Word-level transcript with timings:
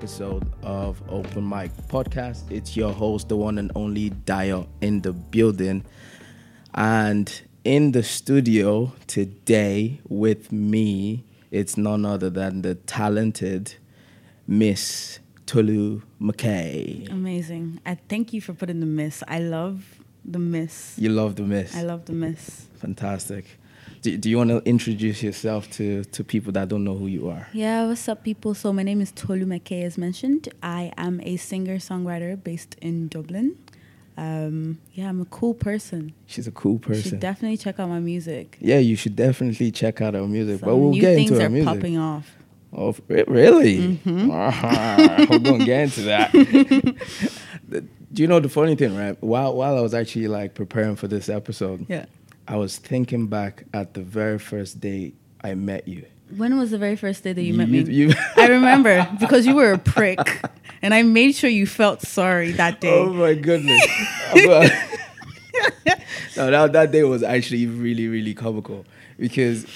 episode 0.00 0.50
of 0.62 1.02
Open 1.10 1.46
Mic 1.46 1.70
Podcast. 1.88 2.50
It's 2.50 2.74
your 2.74 2.90
host, 2.90 3.28
the 3.28 3.36
one 3.36 3.58
and 3.58 3.70
only 3.74 4.08
Dio 4.08 4.66
in 4.80 5.02
the 5.02 5.12
building. 5.12 5.84
And 6.74 7.30
in 7.64 7.92
the 7.92 8.02
studio 8.02 8.94
today 9.06 10.00
with 10.08 10.52
me, 10.52 11.26
it's 11.50 11.76
none 11.76 12.06
other 12.06 12.30
than 12.30 12.62
the 12.62 12.76
talented 12.76 13.74
Miss 14.46 15.18
Tolu 15.44 16.00
Makay. 16.18 17.12
Amazing. 17.12 17.78
I 17.84 17.96
thank 18.08 18.32
you 18.32 18.40
for 18.40 18.54
putting 18.54 18.80
the 18.80 18.86
miss. 18.86 19.22
I 19.28 19.40
love 19.40 20.00
the 20.24 20.38
miss. 20.38 20.94
You 20.96 21.10
love 21.10 21.36
the 21.36 21.42
Miss. 21.42 21.76
I 21.76 21.82
love 21.82 22.06
the 22.06 22.14
miss. 22.14 22.68
Fantastic. 22.76 23.44
Do, 24.02 24.16
do 24.16 24.30
you 24.30 24.38
want 24.38 24.48
to 24.50 24.62
introduce 24.64 25.22
yourself 25.22 25.70
to, 25.72 26.04
to 26.04 26.24
people 26.24 26.52
that 26.52 26.68
don't 26.68 26.84
know 26.84 26.96
who 26.96 27.06
you 27.06 27.28
are? 27.28 27.46
Yeah, 27.52 27.86
what's 27.86 28.08
up, 28.08 28.24
people? 28.24 28.54
So, 28.54 28.72
my 28.72 28.82
name 28.82 29.00
is 29.02 29.12
Tolu 29.12 29.44
Makay, 29.44 29.84
as 29.84 29.98
mentioned. 29.98 30.48
I 30.62 30.90
am 30.96 31.20
a 31.22 31.36
singer 31.36 31.76
songwriter 31.76 32.42
based 32.42 32.76
in 32.80 33.08
Dublin. 33.08 33.58
Um, 34.16 34.78
yeah, 34.94 35.08
I'm 35.08 35.20
a 35.20 35.26
cool 35.26 35.52
person. 35.54 36.14
She's 36.26 36.46
a 36.46 36.50
cool 36.50 36.78
person. 36.78 36.96
You 37.04 37.10
should 37.10 37.20
definitely 37.20 37.58
check 37.58 37.78
out 37.78 37.88
my 37.90 38.00
music. 38.00 38.56
yeah, 38.60 38.78
you 38.78 38.96
should 38.96 39.16
definitely 39.16 39.70
check 39.70 40.00
out 40.00 40.14
our 40.14 40.26
music. 40.26 40.60
Some 40.60 40.68
but 40.68 40.76
we'll 40.76 40.90
new 40.92 41.00
get 41.00 41.14
things 41.16 41.30
into 41.32 41.42
are 41.42 41.44
our 41.44 41.50
music. 41.50 41.74
popping 41.74 41.98
off. 41.98 42.30
Oh, 42.72 42.94
really? 43.08 43.98
Mm-hmm. 43.98 44.28
We're 45.30 45.38
gonna 45.40 45.64
get 45.64 45.80
into 45.84 46.02
that. 46.02 46.32
Do 48.12 48.22
you 48.22 48.28
know 48.28 48.40
the 48.40 48.48
funny 48.48 48.74
thing, 48.76 48.96
right? 48.96 49.16
While 49.22 49.56
while 49.56 49.76
I 49.76 49.80
was 49.80 49.92
actually 49.94 50.28
like 50.28 50.54
preparing 50.54 50.96
for 50.96 51.06
this 51.08 51.28
episode, 51.28 51.86
Yeah. 51.88 52.06
I 52.50 52.56
was 52.56 52.78
thinking 52.78 53.28
back 53.28 53.62
at 53.72 53.94
the 53.94 54.02
very 54.02 54.36
first 54.40 54.80
day 54.80 55.12
I 55.40 55.54
met 55.54 55.86
you. 55.86 56.04
When 56.36 56.58
was 56.58 56.72
the 56.72 56.78
very 56.78 56.96
first 56.96 57.22
day 57.22 57.32
that 57.32 57.40
you, 57.40 57.54
met 57.54 57.68
me? 57.68 57.82
you- 57.84 58.12
I 58.36 58.48
remember 58.48 59.08
because 59.20 59.46
you 59.46 59.54
were 59.54 59.72
a 59.72 59.78
prick, 59.78 60.18
and 60.82 60.92
I 60.92 61.04
made 61.04 61.36
sure 61.36 61.48
you 61.48 61.64
felt 61.64 62.02
sorry 62.02 62.50
that 62.52 62.80
day. 62.80 62.92
oh 62.92 63.12
my 63.12 63.34
goodness! 63.34 63.80
No, 66.36 66.50
that 66.50 66.72
that 66.72 66.90
day 66.92 67.04
was 67.04 67.22
actually 67.22 67.66
really 67.66 68.08
really 68.08 68.34
comical 68.34 68.84
because 69.18 69.66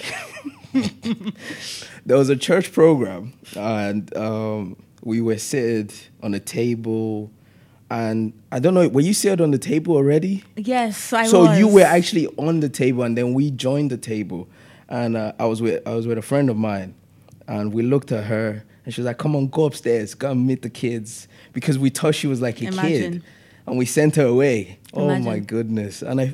there 2.05 2.17
was 2.17 2.29
a 2.29 2.35
church 2.35 2.71
program 2.73 3.33
and 3.55 4.15
um, 4.17 4.75
we 5.03 5.21
were 5.21 5.37
seated 5.37 5.93
on 6.23 6.33
a 6.33 6.39
table. 6.39 7.31
And 7.89 8.33
I 8.51 8.59
don't 8.59 8.73
know, 8.73 8.87
were 8.87 9.01
you 9.01 9.13
seated 9.13 9.41
on 9.41 9.51
the 9.51 9.59
table 9.59 9.95
already? 9.95 10.43
Yes, 10.55 11.13
I 11.13 11.27
so 11.27 11.41
was. 11.45 11.59
you 11.59 11.67
were 11.67 11.83
actually 11.83 12.27
on 12.37 12.59
the 12.59 12.69
table, 12.69 13.03
and 13.03 13.15
then 13.17 13.33
we 13.35 13.51
joined 13.51 13.91
the 13.91 13.97
table, 13.97 14.47
and 14.89 15.15
uh, 15.15 15.33
I 15.39 15.45
was 15.45 15.61
with 15.61 15.87
I 15.87 15.93
was 15.93 16.07
with 16.07 16.17
a 16.17 16.21
friend 16.23 16.49
of 16.49 16.57
mine, 16.57 16.95
and 17.47 17.71
we 17.73 17.83
looked 17.83 18.11
at 18.11 18.23
her, 18.23 18.63
and 18.85 18.93
she 18.93 19.01
was 19.01 19.05
like, 19.05 19.19
"Come 19.19 19.35
on, 19.35 19.47
go 19.49 19.65
upstairs, 19.65 20.15
go 20.15 20.31
and 20.31 20.47
meet 20.47 20.63
the 20.63 20.69
kids," 20.69 21.27
because 21.53 21.77
we 21.77 21.89
thought 21.91 22.15
she 22.15 22.25
was 22.25 22.41
like 22.41 22.59
a 22.61 22.67
Imagine. 22.69 23.11
kid, 23.13 23.23
and 23.67 23.77
we 23.77 23.85
sent 23.85 24.15
her 24.15 24.25
away. 24.25 24.79
Oh 24.93 25.19
my 25.19 25.37
goodness! 25.37 26.01
And 26.01 26.19
I, 26.19 26.33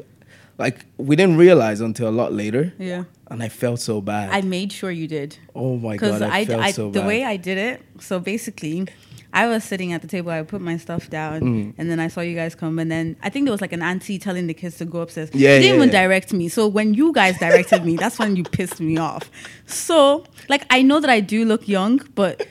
like, 0.57 0.85
we 0.97 1.17
didn't 1.17 1.35
realize 1.35 1.81
until 1.81 2.07
a 2.07 2.11
lot 2.15 2.31
later, 2.31 2.73
Yeah. 2.79 3.03
and 3.29 3.43
I 3.43 3.49
felt 3.49 3.81
so 3.81 3.99
bad. 3.99 4.29
I 4.31 4.39
made 4.41 4.71
sure 4.71 4.89
you 4.91 5.07
did. 5.07 5.37
oh 5.53 5.75
my 5.75 5.97
god, 5.97 6.21
I, 6.21 6.39
I, 6.39 6.45
felt 6.45 6.61
I, 6.61 6.71
so 6.71 6.91
the 6.91 6.99
bad. 7.01 7.07
way 7.07 7.23
I 7.25 7.35
did 7.35 7.57
it, 7.57 7.81
so 7.99 8.19
basically, 8.21 8.87
I 9.33 9.47
was 9.47 9.63
sitting 9.63 9.93
at 9.93 10.01
the 10.01 10.07
table. 10.07 10.29
I 10.31 10.41
put 10.43 10.59
my 10.61 10.77
stuff 10.77 11.09
down, 11.09 11.41
Mm. 11.41 11.73
and 11.77 11.89
then 11.89 11.99
I 11.99 12.07
saw 12.09 12.21
you 12.21 12.35
guys 12.35 12.53
come. 12.55 12.79
And 12.79 12.91
then 12.91 13.15
I 13.23 13.29
think 13.29 13.45
there 13.45 13.51
was 13.51 13.61
like 13.61 13.71
an 13.73 13.81
auntie 13.81 14.19
telling 14.19 14.47
the 14.47 14.53
kids 14.53 14.77
to 14.79 14.85
go 14.85 14.99
upstairs. 15.01 15.29
Yeah, 15.33 15.55
she 15.57 15.61
didn't 15.63 15.63
yeah, 15.63 15.75
even 15.75 15.89
yeah. 15.89 16.01
direct 16.03 16.33
me. 16.33 16.49
So 16.49 16.67
when 16.67 16.93
you 16.93 17.13
guys 17.13 17.37
directed 17.39 17.85
me, 17.85 17.95
that's 17.95 18.19
when 18.19 18.35
you 18.35 18.43
pissed 18.43 18.79
me 18.81 18.97
off. 18.97 19.29
So 19.65 20.25
like 20.49 20.65
I 20.69 20.81
know 20.81 20.99
that 20.99 21.09
I 21.09 21.19
do 21.19 21.45
look 21.45 21.67
young, 21.67 22.01
but. 22.15 22.45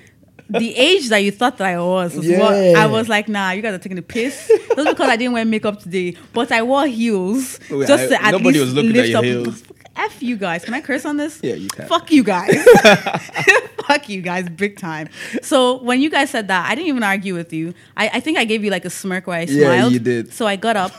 The 0.52 0.74
age 0.76 1.10
that 1.10 1.18
you 1.18 1.30
thought 1.30 1.58
that 1.58 1.68
I 1.68 1.78
was 1.78 2.16
was 2.16 2.26
what 2.28 2.52
I 2.52 2.84
was 2.86 3.08
like, 3.08 3.28
nah, 3.28 3.52
you 3.52 3.62
guys 3.62 3.72
are 3.72 3.78
taking 3.78 3.98
a 3.98 4.02
piss. 4.02 4.50
That's 4.74 4.88
because 4.90 5.08
I 5.08 5.14
didn't 5.14 5.32
wear 5.34 5.44
makeup 5.44 5.78
today, 5.78 6.16
but 6.32 6.50
I 6.50 6.62
wore 6.62 6.88
heels 6.88 7.60
Wait, 7.70 7.86
just 7.86 8.02
I- 8.02 8.08
to 8.08 8.24
at 8.24 8.30
nobody 8.32 8.58
least 8.58 8.60
was 8.64 8.74
looking 8.74 8.90
at 8.90 8.96
lift 8.96 9.08
your 9.10 9.18
up. 9.18 9.24
heels. 9.24 9.62
F 10.06 10.22
you 10.22 10.36
guys. 10.36 10.64
Can 10.64 10.74
I 10.74 10.80
curse 10.80 11.04
on 11.04 11.16
this? 11.16 11.40
Yeah, 11.42 11.54
you 11.54 11.68
can. 11.68 11.86
Fuck 11.86 12.10
you 12.10 12.22
guys. 12.24 12.54
Fuck 13.86 14.08
you 14.08 14.22
guys, 14.22 14.48
big 14.48 14.78
time. 14.78 15.08
So 15.42 15.82
when 15.82 16.00
you 16.00 16.10
guys 16.10 16.30
said 16.30 16.48
that, 16.48 16.70
I 16.70 16.74
didn't 16.74 16.88
even 16.88 17.02
argue 17.02 17.34
with 17.34 17.52
you. 17.52 17.74
I, 17.96 18.08
I 18.14 18.20
think 18.20 18.38
I 18.38 18.44
gave 18.44 18.64
you 18.64 18.70
like 18.70 18.84
a 18.84 18.90
smirk 18.90 19.26
where 19.26 19.38
I 19.38 19.42
Yeah, 19.42 19.64
smiled. 19.66 19.92
you 19.92 19.98
did. 19.98 20.32
So 20.32 20.46
I 20.46 20.56
got 20.56 20.76
up. 20.76 20.92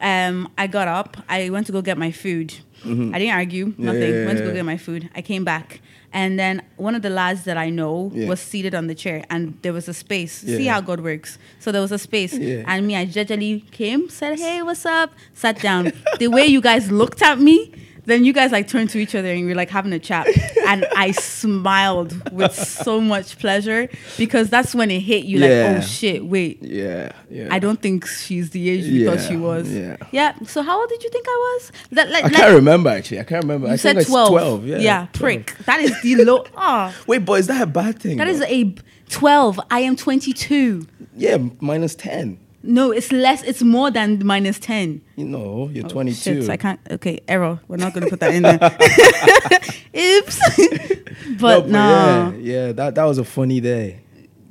Um, 0.00 0.50
I 0.58 0.66
got 0.66 0.88
up. 0.88 1.16
I 1.28 1.50
went 1.50 1.66
to 1.66 1.72
go 1.72 1.80
get 1.80 1.96
my 1.98 2.10
food. 2.12 2.54
I 2.84 3.18
didn't 3.18 3.30
argue. 3.34 3.72
Nothing. 3.78 4.02
Yeah, 4.14 4.26
Went 4.26 4.38
to 4.40 4.44
go 4.44 4.52
get 4.52 4.64
my 4.66 4.76
food. 4.76 5.08
I 5.14 5.22
came 5.22 5.42
back. 5.42 5.80
And 6.12 6.38
then 6.38 6.62
one 6.76 6.94
of 6.94 7.00
the 7.00 7.08
lads 7.08 7.44
that 7.44 7.56
I 7.56 7.70
know 7.70 8.12
Yeah. 8.14 8.28
was 8.28 8.40
seated 8.40 8.74
on 8.74 8.88
the 8.88 8.94
chair, 8.94 9.24
and 9.30 9.56
there 9.62 9.72
was 9.72 9.88
a 9.88 9.94
space. 9.94 10.44
Yeah. 10.44 10.56
See 10.58 10.66
how 10.66 10.80
God 10.82 11.00
works. 11.00 11.38
So 11.60 11.72
there 11.72 11.80
was 11.80 11.92
a 11.92 11.98
space, 11.98 12.34
Yeah. 12.34 12.62
and 12.66 12.86
me, 12.86 12.94
I 12.94 13.06
gingerly 13.06 13.64
came, 13.72 14.10
said, 14.10 14.38
"Hey, 14.38 14.60
what's 14.62 14.84
up?" 14.84 15.12
Sat 15.32 15.60
down. 15.62 15.92
the 16.18 16.28
way 16.28 16.44
you 16.46 16.60
guys 16.60 16.90
looked 16.92 17.22
at 17.22 17.40
me, 17.40 17.72
then 18.06 18.24
you 18.24 18.32
guys 18.32 18.52
like 18.52 18.68
turned 18.68 18.90
to 18.90 18.98
each 18.98 19.14
other 19.14 19.28
and 19.30 19.40
you 19.40 19.46
were 19.46 19.54
like 19.54 19.70
having 19.70 19.92
a 19.92 19.98
chat, 19.98 20.26
and 20.66 20.86
I 20.96 21.12
smiled 21.12 22.30
with 22.32 22.54
so 22.54 23.00
much 23.00 23.38
pleasure 23.38 23.88
because 24.16 24.50
that's 24.50 24.74
when 24.74 24.90
it 24.90 25.00
hit 25.00 25.24
you, 25.24 25.38
like, 25.38 25.50
"Oh 25.50 25.80
shit, 25.80 26.24
wait." 26.24 26.62
yeah, 26.62 27.12
yeah. 27.30 27.48
I 27.50 27.58
don't 27.58 27.80
think 27.80 28.06
she's 28.06 28.50
the 28.50 28.68
age 28.70 28.84
we 28.84 29.04
thought 29.06 29.20
she 29.20 29.36
was. 29.36 29.70
yeah. 29.72 29.96
Yeah. 30.12 30.34
So 30.44 30.62
how 30.62 30.80
old 30.80 30.88
did 30.88 31.02
you 31.02 31.10
think 31.10 31.26
I 31.28 31.56
was? 31.58 31.72
That, 31.92 32.10
like, 32.10 32.24
I 32.24 32.30
can't 32.30 32.54
remember 32.54 32.90
actually. 32.90 33.20
I 33.20 33.24
can't 33.24 33.42
remember. 33.44 33.66
You 33.68 33.72
I 33.74 33.76
said 33.76 33.90
think 33.96 34.02
it's 34.02 34.10
12. 34.10 34.28
12. 34.28 34.66
Yeah, 34.66 35.06
12. 35.12 35.12
prick. 35.12 35.56
That 35.66 35.80
is 35.80 36.00
the 36.02 36.24
low. 36.24 36.44
Ah, 36.56 36.94
Wait, 37.06 37.18
but 37.24 37.34
is 37.40 37.46
that 37.48 37.62
a 37.62 37.66
bad 37.66 37.98
thing? 37.98 38.16
that 38.18 38.28
is 38.28 38.38
though? 38.40 38.46
a 38.46 38.74
12. 39.10 39.60
I 39.70 39.80
am 39.80 39.96
22. 39.96 40.86
yeah, 41.16 41.38
minus 41.60 41.94
10. 41.94 42.38
No, 42.66 42.90
it's 42.92 43.12
less. 43.12 43.42
It's 43.42 43.62
more 43.62 43.90
than 43.90 44.24
minus 44.24 44.58
10. 44.58 45.02
You 45.16 45.24
know, 45.26 45.68
you're 45.72 45.84
Oh, 45.84 45.88
22. 45.88 46.14
Shit, 46.42 46.50
I 46.50 46.56
can't. 46.56 46.80
Okay, 46.90 47.20
error. 47.28 47.60
We're 47.68 47.76
not 47.76 47.92
going 47.92 48.04
to 48.04 48.10
put 48.10 48.20
that 48.20 48.34
in 48.34 48.42
there. 48.42 48.58
Oops. 50.18 51.38
but 51.40 51.68
no. 51.68 51.78
yeah, 51.78 52.32
yeah, 52.66 52.72
that 52.72 52.94
that 52.94 53.04
was 53.04 53.18
a 53.18 53.24
funny 53.24 53.60
day. 53.60 54.00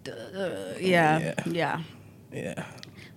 Uh, 0.07 0.50
yeah. 0.79 1.19
Yeah. 1.19 1.34
Yeah. 1.46 1.81
Yeah. 2.31 2.66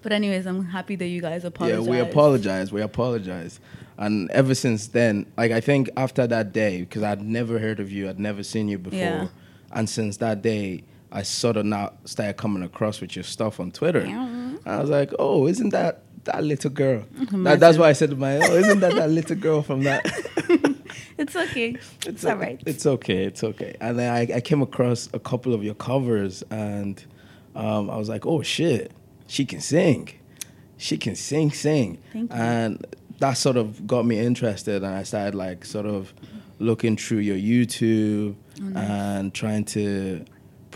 But 0.03 0.13
anyways, 0.13 0.47
I'm 0.47 0.65
happy 0.65 0.97
that 0.97 1.07
you 1.07 1.21
guys 1.21 1.45
apologize. 1.45 1.85
Yeah, 1.85 1.91
we 1.91 1.99
apologize. 1.99 2.73
We 2.73 2.81
apologize. 2.83 3.61
And 3.99 4.31
ever 4.31 4.55
since 4.55 4.89
then, 4.89 5.27
like 5.37 5.53
I 5.53 5.61
think 5.61 5.91
after 5.97 6.27
that 6.27 6.53
day, 6.53 6.81
because 6.81 7.03
I'd 7.03 7.23
never 7.23 7.59
heard 7.59 7.81
of 7.81 7.91
you, 7.91 8.09
I'd 8.09 8.19
never 8.21 8.43
seen 8.43 8.69
you 8.69 8.79
before, 8.79 8.99
Yeah. 8.99 9.29
and 9.73 9.89
since 9.89 10.19
that 10.19 10.43
day, 10.43 10.85
I 11.13 11.23
sort 11.23 11.57
of 11.57 11.65
now 11.67 11.93
started 12.05 12.37
coming 12.37 12.63
across 12.63 13.01
with 13.01 13.17
your 13.17 13.23
stuff 13.23 13.61
on 13.61 13.71
Twitter. 13.71 14.05
Yeah. 14.07 14.55
I 14.67 14.81
was 14.81 14.91
like, 14.91 15.13
oh, 15.19 15.47
isn't 15.47 15.71
that 15.71 16.03
that 16.25 16.43
little 16.43 16.71
girl? 16.71 17.05
That, 17.33 17.61
that's 17.61 17.79
why 17.79 17.89
I 17.89 17.93
said 17.93 18.11
to 18.11 18.17
my, 18.17 18.37
oh, 18.39 18.57
isn't 18.57 18.81
that 18.81 18.95
that 18.95 19.11
little 19.11 19.37
girl 19.37 19.63
from 19.63 19.83
that? 19.85 20.05
It's 21.19 21.35
okay. 21.35 21.77
It's, 22.05 22.25
all 22.27 22.37
right. 22.37 22.63
It's 22.67 22.85
okay. 22.85 23.25
It's 23.25 23.43
okay. 23.43 23.75
And 23.81 23.99
then 23.99 24.13
I, 24.13 24.37
I 24.37 24.41
came 24.43 24.61
across 24.61 25.09
a 25.15 25.19
couple 25.19 25.55
of 25.55 25.65
your 25.65 25.75
covers, 25.75 26.43
and 26.51 27.03
um, 27.55 27.89
I 27.89 27.97
was 27.97 28.11
like, 28.11 28.27
oh 28.27 28.43
shit, 28.43 28.93
she 29.27 29.47
can 29.47 29.61
sing. 29.61 30.11
She 30.77 30.99
can 30.99 31.17
sing, 31.17 31.53
sing. 31.53 31.99
Thank 32.13 32.31
you. 32.31 32.37
And 32.39 32.87
that 33.19 33.39
sort 33.39 33.57
of 33.57 33.87
got 33.87 34.05
me 34.05 34.19
interested, 34.19 34.83
and 34.83 34.95
I 34.95 35.05
started 35.05 35.35
like 35.35 35.65
sort 35.65 35.87
of 35.87 36.13
looking 36.59 36.99
through 36.99 37.19
your 37.19 37.37
YouTube 37.37 38.37
Oh, 38.63 38.73
and 38.75 39.35
trying 39.35 39.65
to 39.67 40.25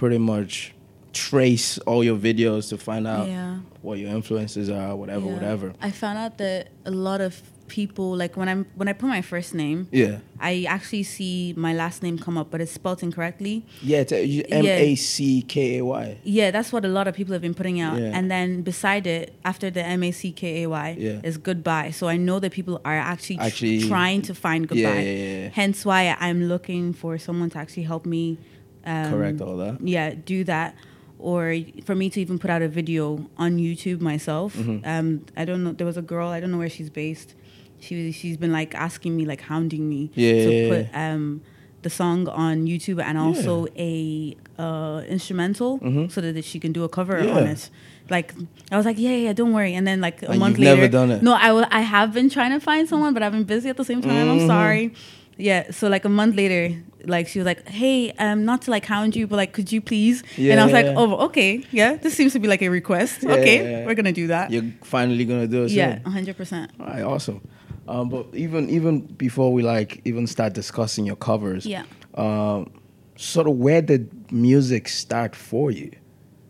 pretty 0.01 0.17
much 0.35 0.73
trace 1.13 1.77
all 1.87 2.03
your 2.03 2.17
videos 2.17 2.69
to 2.71 2.77
find 2.79 3.07
out 3.07 3.29
Yeah. 3.29 3.59
what 3.83 3.99
your 3.99 4.11
influences 4.19 4.71
are, 4.71 4.97
whatever, 4.97 5.27
Yeah. 5.27 5.35
whatever. 5.35 5.67
I 5.83 5.91
found 5.91 6.17
out 6.19 6.39
that 6.39 6.69
a 6.87 6.91
lot 6.91 7.21
of 7.21 7.43
people 7.69 8.17
like 8.23 8.37
when 8.37 8.49
I'm 8.49 8.63
when 8.81 8.89
I 8.89 8.95
put 8.95 9.09
my 9.19 9.23
first 9.33 9.55
name, 9.55 9.79
Yeah. 9.93 10.17
I 10.41 10.65
actually 10.77 11.03
see 11.17 11.53
my 11.67 11.73
last 11.83 12.03
name 12.03 12.17
come 12.19 12.37
up, 12.41 12.49
but 12.51 12.61
it's 12.61 12.73
spelled 12.73 13.03
incorrectly. 13.03 13.57
Yeah, 13.83 13.99
it's 14.05 14.13
M 14.13 14.67
A 14.67 14.95
C 14.97 15.43
K 15.43 15.79
A 15.79 15.85
Y. 15.85 16.17
Yeah, 16.25 16.51
that's 16.51 16.73
what 16.73 16.85
a 16.85 16.89
lot 16.99 17.07
of 17.09 17.15
people 17.15 17.33
have 17.37 17.43
been 17.43 17.55
putting 17.63 17.79
out. 17.87 17.97
Yeah. 18.01 18.17
And 18.17 18.25
then 18.35 18.63
beside 18.63 19.07
it, 19.07 19.35
after 19.45 19.69
the 19.77 19.85
M 19.85 20.03
A 20.03 20.11
C 20.13 20.33
K 20.33 20.63
A 20.63 20.69
Y, 20.69 20.97
Yeah. 20.99 21.21
is 21.29 21.37
goodbye. 21.49 21.91
So 21.99 22.09
I 22.09 22.17
know 22.17 22.39
that 22.41 22.53
people 22.59 22.81
are 22.85 22.99
actually, 23.13 23.37
tr- 23.51 23.87
trying 23.95 24.23
to 24.23 24.35
find 24.35 24.61
goodbye. 24.67 25.03
yeah, 25.05 25.13
yeah, 25.19 25.43
yeah. 25.43 25.49
Hence 25.61 25.85
why 25.85 26.17
I'm 26.27 26.41
looking 26.55 26.93
for 26.93 27.19
someone 27.19 27.51
to 27.51 27.59
actually 27.59 27.85
help 27.93 28.05
me. 28.07 28.39
Um, 28.85 29.11
Correct 29.13 29.41
all 29.41 29.57
that. 29.59 29.81
Yeah, 29.87 30.15
do 30.15 30.45
that. 30.45 30.75
Or 31.19 31.55
for 31.85 31.95
me 31.95 32.09
to 32.11 32.21
even 32.21 32.39
put 32.39 32.49
out 32.51 32.63
a 32.63 32.69
video 32.69 33.29
on 33.37 33.59
YouTube 33.59 34.01
myself. 34.01 34.57
Mm-hmm. 34.57 34.89
Um, 34.89 35.27
I 35.37 35.45
don't 35.45 35.63
know. 35.63 35.73
There 35.73 35.87
was 35.87 35.99
a 35.99 36.03
girl. 36.03 36.29
I 36.29 36.41
don't 36.41 36.51
know 36.51 36.57
where 36.59 36.71
she's 36.71 36.89
based. 36.89 37.35
She 37.79 38.11
she's 38.13 38.37
been 38.39 38.53
like 38.53 38.75
asking 38.75 39.17
me, 39.17 39.27
like 39.27 39.43
hounding 39.43 39.89
me 39.89 40.11
Yeah, 40.15 40.33
to 40.45 40.51
yeah, 40.51 40.69
put 40.69 40.95
um 40.99 41.43
the 41.83 41.89
song 41.91 42.29
on 42.29 42.67
YouTube 42.67 43.03
and 43.03 43.17
also 43.17 43.67
a 43.77 44.37
uh, 44.59 45.03
instrumental 45.09 45.79
so 46.11 46.21
that 46.21 46.45
she 46.45 46.61
can 46.61 46.73
do 46.73 46.85
a 46.85 46.89
cover 46.91 47.15
Mm-hmm. 47.15 47.29
Yeah. 47.29 47.37
on 47.41 47.47
it. 47.47 47.71
Like 48.11 48.35
I 48.73 48.77
was 48.77 48.85
like, 48.87 48.99
yeah, 48.99 49.15
yeah, 49.17 49.33
don't 49.33 49.53
worry. 49.55 49.75
And 49.75 49.87
then 49.87 50.01
like 50.01 50.23
a 50.23 50.31
And 50.31 50.41
month 50.41 50.59
later, 50.59 50.77
never 50.77 50.89
done 50.89 51.11
it? 51.11 51.23
no, 51.23 51.33
I 51.35 51.67
I 51.71 51.81
have 51.81 52.13
been 52.13 52.29
trying 52.31 52.51
to 52.53 52.61
find 52.61 52.89
someone, 52.89 53.13
but 53.15 53.23
I've 53.23 53.33
been 53.33 53.45
busy 53.45 53.69
at 53.71 53.77
the 53.77 53.85
same 53.85 54.01
time. 54.03 54.29
I'm 54.29 54.41
Mhm. 54.41 54.47
sorry. 54.47 54.93
Yeah, 55.41 55.71
so 55.71 55.89
like 55.89 56.05
a 56.05 56.09
month 56.09 56.37
later, 56.37 56.75
like 57.07 57.27
she 57.29 57.39
was 57.39 57.47
like, 57.47 57.67
"Hey, 57.69 58.13
um, 58.19 58.45
not 58.45 58.63
to 58.63 58.71
like 58.71 58.85
hound 58.85 59.17
you, 59.17 59.27
but 59.27 59.37
like, 59.37 59.53
could 59.53 59.73
you 59.73 59.81
please?" 59.81 60.23
Yeah. 60.37 60.53
and 60.53 60.61
I 60.61 60.65
was 60.65 60.73
like, 60.73 60.87
"Oh, 60.87 61.17
okay, 61.27 61.65
yeah, 61.73 61.97
this 61.97 62.15
seems 62.15 62.33
to 62.35 62.39
be 62.39 62.47
like 62.49 62.63
a 62.63 62.69
request. 62.69 63.23
Yeah, 63.23 63.33
okay, 63.33 63.59
yeah, 63.81 63.87
we're 63.87 63.95
gonna 63.95 64.13
do 64.13 64.27
that." 64.29 64.51
You're 64.51 64.71
finally 64.83 65.25
gonna 65.25 65.47
do 65.49 65.65
it. 65.65 65.71
yeah, 65.71 65.99
hundred 66.09 66.37
percent. 66.37 66.71
All 66.79 66.87
right, 66.87 67.03
awesome. 67.03 67.41
Um, 67.89 68.09
but 68.09 68.27
even 68.35 68.69
even 68.71 69.01
before 69.01 69.53
we 69.53 69.63
like 69.63 70.01
even 70.05 70.27
start 70.27 70.53
discussing 70.53 71.07
your 71.07 71.17
covers, 71.17 71.65
Yeah. 71.67 71.85
Um, 72.15 72.71
sort 73.17 73.47
of 73.47 73.57
where 73.57 73.83
did 73.83 74.31
music 74.33 74.89
start 74.89 75.35
for 75.35 75.71
you? 75.71 75.91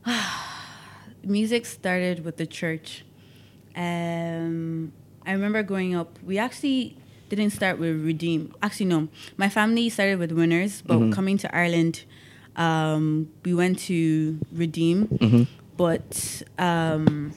music 1.25 1.66
started 1.66 2.25
with 2.25 2.37
the 2.37 2.46
church. 2.46 3.04
Um, 3.76 4.92
I 5.26 5.32
remember 5.32 5.62
growing 5.62 5.94
up, 5.94 6.19
we 6.22 6.38
actually 6.38 6.96
didn't 7.37 7.50
start 7.53 7.79
with 7.79 8.05
Redeem. 8.05 8.53
Actually, 8.62 8.87
no. 8.87 9.09
My 9.37 9.49
family 9.49 9.88
started 9.88 10.19
with 10.19 10.32
Winners, 10.32 10.82
but 10.82 11.11
coming 11.12 11.38
to 11.38 11.55
Ireland, 11.55 12.05
um, 12.56 13.29
we 13.44 13.55
went 13.55 13.79
to 13.91 14.38
Redeem, 14.53 15.47
but 15.77 16.43
um, 16.59 17.32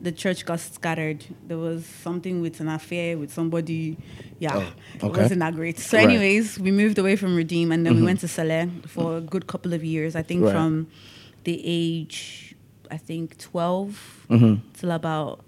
the 0.00 0.10
church 0.12 0.44
got 0.46 0.60
scattered. 0.60 1.24
There 1.46 1.58
was 1.58 1.84
something 1.84 2.40
with 2.40 2.60
an 2.60 2.68
affair 2.68 3.18
with 3.18 3.30
somebody. 3.32 3.96
Yeah, 4.38 4.56
Oh, 4.56 5.06
okay. 5.08 5.18
it 5.20 5.22
wasn't 5.22 5.40
that 5.40 5.54
great. 5.54 5.78
So, 5.78 5.98
Right. 5.98 6.04
anyways, 6.08 6.58
we 6.58 6.70
moved 6.70 6.98
away 6.98 7.16
from 7.16 7.36
Redeem, 7.36 7.70
and 7.72 7.84
then 7.84 7.94
we 7.96 8.02
went 8.02 8.20
to 8.20 8.28
Saleh 8.28 8.68
for 8.86 9.18
a 9.18 9.20
good 9.20 9.46
couple 9.46 9.74
of 9.74 9.84
years. 9.84 10.16
I 10.16 10.22
think 10.22 10.42
Right. 10.44 10.52
from 10.52 10.86
the 11.44 11.60
age, 11.62 12.54
I 12.90 12.96
think 12.96 13.36
12 13.38 14.26
Mhm. 14.30 14.60
till 14.72 14.90
about 14.90 15.44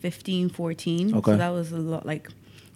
15, 0.00 0.48
14. 0.50 1.14
Okay. 1.14 1.30
So 1.32 1.36
that 1.36 1.50
was 1.50 1.70
a 1.72 1.78
lot, 1.78 2.04
like 2.04 2.28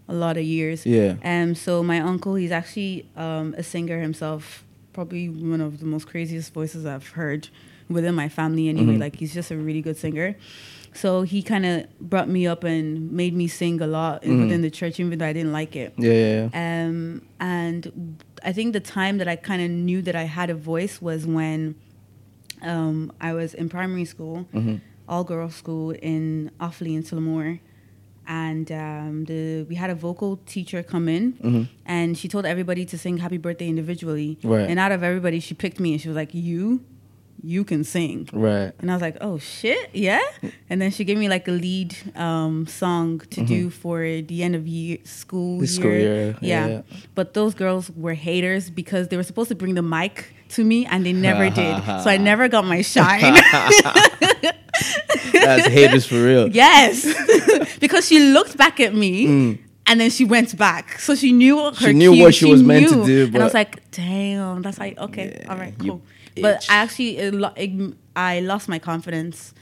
a 0.08 0.14
lot 0.14 0.36
of 0.36 0.42
years. 0.44 0.84
Yeah. 0.86 1.16
Um. 1.22 1.54
So 1.54 1.82
my 1.82 2.00
uncle, 2.00 2.34
he's 2.34 2.52
actually 2.52 3.06
um, 3.16 3.54
a 3.58 3.62
singer 3.62 4.00
himself. 4.00 4.64
Probably 4.92 5.28
one 5.28 5.60
of 5.60 5.78
the 5.80 5.86
most 5.86 6.06
craziest 6.08 6.52
voices 6.52 6.84
I've 6.86 7.08
heard 7.10 7.48
within 7.88 8.14
my 8.14 8.28
family. 8.28 8.68
Anyway, 8.68 8.94
Mhm. 8.96 9.00
like 9.00 9.16
he's 9.16 9.32
just 9.34 9.50
a 9.50 9.56
really 9.56 9.80
good 9.82 9.96
singer. 9.96 10.34
So 10.94 11.22
he 11.22 11.42
kind 11.42 11.64
of 11.66 11.84
brought 12.00 12.28
me 12.28 12.46
up 12.46 12.64
and 12.64 13.12
made 13.12 13.34
me 13.34 13.46
sing 13.46 13.80
a 13.80 13.86
lot 13.86 14.22
Mhm. 14.22 14.42
within 14.44 14.62
the 14.62 14.70
church, 14.70 14.98
even 14.98 15.16
though 15.18 15.26
I 15.26 15.32
didn't 15.32 15.52
like 15.52 15.76
it. 15.76 15.92
Yeah, 15.98 16.12
yeah, 16.12 16.48
yeah. 16.52 16.84
Um, 16.86 17.22
and 17.38 18.16
I 18.42 18.52
think 18.52 18.72
the 18.72 18.80
time 18.80 19.18
that 19.18 19.28
I 19.28 19.36
kind 19.36 19.62
of 19.62 19.70
knew 19.70 20.00
that 20.02 20.16
I 20.16 20.24
had 20.24 20.50
a 20.50 20.54
voice 20.54 21.00
was 21.00 21.26
when 21.26 21.74
um, 22.62 23.12
I 23.20 23.34
was 23.34 23.54
in 23.54 23.68
primary 23.68 24.04
school, 24.04 24.46
Mhm. 24.52 24.80
all 25.08 25.22
girls 25.22 25.54
school 25.54 25.92
in 25.92 26.50
Offaly 26.60 26.94
in 26.96 27.02
Tullamore. 27.04 27.60
And 28.28 28.70
um, 28.70 29.24
the 29.24 29.64
we 29.70 29.74
had 29.74 29.88
a 29.90 29.94
vocal 29.94 30.36
teacher 30.44 30.82
come 30.82 31.08
in, 31.08 31.32
Mhm. 31.32 31.68
and 31.86 32.16
she 32.18 32.28
told 32.28 32.44
everybody 32.44 32.84
to 32.84 32.98
sing 32.98 33.16
"Happy 33.16 33.38
Birthday" 33.38 33.68
individually. 33.68 34.36
Right. 34.44 34.68
And 34.68 34.78
out 34.78 34.92
of 34.92 35.02
everybody, 35.02 35.40
she 35.40 35.54
picked 35.54 35.80
me, 35.80 35.92
and 35.92 36.00
she 36.00 36.08
was 36.08 36.16
like, 36.16 36.34
"You, 36.34 36.82
you 37.42 37.64
can 37.64 37.84
sing." 37.84 38.28
Right. 38.32 38.72
And 38.80 38.90
I 38.90 38.94
was 38.94 39.00
like, 39.00 39.16
oh 39.22 39.38
shit, 39.38 39.88
yeah. 39.94 40.20
And 40.68 40.76
then 40.82 40.90
she 40.90 41.04
gave 41.04 41.16
me 41.16 41.28
like 41.30 41.48
a 41.48 41.52
lead 41.52 41.96
um, 42.16 42.66
song 42.66 43.20
to 43.30 43.40
do 43.46 43.70
for 43.70 44.00
the 44.02 44.42
end 44.42 44.54
of 44.54 44.66
year 44.66 44.98
school 45.04 45.60
Mm-hmm. 45.60 45.60
The 45.60 45.66
year. 45.66 45.80
school 45.80 45.92
year, 45.92 46.36
Yeah. 46.42 46.66
yeah. 46.66 46.82
But 47.14 47.32
those 47.32 47.54
girls 47.54 47.90
were 47.96 48.14
haters 48.14 48.68
because 48.70 49.08
they 49.08 49.16
were 49.16 49.22
supposed 49.30 49.48
to 49.48 49.54
bring 49.54 49.74
the 49.74 49.82
mic 49.82 50.34
to 50.50 50.64
me 50.64 50.86
and 50.86 51.04
they 51.04 51.12
never 51.12 51.50
did. 51.60 51.84
So 51.84 52.10
I 52.10 52.16
never 52.16 52.48
got 52.48 52.64
my 52.64 52.82
shine. 52.82 53.20
That's 55.32 55.66
haters 55.68 56.06
for 56.06 56.22
real. 56.22 56.48
yes. 56.48 57.06
because 57.80 58.06
she 58.06 58.18
looked 58.32 58.56
back 58.56 58.80
at 58.80 58.94
me. 58.94 59.58
And 59.90 59.98
then 59.98 60.10
she 60.10 60.26
went 60.26 60.54
back, 60.58 60.98
so 60.98 61.14
she 61.14 61.32
knew 61.32 61.56
her. 61.56 61.70
Mm. 61.70 61.78
She 61.78 61.92
knew 61.94 62.12
cue. 62.12 62.22
what 62.22 62.34
she 62.34 62.44
was 62.44 62.62
meant 62.62 62.90
to 62.90 62.96
knew. 62.96 63.06
do, 63.06 63.24
And 63.32 63.38
I 63.38 63.44
was 63.44 63.54
like, 63.54 63.90
"Damn, 63.90 64.60
that's 64.60 64.78
like 64.78 64.98
okay, 64.98 65.38
Yeah, 65.40 65.50
all 65.50 65.56
right, 65.56 65.72
cool." 65.78 66.02
But. 66.42 66.66
I 66.68 66.74
actually, 66.74 67.16
it, 67.16 67.34
it, 67.56 67.94
I 68.14 68.40
lost 68.40 68.68
my 68.68 68.78
confidence. 68.78 69.54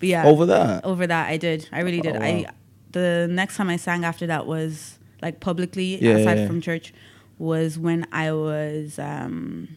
Yeah, 0.00 0.26
Over 0.26 0.46
that. 0.46 0.84
over 0.84 1.06
that 1.08 1.28
i 1.28 1.36
did 1.38 1.68
i 1.72 1.80
really 1.80 2.00
did 2.00 2.14
Oh, 2.16 2.20
i 2.22 2.46
the 2.92 3.26
next 3.30 3.56
time 3.56 3.68
i 3.68 3.76
sang 3.76 4.04
after 4.04 4.26
that 4.28 4.46
was 4.46 4.98
like 5.22 5.40
publicly 5.40 5.96
Yeah, 6.00 6.18
aside 6.18 6.38
yeah. 6.38 6.46
from 6.46 6.60
church 6.60 6.92
was 7.38 7.78
when 7.78 8.06
i 8.12 8.30
was 8.30 8.98
um 8.98 9.68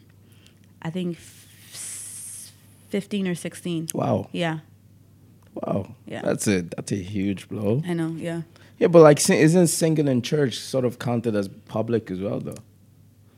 i 0.82 0.90
think 0.90 1.18
f- 1.18 2.52
15 2.90 3.28
or 3.28 3.36
16 3.36 3.88
Wow. 3.94 4.28
yeah 4.32 4.60
Wow. 5.54 5.96
Yeah. 6.08 6.22
That's 6.22 6.48
a 6.48 6.62
that's 6.62 6.92
a 6.94 6.96
huge 6.96 7.50
blow. 7.50 7.82
i 7.86 7.94
know 7.94 8.12
yeah 8.18 8.42
Yeah, 8.80 8.88
but 8.88 9.02
like, 9.02 9.20
isn't 9.30 9.68
singing 9.68 10.08
in 10.08 10.22
church 10.22 10.58
sort 10.60 10.86
of 10.86 10.98
counted 10.98 11.36
as 11.36 11.48
public 11.68 12.10
as 12.10 12.20
well, 12.20 12.40
though? 12.40 12.58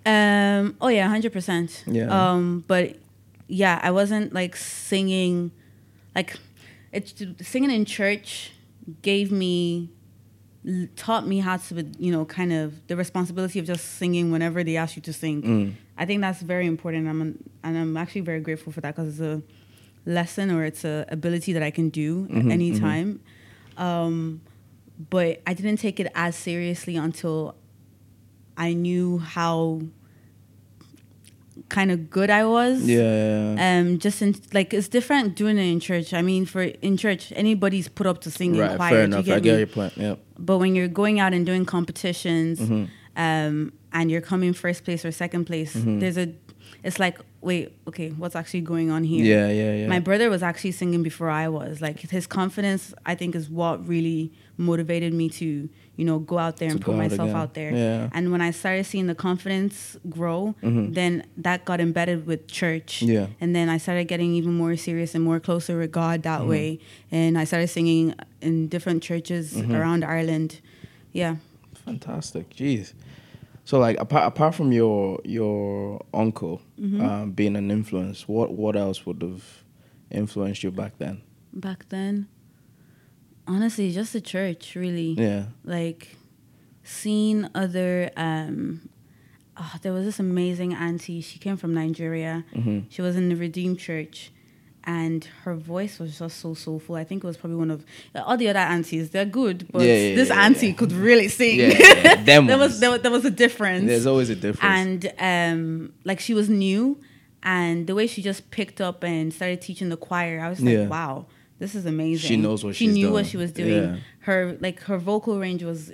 um 0.05 0.75
oh 0.81 0.89
yeah 0.89 1.07
100% 1.07 1.83
Yeah. 1.87 2.09
um 2.33 2.63
but 2.67 2.97
yeah 3.47 3.79
i 3.83 3.89
wasn't 3.91 4.33
like 4.33 4.55
singing 4.57 5.51
like 6.15 6.37
it's 6.91 7.13
singing 7.41 7.71
in 7.71 7.85
church 7.85 8.51
gave 9.01 9.31
me 9.31 9.89
taught 10.95 11.25
me 11.27 11.39
how 11.39 11.57
to 11.57 11.85
you 11.97 12.11
know 12.11 12.25
kind 12.25 12.51
of 12.53 12.85
the 12.87 12.95
responsibility 12.95 13.59
of 13.59 13.65
just 13.65 13.83
singing 13.97 14.31
whenever 14.31 14.63
they 14.63 14.75
ask 14.77 14.95
you 14.97 15.01
to 15.01 15.13
sing 15.13 15.41
Mm. 15.41 15.73
I 15.97 16.05
think 16.05 16.21
that's 16.21 16.41
very 16.41 16.65
important 16.67 17.07
I'm 17.07 17.21
an, 17.21 17.43
and 17.63 17.77
i'm 17.77 17.95
actually 17.97 18.21
very 18.21 18.39
grateful 18.39 18.71
for 18.73 18.81
that 18.81 18.95
because 18.95 19.19
it's 19.19 19.19
a 19.21 19.41
lesson 20.09 20.51
or 20.51 20.63
it's 20.65 20.83
a 20.85 21.05
ability 21.09 21.53
that 21.53 21.63
i 21.63 21.71
can 21.71 21.89
do 21.89 22.27
Mhm, 22.27 22.51
anytime 22.51 23.19
um, 23.77 24.41
but 25.09 25.41
i 25.47 25.53
didn't 25.53 25.77
take 25.77 25.99
it 25.99 26.11
as 26.15 26.35
seriously 26.35 26.95
until 26.97 27.55
i 28.57 28.73
knew 28.73 29.19
how 29.19 29.81
kind 31.69 31.91
of 31.91 32.09
good 32.09 32.29
i 32.31 32.43
was 32.43 32.83
Yeah. 32.83 33.55
um 33.59 33.99
just 33.99 34.21
in 34.21 34.35
like 34.53 34.73
it's 34.73 34.87
different 34.87 35.35
doing 35.35 35.57
it 35.57 35.63
in 35.71 35.79
church 35.79 36.13
i 36.13 36.21
mean 36.21 36.45
for 36.45 36.63
in 36.63 36.97
church 36.97 37.31
anybody's 37.35 37.87
put 37.87 38.07
up 38.07 38.21
to 38.21 38.31
sing 38.31 38.55
in 38.55 38.61
right. 38.61 38.75
choir 38.75 38.89
Fair 38.89 39.07
do 39.07 39.11
you 39.11 39.17
enough. 39.17 39.25
get 39.25 39.35
I 39.37 39.39
get 39.39 39.51
me? 39.53 39.57
your 39.59 39.67
point. 39.67 39.93
Yeah. 39.95 40.15
but 40.39 40.57
when 40.57 40.73
you're 40.75 40.87
going 40.87 41.19
out 41.19 41.33
and 41.33 41.45
doing 41.45 41.63
competitions 41.65 42.59
Mhm. 42.59 42.87
um 43.15 43.71
and 43.93 44.09
you're 44.11 44.21
coming 44.21 44.53
first 44.53 44.83
place 44.83 45.05
or 45.05 45.11
second 45.11 45.45
place 45.45 45.75
Mhm. 45.75 45.99
there's 45.99 46.17
a 46.17 46.27
it's 46.83 46.99
like 46.99 47.17
wait 47.41 47.71
okay 47.87 48.09
what's 48.09 48.35
actually 48.35 48.61
going 48.61 48.89
on 48.89 49.03
here 49.03 49.23
Yeah. 49.23 49.49
Yeah. 49.49 49.73
Yeah. 49.81 49.87
my 49.87 49.99
brother 49.99 50.29
was 50.29 50.41
actually 50.43 50.71
singing 50.71 51.03
before 51.03 51.29
I 51.29 51.47
was. 51.47 51.81
Like 51.81 51.99
his 51.99 52.25
confidence, 52.27 52.93
I 53.05 53.15
think, 53.15 53.35
is 53.35 53.49
what 53.49 53.85
really 53.87 54.31
motivated 54.57 55.13
me 55.13 55.27
to, 55.29 55.69
you 55.97 56.05
know, 56.05 56.19
go 56.19 56.37
out 56.37 56.57
there 56.57 56.69
To 56.69 56.75
and 56.75 56.81
put 56.85 56.93
out 56.93 56.97
myself 57.05 57.29
again. 57.29 57.35
out 57.41 57.53
there. 57.53 57.71
Yeah. 57.75 58.09
And 58.15 58.31
when 58.31 58.41
I 58.41 58.51
started 58.51 58.85
seeing 58.85 59.07
the 59.07 59.15
confidence 59.15 59.97
grow, 60.09 60.55
Mhm. 60.63 60.93
then 60.93 61.23
that 61.37 61.65
got 61.65 61.79
embedded 61.81 62.25
with 62.25 62.47
church. 62.47 63.01
Yeah. 63.01 63.27
And 63.41 63.53
then 63.55 63.67
I 63.69 63.77
started 63.77 64.05
getting 64.07 64.33
even 64.39 64.53
more 64.53 64.75
serious 64.77 65.15
and 65.15 65.23
more 65.23 65.39
closer 65.39 65.77
with 65.79 65.91
God 65.91 66.23
that 66.23 66.41
Mhm. 66.41 66.47
way. 66.53 66.79
And 67.11 67.37
I 67.37 67.43
started 67.45 67.67
singing 67.69 68.13
in 68.41 68.67
different 68.67 69.03
churches 69.03 69.53
Mhm. 69.53 69.73
around 69.77 70.03
Ireland. 70.05 70.59
Yeah. 71.13 71.35
Fantastic. 71.85 72.55
Jeez. 72.55 72.93
So 73.65 73.79
like 73.79 73.97
apart 73.99 74.27
apart 74.27 74.55
from 74.55 74.71
your 74.71 75.19
your 75.23 76.01
uncle 76.13 76.61
Mm-hmm. 76.79 77.01
um, 77.01 77.31
being 77.31 77.55
an 77.55 77.71
influence, 77.71 78.27
what 78.27 78.51
what 78.53 78.75
else 78.75 79.05
would 79.05 79.21
have 79.21 79.63
influenced 80.11 80.63
you 80.63 80.71
back 80.71 80.97
then? 80.97 81.21
Back 81.53 81.87
then, 81.89 82.27
honestly, 83.47 83.91
just 83.91 84.11
the 84.13 84.21
church, 84.21 84.75
really. 84.75 85.13
Yeah. 85.13 85.45
like 85.63 86.17
seeing 86.83 87.47
other 87.55 88.11
um 88.17 88.89
oh, 89.55 89.73
there 89.81 89.93
was 89.93 90.03
this 90.03 90.19
amazing 90.19 90.73
auntie 90.73 91.21
she 91.21 91.39
came 91.39 91.55
from 91.55 91.73
nigeria 91.73 92.43
hmm 92.53 92.79
she 92.89 93.01
was 93.01 93.15
in 93.15 93.29
the 93.29 93.35
redeemed 93.37 93.79
church 93.79 94.32
and 94.85 95.23
her 95.43 95.55
voice 95.55 95.97
was 95.99 96.17
just 96.19 96.39
so 96.39 96.53
soulful. 96.53 96.95
I 96.95 97.03
think 97.03 97.23
it 97.23 97.27
was 97.27 97.37
probably 97.37 97.57
one 97.57 97.71
of 97.71 97.85
all 98.15 98.37
the 98.37 98.49
other 98.49 98.59
aunties 98.59 99.09
they're 99.11 99.25
good 99.25 99.67
but 99.71 99.81
Yeah, 99.83 99.95
yeah, 99.95 100.15
this 100.15 100.29
yeah, 100.29 100.43
auntie 100.45 100.73
could 100.73 100.91
really 100.91 101.27
sing. 101.29 101.57
There 102.25 102.41
was 102.41 102.59
ones. 102.59 102.79
there, 102.79 102.91
was- 102.91 103.01
there 103.01 103.11
was 103.11 103.25
a 103.25 103.31
difference. 103.31 103.85
There's 103.87 104.05
always 104.05 104.29
a 104.29 104.35
difference. 104.35 104.63
and 104.63 105.13
um 105.19 105.93
like 106.03 106.19
she 106.19 106.33
was 106.33 106.49
new 106.49 106.99
and 107.43 107.87
the 107.87 107.95
way 107.95 108.07
she 108.07 108.21
just 108.21 108.49
picked 108.51 108.79
up 108.81 109.03
and 109.03 109.33
started 109.33 109.59
teaching 109.61 109.89
the 109.89 109.97
choir 109.97 110.39
i 110.39 110.47
was 110.49 110.61
like 110.61 110.89
wow 110.89 111.25
this 111.59 111.75
is 111.75 111.85
amazing. 111.85 112.27
She 112.27 112.35
knows 112.35 112.63
what 112.65 112.75
she 112.75 112.87
knew 112.87 113.11
what 113.11 113.25
she 113.25 113.37
was 113.37 113.51
doing. 113.53 114.01
Her 114.27 114.57
like 114.59 114.81
her 114.81 114.97
vocal 114.97 115.39
range 115.39 115.63
was 115.63 115.91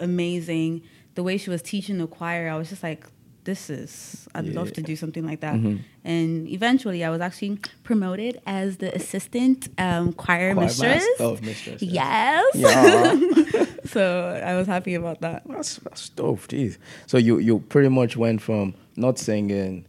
amazing. 0.00 0.82
The 1.14 1.22
way 1.22 1.36
she 1.36 1.50
was 1.50 1.60
teaching 1.62 1.98
the 1.98 2.06
choir 2.06 2.48
i 2.48 2.56
was 2.56 2.68
just 2.70 2.82
like 2.82 3.06
this 3.44 3.68
is 3.70 4.28
i'd 4.34 4.46
love 4.54 4.72
to 4.72 4.82
do 4.82 4.94
something 4.96 5.24
like 5.26 5.40
that 5.40 5.54
Mhm. 5.54 5.80
and 6.04 6.48
eventually 6.48 7.02
i 7.04 7.10
was 7.10 7.20
actually 7.20 7.58
promoted 7.82 8.40
as 8.46 8.76
the 8.76 8.94
assistant 8.94 9.68
um, 9.78 10.12
choir, 10.12 10.54
Choir 10.54 10.64
mistress 10.66 11.04
oh, 11.20 11.36
mistress. 11.42 11.82
yeah. 11.82 12.40
yes 12.54 12.54
Yeah. 12.54 13.64
so 13.84 14.02
i 14.44 14.54
was 14.56 14.66
happy 14.66 14.94
about 14.94 15.20
that 15.20 15.42
That's 15.48 15.76
that's 15.78 16.08
dope, 16.10 16.46
jeez. 16.48 16.78
So 17.06 17.18
you 17.18 17.38
you 17.38 17.58
pretty 17.68 17.88
much 17.88 18.16
went 18.16 18.40
from 18.42 18.74
not 18.96 19.18
singing 19.18 19.84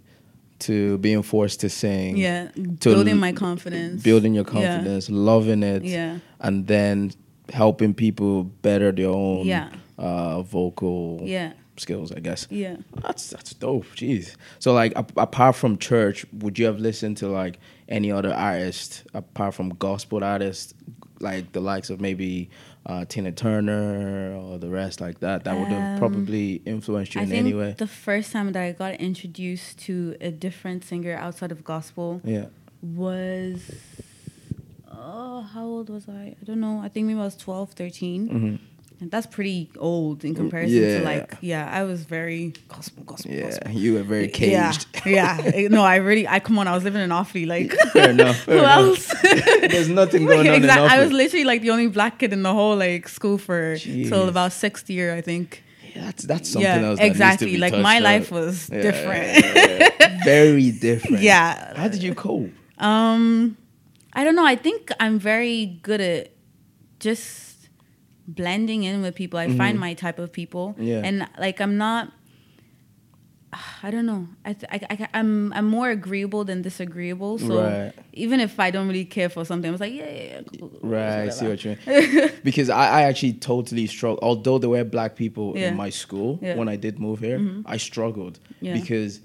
to 0.59 0.97
being 0.99 1.23
forced 1.23 1.59
to 1.61 1.69
sing. 1.69 2.17
yeah 2.17 2.47
To 2.79 2.89
building 2.93 3.15
l- 3.15 3.19
my 3.27 3.33
confidence 3.33 4.01
Building 4.03 4.33
your 4.33 4.45
Yeah. 4.45 4.51
confidence, 4.55 5.09
loving 5.09 5.61
it, 5.63 5.83
yeah 5.83 6.19
and 6.39 6.67
then 6.67 7.11
helping 7.51 7.93
people 7.93 8.43
better 8.61 8.91
their 8.91 9.09
own 9.09 9.45
Yeah. 9.45 9.69
uh, 9.97 10.41
vocal 10.41 11.19
yeah 11.23 11.51
skills, 11.77 12.11
I 12.11 12.19
guess. 12.19 12.47
Yeah. 12.49 12.77
That's 13.01 13.29
that's 13.29 13.53
dope. 13.53 13.85
Jeez. 13.95 14.35
So 14.59 14.73
like 14.73 14.93
a- 14.95 15.05
apart 15.17 15.55
from 15.55 15.77
church, 15.77 16.25
would 16.33 16.57
you 16.59 16.65
have 16.65 16.79
listened 16.79 17.17
to 17.17 17.27
like 17.27 17.59
any 17.89 18.11
other 18.11 18.33
artist 18.33 19.03
apart 19.13 19.53
from 19.55 19.69
gospel 19.79 20.23
artists, 20.23 20.73
like 21.19 21.51
the 21.51 21.59
likes 21.61 21.89
of 21.89 21.99
maybe 22.01 22.49
uh, 22.85 23.05
Tina 23.05 23.31
Turner 23.31 24.35
or 24.35 24.57
the 24.57 24.69
rest 24.69 25.01
like 25.01 25.19
that? 25.21 25.43
That 25.45 25.57
would 25.57 25.67
have 25.69 25.93
Um, 25.93 25.99
probably 25.99 26.61
influenced 26.65 27.15
you 27.15 27.21
I 27.21 27.23
in 27.25 27.31
any 27.33 27.53
way. 27.53 27.75
the 27.77 27.87
first 27.87 28.31
time 28.31 28.51
that 28.53 28.61
I 28.63 28.71
got 28.71 28.95
introduced 28.95 29.79
to 29.85 30.15
a 30.21 30.31
different 30.31 30.83
singer 30.83 31.15
outside 31.15 31.51
of 31.51 31.63
gospel 31.63 32.21
yeah. 32.23 32.45
was 32.81 33.71
oh 34.91 35.41
how 35.41 35.65
old 35.65 35.89
was 35.89 36.07
i 36.07 36.35
i 36.39 36.43
don't 36.45 36.59
know 36.59 36.79
i 36.79 36.87
think 36.87 37.07
maybe 37.07 37.19
i 37.19 37.23
was 37.23 37.35
12 37.35 37.71
13 37.71 38.29
Mhm. 38.29 38.59
That's 39.09 39.25
pretty 39.27 39.69
old 39.79 40.23
in 40.25 40.33
comparison 40.35 40.81
yeah. 40.81 40.97
to 40.99 41.03
like 41.03 41.37
yeah 41.41 41.69
i 41.71 41.83
was 41.83 42.03
very 42.03 42.53
gospel 42.67 43.03
gospel 43.03 43.31
Yeah. 43.31 43.41
gospel 43.43 43.71
You 43.71 43.93
were 43.95 44.03
very 44.03 44.27
caged. 44.27 44.85
yeah 45.05 45.37
yeah 45.51 45.67
no 45.77 45.83
i 45.83 45.95
really 45.97 46.27
i 46.27 46.39
come 46.39 46.57
on 46.59 46.67
i 46.67 46.73
was 46.75 46.83
living 46.83 47.01
in 47.01 47.09
Offaly 47.09 47.45
like 47.47 47.71
Fair 47.93 48.09
enough. 48.11 48.37
fair 48.45 48.59
who 48.59 48.65
else 48.65 49.13
There's 49.21 49.89
nothing 49.89 50.25
going 50.25 50.47
on 50.47 50.55
exactly 50.55 50.89
i 50.89 50.99
was 51.03 51.11
literally 51.11 51.45
like 51.45 51.61
the 51.61 51.71
only 51.71 51.87
black 51.87 52.19
kid 52.19 52.33
in 52.33 52.43
the 52.43 52.53
whole 52.53 52.75
like 52.75 53.07
school 53.07 53.37
for 53.37 53.75
Jeez. 53.75 54.09
till 54.09 54.27
about 54.29 54.51
sixth 54.53 54.89
year 54.89 55.13
i 55.15 55.21
think 55.21 55.63
Yeah, 55.95 56.05
that's 56.05 56.23
that's 56.31 56.49
something 56.49 56.81
yeah 56.81 56.87
else. 56.89 56.99
that 56.99 57.05
exactly 57.05 57.57
like 57.57 57.73
my 57.91 57.99
life 57.99 58.31
was 58.31 58.69
Yeah, 58.71 58.81
different. 58.81 59.29
Very 60.25 60.71
different. 60.71 61.21
Yeah. 61.21 61.73
How 61.77 61.87
did 61.93 62.01
you 62.01 62.15
cope? 62.15 62.49
Um, 62.79 63.57
I 64.13 64.23
don't 64.23 64.35
know. 64.39 64.45
I 64.45 64.55
think 64.55 64.89
I'm 64.99 65.19
very 65.19 65.79
good 65.83 66.01
at 66.01 66.31
just 66.99 67.52
blending 68.27 68.83
in 68.83 69.01
with 69.01 69.15
people. 69.15 69.37
I 69.39 69.47
find 69.55 69.79
my 69.79 69.93
type 69.93 70.19
of 70.19 70.31
people, 70.31 70.69
Mm-hmm. 70.73 70.83
Yeah. 70.83 71.01
and 71.03 71.27
like 71.39 71.59
I'm 71.61 71.77
not. 71.77 72.11
I 73.83 73.91
don't 73.91 74.07
know. 74.07 74.27
I, 74.43 74.53
th- 74.53 74.65
I, 74.71 74.79
I 75.03 75.07
I'm 75.19 75.53
I'm 75.53 75.67
more 75.67 75.91
agreeable 75.91 76.43
than 76.43 76.63
disagreeable. 76.63 77.37
So 77.37 77.61
Right. 77.61 77.93
even 78.13 78.39
if 78.39 78.59
I 78.59 78.71
don't 78.71 78.87
really 78.87 79.05
care 79.05 79.29
for 79.29 79.45
something, 79.45 79.69
I 79.69 79.71
was 79.71 79.79
like, 79.79 79.93
yeah, 79.93 80.09
yeah, 80.09 80.41
yeah 80.53 80.67
Right, 80.81 81.25
I 81.25 81.29
see 81.29 81.47
what 81.47 81.63
you 81.63 81.77
mean. 81.85 82.31
because 82.43 82.71
I, 82.71 82.87
I 82.87 83.01
actually 83.03 83.33
totally 83.33 83.85
struggled. 83.85 84.23
Although 84.23 84.57
there 84.57 84.71
were 84.71 84.83
black 84.83 85.15
people 85.15 85.53
Yeah. 85.55 85.67
in 85.67 85.77
my 85.77 85.91
school. 85.91 86.37
Mm-hmm. 86.39 86.57
when 86.57 86.67
I 86.67 86.77
did 86.77 86.97
move 86.97 87.19
here, 87.19 87.39
I 87.67 87.77
struggled 87.77 88.39
because 88.59 89.19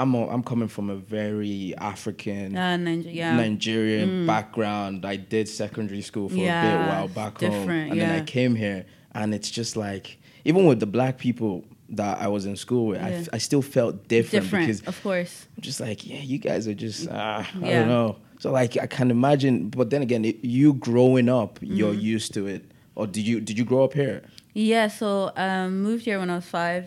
I'm 0.00 0.14
a, 0.14 0.28
I'm 0.28 0.42
coming 0.42 0.68
from 0.68 0.90
a 0.90 0.96
very 0.96 1.74
African. 1.78 2.56
Uh, 2.56 2.76
Niger- 2.76 3.10
yeah. 3.10 3.32
Mm. 3.32 3.36
Nigerian 3.36 4.26
background. 4.26 5.04
I 5.04 5.16
did 5.16 5.48
secondary 5.48 6.02
school 6.02 6.28
for 6.28 6.34
a 6.36 6.38
bit 6.38 6.46
while 6.88 7.08
back 7.08 7.40
home, 7.40 7.68
and 7.68 8.00
then 8.00 8.10
I 8.20 8.24
came 8.24 8.54
here, 8.54 8.86
and 9.12 9.34
it's 9.34 9.50
just 9.50 9.76
like 9.76 10.18
even 10.44 10.64
with 10.66 10.80
the 10.80 10.86
black 10.86 11.18
people 11.18 11.64
that 11.90 12.18
I 12.20 12.28
was 12.28 12.44
in 12.46 12.54
school 12.56 12.88
with, 12.88 13.00
I, 13.02 13.08
Yeah. 13.10 13.16
f- 13.16 13.28
I 13.32 13.38
still 13.38 13.62
felt 13.62 14.08
different, 14.08 14.44
different, 14.44 14.66
because 14.66 14.82
of 14.82 15.02
course. 15.02 15.46
I'm 15.56 15.62
just 15.62 15.80
like, 15.80 16.06
yeah, 16.06 16.20
you 16.20 16.38
guys 16.38 16.68
are 16.68 16.74
just, 16.74 17.08
ah, 17.10 17.48
I 17.56 17.60
don't 17.60 17.88
know. 17.88 18.16
So 18.40 18.52
like, 18.52 18.76
I 18.76 18.86
can 18.86 19.10
imagine, 19.10 19.68
but 19.70 19.88
then 19.90 20.02
again, 20.02 20.24
it, 20.24 20.36
you 20.44 20.74
growing 20.74 21.28
up, 21.28 21.58
you're 21.62 21.92
Mm-hmm. 21.92 22.00
used 22.14 22.34
to 22.34 22.46
it. 22.46 22.62
Or 22.94 23.06
did 23.06 23.26
you 23.26 23.40
did 23.40 23.56
you 23.58 23.64
grow 23.64 23.84
up 23.84 23.94
here? 23.94 24.22
Yeah. 24.54 24.88
So 24.88 25.32
um, 25.36 25.82
moved 25.82 26.04
here 26.04 26.18
when 26.18 26.30
I 26.30 26.36
was 26.36 26.44
five. 26.44 26.84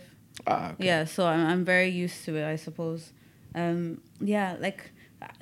Ah, 0.47 0.71
okay. 0.71 0.85
Yeah, 0.85 1.05
so 1.05 1.25
I'm, 1.25 1.45
I'm 1.45 1.65
very 1.65 1.89
used 1.89 2.25
to 2.25 2.35
it, 2.35 2.45
I 2.45 2.55
suppose. 2.55 3.11
Um, 3.53 4.01
yeah, 4.19 4.55
like 4.59 4.91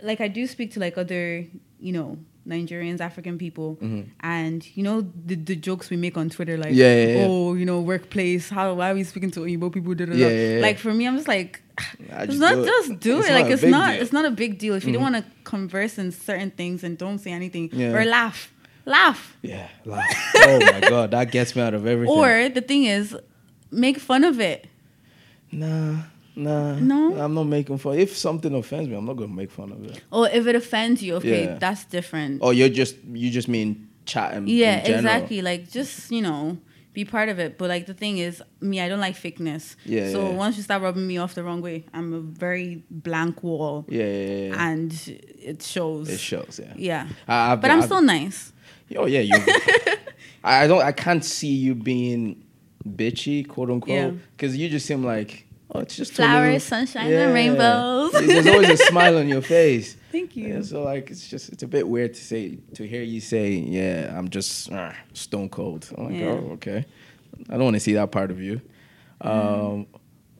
like 0.01 0.19
I 0.21 0.27
do 0.27 0.45
speak 0.47 0.71
to 0.73 0.79
like 0.79 0.97
other, 0.97 1.45
you 1.79 1.93
know, 1.93 2.17
Nigerians, 2.47 2.99
African 2.99 3.37
people, 3.37 3.77
and 4.21 4.65
you 4.75 4.81
know 4.83 5.01
the, 5.25 5.35
the 5.35 5.55
jokes 5.55 5.89
we 5.91 5.97
make 5.97 6.17
on 6.17 6.29
Twitter, 6.29 6.57
like, 6.57 6.69
Mm-hmm. 6.69 6.79
Yeah, 6.79 6.95
yeah, 6.95 7.17
yeah. 7.19 7.25
oh, 7.27 7.53
you 7.53 7.65
know, 7.65 7.79
workplace, 7.81 8.49
how 8.49 8.73
why 8.73 8.89
are 8.91 8.95
we 8.95 9.03
speaking 9.03 9.29
to 9.31 9.41
Igbo 9.41 9.71
people? 9.71 9.93
Da, 9.93 10.05
da. 10.05 10.59
Like 10.59 10.79
for 10.79 10.93
me, 10.93 11.05
I'm 11.07 11.15
just 11.15 11.27
like, 11.27 11.61
it's 11.99 12.25
just 12.33 12.39
not 12.39 12.55
do 12.55 12.61
it. 12.63 12.65
just 12.65 12.99
do 12.99 13.19
It's 13.19 13.29
it. 13.29 13.33
Like 13.33 13.45
it's 13.45 13.61
not 13.63 13.69
deal. 13.87 13.93
Mm-hmm. 13.93 14.01
it's 14.01 14.11
not 14.13 14.25
a 14.25 14.31
big 14.31 14.57
deal 14.57 14.73
if 14.73 14.83
you 14.85 14.93
don't 14.93 15.01
want 15.03 15.15
to 15.15 15.25
converse 15.43 15.97
in 15.99 16.11
certain 16.11 16.49
things 16.51 16.83
and 16.83 16.97
don't 16.97 17.19
say 17.19 17.31
anything 17.31 17.69
or 17.73 18.03
laugh, 18.03 18.51
laugh. 18.85 19.37
Yeah. 19.43 19.67
Like, 19.85 20.09
oh 20.35 20.59
my 20.59 20.79
god, 20.89 21.11
that 21.11 21.31
gets 21.31 21.55
me 21.55 21.61
out 21.61 21.75
of 21.75 21.85
everything. 21.85 22.15
Or 22.17 22.49
the 22.49 22.61
thing 22.61 22.85
is, 22.85 23.15
make 23.71 23.99
fun 23.99 24.23
of 24.23 24.39
it. 24.39 24.65
Nah, 25.51 25.95
nah. 26.35 26.75
No? 26.75 27.15
I'm 27.19 27.33
not 27.33 27.43
making 27.45 27.77
fun. 27.77 27.97
If 27.97 28.17
something 28.17 28.53
offends 28.53 28.89
me, 28.89 28.95
I'm 28.95 29.05
not 29.05 29.15
gonna 29.17 29.33
make 29.33 29.51
fun 29.51 29.71
of 29.71 29.83
it. 29.85 30.01
Or 30.11 30.27
if 30.29 30.47
it 30.47 30.55
offends 30.55 31.01
you, 31.03 31.15
okay, 31.15 31.45
Yeah. 31.45 31.57
that's 31.57 31.85
different. 31.85 32.41
Or 32.41 32.53
you're 32.53 32.69
just 32.69 32.95
you 33.11 33.29
just 33.29 33.47
mean 33.47 33.87
chatting. 34.05 34.47
yeah, 34.47 34.79
in 34.79 34.85
general. 34.85 34.99
exactly. 34.99 35.41
Like 35.41 35.69
just 35.71 36.11
you 36.11 36.21
know, 36.21 36.57
be 36.93 37.05
part 37.05 37.29
of 37.29 37.39
it. 37.39 37.57
But 37.57 37.69
like 37.69 37.85
the 37.85 37.93
thing 37.93 38.17
is, 38.17 38.41
me, 38.61 38.79
I 38.81 38.89
don't 38.89 38.99
like 38.99 39.15
fakeness. 39.15 39.75
Yeah, 39.85 40.11
So 40.11 40.29
yeah. 40.29 40.35
once 40.35 40.57
you 40.57 40.63
start 40.63 40.81
rubbing 40.81 41.05
me 41.07 41.17
off 41.17 41.35
the 41.35 41.43
wrong 41.43 41.61
way, 41.61 41.85
I'm 41.93 42.13
a 42.13 42.19
very 42.19 42.83
blank 42.89 43.43
wall, 43.43 43.85
Yeah, 43.89 44.03
yeah, 44.05 44.25
yeah. 44.27 44.47
yeah. 44.47 44.67
and 44.69 44.93
it 45.41 45.61
shows. 45.63 46.09
it 46.09 46.19
shows. 46.19 46.59
Yeah. 46.61 46.73
Yeah. 46.75 47.07
I, 47.27 47.55
But 47.55 47.61
been- 47.61 47.71
I'm 47.71 47.77
I've- 47.79 47.85
still 47.87 48.01
nice. 48.01 48.53
Oh 48.97 49.05
yeah, 49.05 49.19
you. 49.19 49.35
I 50.43 50.65
don't. 50.67 50.81
I 50.81 50.91
can't 50.93 51.23
see 51.23 51.53
you 51.53 51.75
being 51.75 52.43
bitchy, 52.87 53.47
quote 53.47 53.69
unquote, 53.69 53.89
Yeah. 53.95 54.11
because 54.35 54.55
you 54.57 54.69
just 54.69 54.85
seem 54.85 55.03
like 55.05 55.45
oh, 55.71 55.79
it's 55.81 55.95
just 55.95 56.13
Flowers, 56.13 56.63
sunshine, 56.63 57.11
and 57.13 57.33
rainbows. 57.33 58.11
There's 58.13 58.47
always 58.47 58.69
a 58.69 58.77
smile 58.91 59.17
on 59.17 59.27
your 59.27 59.41
face. 59.41 59.95
Thank 60.11 60.35
you. 60.35 60.47
Yeah, 60.47 60.61
so 60.63 60.83
like 60.83 61.11
it's 61.11 61.27
just 61.27 61.49
it's 61.49 61.63
a 61.63 61.67
bit 61.67 61.87
weird 61.87 62.13
to 62.15 62.21
say 62.23 62.57
to 62.75 62.87
hear 62.87 63.03
you 63.03 63.19
say 63.21 63.51
yeah 63.51 64.13
I'm 64.17 64.29
just 64.29 64.71
uh, 64.71 64.93
stone 65.13 65.49
cold. 65.49 65.89
I'm 65.97 66.05
like 66.05 66.15
Yeah. 66.19 66.27
oh 66.31 66.51
okay, 66.53 66.85
I 67.49 67.53
don't 67.53 67.63
want 67.65 67.75
to 67.75 67.79
see 67.79 67.93
that 67.93 68.11
part 68.11 68.31
of 68.31 68.39
you. 68.41 68.61
Um, 69.21 69.87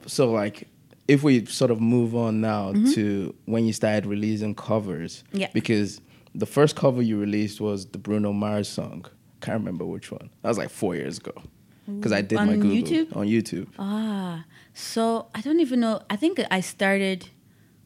so 0.08 0.31
like 0.31 0.67
if 1.08 1.24
we 1.24 1.46
sort 1.46 1.72
of 1.72 1.81
move 1.81 2.15
on 2.15 2.39
now 2.41 2.72
to 2.93 3.34
when 3.46 3.65
you 3.65 3.74
started 3.74 4.05
releasing 4.05 4.55
covers, 4.55 5.24
Mm-hmm. 5.29 5.38
Yeah. 5.38 5.48
because 5.53 6.01
the 6.36 6.46
first 6.46 6.75
cover 6.75 7.01
you 7.01 7.19
released 7.19 7.60
was 7.60 7.88
the 7.88 7.98
Bruno 7.98 8.31
Mars 8.31 8.67
song. 8.69 9.05
I 9.41 9.46
can't 9.46 9.60
remember 9.60 9.86
which 9.86 10.12
one. 10.12 10.29
That 10.43 10.50
was 10.50 10.58
like 10.58 10.69
four 10.69 10.96
years 10.96 11.17
ago. 11.17 11.34
Because 11.98 12.12
I 12.12 12.22
did 12.22 12.38
On 12.38 12.48
my 12.48 12.55
Google 12.55 12.72
YouTube? 12.72 13.15
on 13.15 13.27
YouTube. 13.27 13.67
Ah, 13.77 14.46
so 14.74 15.27
I 15.34 15.41
don't 15.41 15.60
even 15.60 15.79
know. 15.79 16.01
I 16.10 16.15
think 16.15 16.39
I 16.51 16.62
started 16.62 17.29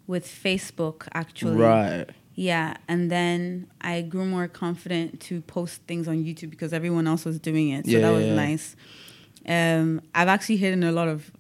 with 0.08 0.28
Facebook 0.28 1.08
actually. 1.14 1.56
Right. 1.58 2.06
Yeah, 2.36 2.76
and 2.88 3.12
then 3.12 3.68
I 3.82 4.02
grew 4.02 4.26
more 4.26 4.48
confident 4.48 5.20
to 5.22 5.42
post 5.42 5.82
things 5.84 6.08
on 6.08 6.24
YouTube 6.24 6.50
because 6.50 6.74
everyone 6.74 7.08
else 7.08 7.26
was 7.26 7.40
doing 7.40 7.70
it. 7.70 7.86
So 7.86 7.92
Yeah, 7.92 8.00
that 8.02 8.12
was 8.12 8.26
yeah, 8.26 8.36
nice. 8.36 8.76
Um, 9.48 10.02
I've 10.16 10.28
actually 10.28 10.58
hidden 10.58 10.84
a 10.84 10.92
lot 10.92 11.08
of 11.08 11.32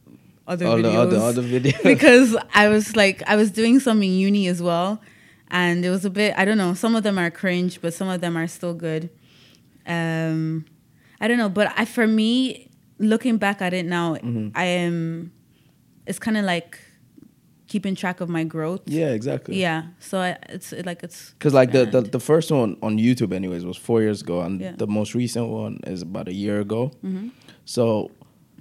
other 0.47 0.67
All 0.67 0.77
the 0.77 0.83
videos 0.83 0.95
other 0.95 1.17
other 1.17 1.41
videos. 1.41 1.83
because 1.83 2.35
I 2.53 2.67
was 2.67 2.95
like 2.95 3.23
I 3.27 3.35
was 3.35 3.49
doing 3.49 3.79
some 3.79 4.03
in 4.03 4.11
uni 4.11 4.47
as 4.47 4.61
well, 4.61 5.01
and 5.49 5.83
it 5.83 5.89
was 5.89 6.05
a 6.05 6.09
bit 6.09 6.35
I 6.37 6.45
don't 6.45 6.57
know. 6.57 6.73
Some 6.73 6.95
of 6.95 7.03
them 7.03 7.17
are 7.17 7.31
cringe, 7.31 7.81
but 7.81 7.93
some 7.93 8.07
of 8.07 8.21
them 8.21 8.37
are 8.37 8.47
still 8.47 8.73
good. 8.73 9.09
Um, 9.87 10.65
I 11.23 11.27
don't 11.27 11.37
know, 11.37 11.49
but 11.49 11.67
I 11.77 11.85
for 11.85 12.05
me, 12.07 12.69
looking 12.99 13.37
back 13.37 13.61
at 13.61 13.73
it 13.73 13.85
now, 13.85 14.15
Mm-hmm. 14.15 14.49
I 14.55 14.65
am. 14.65 15.31
It's 16.05 16.19
kind 16.19 16.37
of 16.37 16.43
like 16.43 16.79
keeping 17.67 17.95
track 17.95 18.21
of 18.21 18.29
my 18.29 18.43
growth. 18.43 18.81
yeah, 18.85 19.09
exactly. 19.19 19.55
Yeah, 19.59 19.83
so 19.99 20.19
I, 20.19 20.37
it's 20.49 20.73
it, 20.73 20.85
like 20.85 21.01
it's 21.01 21.31
Because 21.31 21.53
like 21.53 21.71
the, 21.71 21.85
the 21.85 22.01
the 22.01 22.19
first 22.19 22.51
one 22.51 22.77
on 22.83 22.97
YouTube, 22.99 23.31
anyways, 23.33 23.63
was 23.65 23.77
four 23.77 24.01
years 24.01 24.21
ago, 24.21 24.41
and 24.41 24.59
Yeah. 24.61 24.67
Mm-hmm. 24.67 24.77
the 24.83 24.87
most 24.87 25.15
recent 25.15 25.47
one 25.47 25.79
is 25.93 26.01
about 26.01 26.27
a 26.27 26.33
year 26.33 26.59
ago. 26.59 26.91
So, 27.65 28.11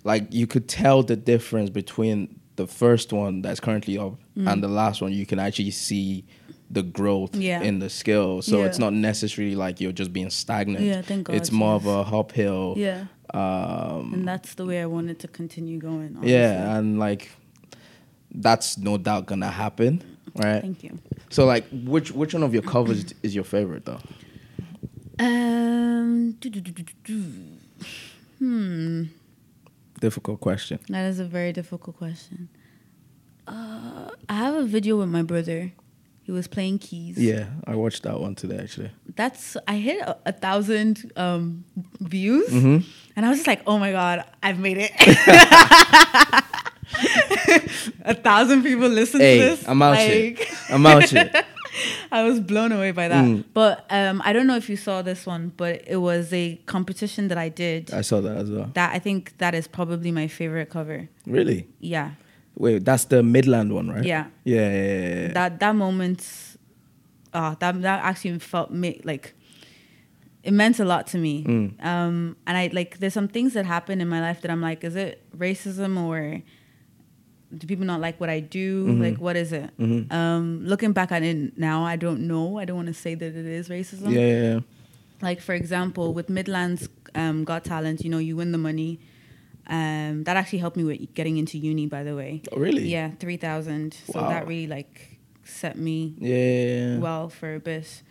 like 0.05 0.33
you 0.33 0.47
could 0.47 0.67
tell 0.69 1.03
the 1.03 1.17
difference 1.17 1.69
between 1.71 2.39
the 2.57 2.67
first 2.67 3.13
one 3.13 3.43
that's 3.43 3.61
currently 3.61 3.99
up 3.99 4.15
and 4.37 4.63
the 4.63 4.69
last 4.69 5.03
one. 5.03 5.13
You 5.13 5.27
can 5.27 5.39
actually 5.41 5.73
see 5.73 6.25
the 6.73 6.83
growth. 6.83 7.37
Yeah. 7.37 7.61
in 7.63 7.79
the 7.79 7.91
skill. 7.91 8.43
So 8.43 8.59
Yeah. 8.61 8.67
it's 8.67 8.79
not 8.79 8.93
necessarily 8.95 9.55
like 9.55 9.81
you're 9.81 9.93
just 9.93 10.13
being 10.13 10.31
stagnant. 10.31 10.85
Yeah, 10.85 11.03
thank 11.03 11.27
God, 11.29 11.37
It's 11.37 11.53
more 11.53 11.75
of 11.75 11.87
a 11.87 11.99
uphill. 12.17 12.75
yeah, 12.79 13.05
Um, 13.35 14.13
and 14.15 14.27
that's 14.27 14.55
the 14.55 14.65
way 14.65 14.81
I 14.81 14.87
wanted 14.87 15.19
to 15.21 15.29
continue 15.29 15.79
going. 15.79 16.15
Honestly. 16.17 16.33
yeah, 16.33 16.77
and 16.79 16.99
like 16.99 17.31
that's 18.35 18.79
no 18.79 18.97
doubt 18.99 19.27
gonna 19.27 19.51
happen, 19.51 20.03
right? 20.35 20.63
thank 20.63 20.83
you. 20.83 20.99
So 21.31 21.45
like, 21.45 21.65
which 21.71 22.11
which 22.13 22.33
one 22.35 22.43
of 22.43 22.53
your 22.55 22.63
covers 22.63 23.05
is 23.23 23.35
your 23.35 23.45
favorite 23.45 23.85
though? 23.85 24.01
Um, 25.19 26.33
do, 26.41 26.49
do, 26.51 26.61
do. 27.05 27.23
hmm, 28.39 29.05
Difficult 30.01 30.41
question. 30.41 30.79
that 30.89 31.05
is 31.07 31.21
a 31.21 31.25
very 31.25 31.53
difficult 31.53 31.97
question. 31.97 32.49
Uh, 33.47 34.11
I 34.29 34.35
have 34.35 34.55
a 34.55 34.65
video 34.65 34.97
with 34.99 35.09
my 35.09 35.23
brother. 35.23 35.73
He 36.25 36.31
was 36.33 36.47
playing 36.47 36.79
keys. 36.79 37.19
Yeah, 37.19 37.47
I 37.67 37.75
watched 37.75 38.05
that 38.05 38.21
one 38.21 38.35
today 38.37 38.59
actually. 38.59 38.91
that's 39.17 39.57
I 39.67 39.77
hit 39.77 40.01
a, 40.03 40.17
a 40.27 40.33
thousand 40.33 41.11
um, 41.17 41.65
views, 42.01 42.49
Mm-hmm. 42.49 42.87
and 43.17 43.27
I 43.27 43.29
was 43.29 43.39
just 43.39 43.47
like, 43.49 43.63
"Oh 43.67 43.79
my 43.79 43.91
god, 43.93 44.25
I've 44.43 44.59
made 44.59 44.79
it!" 44.81 44.93
a 48.05 48.15
thousand 48.15 48.63
people 48.63 48.89
listen 48.89 49.21
Hey, 49.21 49.39
to 49.39 49.45
this. 49.57 49.69
I'm 49.69 49.81
out 49.83 49.93
like, 49.93 50.09
shit. 50.11 50.49
I'm 50.71 50.87
out 50.87 51.09
shit. 51.09 51.35
I 52.13 52.23
was 52.25 52.39
blown 52.39 52.71
away 52.73 52.91
by 52.93 53.09
that. 53.09 53.25
Mm. 53.25 53.45
But 53.55 53.87
um, 53.91 54.21
I 54.25 54.33
don't 54.35 54.47
know 54.47 54.57
if 54.57 54.69
you 54.69 54.77
saw 54.77 55.01
this 55.03 55.25
one, 55.27 55.53
but 55.57 55.83
it 55.87 55.97
was 55.97 56.31
a 56.33 56.57
competition 56.67 57.29
that 57.29 57.39
I 57.39 57.49
did. 57.49 57.93
I 57.93 58.03
saw 58.03 58.21
that 58.21 58.37
as 58.37 58.51
well. 58.51 58.71
that 58.75 58.95
I 58.95 58.99
think 58.99 59.39
that 59.39 59.55
is 59.55 59.67
probably 59.67 60.13
my 60.13 60.29
favorite 60.29 60.69
cover. 60.69 61.09
Really? 61.27 61.67
Yeah, 61.81 62.11
Wait, 62.63 62.85
that's 62.85 63.07
the 63.07 63.25
Midland 63.25 63.73
one, 63.75 63.91
right? 63.91 64.05
yeah. 64.05 64.27
Yeah, 64.45 64.71
yeah, 64.71 64.83
yeah, 64.83 65.21
yeah. 65.27 65.33
That 65.33 65.59
that 65.59 65.75
moment, 65.75 66.21
uh, 67.35 67.57
that 67.59 67.83
that 67.83 68.05
actually 68.05 68.39
felt 68.39 68.71
me 68.71 69.01
like 69.03 69.35
it 70.45 70.53
meant 70.53 70.79
a 70.79 70.85
lot 70.85 71.09
to 71.09 71.19
me. 71.19 71.43
Mm. 71.45 71.85
Um, 71.85 72.37
and 72.47 72.57
I 72.57 72.71
like 72.73 72.99
there's 73.01 73.15
some 73.15 73.27
things 73.27 73.55
that 73.55 73.67
happen 73.67 74.01
in 74.01 74.09
my 74.09 74.21
life 74.21 74.43
that 74.43 74.51
I'm 74.51 74.61
like, 74.63 74.85
is 74.85 74.95
it 74.95 75.25
racism 75.37 75.99
or 76.01 76.41
do 77.59 77.67
people 77.67 77.85
not 77.85 78.01
like 78.01 78.21
what 78.21 78.31
I 78.31 78.39
do? 78.41 78.87
Mhm. 78.87 79.01
Like, 79.07 79.19
what 79.21 79.35
is 79.37 79.53
it? 79.53 79.69
Mhm. 79.79 80.13
Um, 80.13 80.61
looking 80.65 80.93
back 80.93 81.11
at 81.11 81.23
it 81.25 81.59
now, 81.59 81.85
I 81.85 81.97
don't 81.97 82.29
know. 82.29 82.59
I 82.59 82.65
don't 82.65 82.77
want 82.77 82.89
to 82.89 82.95
say 82.95 83.17
that 83.17 83.27
it 83.27 83.47
is 83.59 83.69
racism. 83.69 84.13
yeah, 84.13 84.21
yeah, 84.21 84.43
yeah. 84.55 84.61
Like 85.21 85.41
for 85.41 85.55
example, 85.55 86.15
with 86.15 86.29
Midlands 86.29 86.89
um, 87.17 87.43
Got 87.45 87.65
Talent, 87.65 88.05
you 88.05 88.11
know, 88.11 88.19
you 88.19 88.37
win 88.37 88.53
the 88.53 88.59
money. 88.71 89.01
Um, 89.67 90.25
that 90.25 90.37
actually 90.37 90.59
helped 90.59 90.77
me 90.77 90.85
with 90.85 91.15
getting 91.15 91.37
into 91.37 91.57
uni, 91.59 91.87
by 91.87 92.03
the 92.03 92.15
way. 92.17 92.43
Oh, 92.53 92.59
really? 92.59 92.89
Yeah, 92.89 93.11
three 93.21 93.37
thousand. 93.37 93.95
So 94.13 94.21
Wow. 94.21 94.29
that 94.31 94.47
really 94.47 94.67
like 94.67 95.19
set 95.45 95.77
me 95.79 96.15
Yeah, 96.19 96.99
well 96.99 97.29
for 97.29 97.55
a 97.55 97.61
bit. 97.61 98.03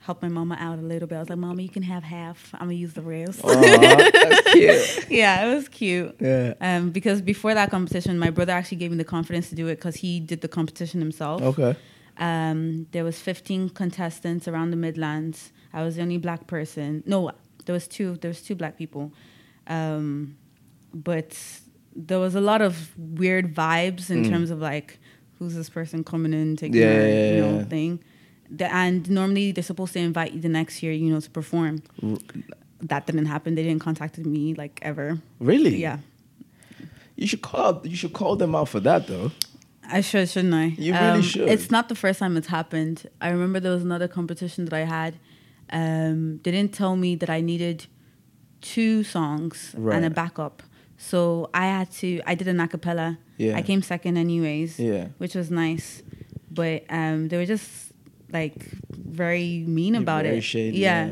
Helped 0.00 0.22
my 0.22 0.28
mama 0.28 0.56
out 0.60 0.78
a 0.78 0.82
little 0.82 1.08
bit. 1.08 1.16
I 1.16 1.18
was 1.20 1.28
like, 1.28 1.38
"Mama, 1.38 1.60
you 1.62 1.68
can 1.68 1.82
have 1.82 2.04
half. 2.04 2.50
I'm 2.54 2.60
gonna 2.68 2.74
use 2.74 2.92
the 2.94 3.02
rest." 3.02 3.42
Cute. 4.52 5.10
yeah, 5.10 5.46
it 5.46 5.54
was 5.54 5.68
cute. 5.68 6.14
Yeah. 6.20 6.54
Um, 6.60 6.90
because 6.90 7.20
before 7.22 7.54
that 7.54 7.70
competition, 7.70 8.18
my 8.18 8.30
brother 8.30 8.52
actually 8.52 8.78
gave 8.78 8.90
me 8.92 8.96
the 8.96 9.04
confidence 9.04 9.48
to 9.50 9.54
do 9.56 9.66
it 9.68 9.76
because 9.76 9.96
he 9.96 10.20
did 10.20 10.40
the 10.42 10.48
competition 10.48 11.00
himself. 11.00 11.42
Okay. 11.42 11.76
Um, 12.18 12.86
there 12.92 13.04
was 13.04 13.18
15 13.20 13.70
contestants 13.70 14.46
around 14.48 14.70
the 14.70 14.76
Midlands. 14.76 15.52
I 15.72 15.82
was 15.82 15.96
the 15.96 16.02
only 16.02 16.18
black 16.18 16.46
person. 16.46 17.02
No, 17.06 17.32
there 17.66 17.72
was 17.74 17.86
two. 17.88 18.16
There 18.16 18.28
was 18.30 18.40
two 18.42 18.54
black 18.54 18.78
people, 18.78 19.12
um, 19.66 20.36
but 20.94 21.38
there 21.94 22.18
was 22.18 22.34
a 22.34 22.40
lot 22.40 22.60
of 22.62 22.90
weird 22.98 23.54
vibes 23.54 24.10
in 24.10 24.22
Mm. 24.24 24.28
terms 24.28 24.50
of 24.50 24.60
like, 24.60 24.98
who's 25.38 25.54
this 25.54 25.68
person 25.70 26.04
coming 26.04 26.32
in 26.32 26.56
taking 26.56 26.80
Yeah, 26.80 26.86
our, 26.86 27.06
yeah, 27.08 27.34
you 27.34 27.40
know 27.40 27.56
yeah. 27.58 27.64
thing. 27.64 28.00
The, 28.50 28.72
and 28.72 29.10
normally 29.10 29.52
they're 29.52 29.64
supposed 29.64 29.92
to 29.94 29.98
invite 29.98 30.32
you 30.32 30.40
the 30.40 30.48
next 30.48 30.82
year, 30.82 30.92
you 30.92 31.10
know, 31.12 31.20
to 31.20 31.30
perform. 31.30 31.82
R- 32.02 32.18
That 32.82 33.06
didn't 33.06 33.26
happen. 33.26 33.54
They 33.54 33.62
didn't 33.62 33.80
contact 33.82 34.18
me 34.18 34.54
like 34.54 34.78
ever. 34.82 35.18
Really? 35.40 35.76
Yeah, 35.76 35.98
You 37.16 37.26
should 37.26 37.40
call. 37.42 37.80
You 37.84 37.96
should 37.96 38.12
call 38.12 38.36
them 38.36 38.54
out 38.54 38.68
for 38.68 38.80
that, 38.80 39.06
though. 39.06 39.30
I 39.88 40.02
should, 40.02 40.28
shouldn't 40.28 40.52
I? 40.54 40.66
You 40.78 40.92
really 40.92 41.22
should. 41.22 41.48
It's 41.48 41.70
not 41.70 41.88
the 41.88 41.94
first 41.94 42.18
time 42.18 42.36
it's 42.36 42.48
happened. 42.48 43.08
I 43.20 43.30
remember 43.30 43.58
there 43.60 43.72
was 43.72 43.82
another 43.82 44.08
competition 44.08 44.66
that 44.66 44.74
I 44.74 44.84
had. 44.84 45.14
Um, 45.70 46.38
they 46.42 46.50
didn't 46.50 46.74
tell 46.74 46.94
me 46.96 47.16
that 47.16 47.30
I 47.30 47.40
needed 47.40 47.86
two 48.60 49.02
songs 49.04 49.74
and 49.74 50.04
a 50.04 50.10
backup. 50.10 50.62
So 50.98 51.50
I 51.52 51.66
had 51.66 51.90
to, 51.92 52.20
I 52.26 52.34
did 52.34 52.48
an 52.48 52.60
a 52.60 52.68
cappella. 52.68 53.18
Yeah. 53.36 53.56
I 53.56 53.62
came 53.62 53.82
second 53.82 54.16
anyways, 54.16 54.78
Yeah. 54.78 55.08
which 55.18 55.34
was 55.34 55.50
nice. 55.50 56.02
But 56.50 56.84
um, 56.88 57.28
they 57.28 57.36
were 57.36 57.44
just 57.46 57.92
like 58.32 58.54
very 58.90 59.62
mean 59.66 59.94
You're 59.94 60.02
about 60.02 60.24
very 60.24 60.38
it. 60.38 60.40
shady, 60.42 60.78
yeah. 60.78 61.10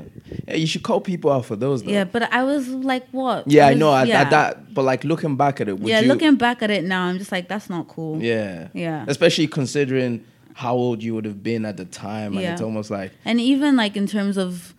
yeah. 0.49 0.55
You 0.55 0.67
should 0.67 0.83
call 0.83 1.01
people 1.01 1.31
out 1.31 1.45
for 1.45 1.55
those, 1.55 1.83
though. 1.83 1.91
Yeah, 1.93 2.05
but 2.05 2.33
I 2.33 2.43
was 2.45 2.69
like, 2.69 3.07
what? 3.11 3.47
Yeah, 3.51 3.67
I 3.67 3.71
was- 3.71 3.79
know. 3.79 3.95
At, 3.95 4.09
yeah. 4.09 4.21
at 4.23 4.31
that, 4.31 4.75
but 4.75 4.83
like 4.85 5.05
looking 5.05 5.37
back 5.37 5.61
at 5.61 5.69
it, 5.69 5.79
would 5.79 5.89
yeah, 5.89 6.01
you? 6.01 6.09
looking 6.09 6.37
back 6.37 6.63
at 6.63 6.71
it 6.71 6.83
now, 6.85 7.05
I'm 7.05 7.19
just 7.19 7.31
like, 7.31 7.49
that's 7.49 7.69
not 7.69 7.89
cool. 7.89 8.23
Yeah. 8.23 8.69
Yeah. 8.73 9.05
Especially 9.07 9.47
considering 9.47 10.25
how 10.55 10.75
old 10.75 11.03
you 11.03 11.15
would 11.15 11.25
have 11.25 11.43
been 11.43 11.65
at 11.67 11.77
the 11.77 11.85
time, 11.85 12.33
and 12.33 12.41
Yeah. 12.43 12.53
it's 12.55 12.63
almost 12.63 12.91
like 12.91 13.13
and 13.25 13.41
even 13.41 13.77
like 13.77 13.97
in 13.97 14.07
terms 14.07 14.37
of 14.39 14.73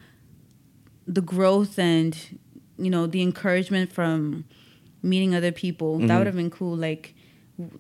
the 1.07 1.21
growth 1.21 1.77
and 1.77 2.17
you 2.77 2.89
know 2.89 3.05
the 3.07 3.21
encouragement 3.21 3.91
from 3.91 4.45
meeting 5.05 5.33
other 5.35 5.51
people 5.51 5.91
that 5.99 6.07
Mhm. 6.07 6.17
would 6.17 6.27
have 6.31 6.35
been 6.43 6.49
cool 6.59 6.75
like 6.75 7.13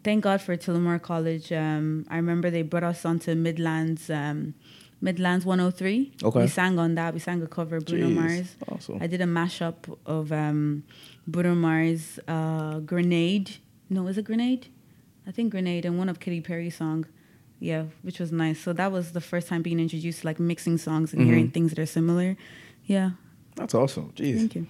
thank 0.03 0.23
god 0.23 0.39
for 0.41 0.55
Tullamore 0.55 1.01
college 1.01 1.51
um 1.51 2.05
i 2.09 2.15
remember 2.23 2.47
they 2.49 2.61
brought 2.61 2.83
us 2.93 3.03
onto 3.05 3.35
midlands 3.35 4.09
um 4.09 4.53
midlands 5.01 5.43
103 5.45 6.11
Okay. 6.23 6.41
we 6.43 6.47
sang 6.47 6.79
on 6.79 6.95
that 6.95 7.13
we 7.13 7.19
sang 7.19 7.41
a 7.41 7.47
cover 7.47 7.75
of 7.77 7.85
bruno 7.85 8.07
Jeez. 8.09 8.15
mars 8.15 8.47
Awesome. 8.71 8.97
i 9.01 9.07
did 9.07 9.21
a 9.21 9.25
mashup 9.39 9.75
of 10.05 10.31
um 10.31 10.83
bruno 11.27 11.55
mars 11.55 12.19
uh 12.27 12.79
grenade 12.91 13.47
no 13.89 14.07
is 14.07 14.17
it 14.17 14.25
grenade 14.25 14.67
i 15.27 15.31
think 15.31 15.51
grenade 15.51 15.83
and 15.85 15.97
one 15.99 16.09
of 16.09 16.19
Katy 16.19 16.41
perry's 16.41 16.75
song 16.83 17.05
yeah 17.59 17.83
which 18.03 18.19
was 18.19 18.31
nice 18.31 18.59
so 18.65 18.71
that 18.81 18.91
was 18.91 19.11
the 19.11 19.21
first 19.31 19.47
time 19.49 19.61
being 19.61 19.79
introduced 19.79 20.21
to 20.21 20.27
like 20.27 20.39
mixing 20.39 20.77
songs 20.77 21.11
and 21.13 21.21
Mhm. 21.21 21.25
hearing 21.25 21.49
things 21.51 21.71
that 21.71 21.79
are 21.79 21.85
similar 21.99 22.37
yeah 22.85 23.11
That's 23.59 23.73
awesome. 23.73 24.11
Jeez. 24.15 24.37
thank 24.37 24.55
you 24.55 24.65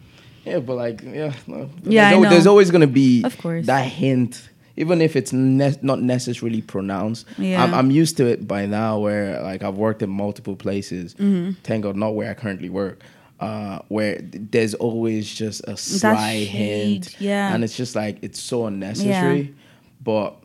Yeah, 0.45 0.60
but 0.60 0.75
like, 0.75 1.01
yeah, 1.03 1.34
no. 1.47 1.69
Yeah, 1.84 2.10
there's, 2.10 2.13
al- 2.15 2.21
know. 2.21 2.29
there's 2.29 2.47
always 2.47 2.71
gonna 2.71 2.88
be 2.88 3.23
Of 3.23 3.38
course. 3.38 3.65
that 3.65 3.88
hint, 3.88 4.49
even 4.77 5.01
if 5.01 5.15
it's 5.15 5.34
ne- 5.34 5.77
not 5.81 6.01
necessarily 6.01 6.62
pronounced. 6.62 7.25
Yeah. 7.38 7.63
I'm, 7.63 7.73
I'm 7.73 7.91
used 7.91 8.17
to 8.17 8.25
it 8.27 8.47
by 8.47 8.65
now, 8.65 8.99
where 8.99 9.41
like 9.41 9.63
I've 9.63 9.75
worked 9.77 10.01
in 10.01 10.10
multiple 10.10 10.55
places. 10.55 11.13
Mm-hmm. 11.15 11.51
Thank 11.63 11.84
God, 11.84 11.95
not 11.95 12.15
where 12.15 12.29
I 12.29 12.34
currently 12.34 12.69
work. 12.69 13.01
Uh, 13.39 13.79
where 13.89 14.17
there's 14.21 14.73
always 14.75 15.34
just 15.34 15.62
a 15.67 15.75
sly 15.75 16.36
hint, 16.45 17.19
yeah. 17.19 17.53
and 17.53 17.65
it's 17.65 17.75
just 17.75 17.93
like 17.93 18.17
it's 18.21 18.39
so 18.39 18.65
unnecessary. 18.65 19.53
But 20.01 20.38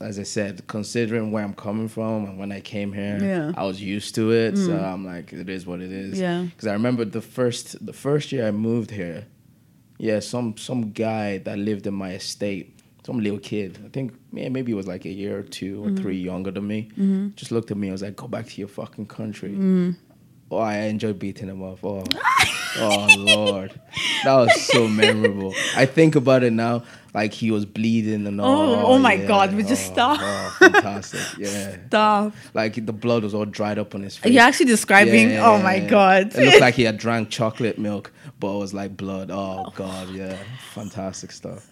as 0.00 0.18
I 0.18 0.22
said, 0.24 0.66
considering 0.66 1.32
where 1.32 1.42
I'm 1.42 1.54
coming 1.54 1.88
from 1.88 2.24
and 2.26 2.38
when 2.38 2.52
I 2.52 2.60
came 2.60 2.92
here, 2.92 3.18
Yeah. 3.20 3.52
I 3.56 3.64
was 3.64 3.80
used 3.80 4.14
to 4.16 4.30
it. 4.30 4.56
So 4.58 4.76
I'm 4.78 5.04
like, 5.06 5.32
it 5.32 5.48
is 5.48 5.66
what 5.66 5.80
it 5.80 5.90
is. 5.90 6.20
Yeah. 6.20 6.42
Because 6.42 6.68
I 6.68 6.74
remember 6.74 7.04
the 7.04 7.22
first 7.22 7.84
the 7.84 7.92
first 7.94 8.30
year 8.30 8.46
I 8.46 8.50
moved 8.52 8.90
here, 8.90 9.24
yeah, 9.98 10.20
some 10.20 10.56
some 10.56 10.90
guy 10.92 11.38
that 11.38 11.58
lived 11.58 11.86
in 11.86 11.94
my 11.94 12.12
estate, 12.12 12.78
some 13.04 13.20
little 13.20 13.38
kid. 13.38 13.78
I 13.84 13.88
think 13.88 14.14
yeah, 14.32 14.48
maybe 14.48 14.70
he 14.70 14.74
was 14.74 14.86
like 14.86 15.04
a 15.04 15.10
year 15.10 15.38
or 15.38 15.42
2 15.42 15.84
or 15.84 15.86
mm-hmm. 15.88 15.96
three 15.96 16.18
younger 16.18 16.50
than 16.50 16.66
me. 16.66 16.88
Mm-hmm. 16.92 17.28
Just 17.36 17.52
looked 17.52 17.70
at 17.70 17.76
me. 17.76 17.88
I 17.88 17.92
was 17.92 18.02
like, 18.02 18.16
"Go 18.16 18.28
back 18.28 18.46
to 18.46 18.60
your 18.60 18.68
fucking 18.68 19.06
country." 19.06 19.52
Mm. 19.52 19.96
Oh, 20.50 20.58
I 20.58 20.76
enjoyed 20.82 21.18
beating 21.18 21.48
him 21.48 21.62
up. 21.62 21.78
Oh, 21.82 22.04
oh 22.76 23.08
Lord, 23.18 23.80
that 24.24 24.34
was 24.34 24.66
so 24.66 24.86
memorable. 24.86 25.54
I 25.74 25.86
think 25.86 26.14
about 26.14 26.44
it 26.44 26.52
now, 26.52 26.84
like 27.16 27.32
he 27.32 27.50
was 27.50 27.64
bleeding 27.64 28.26
and 28.26 28.38
all. 28.38 28.74
Oh, 28.74 28.86
oh 28.88 28.98
my 28.98 29.16
God, 29.16 29.54
we 29.54 29.62
just 29.62 29.90
oh, 29.90 29.92
stop. 29.94 30.18
Oh, 30.20 30.56
fantastic, 30.58 31.20
yeah. 31.38 31.78
stop 31.86 32.34
Like 32.52 32.74
the 32.84 32.92
blood 32.92 33.22
was 33.22 33.32
all 33.32 33.46
dried 33.46 33.78
up 33.78 33.94
on 33.94 34.02
his 34.02 34.18
face. 34.18 34.34
you're 34.34 34.42
actually 34.42 34.66
describing 34.66 35.30
Yeah, 35.30 35.48
oh 35.48 35.62
my 35.62 35.80
god 35.80 36.36
It 36.36 36.44
looked 36.44 36.60
like 36.60 36.74
he 36.74 36.82
had 36.90 36.98
drank 36.98 37.30
chocolate 37.30 37.78
milk, 37.78 38.12
but 38.38 38.54
it 38.54 38.58
was 38.58 38.74
like 38.74 38.98
blood. 38.98 39.30
Oh 39.32 39.72
god, 39.74 40.10
yeah, 40.10 40.36
fantastic 40.72 41.32
stuff. 41.32 41.66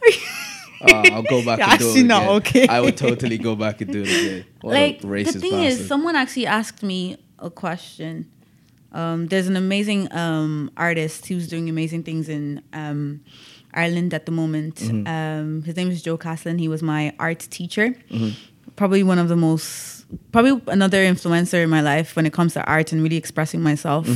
Uh, 0.80 1.02
I'll 1.12 1.22
go 1.22 1.44
back 1.44 1.58
You're 1.58 1.68
and 1.68 1.78
do 1.78 1.88
actually 1.88 2.00
it 2.00 2.04
not 2.04 2.22
again. 2.22 2.36
okay. 2.36 2.66
I 2.68 2.80
would 2.80 2.96
totally 2.96 3.36
go 3.36 3.54
back 3.54 3.82
and 3.82 3.92
do 3.92 4.02
it 4.02 4.08
again. 4.08 4.46
What 4.62 4.70
a 4.70 4.80
like 4.80 5.00
racist 5.02 5.34
the 5.34 5.40
thing 5.40 5.50
bastard. 5.50 5.80
is 5.82 5.88
someone 5.88 6.16
actually 6.16 6.46
asked 6.46 6.82
me 6.82 7.18
a 7.38 7.50
question 7.50 8.30
um, 8.94 9.26
there's 9.26 9.48
an 9.48 9.56
amazing 9.56 10.10
um, 10.12 10.70
artist 10.76 11.26
who's 11.26 11.48
doing 11.48 11.68
amazing 11.68 12.04
things 12.04 12.28
in 12.28 12.62
um, 12.72 13.20
Ireland 13.74 14.14
at 14.14 14.26
the 14.26 14.32
moment. 14.32 14.76
Mm-hmm. 14.76 15.06
Um, 15.06 15.62
his 15.62 15.76
name 15.76 15.90
is 15.90 16.02
Joe 16.02 16.16
Caslin. 16.18 16.58
He 16.58 16.68
was 16.68 16.82
my 16.82 17.12
art 17.18 17.40
teacher. 17.50 17.88
Mm-hmm. 18.10 18.30
Probably 18.76 19.02
one 19.02 19.18
of 19.18 19.28
the 19.28 19.36
most, 19.36 20.04
probably 20.32 20.60
another 20.66 21.04
influencer 21.04 21.62
in 21.62 21.70
my 21.70 21.80
life 21.80 22.16
when 22.16 22.26
it 22.26 22.32
comes 22.32 22.54
to 22.54 22.64
art 22.64 22.92
and 22.92 23.02
really 23.02 23.16
expressing 23.16 23.60
myself. 23.62 24.08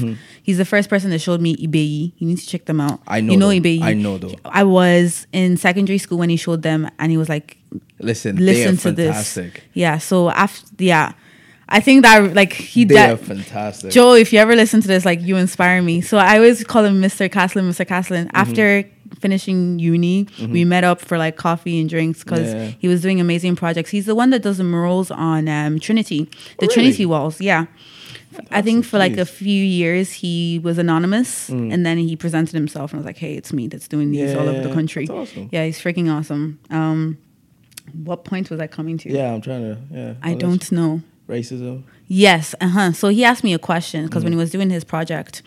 He's 0.42 0.58
the 0.58 0.64
first 0.64 0.88
person 0.88 1.10
that 1.10 1.20
showed 1.20 1.40
me 1.40 1.54
Ibeyi. 1.56 2.12
You 2.18 2.26
need 2.26 2.38
to 2.38 2.46
check 2.46 2.64
them 2.64 2.80
out. 2.80 3.00
Mm-hmm. 3.04 3.12
I 3.12 3.20
know 3.20 3.32
You 3.32 3.38
know 3.38 3.48
Ibeyi. 3.48 3.82
I 3.82 3.94
know 3.94 4.18
though. 4.18 4.34
I 4.44 4.64
was 4.64 5.26
in 5.32 5.56
secondary 5.58 5.98
school 5.98 6.18
when 6.18 6.28
he 6.30 6.36
showed 6.36 6.62
them, 6.62 6.90
and 6.98 7.12
he 7.12 7.16
was 7.16 7.28
like, 7.28 7.56
Listen, 8.00 8.36
listen 8.36 8.76
to 8.78 8.94
fantastic. 8.94 9.54
this. 9.54 9.62
Yeah. 9.74 9.98
So 9.98 10.30
after, 10.30 10.66
yeah, 10.78 11.12
I 11.68 11.80
think 11.80 12.02
that 12.02 12.34
like 12.34 12.52
he 12.52 12.84
They 12.84 12.94
that 12.94 13.10
are 13.12 13.16
fantastic. 13.16 13.90
Joe, 13.90 14.14
if 14.14 14.32
you 14.32 14.38
ever 14.38 14.56
listen 14.56 14.80
to 14.80 14.88
this, 14.88 15.04
like 15.04 15.20
you 15.20 15.36
inspire 15.36 15.82
me. 15.82 16.00
So 16.00 16.16
I 16.18 16.36
always 16.36 16.64
call 16.64 16.84
him 16.84 17.00
Mr. 17.00 17.28
Caslin, 17.28 17.68
Mr. 17.68 17.86
Caslin. 17.86 18.26
Mm-hmm. 18.30 18.36
Finishing 19.20 19.78
uni, 19.78 20.26
we 20.48 20.64
met 20.64 20.84
up 20.84 21.00
for 21.00 21.18
like 21.18 21.36
coffee 21.36 21.80
and 21.80 21.88
drinks 21.88 22.22
because 22.24 22.52
Yeah. 22.52 22.72
he 22.78 22.88
was 22.88 23.00
doing 23.02 23.20
amazing 23.20 23.56
projects. 23.56 23.90
He's 23.90 24.06
the 24.06 24.14
one 24.14 24.30
that 24.30 24.42
does 24.42 24.58
the 24.58 24.64
murals 24.64 25.10
on 25.10 25.48
um, 25.48 25.78
Trinity, 25.80 26.24
the 26.24 26.30
Oh, 26.30 26.56
really? 26.62 26.74
Trinity 26.74 27.06
walls. 27.06 27.40
Yeah. 27.40 27.66
I 28.50 28.60
think 28.62 28.84
for 28.84 28.98
like 28.98 29.16
a 29.16 29.24
few 29.24 29.64
years 29.64 30.12
he 30.12 30.60
was 30.62 30.78
anonymous 30.78 31.48
Mm. 31.50 31.72
and 31.72 31.84
then 31.86 31.98
he 31.98 32.14
presented 32.14 32.54
himself 32.54 32.92
and 32.92 32.98
was 33.00 33.06
like, 33.06 33.16
Hey, 33.16 33.34
it's 33.34 33.52
me 33.52 33.66
that's 33.66 33.88
doing 33.88 34.10
these 34.12 34.34
all 34.34 34.48
over 34.48 34.60
the 34.68 34.72
country. 34.74 35.06
that's 35.06 35.30
awesome. 35.30 35.48
Yeah, 35.50 35.64
he's 35.64 35.78
freaking 35.80 36.08
awesome. 36.12 36.58
Um, 36.70 37.18
what 38.04 38.24
point 38.24 38.50
was 38.50 38.60
I 38.60 38.66
coming 38.66 38.98
to? 38.98 39.10
Yeah, 39.10 39.32
I'm 39.32 39.40
trying 39.40 39.62
to. 39.62 39.78
Yeah, 39.90 40.14
I 40.22 40.34
don't 40.34 40.70
know. 40.70 41.00
Racism. 41.28 41.82
Yes, 42.10 42.54
uh 42.60 42.68
huh. 42.68 42.92
So 42.92 43.08
he 43.08 43.22
asked 43.24 43.44
me 43.44 43.52
a 43.52 43.58
question 43.58 44.06
because 44.06 44.24
when 44.24 44.32
he 44.32 44.38
was 44.38 44.50
doing 44.50 44.70
his 44.70 44.82
project, 44.82 45.42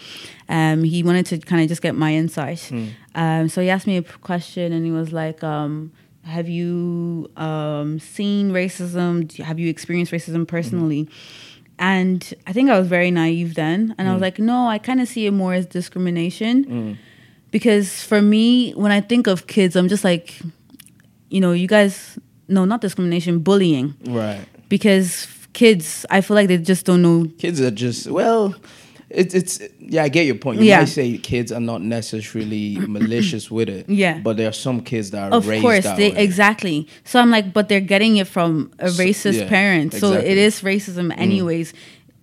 um, 0.47 0.83
he 0.83 1.01
wanted 1.01 1.25
to 1.27 1.39
kind 1.39 1.61
of 1.61 1.67
just 1.67 1.81
get 1.81 1.95
my 1.95 2.13
insight. 2.13 2.71
Um, 3.15 3.49
so 3.49 3.61
he 3.61 3.69
asked 3.69 3.87
me 3.87 3.97
a 3.97 4.03
question, 4.03 4.71
and 4.71 4.85
he 4.85 4.91
was 4.91 5.11
like, 5.11 5.43
um, 5.43 5.91
"Have 6.23 6.47
you 6.47 7.29
um, 7.35 7.99
seen 7.99 8.51
racism? 8.51 9.31
Have 9.39 9.57
you 9.59 9.69
experienced 9.69 10.11
racism 10.11 10.47
personally?" 10.47 11.09
and 11.79 12.31
I 12.45 12.53
think 12.53 12.69
I 12.69 12.77
was 12.77 12.87
very 12.87 13.09
naive 13.09 13.55
then, 13.55 13.95
and 13.97 14.07
I 14.07 14.11
Mm. 14.11 14.13
was 14.13 14.21
like, 14.21 14.37
no, 14.37 14.67
I 14.67 14.77
kind 14.77 15.01
of 15.01 15.07
see 15.07 15.25
it 15.25 15.31
more 15.31 15.55
as 15.55 15.65
discrimination, 15.65 16.99
because 17.49 18.03
for 18.03 18.21
me, 18.21 18.71
when 18.73 18.91
I 18.91 19.01
think 19.01 19.25
of 19.25 19.47
kids, 19.47 19.75
I'm 19.75 19.87
just 19.87 20.03
like, 20.03 20.39
you 21.31 21.41
know, 21.41 21.53
you 21.53 21.67
guys, 21.67 22.19
no, 22.47 22.65
not 22.65 22.81
discrimination, 22.81 23.39
bullying, 23.39 23.95
Right. 24.05 24.45
because 24.69 25.25
kids, 25.53 26.05
I 26.09 26.21
feel 26.21 26.35
like 26.35 26.47
they 26.47 26.57
just 26.57 26.85
don't 26.85 27.01
know. 27.01 27.27
Kids 27.37 27.59
are 27.61 27.71
just 27.71 28.07
well. 28.07 28.55
It's 29.09 29.33
it's 29.35 29.59
yeah. 29.79 30.03
I 30.03 30.07
get 30.09 30.25
your 30.25 30.35
point. 30.35 30.59
You 30.61 30.67
Yeah. 30.67 30.79
might 30.79 30.85
say 30.85 31.17
kids 31.17 31.51
are 31.51 31.59
not 31.59 31.81
necessarily 31.81 32.77
malicious 32.87 33.51
with 33.51 33.67
it. 33.67 33.89
Yeah. 33.89 34.19
But 34.19 34.37
there 34.37 34.47
are 34.47 34.53
some 34.53 34.81
kids 34.81 35.11
that 35.11 35.23
are 35.23 35.29
racist. 35.31 35.37
Of 35.37 35.47
raised 35.47 35.61
course, 35.63 35.83
they 35.97 36.11
way. 36.11 36.17
exactly. 36.23 36.87
So 37.03 37.19
I'm 37.19 37.29
like, 37.29 37.51
but 37.51 37.67
they're 37.67 37.81
getting 37.81 38.15
it 38.17 38.27
from 38.27 38.71
a 38.79 38.89
So- 38.89 39.03
racist 39.03 39.39
yeah, 39.39 39.49
parent, 39.49 39.91
so 39.93 40.07
exactly. 40.13 40.29
Mm. 40.29 40.31
it 40.31 40.37
is 40.37 40.61
racism, 40.61 41.17
anyways. 41.17 41.73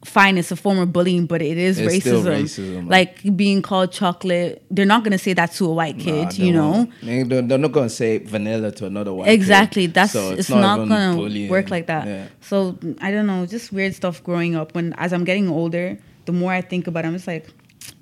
Fine, 0.05 0.39
it's 0.39 0.53
a 0.53 0.57
form 0.57 0.79
of 0.79 0.93
bullying, 0.93 1.27
but 1.27 1.43
it 1.43 1.59
is 1.59 1.79
It's 1.81 1.93
racism. 2.07 2.25
racism, 2.45 2.89
Like 2.89 3.35
being 3.37 3.63
called 3.63 3.91
chocolate, 3.91 4.63
they're 4.71 4.87
not 4.87 5.03
gonna 5.03 5.19
say 5.19 5.33
that 5.33 5.53
to 5.55 5.65
a 5.67 5.73
white 5.73 5.99
kid, 5.99 6.31
they 6.31 6.45
you 6.45 6.53
know. 6.53 6.87
They 7.03 7.25
don't- 7.25 7.49
they're 7.49 7.59
not 7.59 7.73
gonna 7.73 7.91
say 7.91 8.19
vanilla 8.19 8.71
to 8.73 8.87
another 8.87 9.13
white. 9.13 9.27
kid. 9.27 9.33
Exactly. 9.33 9.87
That's 9.87 10.13
So 10.13 10.31
it's, 10.31 10.49
not, 10.51 10.79
even 10.87 10.89
gonna 10.89 11.49
work 11.51 11.71
like 11.71 11.89
that. 11.89 12.07
Yeah. 12.07 12.27
So 12.41 12.79
I 13.01 13.11
don't 13.11 13.27
know, 13.27 13.45
just 13.47 13.73
weird 13.73 13.93
stuff 13.95 14.23
growing 14.23 14.55
up. 14.55 14.73
When 14.75 14.95
as 14.99 15.13
I'm 15.13 15.25
getting 15.25 15.49
older, 15.49 15.99
the 16.27 16.33
more 16.33 16.53
I 16.53 16.61
think 16.61 16.87
about 16.87 17.05
it, 17.05 17.09
I'm 17.09 17.15
just 17.15 17.27
like, 17.27 17.47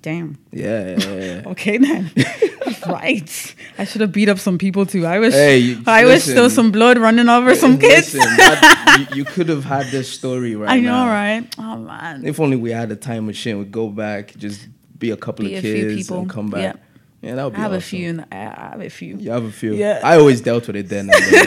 damn. 0.07 0.39
Yeah, 0.53 0.97
yeah, 0.99 1.15
yeah. 1.29 1.43
Okay 1.53 1.79
then. 1.79 2.11
right. 2.87 3.55
I 3.77 3.85
should 3.85 4.01
have 4.03 4.13
beat 4.13 4.29
up 4.29 4.39
some 4.39 4.57
people 4.57 4.87
too. 4.87 5.05
I 5.05 5.19
wish 5.19 5.35
Hey, 5.35 5.59
you- 5.59 5.83
I 5.85 6.05
wish 6.05 6.27
there 6.27 6.45
was 6.45 6.55
some 6.55 6.71
blood 6.71 6.97
running 6.97 7.29
over 7.29 7.57
some 7.57 7.77
kids. 7.77 8.15
Listen, 8.15 8.37
that- 8.37 9.09
you, 9.11 9.17
you 9.19 9.25
could 9.25 9.49
have 9.49 9.65
had 9.65 9.87
this 9.87 10.09
story 10.09 10.55
right 10.55 10.71
I 10.71 10.79
know, 10.79 11.05
now. 11.05 11.09
right? 11.09 11.45
Oh 11.59 11.77
man. 11.79 12.25
If 12.25 12.39
only 12.39 12.57
we 12.57 12.71
had 12.71 12.89
a 12.93 12.97
time 12.97 13.27
machine, 13.27 13.59
we'd 13.59 13.73
go 13.73 13.89
back, 13.89 14.37
just 14.37 14.69
be 14.97 15.11
a 15.11 15.17
couple 15.17 15.45
Be 15.45 15.57
of 15.57 15.65
a 15.65 15.67
kids 15.67 16.09
and 16.11 16.31
come 16.31 16.51
back. 16.51 16.63
Yeah. 16.63 16.83
Yeah, 17.23 17.35
that 17.35 17.45
would 17.45 17.55
be 17.55 17.59
I 17.59 17.63
have 17.63 17.73
a 17.73 17.81
few. 17.81 18.09
In 18.11 18.17
the, 18.19 18.27
I 18.33 18.71
have 18.71 18.81
a 18.81 18.89
few. 18.91 19.17
You 19.17 19.31
have 19.33 19.45
a 19.45 19.51
few. 19.51 19.75
Yeah. 19.75 20.01
I 20.05 20.17
always 20.19 20.41
dealt 20.41 20.69
with 20.69 20.77
it 20.77 20.89
then. 20.89 21.11
And 21.13 21.25
then. 21.33 21.47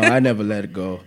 no, 0.00 0.08
I 0.16 0.18
never 0.18 0.42
let 0.42 0.64
it 0.64 0.72
go. 0.72 1.00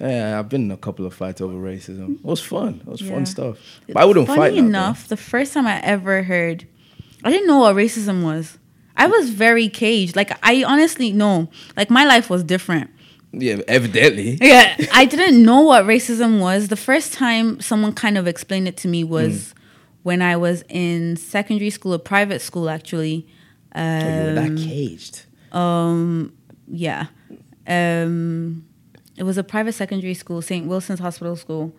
Yeah, 0.00 0.38
I've 0.38 0.48
been 0.48 0.62
in 0.66 0.70
a 0.70 0.76
couple 0.76 1.06
of 1.06 1.14
fights 1.14 1.40
over 1.40 1.54
racism. 1.54 2.16
It 2.16 2.24
was 2.24 2.40
fun. 2.40 2.80
It 2.86 2.90
was 2.90 3.00
Yeah. 3.02 3.12
fun 3.14 3.26
stuff. 3.26 3.56
But 3.88 3.96
I 3.96 4.04
wouldn't 4.04 4.26
Funny 4.28 4.38
fight. 4.40 4.50
though. 4.52 4.58
enough, 4.58 5.08
the 5.08 5.16
first 5.16 5.52
time 5.54 5.66
I 5.66 5.80
ever 5.82 6.22
heard, 6.22 6.66
I 7.24 7.30
didn't 7.32 7.48
know 7.48 7.58
what 7.58 7.74
racism 7.74 8.22
was. 8.22 8.58
I 8.96 9.06
was 9.08 9.30
very 9.30 9.68
caged. 9.68 10.14
Like 10.16 10.30
I 10.42 10.62
honestly 10.64 11.12
know. 11.12 11.48
Like 11.76 11.90
my 11.90 12.04
life 12.04 12.30
was 12.30 12.44
different. 12.44 12.90
Yeah, 13.32 13.60
evidently. 13.68 14.38
Yeah, 14.40 14.74
I 14.92 15.04
didn't 15.04 15.42
know 15.42 15.60
what 15.62 15.84
racism 15.84 16.40
was. 16.40 16.68
The 16.68 16.76
first 16.76 17.12
time 17.12 17.60
someone 17.60 17.92
kind 17.92 18.16
of 18.16 18.26
explained 18.28 18.68
it 18.68 18.76
to 18.78 18.88
me 18.88 19.04
was 19.04 19.32
Mm. 19.32 19.52
when 20.04 20.22
I 20.22 20.36
was 20.36 20.62
in 20.68 21.16
secondary 21.16 21.70
school, 21.70 21.92
a 21.92 21.98
private 21.98 22.40
school 22.40 22.70
actually. 22.70 23.26
Oh, 23.74 23.80
you 23.80 24.24
were 24.26 24.34
that 24.34 24.50
Um, 24.50 24.56
caged. 24.56 25.22
um, 25.52 26.32
yeah. 26.70 27.06
Um, 27.66 28.64
it 29.18 29.24
was 29.24 29.36
a 29.38 29.44
private 29.44 29.72
secondary 29.74 30.14
school, 30.14 30.40
St. 30.42 30.66
Wilson's 30.66 31.00
Hospital 31.00 31.36
School. 31.36 31.74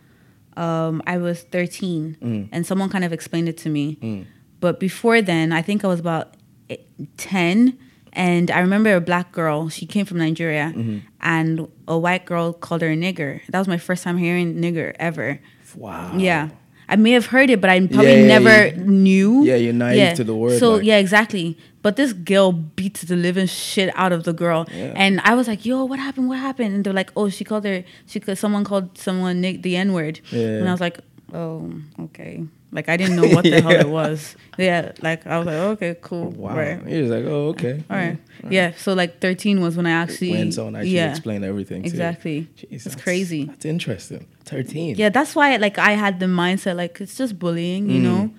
Um, 0.58 1.02
I 1.08 1.18
was 1.18 1.42
13, 1.44 2.18
Mm. 2.22 2.50
and 2.52 2.66
someone 2.66 2.90
kind 2.90 3.06
of 3.06 3.14
explained 3.14 3.48
it 3.50 3.58
to 3.60 3.70
me. 3.70 4.26
But 4.60 4.80
before 4.80 5.22
then, 5.22 5.54
I 5.54 5.62
think 5.62 5.86
I 5.86 5.88
was 5.88 6.00
about 6.02 6.36
eh, 6.70 6.78
10, 7.18 7.78
and 8.14 8.52
I 8.52 8.60
remember 8.60 8.94
a 8.96 9.02
black 9.02 9.32
girl. 9.32 9.70
She 9.70 9.86
came 9.86 10.06
from 10.06 10.18
Nigeria, 10.18 10.74
Mm-hmm. 10.76 10.98
and 11.22 11.68
a 11.88 11.98
white 11.98 12.26
girl 12.26 12.52
called 12.54 12.82
her 12.82 12.92
a 12.92 12.96
nigger. 12.98 13.40
That 13.50 13.60
was 13.60 13.68
my 13.68 13.78
first 13.78 14.04
time 14.04 14.18
hearing 14.18 14.56
nigger 14.56 14.94
ever. 15.00 15.40
Wow. 15.76 16.18
Yeah. 16.18 16.50
I 16.92 16.96
may 16.96 17.12
have 17.12 17.28
heard 17.28 17.50
it, 17.50 17.62
but 17.62 17.70
I 17.70 17.80
probably 17.88 18.12
Yeah, 18.12 18.18
yeah, 18.18 18.40
never 18.40 18.68
you- 18.68 18.84
knew. 18.84 19.44
Yeah, 19.46 19.56
you're 19.56 19.74
naive 19.74 20.16
to 20.18 20.24
the 20.24 20.36
word, 20.36 20.60
So 20.60 20.74
like- 20.76 20.84
yeah, 20.86 20.98
exactly. 20.98 21.56
But 21.82 21.96
this 21.96 22.12
girl 22.12 22.52
beats 22.52 23.04
the 23.04 23.16
living 23.16 23.48
shit 23.48 23.90
out 23.96 24.12
of 24.12 24.24
the 24.26 24.34
girl, 24.34 24.68
Yeah. 24.76 24.92
and 24.98 25.22
I 25.24 25.34
was 25.36 25.48
like, 25.48 25.66
"Yo, 25.66 25.86
what 25.86 26.00
happened? 26.00 26.28
What 26.28 26.40
happened?" 26.40 26.74
And 26.76 26.84
they're 26.84 26.92
like, 27.02 27.12
"Oh, 27.16 27.30
she 27.30 27.44
called 27.46 27.64
her. 27.64 27.84
She. 28.06 28.20
Someone 28.36 28.64
called 28.66 28.98
someone 28.98 29.40
Nick 29.40 29.62
the 29.62 29.78
N 29.78 29.94
word." 29.94 30.20
Yeah. 30.32 30.60
And 30.60 30.68
I 30.68 30.72
was 30.74 30.82
like, 30.82 30.98
"Oh, 31.34 31.72
okay." 32.06 32.44
Like 32.72 32.88
I 32.88 32.98
didn't 32.98 33.16
know 33.16 33.28
what 33.28 33.44
the 33.52 33.62
hell 33.62 33.72
it 33.72 33.90
was. 33.90 34.36
Yeah. 34.58 34.92
Like 35.02 35.26
I 35.26 35.38
was 35.40 35.48
like, 35.48 35.56
"Okay, 35.56 35.96
cool, 36.02 36.30
Wow. 36.30 36.56
right, 36.56 36.86
He 36.88 37.02
was 37.02 37.10
like, 37.10 37.26
oh, 37.26 37.48
okay. 37.50 37.84
all 37.90 37.98
right." 37.98 38.18
Yeah. 38.50 38.74
So 38.78 38.94
like 38.94 39.20
13 39.22 39.60
was 39.60 39.76
when 39.76 39.86
I 39.88 39.92
actually 39.92 40.32
When 40.32 40.52
someone 40.52 40.76
actually 40.76 40.92
yeah, 40.92 41.10
explained 41.10 41.44
everything. 41.44 41.84
exactly. 41.84 42.48
Jeez, 42.58 42.66
it's 42.70 42.84
that's- 42.86 43.02
crazy. 43.04 43.46
That's 43.46 43.66
interesting. 43.66 44.28
13. 44.46 44.96
Yeah, 44.98 45.10
that's 45.10 45.36
why 45.36 45.56
like 45.58 45.78
I 45.80 45.92
had 45.94 46.20
the 46.20 46.28
mindset 46.28 46.76
like 46.76 47.02
it's 47.02 47.16
just 47.18 47.40
bullying, 47.40 47.88
Mm. 47.88 47.94
you 47.94 48.00
know. 48.02 48.32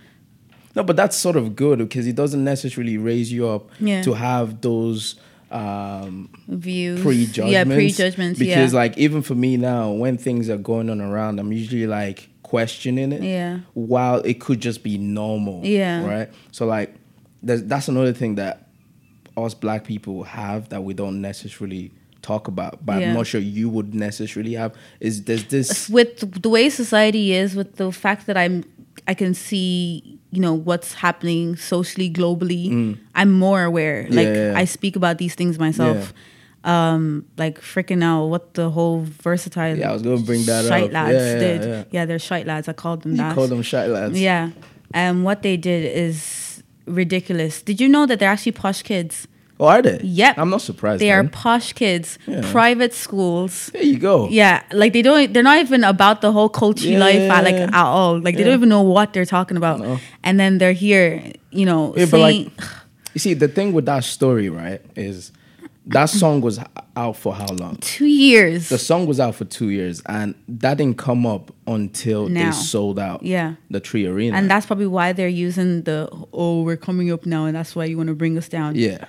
No, 0.77 0.85
but 0.85 0.95
that's 0.97 1.17
sort 1.17 1.35
of 1.37 1.57
good 1.57 1.81
because 1.81 2.07
it 2.07 2.15
doesn't 2.15 2.45
necessarily 2.45 2.97
raise 2.99 3.33
you 3.33 3.49
up 3.49 3.69
Yeah. 3.81 4.03
to 4.03 4.13
have 4.15 4.61
those 4.61 5.17
um, 5.51 6.31
Views. 6.47 7.01
prejudgments. 7.03 7.53
Yeah, 7.53 7.65
prejudgments. 7.65 8.39
Because 8.39 8.73
yeah. 8.73 8.79
like 8.79 8.97
even 8.97 9.23
for 9.23 9.35
me 9.35 9.57
now, 9.57 9.91
when 9.91 10.17
things 10.17 10.49
are 10.49 10.57
going 10.57 10.89
on 10.89 11.01
around, 11.01 11.41
I'm 11.41 11.53
usually 11.53 11.89
like 11.89 12.29
questioning 12.51 13.13
it. 13.13 13.23
Yeah. 13.23 13.61
While 13.75 14.19
it 14.23 14.41
could 14.41 14.61
just 14.61 14.83
be 14.83 14.99
normal. 14.99 15.65
Yeah. 15.65 16.05
Right. 16.05 16.29
So 16.51 16.67
like, 16.67 16.95
there's, 17.43 17.63
that's 17.65 17.87
another 17.89 18.13
thing 18.13 18.35
that 18.35 18.69
us 19.37 19.55
black 19.55 19.85
people 19.85 20.25
have 20.25 20.69
that 20.71 20.83
we 20.83 20.93
don't 20.93 21.21
necessarily 21.21 21.93
talk 22.23 22.49
about, 22.49 22.85
but 22.85 23.01
Yeah. 23.01 23.09
I'm 23.11 23.15
not 23.15 23.27
sure 23.29 23.41
you 23.41 23.69
would 23.71 23.95
necessarily 23.95 24.55
have. 24.55 24.75
Is 24.99 25.25
there's 25.25 25.45
this? 25.45 25.89
with 25.89 26.43
the 26.43 26.49
way 26.51 26.69
society 26.69 27.33
is, 27.33 27.55
with 27.55 27.77
the 27.77 27.93
fact 27.93 28.27
that 28.27 28.37
I'm, 28.37 28.65
I 29.07 29.15
can 29.15 29.33
see, 29.33 30.19
you 30.33 30.41
know, 30.41 30.53
what's 30.53 30.95
happening 30.95 31.57
socially, 31.57 32.11
globally. 32.11 32.99
I'm 33.15 33.33
more 33.33 33.63
aware. 33.63 34.09
Like 34.11 34.27
Mm. 34.27 34.35
Yeah, 34.35 34.53
yeah. 34.53 34.59
I 34.59 34.65
speak 34.67 34.97
about 34.97 35.19
these 35.19 35.35
things 35.37 35.59
myself. 35.59 36.13
Um, 36.63 37.25
like 37.39 37.59
freaking 37.61 38.05
out 38.05 38.27
what 38.27 38.53
the 38.55 38.69
whole 38.69 39.01
versatile. 39.01 39.77
Yeah, 39.79 39.91
I 39.91 39.93
was 39.95 40.03
gonna 40.03 40.19
bring 40.21 40.45
that 40.45 40.67
shite 40.67 40.85
up. 40.85 40.93
lads 40.93 41.13
Yeah, 41.15 41.33
yeah, 41.33 41.39
did. 41.39 41.65
yeah. 41.65 41.85
Yeah. 41.91 42.05
they're 42.05 42.19
shite 42.19 42.47
lads. 42.47 42.69
I 42.69 42.75
called 42.75 43.03
them 43.03 43.13
You 43.13 43.17
that. 43.19 43.35
call 43.35 43.47
them 43.47 43.63
shite 43.63 43.89
lads. 43.89 44.21
Yeah. 44.21 44.51
Um, 44.93 45.23
what 45.23 45.41
they 45.43 45.57
did 45.57 45.85
is 45.97 46.63
ridiculous. 46.85 47.63
Did 47.63 47.81
you 47.81 47.89
know 47.89 48.05
that 48.07 48.19
they're 48.19 48.29
actually 48.31 48.53
posh 48.53 48.83
kids? 48.83 49.27
Oh, 49.59 49.67
are 49.69 49.83
they? 49.83 50.01
Yep. 50.03 50.37
I'm 50.39 50.49
not 50.51 50.63
surprised. 50.63 51.01
They 51.03 51.11
are 51.13 51.23
posh 51.25 51.73
kids, 51.75 52.19
Yeah. 52.27 52.41
private 52.51 52.93
schools. 52.95 53.71
There 53.73 53.83
you 53.83 53.99
go. 53.99 54.29
Yeah, 54.29 54.63
like 54.73 54.93
they 54.95 55.03
don't. 55.03 55.33
They're 55.33 55.43
not 55.43 55.61
even 55.61 55.85
about 55.85 56.21
the 56.23 56.33
whole 56.33 56.49
culture 56.49 56.89
Yeah, 56.89 56.99
life 56.99 57.31
at, 57.31 57.45
like 57.45 57.55
at 57.57 57.75
all. 57.75 58.19
Like 58.19 58.35
they 58.37 58.41
Yeah. 58.41 58.47
don't 58.49 58.55
even 58.59 58.69
know 58.71 58.83
what 58.83 59.13
they're 59.13 59.27
talking 59.27 59.57
about. 59.57 59.81
No. 59.81 59.99
And 60.25 60.39
then 60.41 60.59
they're 60.59 60.73
here, 60.73 61.23
you 61.51 61.65
know, 61.67 61.95
Yeah, 61.97 62.07
but 62.11 62.21
like, 62.21 62.35
saying, 62.35 62.53
you 63.15 63.19
see, 63.19 63.35
the 63.35 63.49
thing 63.49 63.73
with 63.73 63.85
that 63.87 64.05
story, 64.05 64.49
right, 64.49 64.81
is 64.97 65.31
that 65.87 66.07
song 66.07 66.41
was 66.41 66.61
out 66.97 67.17
for 67.17 67.35
how 67.35 67.47
long? 67.55 67.77
two 67.81 68.07
years. 68.07 68.69
The 68.69 68.79
song 68.79 69.07
was 69.07 69.19
out 69.19 69.35
for 69.35 69.45
two 69.47 69.71
years, 69.71 70.03
and 70.07 70.35
that 70.49 70.77
didn't 70.79 70.99
come 70.99 71.27
up 71.27 71.53
until 71.67 72.29
Now. 72.29 72.47
they 72.47 72.53
sold 72.53 72.99
out. 72.99 73.23
Yeah. 73.23 73.55
the 73.71 73.81
3Arena, 73.81 74.35
and 74.35 74.51
that's 74.51 74.67
probably 74.67 74.87
why 74.87 75.13
they're 75.13 75.29
using 75.29 75.83
the 75.83 76.09
oh 76.33 76.63
we're 76.63 76.77
coming 76.77 77.11
up 77.13 77.25
now 77.27 77.47
and 77.47 77.57
that's 77.57 77.75
why 77.75 77.85
you 77.87 77.97
want 77.97 78.09
to 78.09 78.15
bring 78.15 78.37
us 78.37 78.49
down. 78.49 78.75
yeah, 78.77 79.05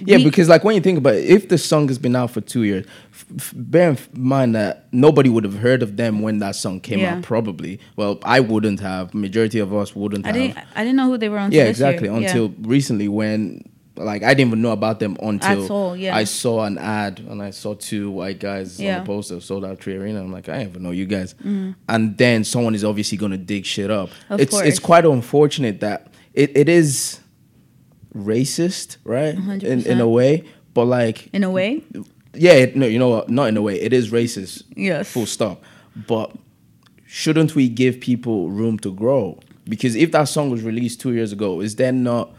yeah. 0.00 0.16
We- 0.16 0.24
because 0.24 0.48
like 0.48 0.64
when 0.64 0.74
you 0.74 0.80
think 0.80 0.98
about 0.98 1.14
it, 1.14 1.24
if 1.24 1.48
the 1.48 1.58
song 1.58 1.86
has 1.88 1.98
been 1.98 2.16
out 2.16 2.30
for 2.30 2.40
two 2.40 2.62
years, 2.64 2.84
f- 3.12 3.26
f- 3.36 3.52
bear 3.54 3.90
in 3.90 3.98
mind 4.14 4.54
that 4.54 4.88
nobody 4.92 5.28
would 5.28 5.44
have 5.44 5.58
heard 5.58 5.82
of 5.82 5.96
them 5.96 6.20
when 6.22 6.38
that 6.40 6.56
song 6.56 6.80
came 6.80 6.98
Yeah. 6.98 7.16
out. 7.16 7.22
Probably, 7.22 7.78
well, 7.96 8.18
I 8.24 8.40
wouldn't 8.40 8.80
have. 8.80 9.14
Majority 9.14 9.58
of 9.60 9.72
us 9.74 9.94
wouldn't 9.94 10.24
I 10.24 10.28
have. 10.28 10.36
didn't. 10.36 10.58
I 10.74 10.80
didn't 10.84 10.96
know 10.96 11.06
who 11.10 11.18
they 11.18 11.28
were 11.28 11.38
until 11.38 11.56
yeah, 11.58 11.68
this 11.68 11.78
year. 11.78 11.88
exactly. 11.90 12.08
Yeah. 12.08 12.26
Until 12.28 12.54
recently, 12.62 13.08
when 13.08 13.62
like 13.96 14.22
I 14.22 14.34
didn't 14.34 14.48
even 14.48 14.62
know 14.62 14.72
about 14.72 15.00
them 15.00 15.16
until 15.22 15.70
all, 15.72 15.96
yeah. 15.96 16.16
I 16.16 16.24
saw 16.24 16.64
an 16.64 16.78
ad 16.78 17.20
and 17.20 17.42
I 17.42 17.50
saw 17.50 17.74
two 17.74 18.10
white 18.10 18.38
guys 18.40 18.78
on 18.80 18.86
Yeah. 18.86 19.00
the 19.00 19.06
poster 19.06 19.40
sold 19.40 19.64
out 19.64 19.80
3Arena. 19.80 20.20
I'm 20.20 20.32
like, 20.32 20.48
I 20.48 20.62
even 20.64 20.82
know 20.82 20.92
you 20.92 21.04
guys. 21.06 21.34
Mm. 21.44 21.74
And 21.88 22.16
then 22.16 22.44
someone 22.44 22.74
is 22.74 22.84
obviously 22.84 23.18
gonna 23.18 23.36
dig 23.36 23.64
shit 23.66 23.90
up. 23.90 24.10
Of 24.30 24.40
it's 24.40 24.50
course. 24.50 24.66
it's 24.66 24.78
quite 24.78 25.04
unfortunate 25.04 25.80
that 25.80 26.12
it, 26.32 26.56
it 26.56 26.68
is 26.68 27.20
racist, 28.14 28.96
right? 29.04 29.34
In 29.34 29.86
in 29.86 30.00
a 30.00 30.08
way, 30.08 30.44
but 30.74 30.86
like 30.86 31.28
in 31.32 31.44
a 31.44 31.50
way. 31.50 31.82
yeah, 32.34 32.52
it, 32.52 32.76
no, 32.76 32.86
you 32.86 32.98
know 32.98 33.08
what? 33.08 33.28
Not 33.28 33.48
in 33.48 33.56
a 33.56 33.62
way. 33.62 33.80
It 33.80 33.92
is 33.92 34.10
racist. 34.10 34.62
Yes. 34.76 35.10
Full 35.12 35.26
stop. 35.26 35.62
But 36.06 36.34
shouldn't 37.06 37.54
we 37.54 37.68
give 37.68 38.00
people 38.00 38.50
room 38.50 38.78
to 38.80 38.92
grow? 38.92 39.38
Because 39.64 39.94
if 39.94 40.12
that 40.12 40.24
song 40.24 40.50
was 40.50 40.62
released 40.62 41.00
two 41.00 41.12
years 41.12 41.32
ago, 41.32 41.60
is 41.60 41.76
there 41.76 41.92
not 41.92 42.34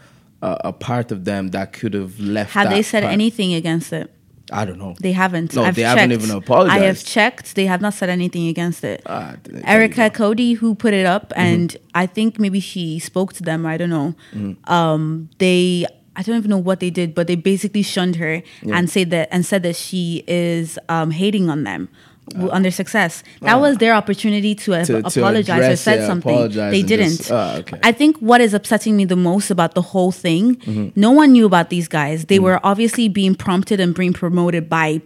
a, 0.49 0.51
a 0.71 0.73
part 0.73 1.07
of 1.15 1.19
them 1.29 1.43
that 1.55 1.67
could 1.77 1.93
have 2.01 2.19
left? 2.19 2.51
Have 2.53 2.69
they 2.69 2.81
said 2.91 3.03
part? 3.03 3.13
anything 3.13 3.53
against 3.61 3.91
it? 3.93 4.07
I 4.51 4.65
don't 4.67 4.77
know. 4.77 4.93
They 4.99 5.13
haven't. 5.13 5.55
No, 5.55 5.63
I've 5.63 5.75
they 5.75 5.83
haven't 5.83 6.11
even 6.11 6.29
apologized. 6.41 6.83
I 6.83 6.85
have 6.85 7.01
checked. 7.15 7.55
They 7.55 7.65
have 7.73 7.81
not 7.81 7.93
said 7.93 8.09
anything 8.09 8.47
against 8.53 8.83
it. 8.83 9.01
Ah, 9.05 9.35
th- 9.43 9.43
there 9.45 9.57
you 9.59 9.63
Erica. 9.65 10.09
Cody, 10.09 10.53
who 10.59 10.75
put 10.75 10.93
it 10.93 11.05
up, 11.15 11.25
Mm-hmm. 11.29 11.41
and 11.53 11.77
I 11.95 12.05
think 12.15 12.39
maybe 12.39 12.59
she 12.59 12.99
spoke 12.99 13.31
to 13.39 13.43
them. 13.49 13.65
I 13.65 13.77
don't 13.77 13.89
know. 13.97 14.09
Mm-hmm. 14.35 14.71
Um, 14.71 15.29
they, 15.39 15.85
I 16.17 16.21
don't 16.23 16.37
even 16.37 16.51
know 16.51 16.63
what 16.69 16.79
they 16.81 16.89
did, 16.91 17.15
but 17.15 17.25
they 17.27 17.35
basically 17.35 17.81
shunned 17.83 18.17
her 18.17 18.43
and 18.75 18.89
said 18.89 19.09
that 19.15 19.29
and 19.31 19.45
said 19.45 19.63
that 19.63 19.77
she 19.77 20.23
is 20.27 20.77
um, 20.89 21.11
hating 21.11 21.49
on 21.49 21.63
them 21.63 21.87
w 22.31 22.49
under 22.51 22.71
success. 22.71 23.23
That 23.41 23.59
was 23.59 23.77
their 23.77 23.93
opportunity 23.93 24.55
to, 24.55 24.73
uh, 24.75 24.85
To- 24.85 25.01
to 25.03 25.19
apologize 25.19 25.67
or 25.73 25.75
said 25.75 25.99
yeah, 25.99 26.07
something. 26.07 26.49
They 26.49 26.81
didn't. 26.81 27.17
just- 27.17 27.31
ah, 27.31 27.57
okay. 27.59 27.77
I 27.83 27.91
think 27.91 28.17
what 28.19 28.39
is 28.41 28.53
upsetting 28.53 28.95
me 28.95 29.05
the 29.05 29.15
most 29.29 29.51
about 29.51 29.75
the 29.75 29.81
whole 29.81 30.11
thing, 30.11 30.55
Mm-hmm. 30.55 30.87
no 30.95 31.11
one 31.11 31.31
knew 31.33 31.45
about 31.45 31.69
these 31.69 31.87
guys. 31.87 32.25
They 32.25 32.39
were 32.39 32.59
obviously 32.63 33.07
being 33.09 33.35
prompted 33.35 33.79
and 33.79 33.93
being 33.93 34.13
promoted 34.13 34.69
by 34.69 35.01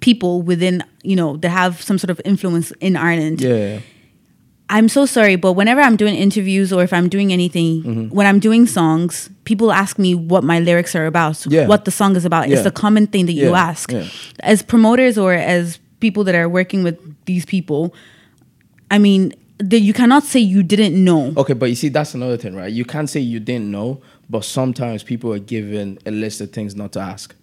people 0.00 0.42
within, 0.42 0.82
you 1.02 1.16
know, 1.16 1.36
that 1.38 1.50
have 1.50 1.80
some 1.82 1.98
sort 1.98 2.10
of 2.10 2.20
influence 2.24 2.72
in 2.80 2.96
Ireland. 2.96 3.40
Yeah. 3.40 3.78
I'm 4.70 4.88
so 4.90 5.06
sorry, 5.06 5.36
but 5.36 5.52
whenever 5.54 5.80
I'm 5.80 5.96
doing 5.96 6.14
interviews 6.14 6.72
or 6.74 6.82
if 6.82 6.92
I'm 6.92 7.08
doing 7.08 7.32
anything, 7.32 7.82
Mm-hmm. 7.82 8.14
when 8.16 8.26
I'm 8.26 8.38
doing 8.38 8.66
songs, 8.66 9.30
people 9.44 9.72
ask 9.72 9.98
me 9.98 10.14
what 10.14 10.44
my 10.44 10.60
lyrics 10.60 10.94
are 10.94 11.06
about, 11.06 11.36
Yeah. 11.48 11.66
what 11.66 11.86
the 11.86 11.90
song 11.90 12.16
is 12.16 12.24
about. 12.26 12.48
Yeah. 12.48 12.56
It's 12.58 12.66
a 12.66 12.70
common 12.70 13.06
thing 13.06 13.24
that 13.26 13.32
you 13.32 13.54
ask. 13.54 13.90
As 14.40 14.62
promoters 14.62 15.16
or 15.16 15.32
as 15.32 15.78
people 16.00 16.24
that 16.24 16.34
are 16.34 16.48
working 16.48 16.82
with 16.82 16.98
these 17.26 17.44
people, 17.44 17.94
I 18.90 18.98
mean, 18.98 19.32
the, 19.58 19.78
you 19.78 19.92
cannot 19.92 20.24
say 20.24 20.40
you 20.40 20.62
didn't 20.62 21.02
know. 21.02 21.34
Okay, 21.36 21.52
but 21.52 21.66
you 21.66 21.74
see, 21.74 21.88
that's 21.88 22.14
another 22.14 22.36
thing, 22.36 22.54
right? 22.54 22.72
You 22.72 22.84
can't 22.84 23.10
say 23.10 23.20
you 23.20 23.40
didn't 23.40 23.70
know, 23.70 24.00
but 24.30 24.44
sometimes 24.44 25.02
people 25.02 25.32
are 25.32 25.38
given 25.38 25.98
a 26.06 26.10
list 26.10 26.40
of 26.40 26.52
things 26.52 26.74
not 26.76 26.92
to 26.92 27.00
ask. 27.00 27.34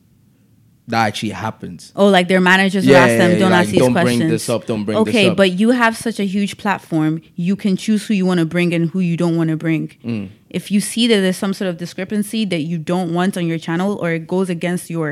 That 0.88 1.08
actually 1.08 1.32
happens. 1.32 1.92
Oh, 1.96 2.10
like 2.10 2.28
their 2.28 2.40
managers 2.40 2.86
will 2.86 2.96
ask 2.96 3.18
them, 3.18 3.32
yeah, 3.32 3.40
don't 3.40 3.52
like, 3.52 3.62
ask 3.62 3.72
these 3.72 3.82
questions. 3.82 3.96
don't 3.96 4.18
bring 4.20 4.30
this 4.30 4.50
up, 4.50 4.66
don't 4.68 4.86
bring 4.86 5.04
this 5.04 5.16
okay, 5.16 5.34
but 5.34 5.52
you 5.54 5.72
have 5.72 5.98
such 5.98 6.20
a 6.20 6.26
huge 6.26 6.58
platform. 6.58 7.22
You 7.36 7.56
can 7.56 7.76
choose 7.76 8.06
who 8.06 8.14
you 8.14 8.26
want 8.26 8.40
to 8.40 8.46
bring 8.46 8.72
and 8.72 8.92
who 8.92 9.00
you 9.00 9.18
don't 9.18 9.36
want 9.36 9.50
to 9.50 9.58
bring. 9.58 9.88
Mm. 10.04 10.30
If 10.60 10.72
you 10.74 10.80
see 10.80 11.06
that 11.12 11.20
there's 11.24 11.36
some 11.46 11.54
sort 11.54 11.70
of 11.72 11.76
discrepancy 11.78 12.42
that 12.54 12.62
you 12.72 12.78
don't 12.78 13.14
want 13.14 13.36
on 13.40 13.46
your 13.52 13.60
channel 13.68 13.98
or 14.02 14.12
it 14.12 14.26
goes 14.36 14.50
against 14.50 14.90
your 14.90 15.10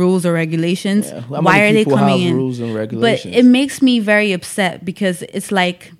rules 0.00 0.26
or 0.26 0.32
regulations, 0.44 1.04
Yeah, 1.10 1.22
why 1.46 1.60
are 1.64 1.72
they 1.72 1.86
coming 1.86 2.20
in? 2.28 2.36
rules 2.36 2.60
and 2.60 2.74
But 3.00 3.24
it 3.24 3.44
makes 3.58 3.80
me 3.88 3.94
very 4.00 4.32
upset 4.38 4.84
because 4.84 5.22
it's 5.36 5.50
like, 5.50 5.92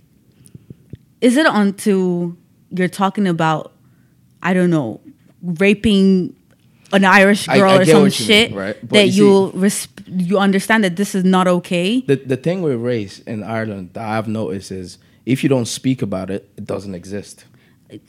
is 1.20 1.36
it 1.36 1.46
onto 1.46 2.36
you're 2.70 2.88
talking 3.02 3.26
about, 3.26 3.72
I 4.42 4.52
don't 4.54 4.70
know, 4.70 5.00
raping 5.42 6.34
an 6.92 7.04
Irish 7.04 7.46
girl 7.46 7.70
I 7.70 7.78
or 7.78 7.84
some 7.86 7.96
you 7.96 8.02
mean, 8.02 8.10
shit 8.10 8.52
right? 8.52 8.88
That 8.90 9.08
you 9.08 9.50
see- 9.52 9.58
res- 9.58 9.88
you 10.06 10.38
understand 10.38 10.84
that 10.84 10.96
this 10.96 11.14
is 11.14 11.24
not 11.24 11.46
okay. 11.48 12.00
The 12.00 12.16
the 12.16 12.36
thing 12.36 12.60
with 12.62 12.76
race 12.80 13.20
in 13.20 13.42
Ireland 13.42 13.90
that 13.94 14.04
I've 14.06 14.28
noticed 14.28 14.70
is 14.70 14.98
if 15.24 15.42
you 15.42 15.48
don't 15.48 15.68
speak 15.80 16.02
about 16.02 16.28
it, 16.30 16.42
it 16.58 16.66
doesn't 16.66 16.94
exist. 16.94 17.46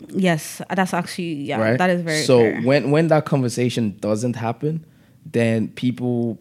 Yes, 0.09 0.61
that's 0.69 0.93
actually 0.93 1.33
yeah, 1.33 1.59
right? 1.59 1.77
that 1.77 1.89
is 1.89 2.01
very 2.01 2.21
so 2.23 2.39
fair. 2.39 2.61
when 2.61 2.91
when 2.91 3.07
that 3.07 3.25
conversation 3.25 3.97
doesn't 3.99 4.35
happen, 4.35 4.85
then 5.25 5.67
people 5.69 6.37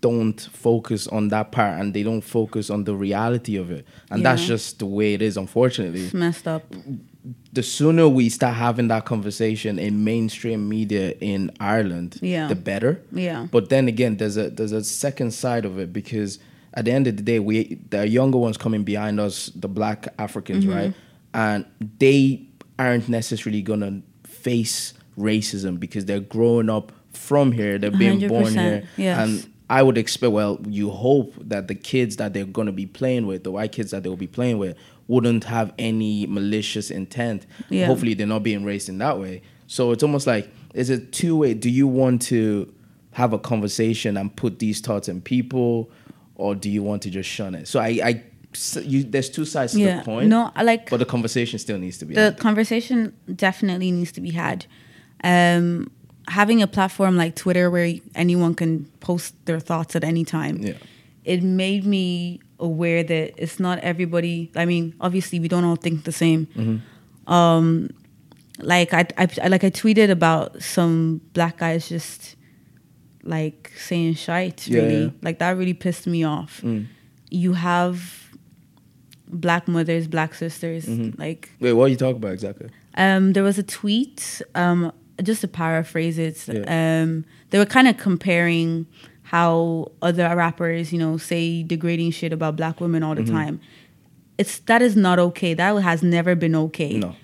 don't 0.00 0.40
focus 0.52 1.06
on 1.08 1.28
that 1.28 1.52
part 1.52 1.78
and 1.78 1.92
they 1.92 2.02
don't 2.02 2.22
focus 2.22 2.70
on 2.70 2.84
the 2.84 2.94
reality 2.94 3.56
of 3.56 3.70
it. 3.70 3.84
And 4.10 4.24
that's 4.24 4.46
just 4.46 4.78
the 4.78 4.86
way 4.86 5.12
it 5.12 5.20
is, 5.20 5.36
unfortunately. 5.36 6.04
it's 6.04 6.14
messed 6.14 6.48
up. 6.48 6.62
the 7.52 7.62
sooner 7.62 8.08
we 8.08 8.30
start 8.30 8.54
having 8.56 8.88
that 8.88 9.04
conversation 9.04 9.78
in 9.78 10.02
mainstream 10.04 10.68
media 10.70 11.10
in 11.20 11.50
Ireland, 11.60 12.18
Yeah. 12.22 12.48
the 12.48 12.54
better. 12.54 13.02
Yeah. 13.12 13.46
But 13.50 13.68
then 13.68 13.88
again, 13.88 14.16
there's 14.16 14.38
a 14.38 14.48
there's 14.48 14.72
a 14.72 14.82
second 14.82 15.32
side 15.32 15.66
of 15.66 15.78
it 15.78 15.92
because 15.92 16.38
at 16.72 16.84
the 16.86 16.92
end 16.92 17.06
of 17.06 17.16
the 17.18 17.22
day, 17.22 17.38
we 17.38 17.74
the 17.90 18.08
younger 18.08 18.38
ones 18.38 18.56
coming 18.56 18.84
behind 18.84 19.20
us, 19.20 19.50
the 19.54 19.68
black 19.68 20.08
Africans, 20.18 20.64
Mm-hmm. 20.64 20.74
right? 20.74 20.94
And 21.34 21.64
they 21.98 22.46
aren't 22.88 23.08
necessarily 23.08 23.62
gonna 23.62 24.02
face 24.24 24.94
racism 25.18 25.78
because 25.78 26.04
they're 26.06 26.20
growing 26.20 26.70
up 26.70 26.92
from 27.12 27.52
here, 27.52 27.78
they're 27.78 27.90
being 27.90 28.26
born 28.28 28.54
here. 28.54 28.88
yes. 28.96 29.18
And 29.18 29.52
I 29.68 29.82
would 29.82 29.98
expect, 29.98 30.32
well, 30.32 30.58
you 30.66 30.90
hope 30.90 31.34
that 31.40 31.68
the 31.68 31.74
kids 31.74 32.16
that 32.16 32.32
they're 32.32 32.44
going 32.44 32.66
to 32.66 32.72
be 32.72 32.86
playing 32.86 33.26
with, 33.28 33.44
the 33.44 33.52
white 33.52 33.70
kids 33.70 33.92
that 33.92 34.02
they'll 34.02 34.16
be 34.16 34.26
playing 34.26 34.58
with, 34.58 34.76
wouldn't 35.06 35.44
have 35.44 35.72
any 35.78 36.26
malicious 36.26 36.90
intent. 36.90 37.46
Yeah. 37.68 37.86
Hopefully, 37.86 38.14
they're 38.14 38.26
not 38.26 38.42
being 38.42 38.64
raised 38.64 38.88
in 38.88 38.98
that 38.98 39.18
way. 39.18 39.42
So 39.68 39.92
it's 39.92 40.02
almost 40.02 40.26
like, 40.26 40.50
is 40.74 40.90
it 40.90 41.12
two 41.12 41.36
way? 41.36 41.54
Do 41.54 41.70
you 41.70 41.86
want 41.86 42.22
to 42.22 42.72
have 43.12 43.32
a 43.32 43.38
conversation 43.38 44.16
and 44.16 44.34
put 44.34 44.58
these 44.58 44.80
thoughts 44.80 45.08
in 45.08 45.20
people, 45.20 45.90
or 46.34 46.54
do 46.54 46.68
you 46.70 46.82
want 46.82 47.02
to 47.02 47.10
just 47.10 47.28
shun 47.28 47.54
it? 47.54 47.68
So 47.68 47.78
I, 47.80 48.00
I 48.02 48.24
s- 48.54 48.78
you, 48.84 49.02
there's 49.04 49.30
two 49.30 49.44
sides 49.44 49.72
to 49.74 49.80
Yeah, 49.80 49.98
the 49.98 50.04
coin. 50.04 50.28
no, 50.28 50.50
I 50.56 50.62
like 50.62 50.90
but 50.90 50.98
the 50.98 51.04
conversation 51.06 51.58
still 51.58 51.78
needs 51.78 51.98
to 51.98 52.04
be. 52.06 52.14
the 52.14 52.20
had. 52.24 52.38
conversation 52.38 53.12
definitely 53.34 53.90
needs 53.90 54.12
to 54.12 54.20
be 54.20 54.30
had. 54.30 54.66
Um, 55.24 55.90
having 56.28 56.62
a 56.62 56.66
platform 56.66 57.16
like 57.16 57.34
Twitter 57.36 57.70
where 57.70 57.94
anyone 58.14 58.54
can 58.54 58.84
post 59.00 59.34
their 59.46 59.60
thoughts 59.60 59.96
at 59.96 60.04
any 60.04 60.24
time, 60.24 60.58
Yeah. 60.58 60.74
it 61.24 61.42
made 61.42 61.84
me 61.84 62.40
aware 62.58 63.02
that 63.02 63.34
it's 63.36 63.58
not 63.58 63.78
everybody. 63.80 64.50
I 64.54 64.64
mean, 64.66 64.94
obviously, 65.00 65.40
we 65.40 65.48
don't 65.48 65.64
all 65.64 65.76
think 65.76 66.04
the 66.04 66.12
same. 66.12 66.46
Mm-hmm. 66.56 67.32
Um, 67.32 67.90
like 68.58 68.92
I, 68.92 69.06
I, 69.16 69.48
like 69.48 69.64
I 69.64 69.70
tweeted 69.70 70.10
about 70.10 70.62
some 70.62 71.20
black 71.32 71.58
guys 71.58 71.88
just 71.88 72.36
like 73.22 73.70
saying 73.76 74.14
shite. 74.14 74.66
Really, 74.70 74.94
yeah. 75.02 75.06
Mm. 75.08 75.14
like 75.22 75.38
that 75.38 75.56
really 75.56 75.74
pissed 75.74 76.06
me 76.06 76.24
off. 76.24 76.62
You 77.30 77.52
have 77.54 78.29
black 79.32 79.66
mothers, 79.68 80.06
black 80.08 80.34
sisters, 80.34 80.86
Mm-hmm. 80.86 81.20
like 81.20 81.50
Wait, 81.60 81.72
what 81.72 81.84
are 81.84 81.88
you 81.88 81.96
talking 81.96 82.16
about 82.16 82.32
exactly? 82.32 82.68
um, 82.96 83.32
there 83.32 83.42
was 83.42 83.58
a 83.58 83.62
tweet, 83.62 84.42
um, 84.54 84.92
just 85.22 85.40
to 85.42 85.48
paraphrase 85.48 86.18
it, 86.18 86.46
Yeah. 86.48 87.02
um, 87.02 87.24
they 87.50 87.58
were 87.58 87.66
kind 87.66 87.88
of 87.88 87.96
comparing 87.98 88.86
how 89.22 89.90
other 90.02 90.34
rappers, 90.36 90.92
you 90.92 90.98
know, 90.98 91.16
say 91.16 91.62
degrading 91.62 92.10
shit 92.10 92.32
about 92.32 92.56
black 92.56 92.80
women 92.80 93.02
all 93.02 93.14
the 93.14 93.22
Mm-hmm. 93.22 93.34
time. 93.34 93.60
It's 94.38 94.58
that 94.60 94.82
is 94.82 94.96
not 94.96 95.18
okay. 95.18 95.54
That 95.54 95.76
has 95.82 96.02
never 96.02 96.34
been 96.34 96.54
okay. 96.56 96.98
No. 96.98 97.14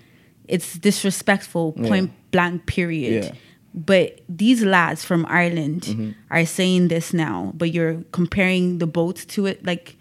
It's 0.49 0.79
disrespectful, 0.79 1.75
Yeah. 1.77 1.89
point 1.89 2.11
blank, 2.31 2.67
period. 2.67 3.25
Yeah. 3.25 3.31
Mm-hmm. 3.31 3.39
But 3.75 4.21
these 4.29 4.65
lads 4.65 5.05
from 5.05 5.27
Ireland 5.29 6.15
are 6.31 6.47
saying 6.47 6.89
this 6.89 7.13
now, 7.13 7.53
but 7.57 7.73
you're 7.75 8.05
comparing 8.13 8.79
the 8.79 8.87
both 8.87 9.27
to 9.29 9.45
it. 9.47 9.67
Like, 9.67 9.97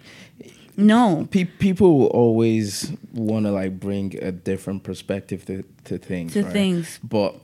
no. 0.78 1.28
Pe- 1.32 1.46
people 1.46 2.08
always 2.08 2.92
want 3.14 3.46
to 3.46 3.52
like 3.52 3.80
bring 3.80 4.18
a 4.22 4.32
different 4.32 4.84
perspective 4.84 5.46
to, 5.46 5.64
to 5.86 5.98
things. 5.98 6.34
To 6.34 6.44
right? 6.44 6.52
things. 6.54 7.00
But 7.04 7.36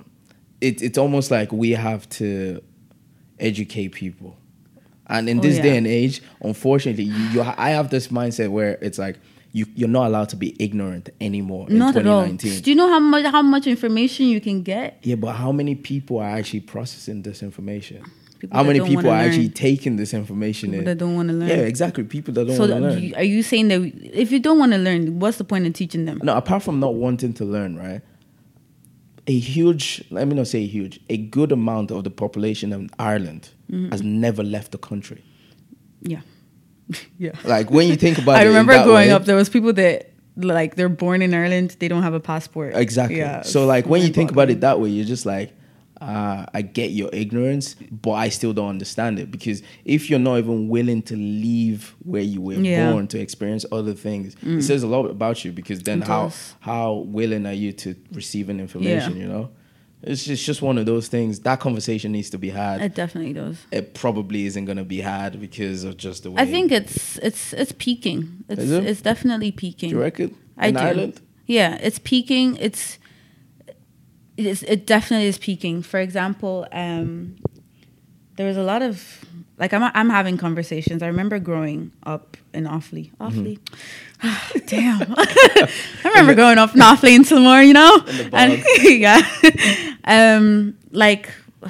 it, 0.60 0.82
it's 0.82 0.98
almost 0.98 1.32
like 1.32 1.52
we 1.52 1.72
have 1.72 2.08
to 2.10 2.62
educate 3.40 3.90
people. 3.90 4.38
And 5.08 5.28
in 5.28 5.40
Oh, 5.40 5.42
this 5.42 5.58
yeah. 5.58 5.64
day 5.64 5.78
and 5.78 5.88
age, 5.88 6.22
unfortunately, 6.42 7.06
you, 7.06 7.24
you 7.34 7.44
ha- 7.44 7.56
I 7.58 7.72
have 7.72 7.90
this 7.90 8.08
mindset 8.10 8.50
where 8.50 8.78
it's 8.82 8.98
like 8.98 9.18
you, 9.52 9.66
you're 9.76 9.90
not 9.90 10.08
allowed 10.08 10.30
to 10.30 10.38
be 10.38 10.56
ignorant 10.60 11.10
anymore 11.20 11.70
in 11.70 11.78
Not 11.78 11.98
at 11.98 12.08
all. 12.08 12.26
Do 12.28 12.48
you 12.70 12.76
know 12.76 12.88
how 12.88 13.00
much 13.00 13.26
how 13.26 13.42
much 13.42 13.68
information 13.68 14.28
you 14.28 14.40
can 14.40 14.64
get? 14.64 15.00
Yeah, 15.04 15.16
but 15.16 15.34
how 15.34 15.52
many 15.52 15.76
people 15.76 16.20
are 16.20 16.30
actually 16.30 16.62
processing 16.62 17.24
this 17.24 17.44
information? 17.44 18.04
People 18.42 18.58
how 18.58 18.64
many 18.64 18.80
people 18.82 19.08
are 19.10 19.16
actually 19.16 19.50
taking 19.50 19.96
this 19.98 20.14
information 20.14 20.72
People 20.72 20.80
in? 20.80 20.86
that 20.86 20.98
don't 20.98 21.16
want 21.16 21.30
to 21.30 21.36
learn. 21.36 21.48
Yeah, 21.50 21.56
exactly. 21.58 22.04
People 22.04 22.34
that 22.34 22.46
don't 22.48 22.56
so 22.58 22.62
want 22.68 22.74
to 22.74 22.80
learn. 22.90 23.04
you- 23.04 23.16
are 23.16 23.24
you 23.24 23.44
saying 23.44 23.68
that 23.70 23.82
if 24.14 24.32
you 24.32 24.40
don't 24.40 24.58
want 24.60 24.72
to 24.74 24.78
learn, 24.80 25.20
what's 25.20 25.38
the 25.38 25.44
point 25.44 25.66
of 25.68 25.74
teaching 25.74 26.06
them? 26.06 26.20
No, 26.24 26.36
apart 26.36 26.64
from 26.64 26.80
not 26.80 26.96
wanting 26.96 27.34
to 27.36 27.46
learn, 27.46 27.76
right? 27.78 28.02
A 29.28 29.38
huge, 29.38 30.04
let 30.10 30.28
me 30.28 30.34
not 30.36 30.48
say 30.48 30.66
huge, 30.66 31.00
a 31.10 31.18
good 31.18 31.52
amount 31.52 31.92
of 31.92 32.04
the 32.04 32.10
population 32.10 32.74
of 32.74 32.90
Ireland 33.00 33.50
Mm-hmm. 33.72 33.90
has 33.92 34.02
never 34.02 34.44
left 34.44 34.72
the 34.74 34.78
country. 34.78 35.24
Yeah, 36.02 36.22
yeah. 37.18 37.32
Like 37.46 37.72
when 37.72 37.88
you 37.88 37.96
think 37.96 38.18
about 38.18 38.36
I 38.38 38.42
it, 38.42 38.48
in 38.48 38.48
remember 38.50 38.74
growing 38.84 39.08
way- 39.08 39.12
up, 39.12 39.24
there 39.26 39.36
was 39.38 39.48
people 39.50 39.72
that 39.74 40.12
like 40.36 40.76
they're 40.76 40.90
born 40.90 41.22
in 41.22 41.34
Ireland, 41.34 41.78
they 41.80 41.88
don't 41.88 42.04
have 42.04 42.14
a 42.14 42.20
passport. 42.20 42.76
Exactly. 42.76 43.18
Yeah. 43.20 43.44
so 43.44 43.66
like 43.66 43.86
when 43.86 44.02
you 44.02 44.10
think 44.10 44.32
about 44.32 44.50
it 44.50 44.62
that 44.62 44.80
way, 44.82 44.90
you're 44.90 45.06
just 45.06 45.26
like, 45.26 45.54
uh, 46.02 46.46
I 46.54 46.62
get 46.64 46.92
your 46.92 47.10
ignorance, 47.14 47.76
but 47.92 48.12
I 48.14 48.30
still 48.30 48.54
don't 48.54 48.70
understand 48.70 49.20
it 49.20 49.30
because 49.32 49.62
if 49.86 50.10
you're 50.10 50.20
not 50.20 50.40
even 50.40 50.68
willing 50.68 51.02
to 51.04 51.16
leave 51.16 51.96
where 52.04 52.24
you 52.24 52.42
were 52.42 52.56
Yeah. 52.56 52.88
Mm. 52.88 52.92
born 52.94 53.08
to 53.10 53.20
experience 53.20 53.66
other 53.72 53.94
things, 53.94 54.36
it 54.44 54.64
says 54.64 54.82
a 54.84 54.88
lot 54.88 55.06
about 55.06 55.46
you. 55.46 55.52
Because 55.52 55.80
then 55.84 56.02
It 56.02 56.08
how 56.08 56.24
does. 56.26 56.56
how 56.62 56.94
willing 57.08 57.46
are 57.46 57.54
you 57.54 57.72
to 57.74 57.96
receiving 58.12 58.60
information? 58.60 59.16
You 59.16 59.28
know, 59.28 59.50
it's 60.02 60.26
just 60.26 60.44
just 60.44 60.62
one 60.64 60.80
of 60.80 60.88
those 60.88 61.08
things. 61.08 61.42
That 61.42 61.60
conversation 61.60 62.12
needs 62.12 62.32
to 62.32 62.40
be 62.40 62.50
had. 62.50 62.82
It 62.82 62.96
definitely 62.96 63.34
does. 63.34 63.58
it 63.72 63.94
probably 63.94 64.46
isn't 64.48 64.66
going 64.66 64.78
to 64.80 64.84
be 64.84 65.02
had 65.02 65.40
because 65.40 65.84
of 65.84 65.98
just 65.98 66.24
the 66.24 66.32
way. 66.32 66.42
I 66.42 66.46
think 66.48 66.72
it's 66.72 67.18
it's 67.20 67.54
it's 67.54 67.74
peaking. 67.78 68.44
It's 68.50 68.64
it? 68.72 68.86
it's 68.88 69.02
definitely 69.02 69.52
peaking. 69.52 69.90
Do 69.92 69.96
you 69.98 70.02
reckon 70.02 70.36
I 70.58 70.70
in 70.70 70.74
do. 70.74 70.80
Ireland. 70.82 71.22
Yeah, 71.46 71.78
it's 71.82 72.00
peaking. 72.00 72.56
It's 72.58 72.98
it, 74.38 74.46
is, 74.46 74.64
it 74.64 74.86
definitely 74.86 75.28
is 75.28 75.38
peaking. 75.38 75.84
For 75.84 76.00
example, 76.00 76.68
um, 76.72 77.36
there 78.36 78.48
was 78.48 78.58
a 78.58 78.64
lot 78.64 78.82
of 78.82 79.24
like 79.58 79.74
I'm 79.74 79.84
I'm 79.84 80.10
having 80.10 80.38
conversations. 80.38 81.04
I 81.04 81.08
remember 81.08 81.38
growing 81.40 81.92
up 82.04 82.38
in 82.54 82.66
Offaly. 82.66 83.12
Offaly, 83.18 83.60
damn. 84.66 85.02
I 85.18 85.70
remember 86.06 86.34
growing 86.34 86.58
up 86.58 86.74
in 86.74 86.82
Offaly 86.82 87.16
in 87.16 87.24
Tullamore, 87.24 87.66
you 87.68 87.74
know, 87.74 87.98
In 88.08 88.32
the 88.32 88.36
and 88.36 88.64
yeah, 88.84 90.36
um, 90.36 90.78
like. 90.92 91.32
I'm 91.64 91.70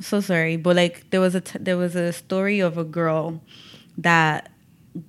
so 0.00 0.20
sorry, 0.20 0.56
but 0.56 0.74
like 0.74 1.08
there 1.10 1.20
was 1.20 1.36
a 1.36 1.40
t- 1.40 1.58
there 1.60 1.76
was 1.76 1.94
a 1.94 2.12
story 2.12 2.58
of 2.58 2.76
a 2.76 2.84
girl 2.84 3.40
that 3.98 4.50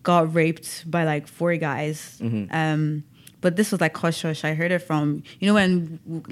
got 0.04 0.34
raped 0.34 0.90
by 0.90 1.04
like 1.04 1.28
four 1.28 1.56
guys. 1.56 2.20
Mm-hmm. 2.22 2.54
Um, 2.56 3.04
but 3.46 3.56
this 3.58 3.72
was 3.72 3.80
like 3.86 3.96
hush 4.04 4.24
hush. 4.24 4.44
I 4.44 4.54
heard 4.60 4.72
it 4.78 4.80
from 4.90 5.06
you 5.40 5.46
know 5.48 5.54
when 5.60 5.74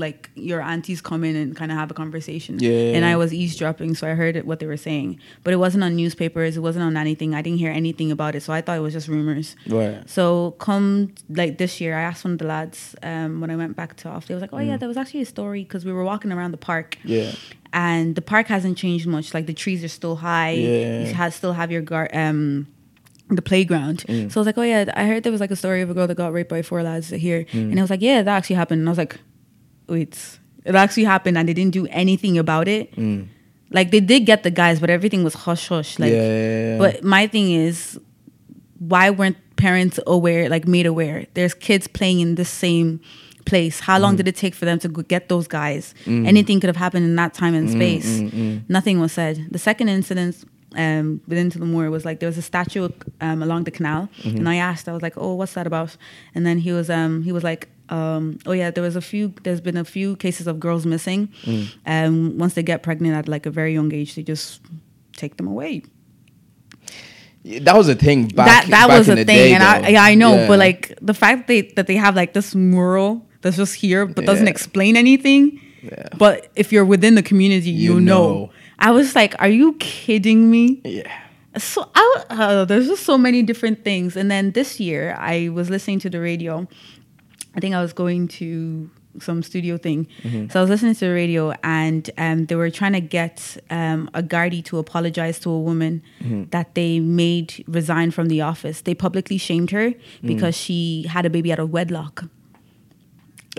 like 0.05 0.21
your 0.49 0.59
aunties 0.61 0.99
come 1.09 1.21
in 1.29 1.35
and 1.41 1.55
kind 1.55 1.71
of 1.71 1.77
have 1.77 1.89
a 1.91 1.93
conversation. 2.03 2.53
Yeah, 2.59 2.95
And 2.95 3.03
I 3.05 3.15
was 3.23 3.29
eavesdropping, 3.41 3.91
so 3.99 4.03
I 4.11 4.13
heard 4.21 4.35
it, 4.39 4.43
what 4.49 4.57
they 4.59 4.65
were 4.73 4.81
saying. 4.89 5.09
But 5.43 5.51
it 5.53 5.57
wasn't 5.65 5.83
on 5.87 5.95
newspapers. 5.95 6.51
It 6.57 6.63
wasn't 6.69 6.85
on 6.89 6.95
anything. 6.97 7.29
I 7.35 7.41
didn't 7.45 7.59
hear 7.65 7.71
anything 7.83 8.09
about 8.11 8.33
it, 8.37 8.41
so 8.41 8.51
I 8.57 8.61
thought 8.61 8.77
it 8.81 8.85
was 8.89 8.93
just 8.99 9.07
rumors. 9.07 9.55
Right. 9.67 10.01
So 10.09 10.25
come 10.67 11.13
like 11.29 11.53
this 11.63 11.79
year, 11.81 11.93
I 11.95 12.01
asked 12.09 12.23
one 12.25 12.33
of 12.33 12.39
the 12.39 12.49
lads 12.55 12.95
um, 13.03 13.41
when 13.41 13.49
I 13.51 13.55
went 13.63 13.75
back 13.75 13.91
to 14.01 14.09
off. 14.09 14.25
They 14.27 14.33
was 14.37 14.41
like, 14.45 14.53
"Oh 14.53 14.57
Mm. 14.61 14.67
yeah, 14.69 14.77
there 14.81 14.89
was 14.93 14.97
actually 14.97 15.21
a 15.21 15.31
story 15.37 15.61
because 15.65 15.83
we 15.85 15.93
were 15.97 16.05
walking 16.13 16.31
around 16.35 16.51
the 16.57 16.63
park, 16.71 16.89
Yeah. 17.15 17.31
and 17.71 18.15
the 18.19 18.25
park 18.33 18.47
hasn't 18.55 18.75
changed 18.83 19.05
much. 19.07 19.27
Like 19.37 19.45
the 19.45 19.53
trees 19.63 19.81
are 19.87 19.93
still 19.99 20.15
high. 20.29 20.51
Yeah. 20.51 21.05
You 21.07 21.13
have, 21.21 21.31
still 21.41 21.53
have 21.61 21.69
your 21.75 21.83
gar- 21.93 22.09
um, 22.23 22.67
the 23.29 23.41
playground. 23.41 24.03
Mm. 24.07 24.31
So 24.31 24.39
I 24.39 24.41
was 24.41 24.45
like, 24.45 24.57
"Oh 24.57 24.61
yeah, 24.63 24.85
I 24.95 25.05
heard 25.05 25.23
there 25.23 25.31
was 25.31 25.41
like 25.41 25.51
a 25.51 25.55
story 25.55 25.81
of 25.81 25.89
a 25.89 25.93
girl 25.93 26.07
that 26.07 26.15
got 26.15 26.33
raped 26.33 26.49
by 26.49 26.61
four 26.61 26.83
lads 26.83 27.09
here," 27.09 27.45
Mm. 27.53 27.71
and 27.71 27.79
I 27.79 27.81
was 27.83 27.89
like, 27.89 28.01
"Yeah, 28.01 28.21
that 28.21 28.35
actually 28.37 28.55
happened." 28.57 28.79
And 28.81 28.89
I 28.89 28.91
was 28.91 28.97
like, 28.97 29.17
"Wait, 29.87 30.17
it 30.65 30.75
actually 30.75 31.05
happened, 31.05 31.37
and 31.37 31.47
they 31.47 31.53
didn't 31.53 31.73
do 31.73 31.87
anything 31.87 32.37
about 32.37 32.67
it." 32.67 32.93
Mm. 32.95 33.27
Like 33.71 33.89
they 33.91 33.99
did 34.01 34.25
get 34.25 34.43
the 34.43 34.51
guys, 34.51 34.79
but 34.79 34.89
everything 34.89 35.23
was 35.23 35.33
hush 35.33 35.67
hush. 35.69 35.97
Like, 35.99 36.11
yeah, 36.11 36.17
yeah, 36.21 36.69
yeah. 36.73 36.77
but 36.77 37.03
my 37.03 37.25
thing 37.27 37.51
is, 37.51 37.97
why 38.79 39.09
weren't 39.09 39.37
parents 39.55 39.99
aware, 40.05 40.49
like 40.49 40.67
made 40.67 40.85
aware? 40.85 41.25
There's 41.33 41.53
kids 41.53 41.87
playing 41.87 42.19
in 42.19 42.35
the 42.35 42.45
same 42.45 42.99
place. 43.45 43.79
How 43.79 43.97
Mm. 43.97 44.01
long 44.01 44.15
did 44.15 44.27
it 44.27 44.35
take 44.35 44.53
for 44.53 44.65
them 44.65 44.79
to 44.79 44.89
get 44.89 45.27
those 45.29 45.47
guys? 45.47 45.93
Anything 46.07 46.59
could 46.59 46.67
have 46.67 46.77
happened 46.77 47.05
in 47.05 47.15
that 47.15 47.33
time 47.33 47.53
and 47.55 47.67
Mm, 47.67 47.73
space. 47.73 48.61
Nothing 48.69 48.99
was 48.99 49.11
said. 49.11 49.47
The 49.51 49.59
second 49.59 49.89
incident 49.89 50.35
um, 50.75 51.21
within 51.27 51.49
Tullamore 51.51 51.89
was 51.91 52.05
like 52.05 52.19
there 52.19 52.27
was 52.29 52.37
a 52.37 52.41
statue 52.41 52.89
um, 53.21 53.41
along 53.43 53.63
the 53.65 53.71
canal, 53.71 54.09
Mm-hmm. 54.23 54.37
and 54.37 54.49
I 54.49 54.55
asked, 54.55 54.87
I 54.87 54.93
was 54.93 55.01
like, 55.01 55.13
"Oh, 55.17 55.35
what's 55.35 55.53
that 55.53 55.67
about?" 55.67 55.97
And 56.35 56.45
then 56.45 56.57
he 56.59 56.71
was 56.71 56.89
um, 56.89 57.23
he 57.23 57.31
was 57.31 57.43
like. 57.43 57.69
Um, 57.89 58.39
oh 58.45 58.53
yeah, 58.53 58.71
there 58.71 58.81
was 58.83 58.95
a 58.95 59.01
few. 59.01 59.33
There's 59.43 59.59
been 59.61 59.77
a 59.77 59.83
few 59.83 60.15
cases 60.15 60.47
of 60.47 60.57
girls 60.57 60.85
missing. 60.85 61.27
Mm. 61.43 61.67
Um, 61.85 62.37
once 62.37 62.53
they 62.53 62.63
get 62.63 62.81
pregnant 62.81 63.13
at 63.15 63.27
like 63.27 63.45
a 63.45 63.51
very 63.51 63.73
young 63.73 63.93
age, 63.93 64.15
they 64.15 64.23
just 64.23 64.61
take 65.17 65.35
them 65.37 65.47
away 65.47 65.83
that 67.43 67.75
was 67.75 67.89
a 67.89 67.95
thing 67.95 68.27
back. 68.27 68.45
that 68.47 68.65
that 68.69 68.87
back 68.87 68.97
was 68.97 69.09
a 69.09 69.15
thing, 69.15 69.25
day, 69.25 69.53
and 69.53 69.63
I 69.63 69.89
yeah 69.89 70.03
I 70.03 70.15
know, 70.15 70.35
Yeah. 70.35 70.47
but 70.47 70.59
like 70.59 70.97
the 71.01 71.13
fact 71.13 71.39
that 71.39 71.47
they, 71.47 71.61
that 71.75 71.87
they 71.87 71.95
have 71.97 72.15
like 72.15 72.33
this 72.33 72.55
mural 72.55 73.25
that's 73.41 73.57
just 73.57 73.75
here 73.75 74.05
but 74.05 74.25
doesn't 74.25 74.47
explain 74.47 74.95
anything. 74.95 75.59
Yeah. 75.81 76.07
But 76.17 76.47
if 76.55 76.71
you're 76.71 76.85
within 76.85 77.15
the 77.15 77.23
community, 77.23 77.69
you, 77.69 77.95
You 77.95 77.99
know. 77.99 78.33
know. 78.33 78.51
I 78.83 78.91
was 78.91 79.15
like, 79.15 79.33
are 79.39 79.49
you 79.49 79.73
kidding 79.79 80.51
me? 80.51 80.81
yeah. 80.83 81.19
So 81.55 81.87
I, 81.93 82.23
uh, 82.31 82.65
there's 82.65 82.87
just 82.87 83.03
so 83.03 83.15
many 83.15 83.43
different 83.43 83.83
things. 83.83 84.15
And 84.17 84.29
then 84.29 84.51
this 84.51 84.79
year, 84.79 85.15
I 85.19 85.49
was 85.49 85.69
listening 85.69 85.99
to 85.99 86.09
the 86.09 86.19
radio. 86.19 86.67
I 87.55 87.59
think 87.59 87.75
I 87.75 87.81
was 87.81 87.93
going 87.93 88.27
to 88.39 88.89
some 89.19 89.43
studio 89.43 89.77
thing. 89.77 90.07
So 90.49 90.59
I 90.59 90.61
was 90.63 90.71
listening 90.71 90.95
to 90.95 91.05
the 91.05 91.13
radio, 91.13 91.53
and 91.63 92.09
um, 92.17 92.47
they 92.47 92.55
were 92.55 92.71
trying 92.71 92.93
to 92.93 93.01
get 93.01 93.57
um, 93.69 94.09
a 94.15 94.23
Gardaí 94.23 94.65
to 94.65 94.79
apologize 94.79 95.37
to 95.41 95.51
a 95.51 95.59
woman 95.59 96.01
that 96.49 96.73
they 96.73 96.99
made 96.99 97.63
resign 97.67 98.09
from 98.09 98.27
the 98.27 98.41
office. 98.41 98.81
They 98.81 98.95
publicly 98.95 99.37
shamed 99.37 99.69
her 99.71 99.93
because 100.25 100.57
she 100.57 101.05
had 101.07 101.25
a 101.25 101.29
baby 101.29 101.53
out 101.53 101.59
of 101.59 101.69
wedlock. 101.69 102.25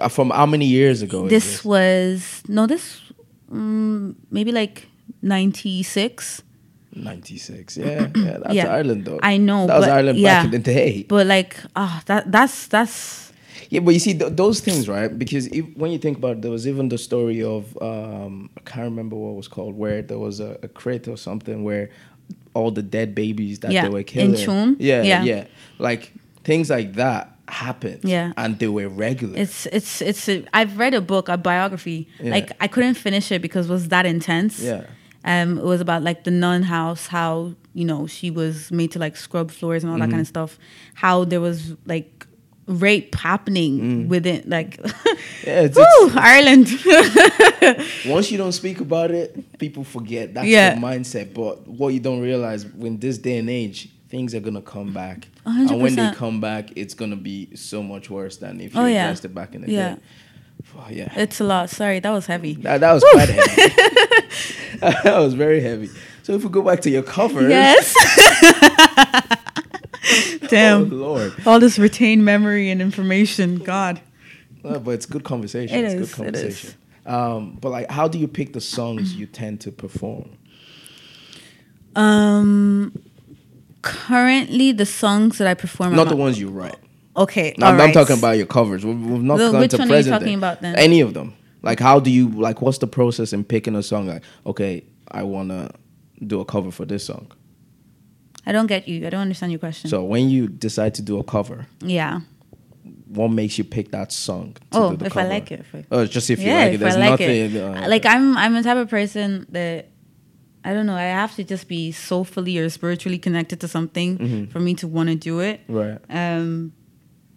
Uh, 0.01 0.09
From 0.09 0.31
how 0.31 0.47
many 0.47 0.67
years 0.67 1.03
ago? 1.03 1.27
is 1.27 1.31
This 1.31 1.65
was 1.65 2.43
no, 2.49 2.67
this 2.67 3.01
um, 3.53 4.17
maybe 4.33 4.51
like 4.51 4.89
ninety 5.23 5.83
six. 5.83 6.43
96. 6.97 7.77
Yeah, 7.77 7.85
yeah. 8.14 8.38
That's 8.38 8.55
Yeah. 8.61 8.73
Ireland, 8.73 9.05
though. 9.05 9.19
I 9.21 9.37
know, 9.37 9.67
That 9.67 9.79
was 9.81 9.88
Ireland 9.88 10.17
yeah. 10.17 10.37
back 10.37 10.45
in 10.45 10.51
the 10.53 10.59
day. 10.61 11.05
But 11.09 11.27
like, 11.27 11.57
ah, 11.75 12.01
that 12.07 12.31
that's 12.31 12.69
that's 12.69 13.33
Yeah, 13.69 13.81
but 13.81 13.95
you 13.95 13.99
see 14.01 14.14
th- 14.17 14.33
those 14.37 14.61
things, 14.61 14.88
right? 14.88 15.09
Because 15.19 15.49
if, 15.49 15.64
when 15.77 15.90
you 15.90 15.99
think 15.99 16.19
about 16.19 16.37
it, 16.37 16.43
there 16.43 16.53
was 16.53 16.69
even 16.69 16.88
the 16.90 16.99
story 16.99 17.43
of 17.43 17.77
um, 17.83 18.49
I 18.57 18.61
can't 18.61 18.85
remember 18.85 19.17
what 19.17 19.31
it 19.31 19.37
was 19.37 19.49
called, 19.49 19.77
where 19.77 20.03
there 20.03 20.21
was 20.21 20.38
a, 20.38 20.57
a 20.62 20.69
crate 20.69 21.09
or 21.09 21.17
something 21.17 21.64
where 21.64 21.90
all 22.55 22.71
the 22.71 22.83
dead 22.83 23.12
babies 23.17 23.59
that 23.61 23.73
Yeah, 23.73 23.83
they 23.83 23.88
were 23.88 23.99
in 23.99 24.05
killing. 24.05 24.35
Tuam. 24.35 24.77
Yeah, 24.79 25.03
Yeah. 25.03 25.25
yeah, 25.25 25.45
Like 25.79 26.12
things 26.45 26.71
like 26.71 26.95
that 26.95 27.34
happened. 27.55 28.01
Yeah. 28.05 28.33
and 28.37 28.59
they 28.59 28.69
were 28.69 28.88
regular. 28.88 29.37
It's 29.38 29.67
it's 29.67 30.03
it's. 30.03 30.29
I've 30.53 30.79
read 30.79 30.95
a 30.95 31.01
book, 31.01 31.29
a 31.29 31.37
biography. 31.37 32.09
Yeah. 32.21 32.33
Like 32.33 32.53
I 32.61 32.67
couldn't 32.69 32.95
finish 32.95 33.31
it 33.33 33.40
because 33.43 33.69
it 33.69 33.73
was 33.73 33.88
that 33.88 34.05
intense. 34.07 34.61
Yeah. 34.61 34.85
Um, 35.25 35.59
it 35.59 35.64
was 35.64 35.81
about 35.81 36.03
like 36.03 36.25
the 36.25 36.31
nun 36.31 36.62
house, 36.64 37.07
how 37.07 37.55
you 37.73 37.85
know 37.87 38.07
she 38.07 38.31
was 38.31 38.71
made 38.71 38.90
to 38.93 38.99
like 38.99 39.17
scrub 39.17 39.51
floors 39.51 39.83
and 39.85 39.90
all 39.93 39.99
that 39.99 40.11
kind 40.11 40.21
of 40.21 40.27
stuff. 40.27 40.59
How 40.95 41.25
there 41.25 41.40
was 41.40 41.75
like 41.87 42.27
rape 42.67 43.14
happening 43.14 44.09
within 44.09 44.43
like. 44.47 44.79
Yeah, 45.47 45.64
it's- 45.69 45.77
Woo, 45.77 46.11
Ireland. 46.17 46.69
Once 48.07 48.31
you 48.31 48.38
don't 48.38 48.53
speak 48.53 48.81
about 48.81 49.11
it, 49.11 49.59
people 49.59 49.85
forget. 49.85 50.33
That's 50.35 50.47
Yeah. 50.49 50.75
the 50.75 50.81
mindset. 50.81 51.35
But 51.35 51.67
what 51.69 51.93
you 51.93 52.01
don't 52.01 52.21
realize 52.21 52.64
when 52.67 52.99
this 52.99 53.19
day 53.19 53.38
and 53.38 53.51
age, 53.51 53.88
things 54.14 54.33
are 54.33 54.38
gonna 54.38 54.62
come 54.62 54.92
back. 54.92 55.27
A 55.44 55.50
hundred 55.50 55.72
And 55.72 55.83
when 55.83 55.96
they 55.96 56.12
come 56.12 56.40
back, 56.40 56.70
it's 56.77 56.94
gonna 56.94 57.16
be 57.16 57.48
so 57.57 57.83
much 57.83 58.09
worse 58.09 58.37
than 58.37 58.61
if 58.61 58.72
you 58.72 58.81
Oh, 58.81 58.87
yeah. 58.87 59.11
it 59.12 59.35
back 59.35 59.57
in 59.57 59.62
the 59.62 59.72
Yeah. 59.72 59.94
day. 59.96 60.00
Oh, 60.79 60.87
yeah. 60.88 61.12
it's 61.16 61.40
a 61.40 61.44
lot. 61.44 61.68
Sorry, 61.68 61.98
that 61.98 62.11
was 62.12 62.27
heavy. 62.27 62.55
That, 62.55 62.79
that 62.79 62.92
was 62.92 63.03
quite 63.11 63.29
heavy. 63.29 63.74
that 65.03 65.18
was 65.18 65.35
very 65.35 65.61
heavy. 65.61 65.90
So 66.22 66.35
if 66.35 66.44
we 66.44 66.48
go 66.50 66.62
back 66.62 66.81
to 66.83 66.90
your 66.90 67.03
covers, 67.03 67.50
Yes. 67.50 67.92
oh 70.42 70.46
Damn. 70.48 70.90
Lord, 71.00 71.35
All 71.44 71.59
this 71.59 71.77
retained 71.77 72.24
memory 72.24 72.70
and 72.70 72.81
information. 72.81 73.59
God. 73.59 74.00
Uh, 74.64 74.79
but 74.79 74.92
it's 74.92 75.07
good 75.07 75.24
conversation. 75.24 75.77
It 75.77 75.85
it's 75.87 75.94
is, 75.94 76.14
good 76.14 76.27
it 76.29 76.35
is. 76.37 76.40
conversation. 76.40 76.74
Um, 77.05 77.59
but 77.61 77.70
like, 77.70 77.90
how 77.90 78.07
do 78.07 78.18
you 78.20 78.29
pick 78.29 78.53
the 78.53 78.61
songs 78.61 79.12
you 79.16 79.27
tend 79.27 79.61
to 79.62 79.72
perform? 79.72 80.31
Um, 81.96 82.92
currently 83.85 84.73
the 84.73 84.87
songs 84.87 85.38
that 85.38 85.47
I 85.47 85.55
perform. 85.55 85.94
Not 85.94 86.09
the 86.09 86.16
ones 86.16 86.40
you 86.40 86.49
write. 86.49 86.77
Okay, 87.16 87.55
No, 87.59 87.66
I'm, 87.66 87.75
I'm 87.75 87.81
alright. 87.81 87.94
talking 87.94 88.18
about 88.18 88.37
your 88.38 88.47
covers. 88.47 88.85
We've, 88.85 88.99
we've 89.01 89.23
not 89.23 89.38
gone 89.38 89.61
which 89.61 89.70
to 89.70 89.77
one 89.79 89.83
are 89.83 89.90
you 89.90 89.97
present 89.99 90.12
talking 90.14 90.27
day. 90.29 90.35
about 90.35 90.61
then? 90.62 90.75
Any 90.77 91.01
of 91.01 91.14
them. 91.14 91.35
Like, 91.62 91.79
how 91.79 92.01
do 92.01 92.11
you 92.11 92.29
like? 92.31 92.61
What's 92.61 92.79
the 92.79 92.87
process 92.88 93.33
in 93.33 93.44
picking 93.44 93.77
a 93.77 93.83
song? 93.83 94.09
Like, 94.09 94.23
okay, 94.44 94.85
I 95.11 95.23
wanna 95.23 95.70
do 96.27 96.40
a 96.40 96.44
cover 96.44 96.70
for 96.73 96.85
this 96.85 97.05
song. 97.07 97.31
I 98.47 98.53
don't 98.53 98.66
get 98.66 98.88
you. 98.88 99.07
I 99.07 99.11
don't 99.11 99.20
understand 99.23 99.53
your 99.53 99.59
question. 99.61 99.88
So 99.90 100.03
when 100.05 100.29
you 100.29 100.49
decide 100.49 100.94
to 100.97 101.03
do 101.03 101.18
a 101.18 101.25
cover, 101.25 101.66
yeah. 101.81 102.20
what 103.09 103.29
makes 103.29 103.57
you 103.59 103.64
pick 103.64 103.92
that 103.92 104.11
song? 104.12 104.55
To 104.73 104.79
Oh, 104.79 104.90
do 104.90 104.97
the 104.99 105.07
if 105.07 105.16
I 105.16 105.27
like 105.27 105.51
it. 105.53 105.61
If 105.61 105.75
I- 105.75 105.85
Oh, 105.90 106.05
just 106.05 106.29
if 106.31 106.40
you 106.40 106.49
yeah, 106.49 106.64
like 106.64 106.75
it. 106.75 106.81
There's 106.81 106.97
I 106.97 106.99
like 106.99 107.20
nothing. 107.20 107.31
it. 107.31 107.57
uh, 107.57 107.88
like 107.88 108.05
I'm, 108.05 108.37
I'm 108.37 108.53
the 108.55 108.62
type 108.62 108.77
of 108.77 108.90
person 108.90 109.47
that 109.51 109.88
I 110.64 110.72
don't 110.72 110.87
know. 110.87 110.94
I 110.96 111.03
have 111.03 111.35
to 111.37 111.44
just 111.44 111.68
be 111.68 111.92
soulfully 111.92 112.59
or 112.59 112.68
spiritually 112.70 113.18
connected 113.18 113.61
to 113.61 113.68
something 113.68 114.18
Mm-hmm. 114.18 114.44
for 114.50 114.61
me 114.61 114.74
to 114.77 114.88
want 114.88 115.09
to 115.11 115.14
do 115.14 115.40
it. 115.40 115.61
right. 115.68 115.98
Um, 116.09 116.72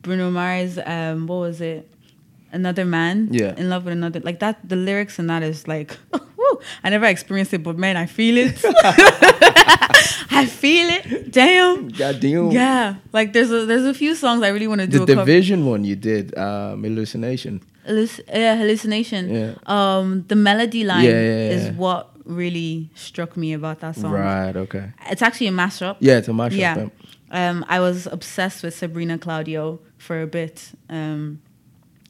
Bruno 0.02 0.32
Mars. 0.32 0.80
Um, 0.86 1.28
what 1.28 1.40
was 1.40 1.60
it? 1.60 1.92
Another 2.54 2.86
man. 2.86 3.28
Yeah. 3.32 3.54
In 3.58 3.70
love 3.70 3.84
with 3.84 3.92
another. 3.94 4.22
Like 4.22 4.40
that. 4.40 4.58
The 4.68 4.78
lyrics 4.78 5.20
and 5.20 5.30
that 5.30 5.44
is 5.44 5.68
like. 5.68 5.98
I 6.84 6.90
never 6.90 7.06
experienced 7.06 7.54
it, 7.54 7.62
but 7.62 7.78
man, 7.78 7.98
I 7.98 8.06
feel 8.08 8.38
it. 8.38 8.58
I 10.32 10.46
feel 10.50 10.88
it. 10.90 11.32
Damn. 11.32 11.90
God 11.90 12.20
damn. 12.20 12.52
Yeah, 12.52 12.96
like 13.14 13.34
there's 13.34 13.52
a 13.52 13.66
there's 13.66 13.86
a 13.86 13.94
few 13.94 14.16
songs 14.16 14.42
I 14.44 14.50
really 14.50 14.68
want 14.68 14.82
to 14.82 14.88
do. 14.88 15.00
The 15.00 15.04
a 15.04 15.08
cover. 15.16 15.26
division 15.26 15.66
one 15.66 15.84
you 15.84 15.96
did, 15.96 16.38
um, 16.38 16.84
hallucination. 16.84 17.62
Halluc- 17.88 18.22
yeah, 18.28 18.56
hallucination. 18.56 19.30
Yeah. 19.34 19.54
Um, 19.66 20.26
the 20.28 20.36
melody 20.36 20.84
line 20.84 21.06
Yeah, 21.06 21.12
yeah, 21.12 21.20
yeah. 21.22 21.50
is 21.52 21.72
what 21.78 22.16
really 22.28 22.90
struck 22.96 23.36
me 23.38 23.54
about 23.54 23.80
that 23.80 23.96
song. 23.96 24.12
Right. 24.12 24.56
Okay. 24.56 24.92
It's 25.10 25.22
actually 25.22 25.48
a 25.48 25.52
mashup. 25.52 25.98
Yeah, 26.00 26.18
it's 26.18 26.28
a 26.28 26.32
mashup. 26.32 26.58
Yeah. 26.58 26.74
um, 26.76 26.92
Um, 27.32 27.66
I 27.68 27.80
was 27.80 28.08
obsessed 28.08 28.64
with 28.64 28.74
Sabrina 28.76 29.18
Claudio 29.18 29.80
for 29.98 30.22
a 30.22 30.28
bit. 30.28 30.72
Um, 30.90 31.42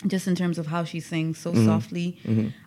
just 0.06 0.28
in 0.28 0.36
terms 0.36 0.58
of 0.60 0.68
how 0.68 0.84
she 0.84 1.00
sings 1.00 1.38
Mm-hmm. 1.44 1.58
so 1.58 1.66
softly. 1.66 2.18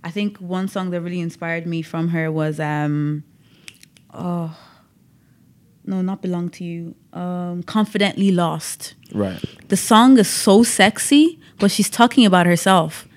I 0.02 0.10
think 0.10 0.38
one 0.38 0.66
song 0.68 0.90
that 0.90 1.00
really 1.00 1.20
inspired 1.20 1.64
me 1.66 1.80
from 1.82 2.08
her 2.08 2.30
was 2.32 2.58
um, 2.58 3.22
oh 4.12 4.56
no, 5.84 6.02
not 6.02 6.22
belong 6.22 6.48
to 6.50 6.64
you. 6.64 6.94
Um, 7.12 7.62
confidently 7.62 8.30
lost 8.30 8.94
Right. 9.12 9.42
the 9.68 9.76
song 9.76 10.18
is 10.18 10.28
so 10.28 10.62
sexy, 10.62 11.38
but 11.58 11.70
she's 11.70 11.90
talking 11.90 12.26
about 12.26 12.46
herself. 12.46 13.08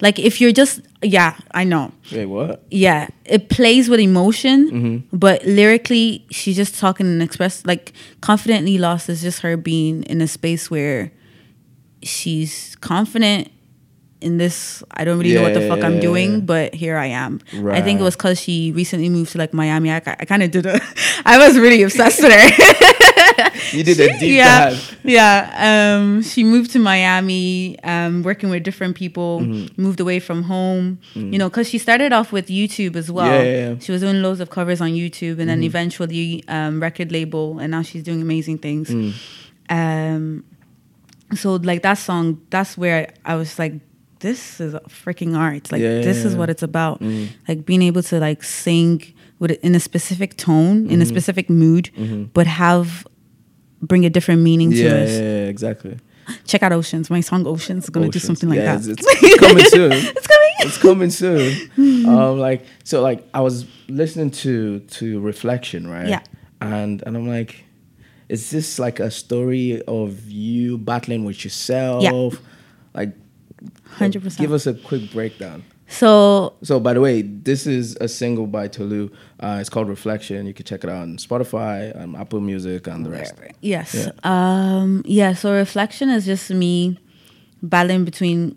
Like 0.00 0.18
if 0.18 0.40
you're 0.40 0.52
just 0.52 0.80
yeah, 1.02 1.36
I 1.52 1.64
know. 1.64 1.92
Wait, 2.12 2.26
what? 2.26 2.62
Yeah, 2.70 3.08
it 3.24 3.48
plays 3.48 3.88
with 3.88 4.00
emotion, 4.00 4.70
Mm-hmm. 4.70 5.16
but 5.16 5.44
lyrically 5.46 6.26
she's 6.30 6.56
just 6.56 6.78
talking 6.78 7.06
and 7.06 7.22
express 7.22 7.64
like 7.64 7.92
confidently 8.20 8.76
lost 8.78 9.08
is 9.08 9.22
just 9.22 9.40
her 9.40 9.56
being 9.56 10.02
in 10.04 10.20
a 10.20 10.28
space 10.28 10.70
where 10.70 11.10
she's 12.02 12.76
confident 12.80 13.50
in 14.20 14.36
this 14.36 14.82
I 14.90 15.04
don't 15.04 15.18
really 15.18 15.32
know 15.34 15.42
what 15.42 15.54
the 15.54 15.66
fuck 15.66 15.78
yeah, 15.78 15.86
I'm 15.86 15.94
yeah, 15.94 16.00
doing, 16.00 16.30
yeah. 16.34 16.40
but 16.40 16.74
here 16.74 16.98
I 16.98 17.06
am. 17.06 17.40
I 17.70 17.80
think 17.80 18.00
it 18.00 18.02
was 18.02 18.16
cuz 18.16 18.38
she 18.38 18.70
recently 18.72 19.08
moved 19.08 19.32
to 19.32 19.38
like 19.38 19.54
Miami. 19.54 19.90
I, 19.90 19.96
I 19.96 20.24
kind 20.26 20.42
of 20.42 20.50
did 20.50 20.66
a 20.66 20.78
I 21.24 21.38
was 21.38 21.58
really 21.58 21.82
obsessed 21.82 22.20
with 22.22 22.30
her. 22.32 23.09
You 23.72 23.82
did 23.84 23.98
a 24.00 24.18
deep 24.18 24.34
yeah, 24.34 24.70
dive. 24.70 24.98
yeah. 25.04 25.96
Um, 25.98 26.22
she 26.22 26.44
moved 26.44 26.70
to 26.72 26.78
Miami, 26.78 27.78
um, 27.84 28.22
working 28.22 28.50
with 28.50 28.62
different 28.62 28.96
people. 28.96 29.40
Mm-hmm. 29.40 29.80
Moved 29.82 30.00
away 30.00 30.18
from 30.20 30.42
home, 30.44 30.98
you 31.14 31.38
know, 31.38 31.48
because 31.48 31.68
she 31.68 31.78
started 31.78 32.12
off 32.12 32.32
with 32.32 32.48
YouTube 32.48 32.96
as 32.96 33.10
well. 33.10 33.26
Yeah, 33.32 33.42
yeah, 33.42 33.68
yeah. 33.70 33.78
She 33.78 33.92
was 33.92 34.00
doing 34.02 34.22
loads 34.22 34.40
of 34.40 34.50
covers 34.50 34.80
on 34.80 34.90
YouTube, 34.90 35.38
and 35.38 35.40
Mm-hmm. 35.40 35.46
then 35.48 35.62
eventually 35.62 36.44
um, 36.48 36.80
record 36.80 37.10
label, 37.12 37.58
and 37.60 37.70
now 37.70 37.82
she's 37.82 38.02
doing 38.02 38.20
amazing 38.22 38.58
things. 38.58 38.88
Mm. 38.90 39.12
Um, 39.68 40.44
so 41.34 41.54
like 41.54 41.82
that 41.82 41.94
song, 41.94 42.40
that's 42.50 42.76
where 42.76 43.12
I 43.24 43.36
was 43.36 43.58
like, 43.58 43.74
this 44.20 44.60
is 44.60 44.74
freaking 44.88 45.36
art. 45.36 45.70
Like 45.72 45.80
Yeah, 45.80 46.00
this 46.02 46.24
is 46.24 46.34
what 46.36 46.50
it's 46.50 46.62
about. 46.62 47.00
Mm. 47.00 47.28
Like 47.48 47.64
being 47.64 47.82
able 47.82 48.02
to 48.04 48.18
like 48.18 48.42
sing 48.42 49.02
with 49.38 49.52
it 49.52 49.60
in 49.62 49.74
a 49.74 49.80
specific 49.80 50.36
tone, 50.36 50.82
Mm-hmm. 50.84 50.90
in 50.92 51.02
a 51.02 51.06
specific 51.06 51.48
mood, 51.48 51.90
but 52.34 52.46
have 52.46 53.06
bring 53.82 54.04
a 54.04 54.10
different 54.10 54.42
meaning 54.42 54.72
Yeah, 54.72 54.88
to 54.90 55.02
us. 55.04 55.10
yeah, 55.10 55.44
exactly. 55.46 55.98
Check 56.46 56.62
out 56.62 56.72
Oceans. 56.72 57.10
My 57.10 57.20
song 57.20 57.46
Oceans 57.46 57.84
is 57.84 57.90
gonna 57.90 58.08
do 58.08 58.18
something 58.20 58.48
like 58.48 58.58
Yeah, 58.58 58.76
that. 58.76 58.88
It's, 58.88 59.04
it's 59.22 59.40
coming 59.40 59.64
soon. 59.64 59.92
it's 59.92 60.26
coming. 60.26 60.50
it's 60.60 60.78
coming 60.78 61.10
soon. 61.10 62.06
um, 62.08 62.38
like 62.38 62.64
so, 62.84 63.02
like 63.02 63.26
I 63.34 63.40
was 63.40 63.66
listening 63.88 64.30
to 64.42 64.80
to 64.80 65.20
Reflection, 65.20 65.88
right? 65.88 66.08
Yeah. 66.08 66.20
And 66.60 67.02
and 67.06 67.16
I'm 67.16 67.26
like, 67.26 67.64
is 68.28 68.50
this 68.50 68.78
like 68.78 69.00
a 69.00 69.10
story 69.10 69.82
of 69.88 70.30
you 70.30 70.78
battling 70.78 71.24
with 71.24 71.42
yourself? 71.42 72.02
Yeah. 72.04 72.30
Like, 72.94 73.14
100%. 73.98 74.38
Give 74.38 74.52
us 74.52 74.66
a 74.66 74.74
quick 74.74 75.10
breakdown. 75.12 75.62
So 75.90 76.54
So, 76.62 76.78
by 76.80 76.94
the 76.94 77.00
way, 77.00 77.22
this 77.22 77.66
is 77.66 77.96
a 78.00 78.06
single 78.08 78.46
by 78.46 78.68
Tolu. 78.68 79.10
Uh, 79.40 79.58
it's 79.60 79.68
called 79.68 79.88
Reflection. 79.88 80.46
You 80.46 80.54
can 80.54 80.64
check 80.64 80.84
it 80.84 80.90
out 80.90 81.02
on 81.02 81.16
Spotify, 81.16 81.94
on 82.00 82.14
Apple 82.14 82.40
Music, 82.40 82.86
and 82.86 83.04
the 83.04 83.10
rest. 83.10 83.34
Yes. 83.60 83.94
Yeah. 83.94 84.10
Um, 84.22 85.02
yeah. 85.04 85.34
So 85.34 85.52
reflection 85.52 86.08
is 86.08 86.24
just 86.24 86.48
me 86.50 86.98
battling 87.62 88.04
between 88.04 88.56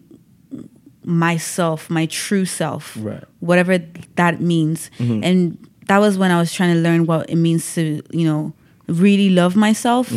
myself, 1.04 1.90
my 1.90 2.06
true 2.06 2.46
self, 2.46 2.96
Right. 3.00 3.24
whatever 3.40 3.78
that 4.16 4.40
means. 4.40 4.90
And 5.00 5.58
that 5.88 5.98
was 5.98 6.18
when 6.18 6.32
I 6.32 6.40
was 6.40 6.54
trying 6.54 6.76
to 6.76 6.82
learn 6.82 7.06
what 7.06 7.30
it 7.30 7.36
means 7.36 7.74
to, 7.76 8.02
you 8.12 8.26
know, 8.26 8.54
really 8.88 9.30
love 9.30 9.56
myself. 9.56 10.14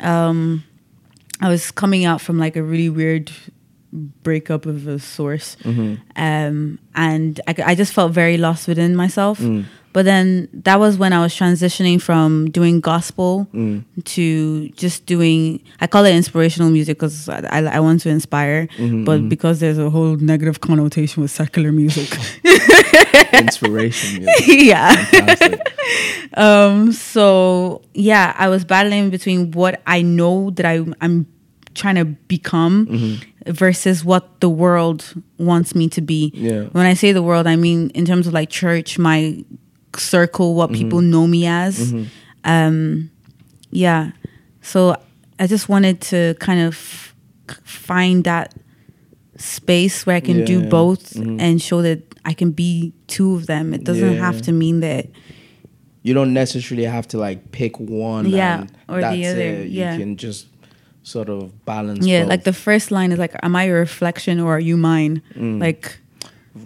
Um, 0.00 0.62
I 1.40 1.48
was 1.48 1.70
coming 1.70 2.04
out 2.04 2.20
from 2.20 2.38
like 2.38 2.54
a 2.56 2.62
really 2.62 2.88
weird 2.90 3.32
breakup 3.92 4.66
of 4.66 4.86
a 4.88 4.98
source. 4.98 5.56
Um, 6.16 6.78
and 6.94 7.40
I, 7.46 7.54
I 7.66 7.74
just 7.74 7.92
felt 7.92 8.12
very 8.12 8.36
lost 8.38 8.66
within 8.68 8.96
myself. 8.96 9.40
But 9.94 10.06
then 10.06 10.48
that 10.54 10.80
was 10.80 10.96
when 10.96 11.12
I 11.12 11.20
was 11.20 11.34
transitioning 11.34 12.00
from 12.00 12.50
doing 12.50 12.80
gospel 12.80 13.46
to 14.04 14.68
just 14.70 15.04
doing, 15.04 15.60
I 15.82 15.86
call 15.86 16.06
it 16.06 16.14
inspirational 16.14 16.70
music 16.70 16.96
because 16.96 17.28
I, 17.28 17.40
I, 17.50 17.58
I 17.76 17.80
want 17.80 18.00
to 18.02 18.08
inspire. 18.08 18.68
But 19.04 19.28
because 19.28 19.60
there's 19.60 19.76
a 19.76 19.90
whole 19.90 20.16
negative 20.16 20.62
connotation 20.62 21.20
with 21.22 21.30
secular 21.30 21.72
music. 21.72 22.08
Inspiration 23.34 24.24
music. 24.24 24.44
yeah. 24.48 24.96
Um, 26.34 26.92
so 26.92 27.82
yeah, 27.94 28.34
I 28.38 28.48
was 28.48 28.64
battling 28.64 29.10
between 29.10 29.50
what 29.52 29.82
I 29.86 30.00
know 30.02 30.50
that 30.50 30.64
I 30.64 30.84
I'm 31.00 31.26
trying 31.74 31.96
to 31.96 32.04
become 32.04 32.86
Mm-hmm. 32.86 33.28
Versus 33.46 34.04
what 34.04 34.40
the 34.40 34.48
world 34.48 35.14
wants 35.38 35.74
me 35.74 35.88
to 35.90 36.00
be. 36.00 36.30
Yeah. 36.34 36.64
When 36.72 36.86
I 36.86 36.94
say 36.94 37.12
the 37.12 37.22
world, 37.22 37.46
I 37.46 37.56
mean 37.56 37.90
in 37.90 38.04
terms 38.04 38.26
of 38.26 38.32
like 38.32 38.50
church, 38.50 38.98
my 38.98 39.44
circle, 39.96 40.54
what 40.54 40.72
people 40.72 41.00
Mm-hmm. 41.00 41.10
know 41.10 41.26
me 41.26 41.46
as. 41.46 41.94
Um, 42.44 43.10
yeah. 43.70 44.12
So 44.62 44.96
I 45.38 45.46
just 45.46 45.68
wanted 45.68 46.00
to 46.02 46.34
kind 46.40 46.60
of 46.60 46.74
find 47.64 48.24
that 48.24 48.54
space 49.36 50.06
where 50.06 50.16
I 50.16 50.20
can 50.20 50.44
do 50.44 50.60
Yeah. 50.60 50.68
both 50.68 51.14
Mhm. 51.14 51.40
and 51.40 51.60
show 51.60 51.82
that 51.82 52.00
I 52.24 52.32
can 52.32 52.52
be 52.52 52.92
two 53.08 53.34
of 53.34 53.46
them. 53.46 53.74
It 53.74 53.82
doesn't 53.84 54.14
Yeah. 54.14 54.20
have 54.20 54.42
to 54.42 54.52
mean 54.52 54.80
that 54.80 55.06
you 56.04 56.14
don't 56.14 56.32
necessarily 56.32 56.84
have 56.86 57.06
to 57.08 57.18
like 57.18 57.50
pick 57.52 57.78
one. 57.78 58.28
Yeah, 58.28 58.60
and 58.62 58.72
or 58.88 59.00
the 59.00 59.26
other, 59.26 59.40
It. 59.40 59.68
You 59.68 59.80
yeah. 59.80 59.96
can 59.96 60.16
just 60.16 60.46
sort 61.02 61.28
of 61.28 61.64
balance. 61.64 62.06
Yeah, 62.06 62.20
both. 62.22 62.28
like 62.30 62.44
the 62.44 62.52
first 62.52 62.90
line 62.90 63.12
is 63.12 63.18
like, 63.18 63.34
"Am 63.42 63.54
I 63.56 63.64
a 63.64 63.72
reflection 63.72 64.40
or 64.40 64.56
are 64.56 64.60
you 64.60 64.76
mine?" 64.76 65.22
Mm. 65.34 65.60
Like, 65.60 65.98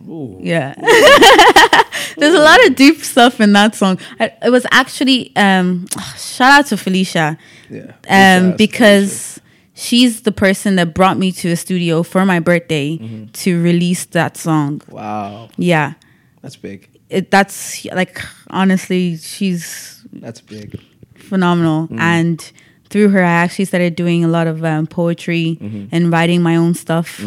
Ooh. 0.08 0.38
yeah. 0.42 0.74
There's 2.18 2.34
a 2.34 2.40
lot 2.40 2.64
of 2.66 2.74
deep 2.76 3.02
stuff 3.02 3.40
in 3.40 3.52
that 3.52 3.74
song. 3.74 3.98
I, 4.18 4.32
it 4.42 4.50
was 4.50 4.66
actually 4.70 5.32
um, 5.36 5.86
shout 6.16 6.60
out 6.60 6.66
to 6.66 6.76
Felicia, 6.76 7.36
Yeah. 7.68 7.92
um, 8.08 8.56
because 8.56 9.40
she's 9.74 10.22
the 10.22 10.32
person 10.32 10.76
that 10.76 10.94
brought 10.94 11.18
me 11.18 11.30
to 11.32 11.50
a 11.50 11.56
studio 11.56 12.02
for 12.02 12.24
my 12.24 12.40
birthday 12.40 12.96
Mm-hmm. 12.98 13.26
to 13.32 13.62
release 13.62 14.06
that 14.06 14.36
song. 14.36 14.80
Wow, 14.88 15.48
Yeah, 15.58 15.94
that's 16.42 16.56
big. 16.56 16.88
it, 17.10 17.30
that's 17.30 17.84
like 17.86 18.20
honestly, 18.48 19.16
she's 19.18 20.04
That's 20.12 20.40
big. 20.40 20.80
phenomenal. 21.14 21.88
Mm. 21.88 22.00
And 22.00 22.52
through 22.90 23.08
her, 23.10 23.22
I 23.22 23.30
actually 23.44 23.64
started 23.66 23.96
doing 23.96 24.24
a 24.24 24.28
lot 24.28 24.46
of 24.46 24.64
um, 24.64 24.86
poetry 24.86 25.58
Mm-hmm. 25.60 25.86
and 25.92 26.12
writing 26.12 26.42
my 26.42 26.56
own 26.56 26.74
stuff. 26.74 27.20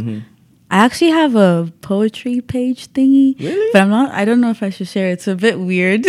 I 0.71 0.77
actually 0.85 1.11
have 1.11 1.35
a 1.35 1.71
poetry 1.81 2.41
page 2.41 2.87
thingy, 2.93 3.39
Really? 3.39 3.69
but 3.73 3.81
I'm 3.81 3.89
not. 3.89 4.11
I 4.13 4.23
don't 4.25 4.39
know 4.39 4.51
if 4.51 4.61
I 4.61 4.69
should 4.69 4.87
share 4.87 5.09
it. 5.09 5.13
It's 5.13 5.27
a 5.27 5.35
bit 5.35 5.59
weird 5.59 6.05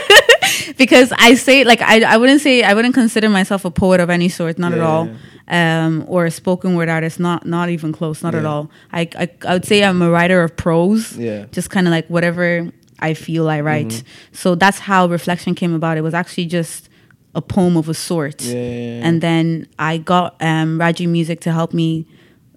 because 0.76 1.12
I 1.18 1.34
say 1.34 1.64
like 1.64 1.80
I 1.82 2.02
I 2.02 2.16
wouldn't 2.16 2.40
say 2.40 2.62
I 2.62 2.74
wouldn't 2.74 2.94
consider 2.94 3.28
myself 3.28 3.64
a 3.64 3.70
poet 3.70 4.00
of 4.00 4.10
any 4.10 4.28
sort, 4.28 4.58
not 4.58 4.72
at 4.72 4.78
Yeah, 4.78 4.86
all. 4.86 5.08
Um, 5.48 6.04
or 6.08 6.26
a 6.26 6.30
spoken 6.30 6.74
word 6.74 6.88
artist, 6.88 7.20
not 7.20 7.46
not 7.46 7.68
even 7.70 7.92
close, 7.92 8.22
not 8.22 8.34
at 8.34 8.44
all. 8.44 8.70
I, 8.92 9.08
I 9.18 9.28
I 9.46 9.52
would 9.54 9.64
say 9.64 9.82
I'm 9.84 10.02
a 10.02 10.10
writer 10.10 10.42
of 10.42 10.56
prose 10.56 11.16
Yeah. 11.16 11.46
just 11.52 11.70
kind 11.70 11.86
of 11.86 11.92
like 11.92 12.06
whatever 12.08 12.70
I 12.98 13.14
feel 13.14 13.48
I 13.48 13.60
write. 13.60 13.88
Mm-hmm. 13.88 14.34
So 14.34 14.54
that's 14.56 14.78
how 14.80 15.06
reflection 15.06 15.54
came 15.54 15.72
about. 15.74 15.96
It 15.96 16.02
was 16.02 16.14
actually 16.14 16.46
just 16.46 16.88
a 17.36 17.40
poem 17.42 17.76
of 17.76 17.88
a 17.88 17.94
sort. 17.94 18.42
Yeah. 18.42 19.06
And 19.06 19.20
then 19.20 19.68
I 19.78 19.98
got 19.98 20.34
um, 20.40 20.80
Raji 20.80 21.06
Music 21.06 21.40
to 21.42 21.52
help 21.52 21.72
me 21.72 22.06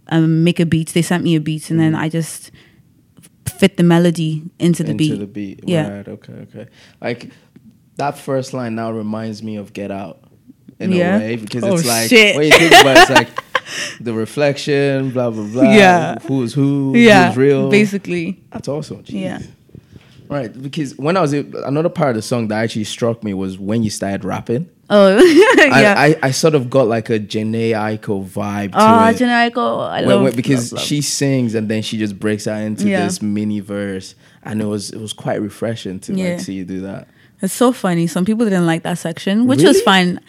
um, 0.07 0.43
make 0.43 0.59
a 0.59 0.65
beat. 0.65 0.89
They 0.89 1.01
sent 1.03 1.23
me 1.23 1.35
a 1.35 1.39
beat, 1.41 1.69
and 1.69 1.79
then 1.79 1.93
I 1.93 2.09
just 2.09 2.49
fit 3.45 3.77
the 3.77 3.83
melody 3.83 4.41
into 4.57 4.83
the 4.83 4.91
into 4.91 4.97
beat. 4.97 5.19
the 5.19 5.27
beat. 5.27 5.59
Yeah. 5.67 5.89
Right. 5.89 6.07
Okay. 6.07 6.33
Okay. 6.33 6.67
Like 7.01 7.29
that 7.97 8.17
first 8.17 8.53
line 8.53 8.73
now 8.75 8.91
reminds 8.91 9.43
me 9.43 9.57
of 9.57 9.73
Get 9.73 9.91
Out 9.91 10.19
in 10.79 10.91
Yeah? 10.93 11.17
a 11.17 11.19
way 11.19 11.35
because 11.35 11.63
Oh, 11.63 11.73
it's 11.75 11.85
like 11.85 12.09
shit. 12.09 12.35
when 12.37 12.45
you 12.45 12.51
think 12.57 12.71
about 12.81 12.97
it's 12.97 13.09
like 13.09 13.29
the 13.99 14.13
reflection, 14.13 15.11
blah 15.11 15.29
blah 15.29 15.43
blah. 15.45 15.63
Yeah. 15.63 16.15
Who's 16.27 16.53
who? 16.53 16.93
yeah, 16.95 17.27
Who's 17.27 17.37
real? 17.37 17.69
basically. 17.69 18.41
That's 18.51 18.67
awesome. 18.69 19.03
Jeez. 19.03 19.21
Yeah. 19.21 19.39
Right, 20.29 20.61
because 20.61 20.95
when 20.97 21.17
I 21.17 21.21
was 21.21 21.33
another 21.33 21.89
part 21.89 22.11
of 22.11 22.15
the 22.15 22.21
song 22.21 22.49
that 22.49 22.63
actually 22.63 22.83
struck 22.83 23.23
me 23.23 23.33
was 23.33 23.57
when 23.57 23.81
you 23.83 23.89
started 23.89 24.23
rapping. 24.23 24.69
Oh, 24.91 25.17
yeah. 25.23 25.95
I, 25.97 26.05
I, 26.21 26.27
I 26.27 26.31
sort 26.31 26.53
of 26.55 26.69
got 26.69 26.87
like 26.87 27.09
a 27.09 27.19
Jhené 27.19 27.71
Aiko 27.71 28.23
vibe 28.25 28.71
to 28.73 28.77
oh, 28.79 29.07
it. 29.07 29.15
Jhené 29.17 29.49
Aiko, 29.51 29.87
I 29.87 30.01
When- 30.01 30.09
love 30.09 30.23
when- 30.23 30.35
because 30.35 30.71
love, 30.71 30.79
love. 30.79 30.87
she 30.87 31.01
sings 31.01 31.55
and 31.55 31.67
then 31.67 31.81
she 31.81 31.97
just 31.97 32.19
breaks 32.19 32.47
out 32.47 32.61
into 32.61 32.87
Yeah. 32.87 33.05
this 33.05 33.21
mini 33.21 33.59
verse, 33.59 34.13
and 34.43 34.61
it 34.61 34.65
was 34.65 34.91
it 34.91 34.99
was 34.99 35.13
quite 35.13 35.41
refreshing 35.41 35.99
to 36.01 36.13
Yeah. 36.13 36.29
like 36.33 36.39
see 36.41 36.53
you 36.53 36.63
do 36.65 36.81
that. 36.81 37.07
It's 37.41 37.53
so 37.53 37.71
funny. 37.71 38.05
Some 38.07 38.25
people 38.25 38.45
didn't 38.45 38.65
like 38.67 38.83
that 38.83 38.97
section, 38.99 39.47
which 39.47 39.63
was 39.63 39.81
fine. 39.81 40.19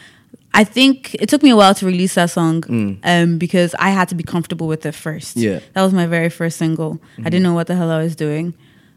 I 0.54 0.64
think 0.64 1.14
it 1.14 1.28
took 1.28 1.42
me 1.42 1.50
a 1.50 1.56
while 1.56 1.74
to 1.74 1.86
release 1.86 2.14
that 2.14 2.30
song 2.30 2.62
Mm. 2.62 2.98
um, 3.04 3.38
because 3.38 3.74
I 3.78 3.90
had 3.90 4.08
to 4.08 4.14
be 4.14 4.24
comfortable 4.24 4.66
with 4.66 4.84
it 4.86 4.94
first. 4.94 5.36
Yeah. 5.36 5.56
Mm-hmm. 5.56 5.64
That 5.74 5.82
was 5.82 5.92
my 5.92 6.06
very 6.06 6.28
first 6.28 6.56
single. 6.58 7.00
I 7.18 7.24
didn't 7.24 7.42
know 7.42 7.54
what 7.54 7.66
the 7.66 7.76
hell 7.76 7.90
I 7.90 7.98
was 8.02 8.16
doing. 8.16 8.54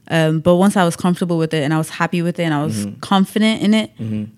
Um, 0.09 0.41
but 0.41 0.55
once 0.55 0.75
I 0.75 0.83
was 0.83 0.95
comfortable 0.95 1.37
with 1.37 1.53
it 1.53 1.63
and 1.63 1.73
I 1.73 1.77
was 1.77 1.89
happy 1.89 2.21
with 2.21 2.37
it 2.39 2.43
and 2.43 2.53
I 2.53 2.63
was 2.63 2.85
Mm-hmm. 2.85 2.99
confident 2.99 3.61
in 3.61 3.73
it, 3.73 3.91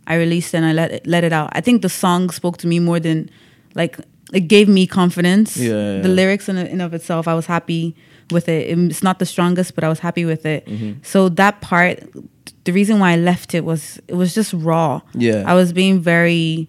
I 0.07 0.15
released 0.15 0.53
it 0.53 0.57
and 0.57 0.65
I 0.65 0.73
let 0.73 0.91
it, 0.91 1.07
let 1.07 1.23
it 1.23 1.33
out. 1.33 1.49
I 1.53 1.61
think 1.61 1.81
the 1.81 1.89
song 1.89 2.29
spoke 2.29 2.57
to 2.59 2.67
me 2.67 2.79
more 2.79 2.99
than 2.99 3.29
like 3.73 3.97
it 4.33 4.41
gave 4.47 4.67
me 4.69 4.85
confidence. 4.87 5.57
Yeah, 5.57 5.95
yeah, 5.95 6.01
The 6.01 6.09
lyrics 6.09 6.47
in, 6.49 6.57
in 6.57 6.81
of 6.81 6.93
itself, 6.93 7.27
I 7.27 7.33
was 7.33 7.45
happy 7.47 7.95
with 8.31 8.47
it. 8.47 8.69
It's 8.77 9.01
not 9.03 9.17
the 9.19 9.25
strongest, 9.25 9.75
but 9.75 9.83
I 9.83 9.89
was 9.89 9.99
happy 9.99 10.25
with 10.25 10.45
it. 10.45 10.65
Mm-hmm. 10.67 10.99
So 11.03 11.29
that 11.29 11.61
part, 11.61 11.99
the 12.63 12.71
reason 12.71 12.99
why 12.99 13.11
I 13.13 13.17
left 13.17 13.53
it 13.55 13.63
was 13.65 13.99
it 14.07 14.15
was 14.15 14.33
just 14.35 14.53
raw. 14.53 15.01
Yeah. 15.13 15.43
I 15.47 15.53
was 15.55 15.73
being 15.73 15.99
very 15.99 16.67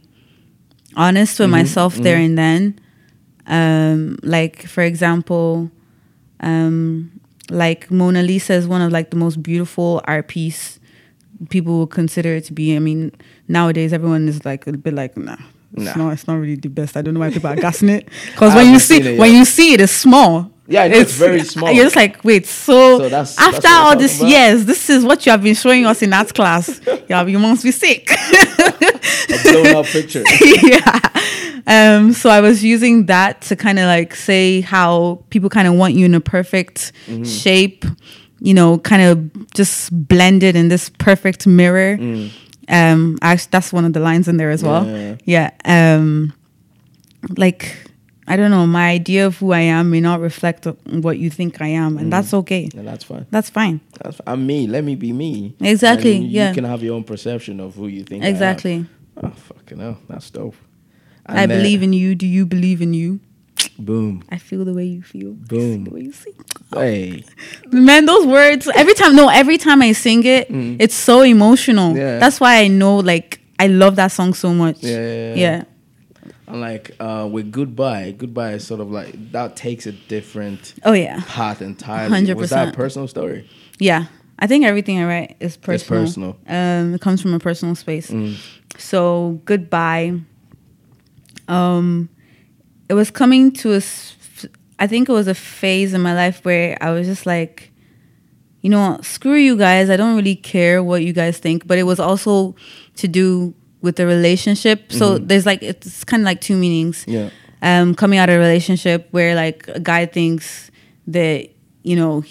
honest 0.97 1.38
with 1.38 1.51
myself 1.51 1.97
there 1.97 2.16
and 2.16 2.36
then. 2.38 2.78
Um, 3.47 4.18
like 4.22 4.66
for 4.66 4.82
example, 4.82 5.70
um, 6.40 7.11
like 7.51 7.90
Mona 7.90 8.22
Lisa 8.22 8.55
is 8.55 8.66
one 8.66 8.80
of 8.80 8.92
like 8.92 9.11
the 9.11 9.16
most 9.16 9.42
beautiful 9.42 10.01
art 10.05 10.28
piece 10.28 10.78
people 11.51 11.78
will 11.78 11.86
consider 11.86 12.36
it 12.36 12.44
to 12.44 12.53
be. 12.53 12.74
I 12.76 12.78
mean, 12.78 13.12
nowadays 13.49 13.92
everyone 13.92 14.28
is 14.28 14.44
like 14.44 14.66
a 14.66 14.72
bit 14.72 14.94
like 14.94 15.16
nah. 15.16 15.36
It's 15.76 15.97
not. 15.97 16.12
It's 16.12 16.26
not 16.26 16.34
really 16.34 16.55
the 16.55 16.68
best. 16.68 16.97
I 16.97 17.03
don't 17.03 17.14
know 17.14 17.20
why 17.20 17.30
people 17.30 17.51
are 17.51 17.57
gassing 17.57 17.88
it. 17.90 18.09
Because 18.32 18.55
when 18.55 18.72
you 18.72 18.78
see 18.78 19.18
when 19.18 19.32
you 19.32 19.44
see 19.44 19.74
it, 19.74 19.80
it's 19.80 19.92
small. 19.92 20.51
Yeah, 20.68 20.82
I 20.82 20.88
know 20.88 20.98
it's 20.98 21.12
very 21.14 21.40
small. 21.54 21.70
You're 21.70 21.84
just 21.84 21.96
like, 21.96 22.22
wait, 22.24 22.46
so, 22.46 22.98
So 22.98 23.08
that's- 23.08 23.38
after 23.38 23.60
that's 23.60 23.74
all 23.74 23.96
these 23.96 24.22
years, 24.22 24.64
this 24.64 24.90
is 24.90 25.04
what 25.04 25.24
you 25.24 25.32
have 25.32 25.42
been 25.42 25.54
showing 25.54 25.86
us 25.86 26.02
in 26.02 26.10
that 26.10 26.34
class. 26.34 26.80
yeah, 27.08 27.24
you 27.24 27.38
must 27.38 27.62
be 27.62 27.70
sick. 27.70 28.10
A 28.10 29.42
blown 29.42 29.76
up 29.76 29.86
picture. 29.86 30.24
yeah. 30.62 31.00
Um, 31.68 32.12
so 32.12 32.30
I 32.30 32.40
was 32.40 32.62
using 32.64 33.06
that 33.06 33.42
to 33.42 33.56
kind 33.56 33.78
of 33.78 33.86
like 33.86 34.14
say 34.14 34.60
how 34.60 35.22
people 35.30 35.48
kind 35.50 35.66
of 35.68 35.74
want 35.74 35.94
you 35.94 36.04
in 36.06 36.14
a 36.14 36.20
perfect 36.20 36.92
Mm-hmm. 37.06 37.24
shape, 37.24 37.84
you 38.40 38.52
know, 38.54 38.78
kind 38.78 39.02
of 39.02 39.50
just 39.54 39.90
blended 40.08 40.56
in 40.56 40.68
this 40.68 40.88
perfect 40.98 41.46
mirror. 41.46 41.96
Um, 42.68 43.18
actually, 43.22 43.48
that's 43.52 43.72
one 43.72 43.84
of 43.84 43.92
the 43.92 44.00
lines 44.00 44.26
in 44.28 44.36
there 44.36 44.50
as 44.50 44.62
well. 44.62 44.84
Mm. 44.84 45.20
Yeah. 45.24 45.50
Yeah. 45.64 45.96
Um, 45.96 46.32
like 47.36 47.76
I 48.29 48.37
don't 48.37 48.51
know, 48.51 48.66
my 48.66 48.91
idea 48.91 49.27
of 49.27 49.39
who 49.39 49.53
I 49.53 49.61
am 49.61 49.91
may 49.91 50.01
not 50.01 50.20
reflect 50.20 50.66
what 50.87 51.18
you 51.18 51.31
think 51.31 51.61
I 51.61 51.68
am, 51.68 51.97
and 51.97 52.12
that's 52.12 52.35
okay. 52.35 52.68
And 52.77 52.87
that's 52.87 53.05
fine. 53.05 53.27
That's 53.31 53.51
fine. 53.51 53.81
That's 54.03 54.20
I'm 54.27 54.47
me. 54.47 54.66
Let 54.66 54.83
me 54.85 54.97
be 54.97 55.12
me. 55.12 55.55
Exactly, 55.61 56.16
And 56.16 56.24
you 56.24 56.31
yeah. 56.31 56.53
can 56.53 56.64
have 56.64 56.83
your 56.83 56.95
own 56.97 57.05
perception 57.05 57.61
of 57.61 57.74
who 57.77 57.87
you 57.87 58.03
think. 58.03 58.24
I 58.24 58.27
am. 58.29 58.33
Exactly. 58.33 58.87
Oh 59.22 59.31
fucking 59.31 59.79
hell, 59.79 59.99
that's 60.09 60.29
dope. 60.31 60.57
I 61.24 61.47
believe 61.47 61.83
in 61.83 61.93
you. 61.93 62.14
Do 62.14 62.27
you 62.27 62.47
believe 62.47 62.81
in 62.83 62.95
you? 62.95 63.20
Boom. 63.79 64.22
I 64.31 64.39
feel 64.39 64.64
the 64.64 64.74
way 64.74 64.85
you 64.85 65.03
feel. 65.03 65.33
Boom. 65.33 65.85
The 65.85 65.91
way 65.91 66.03
you 66.03 66.12
see. 66.12 66.33
Hey. 66.72 67.24
Man, 67.70 68.07
those 68.07 68.27
words 68.27 68.68
every 68.74 68.95
time. 68.95 69.16
No, 69.16 69.29
every 69.29 69.59
time 69.59 69.83
I 69.83 69.93
sing 69.93 70.24
it, 70.24 70.47
it's 70.51 70.95
so 70.95 71.22
emotional. 71.22 71.93
Mm. 71.93 71.97
Yeah. 71.97 72.18
That's 72.18 72.39
why 72.41 72.59
I 72.59 72.68
know. 72.68 72.99
Like, 72.99 73.41
I 73.59 73.66
love 73.68 73.97
that 73.97 74.12
song 74.12 74.35
so 74.35 74.53
much. 74.53 74.83
Yeah, 74.83 74.91
yeah, 74.99 75.35
yeah. 75.35 75.35
Yeah. 75.35 75.64
And 76.47 76.61
like 76.61 76.94
uh, 77.01 77.28
with 77.30 77.51
goodbye, 77.51 78.12
goodbye 78.12 78.53
is 78.53 78.66
sort 78.66 78.80
of 78.80 78.90
like 78.90 79.32
that 79.32 79.57
takes 79.57 79.86
a 79.86 79.92
different 79.92 80.74
Oh 80.84 80.92
yeah. 80.92 81.22
path 81.26 81.61
entirely. 81.61 82.32
Was 82.34 82.51
that 82.51 82.68
a 82.68 82.72
personal 82.72 83.09
story? 83.09 83.49
Yeah. 83.78 84.07
I 84.38 84.47
think 84.47 84.64
everything 84.64 84.99
I 84.99 85.07
write 85.07 85.36
is 85.40 85.57
personal. 85.57 86.03
personal. 86.03 86.36
Um, 86.47 86.94
it 86.94 87.01
comes 87.01 87.22
from 87.22 87.32
a 87.34 87.38
personal 87.38 87.74
space. 87.74 88.11
Mm. 88.11 88.36
So 88.78 89.40
goodbye. 89.44 90.20
Um, 91.49 92.09
it 92.88 92.94
was 92.94 93.11
coming 93.11 93.51
to 93.53 93.74
a. 93.74 93.80
I 94.78 94.86
think 94.86 95.09
it 95.09 95.12
was 95.12 95.26
a 95.26 95.34
phase 95.34 95.94
in 95.94 96.03
my 96.03 96.14
life 96.14 96.44
where 96.44 96.76
I 96.82 96.90
was 96.90 97.07
just 97.07 97.24
like, 97.24 97.72
you 98.61 98.68
know, 98.68 98.99
screw 99.03 99.36
you 99.36 99.57
guys. 99.57 99.88
I 99.88 99.97
don't 99.97 100.16
really 100.16 100.36
care 100.36 100.84
what 100.84 101.03
you 101.03 101.14
guys 101.14 101.38
think. 101.38 101.66
But 101.66 101.78
it 101.78 101.84
was 101.84 101.99
also 101.99 102.55
to 102.97 103.09
do 103.09 103.55
with 103.83 103.97
the 103.97 104.07
relationship. 104.07 104.91
So 104.93 105.18
there's 105.18 105.47
like 105.47 105.62
it's 105.62 106.05
kind 106.05 106.22
of 106.22 106.24
like 106.24 106.41
two 106.41 106.57
meanings. 106.57 107.05
Yeah. 107.07 107.31
Um, 107.62 107.95
coming 107.95 108.18
out 108.18 108.29
of 108.29 108.37
a 108.37 108.39
relationship 108.39 109.09
where 109.12 109.35
like 109.35 109.66
a 109.68 109.81
guy 109.81 110.07
thinks 110.07 110.70
that 111.07 111.49
you 111.83 111.97
know 111.97 112.24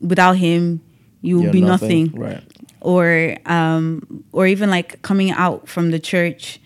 without 0.00 0.36
him 0.36 0.80
you 1.20 1.36
will 1.36 1.44
You're 1.44 1.52
be 1.52 1.60
nothing 1.60 2.10
Right. 2.12 2.42
or 2.80 3.36
um 3.46 4.24
or 4.32 4.46
even 4.48 4.68
like 4.70 5.00
coming 5.02 5.30
out 5.30 5.68
from 5.68 5.92
the 5.92 5.98
church 6.00 6.58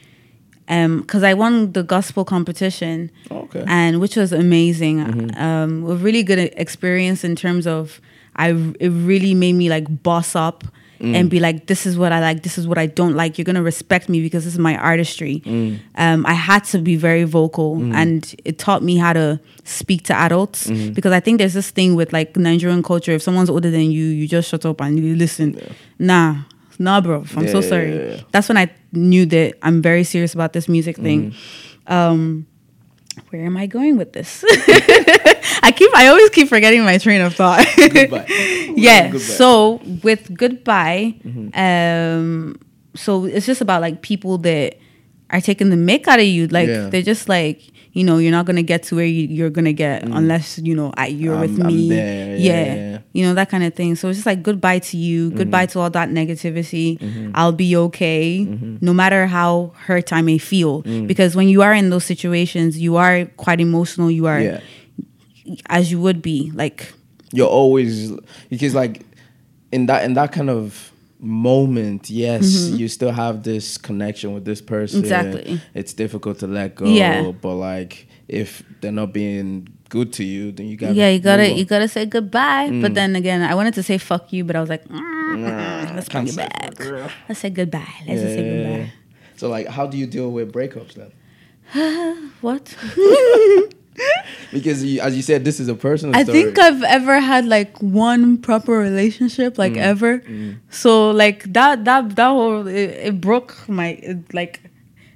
um 0.69 1.01
because 1.03 1.23
i 1.23 1.35
won 1.35 1.73
the 1.73 1.83
gospel 1.83 2.25
competition 2.25 3.11
Okay. 3.31 3.65
and 3.67 4.01
which 4.01 4.17
was 4.17 4.33
amazing 4.33 5.01
um 5.37 5.85
a 5.85 5.95
really 5.97 6.23
good 6.23 6.39
experience 6.57 7.23
in 7.25 7.37
terms 7.37 7.67
of 7.67 8.01
i 8.37 8.51
it 8.81 8.89
really 8.89 9.35
made 9.35 9.53
me 9.55 9.69
like 9.69 10.03
boss 10.03 10.35
up 10.35 10.65
and 11.01 11.31
be 11.31 11.41
like 11.41 11.67
this 11.67 11.87
is 11.87 11.97
what 11.99 12.13
i 12.13 12.21
like 12.21 12.43
this 12.43 12.59
is 12.59 12.67
what 12.67 12.79
i 12.79 12.87
don't 12.87 13.15
like. 13.15 13.39
You're 13.39 13.45
gonna 13.45 13.63
respect 13.63 14.09
me 14.09 14.21
because 14.21 14.45
this 14.45 14.55
is 14.55 14.59
my 14.59 14.77
artistry. 14.77 15.43
Um 15.97 16.27
i 16.27 16.33
had 16.33 16.65
to 16.65 16.79
be 16.79 16.97
very 16.97 17.25
vocal 17.25 17.77
and 17.95 18.35
it 18.45 18.59
taught 18.59 18.83
me 18.83 18.97
how 18.97 19.13
to 19.13 19.41
speak 19.65 20.05
to 20.05 20.15
adults 20.15 20.71
because 20.71 21.13
i 21.13 21.21
think 21.21 21.39
there's 21.39 21.55
this 21.55 21.71
thing 21.71 21.95
with 21.95 22.13
like 22.13 22.37
nigerian 22.37 22.83
culture. 22.83 23.13
If 23.13 23.23
someone's 23.23 23.51
older 23.51 23.71
than 23.71 23.91
you 23.91 24.05
you 24.05 24.27
just 24.29 24.49
shut 24.49 24.65
up 24.67 24.81
and 24.81 24.99
you 24.99 25.17
listen. 25.17 25.61
Nah 25.99 26.43
nah 26.79 27.01
bro. 27.01 27.25
I'm 27.37 27.49
so 27.49 27.61
sorry. 27.61 27.95
yeah, 27.95 28.15
yeah. 28.15 28.21
that's 28.33 28.49
when 28.49 28.59
I 28.59 28.71
knew 28.93 29.27
that 29.27 29.55
I'm 29.63 29.83
very 29.83 30.05
serious 30.05 30.35
about 30.35 30.53
this 30.53 30.69
music 30.69 30.97
thing. 30.97 31.31
Mm-hmm. 31.31 31.93
Um, 31.93 32.47
where 33.31 33.45
am 33.45 33.57
I 33.57 33.67
going 33.67 33.97
with 33.97 34.13
this? 34.13 34.45
I 35.63 35.73
keep, 35.75 35.91
I 35.95 36.09
always 36.09 36.31
keep 36.31 36.49
forgetting 36.49 36.83
my 36.85 36.99
train 36.99 37.21
of 37.21 37.35
thought. 37.35 37.67
Goodbye. 37.77 38.27
yeah. 38.77 39.05
Goodbye. 39.11 39.19
So 39.19 39.81
with 40.03 40.33
goodbye, 40.37 41.15
Mm-hmm. 41.25 41.59
um, 41.59 42.61
so 42.95 43.25
it's 43.27 43.47
just 43.47 43.61
about 43.61 43.81
like 43.83 44.01
people 44.03 44.39
that 44.39 44.79
are 45.31 45.41
taking 45.41 45.71
the 45.71 45.77
mick 45.77 46.07
out 46.09 46.21
of 46.21 46.27
you. 46.27 46.47
Like 46.49 46.69
Yeah. 46.69 46.89
they're 46.89 47.03
just 47.03 47.29
like, 47.29 47.61
you 47.93 48.05
know, 48.05 48.19
you're 48.19 48.31
not 48.31 48.45
gonna 48.47 48.63
get 48.63 48.83
to 48.85 48.95
where 48.97 49.07
you, 49.07 49.27
you're 49.27 49.51
gonna 49.51 49.73
get 49.73 50.03
unless 50.05 50.59
you 50.59 50.75
know 50.75 50.93
I, 50.97 51.07
you're 51.09 51.41
with 51.41 51.57
Mm. 51.57 51.65
I'm- 51.65 51.67
I'm 51.67 51.77
me. 51.77 51.89
there, 51.89 52.37
yeah, 52.37 52.65
yeah, 52.67 52.75
yeah, 52.75 52.99
you 53.13 53.25
know 53.25 53.35
that 53.35 53.49
kind 53.49 53.65
of 53.65 53.75
thing. 53.75 53.97
So 53.97 54.09
it's 54.09 54.19
just 54.19 54.27
like 54.27 54.43
goodbye 54.43 54.79
to 54.81 54.97
you, 54.97 55.29
Mm-hmm. 55.29 55.39
goodbye 55.39 55.67
to 55.67 55.81
all 55.81 55.91
that 55.91 56.11
negativity. 56.11 56.99
I'll 57.35 57.53
be 57.53 57.75
okay, 57.77 58.47
Mm-hmm. 58.49 58.77
no 58.83 58.93
matter 58.93 59.27
how 59.27 59.73
hurt 59.87 60.13
I 60.13 60.21
may 60.23 60.39
feel. 60.39 60.83
Mm. 60.85 61.07
Because 61.09 61.35
when 61.35 61.49
you 61.49 61.63
are 61.63 61.73
in 61.75 61.89
those 61.91 62.05
situations, 62.05 62.79
you 62.79 62.97
are 62.97 63.25
quite 63.37 63.61
emotional. 63.61 64.11
You 64.11 64.27
are 64.27 64.41
Yeah. 64.41 64.61
as 65.71 65.91
you 65.91 65.99
would 66.01 66.21
be. 66.23 66.53
Like 66.55 66.93
You're 67.33 67.49
always 67.49 68.13
because 68.51 68.75
like 68.75 69.03
in 69.73 69.87
that 69.87 70.05
in 70.05 70.15
that 70.15 70.33
kind 70.33 70.51
of 70.51 70.93
moment, 71.19 72.11
yes, 72.11 72.69
you 72.71 72.89
still 72.89 73.13
have 73.13 73.43
this 73.43 73.79
connection 73.79 74.35
with 74.35 74.45
this 74.45 74.61
person. 74.61 75.03
Mm-hmm. 75.03 75.05
Exactly. 75.05 75.61
It's 75.75 75.93
difficult 75.93 76.39
to 76.41 76.47
let 76.47 76.75
go. 76.75 76.87
Yeah. 76.87 77.31
But 77.33 77.55
like 77.55 78.07
if 78.29 78.63
they're 78.81 78.93
not 78.93 79.13
being 79.13 79.69
good 79.89 80.13
to 80.15 80.25
you, 80.25 80.53
then 80.53 80.67
you 80.67 80.77
gotta 80.77 80.95
yeah, 80.95 81.09
you 81.09 81.19
gotta 81.19 81.51
you 81.53 81.65
gotta 81.65 81.89
say 81.89 82.07
goodbye. 82.07 82.69
Mm. 82.69 82.83
But 82.83 82.95
then 82.95 83.17
again, 83.17 83.43
I 83.43 83.55
wanted 83.55 83.75
to 83.75 83.83
say 83.83 83.99
fuck 83.99 84.33
you, 84.33 84.45
but 84.45 84.57
I 84.57 84.61
was 84.61 84.69
like, 84.69 84.85
mm, 84.89 85.95
let's 85.95 86.09
bring 86.09 86.29
it 86.29 86.37
back. 86.37 86.79
you. 86.81 87.07
Let's 87.29 87.41
say 87.41 87.51
goodbye. 87.51 87.87
Let's 88.07 88.21
just 88.21 88.35
say 88.35 88.65
goodbye. 88.65 88.93
So 89.37 89.49
like 89.49 89.69
how 89.69 89.87
do 89.87 89.97
you 89.97 90.07
deal 90.07 90.31
with 90.31 90.53
breakups 90.53 90.95
then? 90.95 91.13
What? 92.41 92.77
Because 94.53 94.83
you, 94.85 95.01
as 95.01 95.17
you 95.17 95.23
said, 95.23 95.45
this 95.45 95.59
is 95.61 95.69
a 95.69 95.75
personal 95.75 96.15
I 96.17 96.23
story. 96.23 96.43
think 96.45 96.59
I've 96.59 96.83
ever 96.85 97.19
had 97.21 97.45
like 97.47 97.77
one 97.83 98.39
proper 98.39 98.73
relationship, 98.79 99.59
like 99.59 99.73
Mm. 99.75 99.79
ever. 99.93 100.23
So 100.71 101.11
like 101.11 101.53
that 101.53 101.85
that 101.85 102.15
that 102.17 102.29
whole 102.29 102.67
it, 102.67 102.91
it 103.09 103.21
broke 103.21 103.69
my 103.69 103.89
it, 104.03 104.33
like 104.33 104.61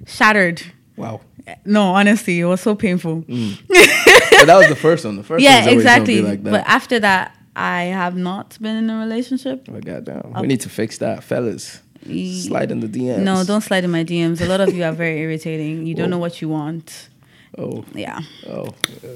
shattered. 0.05 0.61
wow. 0.97 1.21
No, 1.65 1.83
honestly, 1.95 2.39
it 2.39 2.45
was 2.45 2.61
so 2.61 2.75
painful. 2.75 3.15
but 3.27 4.45
that 4.45 4.57
was 4.57 4.67
the 4.67 4.75
first 4.75 5.05
one. 5.05 5.15
The 5.15 5.23
first 5.23 5.43
yeah, 5.43 5.55
one's 5.55 5.67
always 5.67 5.85
gonna 5.85 6.05
be 6.05 6.19
exactly. 6.19 6.21
like. 6.21 6.43
But 6.43 6.63
after 6.67 6.99
that, 6.99 7.35
I 7.55 7.83
have 7.85 8.15
not 8.15 8.57
been 8.61 8.75
in 8.77 8.89
a 8.89 8.99
relationship. 8.99 9.67
oh 9.69 9.79
goddamn. 9.79 10.33
We 10.39 10.47
need 10.47 10.61
to 10.61 10.69
fix 10.69 10.97
that, 10.99 11.23
fellas. 11.23 11.81
Slide 12.05 12.71
in 12.71 12.79
the 12.79 12.87
DMs. 12.87 13.19
No, 13.23 13.43
don't 13.43 13.61
slide 13.61 13.83
in 13.83 13.91
my 13.91 14.03
DMs. 14.03 14.41
A 14.41 14.45
lot 14.45 14.59
of 14.61 14.73
you 14.73 14.83
are 14.83 14.91
very 14.91 15.19
irritating. 15.19 15.85
You 15.85 15.93
don't 15.95 16.09
know 16.09 16.17
what 16.19 16.41
you 16.41 16.49
want. 16.49 17.09
Oh, 17.57 17.83
Yeah. 17.93 18.19
oh, 18.47 18.67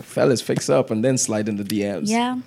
fellas, 0.02 0.42
fix 0.42 0.70
up 0.70 0.92
and 0.92 1.04
then 1.04 1.18
slide 1.18 1.48
in 1.48 1.56
the 1.56 1.64
DMs. 1.64 2.10
Yeah. 2.10 2.40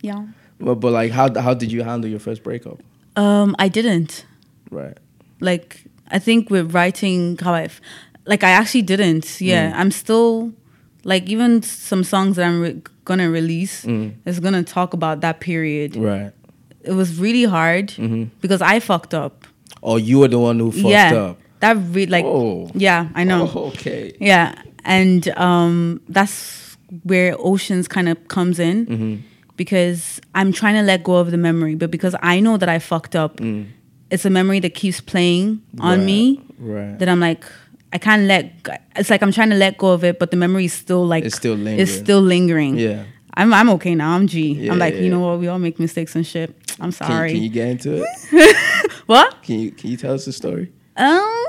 Yeah. 0.00 0.26
But, 0.60 0.76
but 0.76 0.92
like, 0.92 1.12
how 1.12 1.32
how 1.40 1.54
did 1.54 1.70
you 1.70 1.82
handle 1.82 2.10
your 2.10 2.18
first 2.18 2.42
breakup? 2.42 2.80
Um, 3.16 3.54
I 3.58 3.68
didn't. 3.68 4.26
Right. 4.70 4.96
Like 5.40 5.84
I 6.08 6.18
think 6.18 6.50
with 6.50 6.74
writing 6.74 7.38
how 7.38 7.54
I 7.54 7.68
like 8.26 8.42
I 8.42 8.50
actually 8.50 8.82
didn't. 8.82 9.40
Yeah. 9.40 9.70
Mm. 9.72 9.76
I'm 9.76 9.90
still 9.90 10.52
like 11.04 11.28
even 11.28 11.62
some 11.62 12.04
songs 12.04 12.36
that 12.36 12.46
I'm 12.46 12.60
re- 12.60 12.82
gonna 13.04 13.30
release 13.30 13.84
mm. 13.84 14.14
is 14.24 14.40
gonna 14.40 14.62
talk 14.62 14.92
about 14.92 15.20
that 15.20 15.40
period. 15.40 15.96
Right. 15.96 16.32
It 16.82 16.92
was 16.92 17.18
really 17.18 17.44
hard 17.44 17.88
mm-hmm. 17.88 18.24
because 18.40 18.62
I 18.62 18.80
fucked 18.80 19.14
up. 19.14 19.46
Oh, 19.82 19.96
you 19.96 20.18
were 20.20 20.28
the 20.28 20.38
one 20.38 20.58
who 20.58 20.72
fucked 20.72 20.88
yeah. 20.88 21.14
up. 21.14 21.38
That 21.60 21.76
re- 21.76 22.06
like 22.06 22.24
Oh. 22.24 22.70
yeah, 22.74 23.08
I 23.14 23.24
know. 23.24 23.50
Oh, 23.54 23.66
okay. 23.68 24.16
Yeah, 24.20 24.54
and 24.88 25.28
um, 25.36 26.00
that's 26.08 26.76
where 27.04 27.36
Oceans 27.38 27.86
kind 27.88 28.08
of 28.08 28.16
comes 28.28 28.58
in 28.58 28.86
Mm-hmm. 28.86 29.14
because 29.56 30.20
I'm 30.34 30.50
trying 30.52 30.74
to 30.76 30.82
let 30.82 31.02
go 31.04 31.16
of 31.16 31.30
the 31.30 31.36
memory, 31.36 31.74
but 31.76 31.90
because 31.90 32.14
I 32.22 32.40
know 32.40 32.56
that 32.56 32.68
I 32.68 32.78
fucked 32.78 33.14
up, 33.14 33.40
it's 34.10 34.24
a 34.24 34.30
memory 34.30 34.60
that 34.60 34.74
keeps 34.74 35.00
playing 35.00 35.60
on 35.80 35.98
Mm. 35.98 36.00
Right, 36.00 36.06
me 36.06 36.40
right. 36.58 36.98
that 36.98 37.08
I'm 37.08 37.20
like. 37.20 37.44
I 37.90 37.96
can't 37.96 38.24
let. 38.28 38.52
It's 38.96 39.08
like 39.08 39.22
I'm 39.24 39.32
trying 39.32 39.48
to 39.48 39.56
let 39.56 39.78
go 39.78 39.88
of 39.96 40.04
it, 40.04 40.18
but 40.18 40.30
the 40.30 40.36
memory 40.36 40.66
is 40.66 40.74
still 40.74 41.06
like 41.06 41.24
It's 41.24 41.34
still 41.36 41.54
It's 41.54 41.64
lingering. 41.64 41.86
still 42.04 42.20
lingering. 42.20 42.74
Yeah. 42.76 43.04
I'm 43.32 43.54
I'm 43.54 43.70
okay 43.76 43.94
now. 43.94 44.10
I'm 44.14 44.26
G. 44.26 44.52
Yeah, 44.52 44.72
am 44.72 44.78
like 44.78 44.92
yeah, 44.94 45.00
you 45.04 45.08
know 45.10 45.20
what? 45.24 45.38
We 45.40 45.48
all 45.48 45.58
make 45.58 45.80
mistakes 45.80 46.14
and 46.14 46.26
shit. 46.26 46.50
I'm 46.80 46.92
Can, 46.92 47.08
sorry. 47.08 47.32
can 47.32 47.42
you 47.42 47.48
get 47.48 47.68
into 47.68 48.04
it? 48.04 48.56
what? 49.06 49.42
Can 49.42 49.56
you 49.60 49.70
can 49.72 49.88
you 49.90 49.96
tell 49.96 50.12
us 50.12 50.26
the 50.26 50.32
story? 50.34 50.70
Um, 50.98 51.46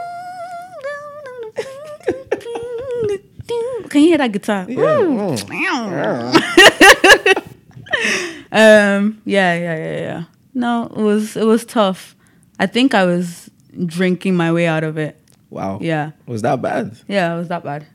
can 3.89 4.01
you 4.01 4.09
hear 4.09 4.17
that 4.19 4.31
guitar? 4.31 4.65
Yeah. 4.69 4.97
um, 8.51 9.21
yeah, 9.25 9.53
yeah, 9.55 9.75
yeah, 9.77 9.99
yeah. 9.99 10.23
No, 10.53 10.85
it 10.85 11.01
was 11.01 11.35
it 11.37 11.45
was 11.45 11.65
tough. 11.65 12.15
I 12.59 12.65
think 12.67 12.93
I 12.93 13.05
was 13.05 13.49
drinking 13.85 14.35
my 14.35 14.51
way 14.51 14.67
out 14.67 14.83
of 14.83 14.97
it. 14.97 15.15
Wow. 15.49 15.79
Yeah, 15.81 16.11
Was 16.27 16.41
that 16.43 16.61
bad? 16.61 16.97
yeah, 17.07 17.33
it 17.33 17.37
was 17.37 17.47
that 17.47 17.63
bad. 17.63 17.87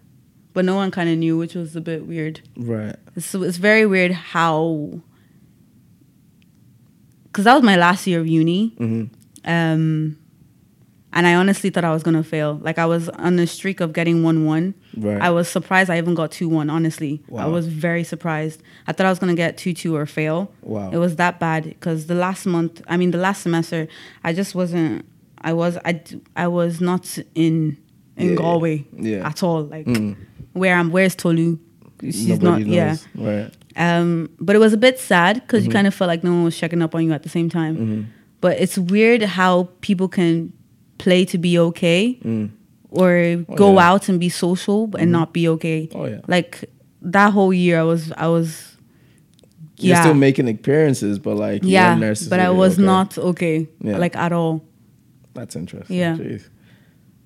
but 0.54 0.64
no 0.64 0.74
one 0.74 0.90
kind 0.90 1.08
of 1.10 1.18
knew, 1.18 1.36
which 1.38 1.54
was 1.54 1.76
a 1.76 1.80
bit 1.80 2.06
weird. 2.06 2.40
Right. 2.56 2.96
It's, 3.16 3.32
it's 3.34 3.58
very 3.58 3.86
weird 3.86 4.10
how, 4.12 5.00
because 7.24 7.44
that 7.44 7.54
was 7.54 7.62
my 7.62 7.76
last 7.76 8.06
year 8.06 8.20
of 8.20 8.26
uni, 8.26 8.68
hmm 8.78 9.04
um, 9.44 10.16
and 11.14 11.26
I 11.26 11.34
honestly 11.34 11.70
thought 11.70 11.84
I 11.84 11.92
was 11.92 12.02
gonna 12.02 12.22
fail. 12.22 12.58
Like 12.62 12.78
I 12.78 12.84
was 12.86 13.08
on 13.08 13.38
a 13.38 13.46
streak 13.46 13.80
of 13.80 13.92
getting 13.94 14.22
one 14.22 14.44
one. 14.44 14.74
Right. 14.96 15.20
I 15.22 15.30
was 15.30 15.48
surprised 15.48 15.88
I 15.88 15.96
even 15.98 16.14
got 16.14 16.30
two 16.30 16.48
one. 16.48 16.68
Honestly, 16.68 17.22
I 17.36 17.46
was 17.46 17.66
very 17.68 18.04
surprised. 18.04 18.62
I 18.86 18.92
thought 18.92 19.06
I 19.06 19.10
was 19.10 19.18
gonna 19.18 19.34
get 19.34 19.56
two 19.56 19.72
two 19.72 19.96
or 19.96 20.04
fail. 20.06 20.52
Wow. 20.62 20.90
It 20.90 20.98
was 20.98 21.16
that 21.16 21.40
bad 21.40 21.64
because 21.64 22.06
the 22.08 22.14
last 22.14 22.44
month, 22.46 22.82
I 22.88 22.96
mean, 22.98 23.10
the 23.12 23.18
last 23.18 23.42
semester, 23.42 23.88
I 24.22 24.32
just 24.34 24.54
wasn't. 24.54 25.06
I 25.40 25.52
was. 25.52 25.78
I 25.84 26.02
I 26.36 26.48
was 26.48 26.80
not 26.80 27.18
in 27.34 27.76
in 28.16 28.30
Yeah, 28.30 28.34
Galway 28.36 28.84
yeah. 28.96 29.26
at 29.28 29.42
all. 29.42 29.62
Like 29.64 29.86
Mm. 29.86 30.16
where 30.52 30.74
I'm. 30.76 30.90
Where's 30.90 31.14
Tolu? 31.14 31.58
She's 32.02 32.28
Nobody 32.28 32.64
not. 32.64 32.66
Yeah. 32.66 32.86
knows. 32.88 33.06
Right. 33.14 33.50
Um, 33.76 34.30
but 34.40 34.54
it 34.56 34.58
was 34.60 34.72
a 34.72 34.76
bit 34.76 34.98
sad 35.00 35.34
because 35.42 35.62
Mm-hmm. 35.62 35.70
you 35.70 35.72
kind 35.74 35.86
of 35.86 35.94
felt 35.94 36.08
like 36.08 36.22
no 36.24 36.32
one 36.32 36.44
was 36.44 36.56
checking 36.56 36.82
up 36.82 36.94
on 36.94 37.04
you 37.04 37.12
at 37.12 37.22
the 37.22 37.28
same 37.28 37.48
time. 37.48 38.08
But 38.40 38.60
it's 38.60 38.76
weird 38.78 39.22
how 39.22 39.68
people 39.80 40.08
can 40.08 40.52
play 41.04 41.24
to 41.32 41.38
be 41.38 41.52
okay 41.68 42.02
Mm. 42.24 42.48
or 43.00 43.10
Oh, 43.48 43.54
go 43.62 43.68
yeah. 43.68 43.70
Mm-hmm. 43.70 43.88
out 43.88 44.08
and 44.08 44.18
be 44.20 44.28
social 44.44 44.80
and 45.00 45.08
not 45.18 45.28
be 45.38 45.44
okay. 45.54 45.88
Oh 45.94 46.06
yeah. 46.12 46.20
Like 46.34 46.50
that 47.14 47.30
whole 47.36 47.52
year, 47.64 47.76
I 47.84 47.86
was, 47.92 48.02
I 48.26 48.28
was, 48.36 48.48
You're 49.78 49.96
yeah, 49.96 50.02
still 50.04 50.14
making 50.28 50.48
appearances, 50.48 51.18
but 51.18 51.34
like 51.36 51.60
yeah, 51.64 51.98
but 52.30 52.40
I 52.40 52.50
was 52.50 52.74
okay. 52.74 52.86
not 52.92 53.18
okay, 53.18 53.56
Yeah. 53.88 53.98
like 54.04 54.16
at 54.26 54.32
all. 54.32 54.54
That's 55.34 55.56
interesting. 55.56 55.98
Yeah. 56.02 56.16
Jeez. 56.16 56.42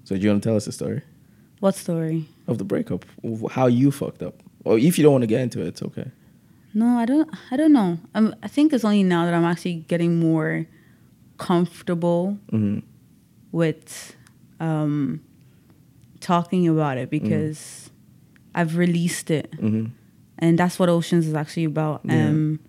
So 0.04 0.16
do 0.16 0.22
you 0.22 0.30
want 0.30 0.42
to 0.42 0.48
tell 0.48 0.56
us 0.56 0.64
the 0.64 0.72
story 0.72 1.00
What 1.60 1.74
story? 1.76 2.24
of 2.46 2.56
the 2.56 2.64
breakup? 2.64 3.04
Of 3.22 3.44
How 3.56 3.66
you 3.68 3.90
fucked 3.90 4.22
up? 4.28 4.34
Or 4.64 4.78
if 4.78 4.96
you 4.98 5.02
don't 5.04 5.12
want 5.12 5.22
to 5.28 5.32
get 5.34 5.40
into 5.46 5.60
it, 5.62 5.66
it's 5.68 5.82
okay. 5.82 6.08
No, 6.74 6.86
I 7.02 7.04
don't. 7.06 7.28
I 7.52 7.56
don't 7.60 7.72
know. 7.72 7.98
I'm, 8.14 8.26
I 8.42 8.48
think 8.48 8.72
it's 8.72 8.84
only 8.84 9.02
now 9.02 9.24
that 9.26 9.34
I'm 9.34 9.44
actually 9.52 9.84
getting 9.92 10.18
more 10.28 10.66
comfortable 11.38 12.36
hmm 12.50 12.78
with 13.53 14.14
um, 14.61 15.20
talking 16.20 16.68
about 16.68 16.99
it 16.99 17.11
because 17.11 17.90
I've 18.55 18.76
released 18.76 19.30
it, 19.30 19.55
hmm 19.59 19.86
and 20.40 20.57
that's 20.57 20.78
what 20.78 20.88
Oceans 20.88 21.26
is 21.26 21.34
actually 21.34 21.64
about. 21.64 22.01
Yeah. 22.05 22.28
Um, 22.28 22.61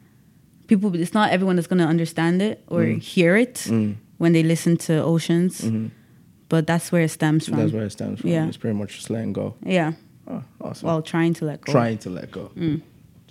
people, 0.67 0.95
it's 0.95 1.13
not 1.13 1.31
everyone 1.31 1.55
that's 1.55 1.67
gonna 1.67 1.85
understand 1.85 2.41
it 2.41 2.63
or 2.67 2.81
Mm. 2.81 2.99
hear 3.01 3.35
it 3.35 3.55
Mm. 3.69 3.95
when 4.17 4.33
they 4.33 4.41
listen 4.43 4.77
to 4.77 5.03
Oceans, 5.03 5.61
hmm 5.67 5.87
but 6.49 6.65
that's 6.65 6.91
where 6.91 7.03
it 7.03 7.09
stems 7.09 7.47
from. 7.47 7.57
That's 7.59 7.71
where 7.73 7.85
it 7.85 7.91
stems 7.91 8.21
from. 8.21 8.29
Yeah. 8.31 8.47
It's 8.47 8.57
pretty 8.57 8.75
much 8.75 8.95
just 8.95 9.09
letting 9.11 9.33
go. 9.33 9.53
yeah. 9.63 9.93
Oh, 10.27 10.43
awesome. 10.61 10.87
Well, 10.87 11.01
trying 11.03 11.33
to 11.35 11.45
let 11.45 11.61
go. 11.61 11.71
Trying 11.71 11.97
to 11.99 12.09
let 12.09 12.31
go. 12.31 12.51
Mm. 12.55 12.81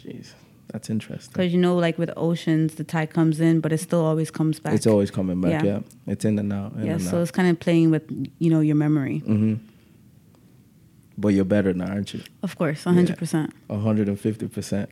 Jeez, 0.01 0.33
that's 0.73 0.91
interesting. 0.91 1.33
Because 1.33 1.53
you 1.53 1.59
know, 1.59 1.77
like 1.77 1.99
with 1.99 2.11
Oceans, 2.17 2.75
the 2.75 2.85
tide 2.85 3.11
comes 3.13 3.41
in, 3.41 3.61
but 3.61 3.73
it 3.73 3.79
still 3.79 4.05
always 4.05 4.31
comes 4.31 4.61
back. 4.61 4.75
It's 4.75 4.87
always 4.87 5.11
coming 5.11 5.41
back. 5.41 5.65
Yeah. 5.65 5.65
Yeah, 5.65 5.81
it's 6.07 6.25
in 6.25 6.39
and 6.39 6.53
out. 6.53 6.73
In 6.75 6.85
yeah. 6.87 6.93
and 6.93 7.03
So 7.03 7.19
out. 7.19 7.23
it's 7.23 7.31
kind 7.31 7.49
of 7.49 7.59
playing 7.59 7.91
with 7.91 8.05
you 8.39 8.51
know 8.51 8.61
your 8.61 8.77
memory. 8.77 9.19
hmm 9.21 9.55
But 11.17 11.29
you're 11.29 11.45
better 11.45 11.73
now, 11.75 11.89
aren't 11.89 12.15
you? 12.15 12.23
Of 12.43 12.57
course, 12.57 12.85
hundred 12.85 13.17
percent. 13.19 13.53
150 13.69 14.49
percent. 14.49 14.91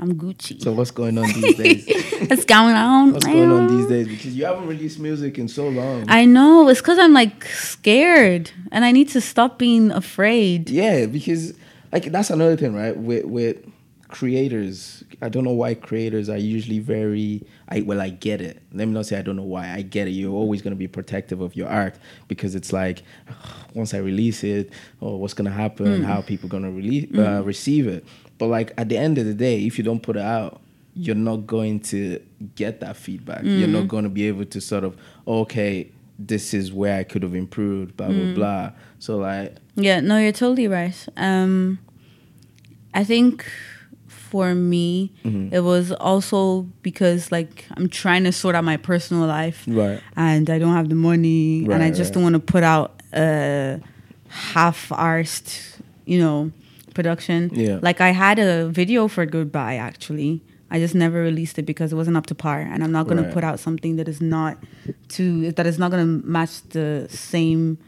I'm 0.00 0.14
Gucci. 0.14 0.62
So 0.62 0.72
what's 0.72 0.92
going 0.92 1.18
on 1.18 1.26
these 1.32 1.56
days? 1.62 1.86
What's 2.30 2.44
going 2.44 2.74
on? 2.76 3.12
What's 3.14 3.26
going 3.26 3.50
on 3.50 3.66
these 3.66 3.86
days? 3.88 4.06
Because 4.06 4.34
you 4.36 4.44
haven't 4.44 4.68
released 4.68 5.00
music 5.00 5.38
in 5.38 5.48
so 5.48 5.68
long. 5.68 6.04
I 6.08 6.24
know. 6.24 6.68
It's 6.68 6.80
because 6.80 6.98
I'm 7.00 7.12
like 7.12 7.44
scared 7.46 8.52
and 8.70 8.84
I 8.84 8.92
need 8.92 9.08
to 9.10 9.20
stop 9.20 9.58
being 9.58 9.90
afraid. 9.90 10.70
Yeah, 10.70 11.06
because 11.06 11.52
like 11.92 12.04
that's 12.12 12.30
another 12.30 12.56
thing, 12.56 12.74
right? 12.74 12.96
With 12.96 13.24
with 13.24 13.56
creators, 14.08 15.04
I 15.22 15.28
don't 15.28 15.44
know 15.44 15.52
why 15.52 15.74
creators 15.74 16.28
are 16.28 16.38
usually 16.38 16.78
very. 16.78 17.46
I 17.68 17.82
well, 17.82 18.00
I 18.00 18.10
get 18.10 18.40
it. 18.40 18.60
Let 18.72 18.88
me 18.88 18.94
not 18.94 19.06
say 19.06 19.18
I 19.18 19.22
don't 19.22 19.36
know 19.36 19.42
why. 19.42 19.70
I 19.70 19.82
get 19.82 20.08
it. 20.08 20.12
You're 20.12 20.32
always 20.34 20.62
gonna 20.62 20.76
be 20.76 20.88
protective 20.88 21.40
of 21.40 21.54
your 21.54 21.68
art 21.68 21.96
because 22.26 22.54
it's 22.54 22.72
like 22.72 23.02
once 23.74 23.94
I 23.94 23.98
release 23.98 24.42
it, 24.42 24.72
or 25.00 25.20
what's 25.20 25.34
gonna 25.34 25.50
happen, 25.50 26.02
how 26.02 26.22
people 26.22 26.48
gonna 26.48 26.70
release 26.70 27.14
uh, 27.16 27.42
receive 27.44 27.86
it. 27.86 28.04
But 28.38 28.46
like 28.46 28.72
at 28.76 28.88
the 28.88 28.96
end 28.96 29.18
of 29.18 29.26
the 29.26 29.34
day, 29.34 29.64
if 29.66 29.78
you 29.78 29.84
don't 29.84 30.02
put 30.02 30.16
it 30.16 30.22
out, 30.22 30.60
you're 30.94 31.14
not 31.14 31.46
going 31.46 31.80
to 31.80 32.20
get 32.56 32.80
that 32.80 32.96
feedback. 32.96 33.44
You're 33.44 33.68
not 33.68 33.88
going 33.88 34.04
to 34.04 34.10
be 34.10 34.26
able 34.26 34.46
to 34.46 34.60
sort 34.60 34.84
of 34.84 34.96
okay, 35.26 35.90
this 36.18 36.52
is 36.52 36.72
where 36.72 36.98
I 36.98 37.04
could 37.04 37.22
have 37.22 37.34
improved. 37.34 37.96
Blah 37.96 38.08
blah 38.08 38.34
blah. 38.34 38.70
So 38.98 39.18
like. 39.18 39.56
Yeah, 39.76 40.00
no, 40.00 40.18
you're 40.18 40.32
totally 40.32 40.66
right. 40.66 41.06
Um, 41.16 41.78
I 42.94 43.04
think 43.04 43.46
for 44.30 44.54
me, 44.54 45.10
Mm-hmm. 45.24 45.54
it 45.54 45.60
was 45.60 45.92
also 45.92 46.62
because 46.82 47.30
like 47.32 47.64
I'm 47.76 47.88
trying 47.88 48.24
to 48.24 48.32
sort 48.32 48.54
out 48.54 48.64
my 48.64 48.76
personal 48.76 49.26
life. 49.26 49.64
Right. 49.66 50.00
and 50.16 50.48
I 50.50 50.58
don't 50.58 50.74
have 50.74 50.88
the 50.88 50.94
money, 51.10 51.64
and 51.64 51.82
I 51.82 51.90
just 51.90 52.00
right. 52.10 52.14
don't 52.14 52.22
want 52.22 52.34
to 52.34 52.52
put 52.52 52.62
out 52.62 52.88
a 53.12 53.80
half-arsed, 54.28 55.80
you 56.06 56.18
know, 56.18 56.50
production. 56.94 57.50
Yeah. 57.54 57.78
Like 57.82 58.00
I 58.00 58.10
had 58.10 58.38
a 58.38 58.68
video 58.68 59.08
for 59.08 59.24
Goodbye 59.26 59.76
actually. 59.76 60.42
I 60.70 60.78
just 60.78 60.94
never 60.94 61.22
released 61.22 61.58
it 61.58 61.62
because 61.64 61.92
it 61.92 61.96
wasn't 61.96 62.18
up 62.18 62.26
to 62.26 62.34
par, 62.34 62.60
and 62.60 62.84
I'm 62.84 62.92
not 62.92 63.06
gonna 63.08 63.32
put 63.32 63.42
out 63.42 63.58
something 63.58 63.96
that 63.96 64.06
is 64.06 64.20
not 64.20 64.58
to 65.16 65.50
that 65.52 65.66
is 65.66 65.78
not 65.78 65.90
gonna 65.90 66.04
match 66.04 66.60
the 66.70 67.06
same 67.08 67.78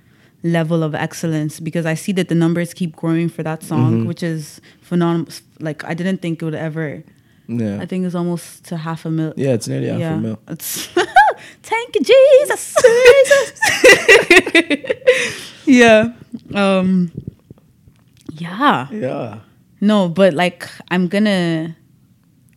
level 0.43 0.83
of 0.83 0.95
excellence 0.95 1.61
because 1.61 1.85
I 1.87 1.95
see 1.95 2.13
that 2.13 2.29
the 2.29 2.35
numbers 2.35 2.73
keep 2.75 2.97
growing 2.97 3.29
for 3.29 3.43
that 3.43 3.63
song, 3.63 3.93
Mm-hmm. 3.93 4.07
which 4.09 4.23
is 4.23 4.61
phenomenal. 4.81 5.29
Like 5.61 5.85
I 5.85 5.95
didn't 5.95 6.19
think 6.23 6.41
it 6.41 6.45
would 6.45 6.55
ever. 6.55 7.03
Yeah. 7.47 7.81
I 7.83 7.87
think 7.87 8.07
it's 8.07 8.15
almost 8.15 8.65
to 8.67 8.77
half 8.77 9.05
a 9.05 9.11
mil. 9.11 9.35
yeah, 9.37 9.53
it's 9.55 9.67
nearly 9.69 9.89
half 9.89 9.99
yeah, 10.01 10.15
a 10.15 10.19
mil. 10.19 10.39
It's 10.49 10.87
thank 11.63 11.95
you, 11.97 12.03
Jesus. 12.05 12.75
yeah. 15.67 16.13
Um. 16.55 17.11
Yeah. 18.33 18.89
Yeah. 18.91 19.39
No, 19.81 20.09
but 20.09 20.35
like 20.35 20.69
I'm 20.91 21.09
gonna. 21.09 21.77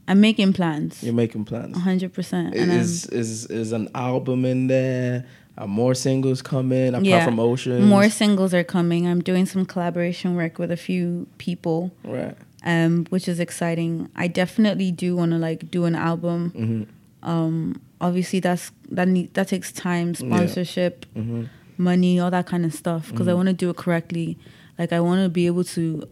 I'm 0.08 0.20
making 0.20 0.52
plans. 0.54 1.02
You're 1.02 1.14
making 1.14 1.46
plans. 1.46 1.78
hundred 1.78 2.14
percent. 2.14 2.54
And 2.56 2.72
I'm, 2.72 2.80
Is 2.80 3.06
is 3.08 3.46
is 3.48 3.72
an 3.72 3.90
album 3.96 4.46
in 4.46 4.68
there? 4.68 5.26
Are 5.58 5.68
more 5.68 5.94
singles 5.94 6.42
coming 6.42 6.90
apart 6.90 7.06
yeah, 7.06 7.24
from 7.26 7.40
Oceans? 7.40 7.86
more 7.86 8.10
singles 8.10 8.54
are 8.54 8.64
coming. 8.64 9.08
I'm 9.08 9.22
doing 9.22 9.46
some 9.46 9.66
collaboration 9.66 10.36
work 10.36 10.58
with 10.58 10.72
a 10.72 10.78
few 10.78 11.28
people, 11.38 11.92
Right. 12.04 12.36
um, 12.66 13.06
which 13.10 13.28
is 13.28 13.40
exciting. 13.40 14.10
I 14.16 14.28
definitely 14.28 14.92
do 14.92 15.16
want 15.16 15.32
to 15.32 15.38
like 15.38 15.70
do 15.70 15.86
an 15.86 15.96
album. 15.96 16.52
Mm-hmm. 16.56 17.30
Um, 17.30 17.82
obviously 18.02 18.40
that's 18.40 18.72
that 18.90 19.08
need 19.08 19.34
that 19.36 19.48
takes 19.50 19.72
time, 19.72 20.16
sponsorship, 20.16 21.06
Mm-hmm. 21.16 21.44
money, 21.78 22.20
all 22.20 22.32
that 22.32 22.48
kind 22.48 22.66
of 22.66 22.74
stuff. 22.74 23.12
Because 23.12 23.28
I 23.28 23.34
want 23.36 23.48
to 23.48 23.54
do 23.54 23.70
it 23.70 23.78
correctly. 23.78 24.38
Like 24.80 24.92
I 24.92 25.00
want 25.02 25.22
to 25.24 25.30
be 25.30 25.46
able 25.46 25.64
to 25.66 26.08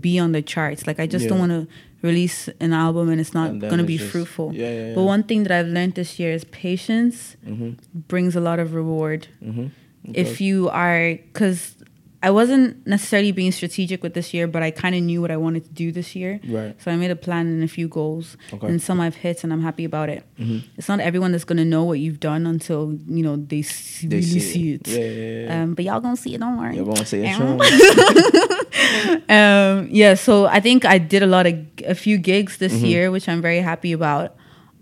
be 0.00 0.18
on 0.18 0.32
the 0.32 0.42
charts. 0.42 0.86
Like 0.86 1.00
I 1.00 1.06
just 1.06 1.28
don't 1.28 1.38
want 1.38 1.52
to 1.52 1.66
release 2.02 2.48
an 2.60 2.72
album 2.72 3.08
and 3.08 3.20
it's 3.20 3.32
not 3.34 3.50
And 3.50 3.60
going 3.60 3.74
to 3.78 3.80
it's 3.80 3.86
be 3.86 3.98
just- 3.98 4.10
fruitful. 4.10 4.52
Yeah, 4.54 4.68
yeah, 4.70 4.86
yeah. 4.88 4.94
But 4.94 5.02
one 5.04 5.22
thing 5.22 5.44
that 5.44 5.52
I've 5.52 5.68
learned 5.68 5.94
this 5.94 6.18
year 6.18 6.32
is 6.32 6.44
patience 6.44 7.36
Mm-hmm. 7.46 8.00
brings 8.08 8.34
a 8.36 8.40
lot 8.40 8.58
of 8.58 8.74
reward. 8.74 9.28
Mm-hmm. 9.42 9.66
If 10.14 10.40
you 10.40 10.68
are, 10.68 11.14
because 11.14 11.76
I 12.24 12.30
wasn't 12.30 12.86
necessarily 12.86 13.32
being 13.32 13.50
strategic 13.50 14.00
with 14.02 14.14
this 14.14 14.32
year, 14.32 14.46
but 14.46 14.62
I 14.62 14.70
kind 14.70 14.94
of 14.94 15.02
knew 15.02 15.20
what 15.20 15.30
I 15.32 15.36
wanted 15.36 15.64
to 15.64 15.70
do 15.70 15.90
this 15.90 16.14
year. 16.14 16.38
Right. 16.46 16.80
So 16.80 16.92
I 16.92 16.96
made 16.96 17.10
a 17.10 17.16
plan 17.16 17.46
and 17.48 17.64
a 17.64 17.68
few 17.68 17.88
goals, 17.88 18.36
Okay. 18.52 18.68
and 18.68 18.80
some 18.80 19.00
I've 19.00 19.16
hit, 19.16 19.42
and 19.42 19.52
I'm 19.52 19.60
happy 19.62 19.84
about 19.84 20.08
it. 20.08 20.22
Mhm. 20.38 20.62
It's 20.78 20.88
not 20.88 21.00
everyone 21.00 21.32
that's 21.32 21.44
gonna 21.44 21.64
know 21.64 21.82
what 21.82 21.98
you've 21.98 22.20
done 22.20 22.46
until 22.46 22.96
you 23.08 23.22
know 23.24 23.34
they, 23.36 23.62
see, 23.62 24.06
They 24.06 24.16
really 24.16 24.28
see 24.28 24.40
see 24.40 24.72
it. 24.74 24.86
it. 24.86 24.88
Yeah, 24.88 25.04
yeah, 25.10 25.44
yeah. 25.46 25.62
Um, 25.62 25.74
but 25.74 25.84
y'all 25.84 26.00
gonna 26.00 26.16
see 26.16 26.34
it. 26.34 26.38
Don't 26.38 26.58
worry. 26.58 26.76
You're 26.76 26.84
gonna 26.86 27.04
see 27.04 27.26
Um, 27.26 27.60
um, 29.28 29.88
yeah, 29.90 30.14
so 30.14 30.46
I 30.46 30.60
think 30.60 30.84
I 30.84 30.98
did 30.98 31.22
a 31.22 31.26
lot 31.26 31.46
of 31.46 31.54
a 31.86 31.94
few 31.94 32.18
gigs 32.18 32.58
this 32.58 32.72
Mm-hmm. 32.72 32.84
year, 32.86 33.10
which 33.10 33.28
I'm 33.28 33.42
very 33.42 33.58
happy 33.60 33.92
about. 33.92 34.34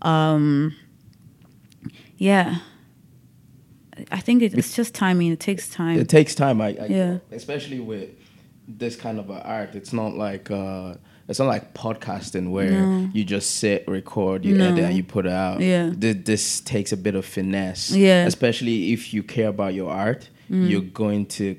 Um, 0.02 0.74
yeah, 2.18 2.58
I 4.10 4.20
think 4.20 4.42
it's 4.42 4.74
just 4.74 4.94
timing. 4.94 5.32
It 5.32 5.40
takes 5.40 5.68
time. 5.68 5.98
It 5.98 6.08
takes 6.08 6.34
time. 6.34 6.60
I, 6.60 6.68
I 6.80 6.86
Yeah. 6.86 7.18
especially 7.30 7.80
with 7.80 8.10
this 8.68 8.96
kind 8.96 9.18
of 9.18 9.30
art. 9.30 9.74
It's 9.74 9.92
not 9.92 10.14
like 10.16 10.50
uh, 10.50 10.94
it's 11.28 11.38
not 11.38 11.46
like 11.48 11.74
podcasting 11.74 12.50
where 12.50 12.70
No. 12.70 13.08
you 13.12 13.24
just 13.24 13.56
sit, 13.56 13.84
record, 13.86 14.44
you 14.44 14.56
No. 14.56 14.68
edit, 14.72 14.84
and 14.84 14.96
you 14.96 15.04
put 15.04 15.26
it 15.26 15.32
out. 15.32 15.60
Yeah. 15.60 15.90
This, 15.94 16.16
this 16.24 16.60
takes 16.60 16.92
a 16.92 16.96
bit 16.96 17.14
of 17.14 17.24
finesse. 17.24 17.92
Yeah. 17.92 18.24
Mm. 18.24 18.26
Especially 18.26 18.92
if 18.92 19.14
you 19.14 19.22
care 19.22 19.48
about 19.48 19.74
your 19.74 19.90
art, 19.90 20.28
you're 20.48 20.80
going 20.80 21.26
to 21.26 21.56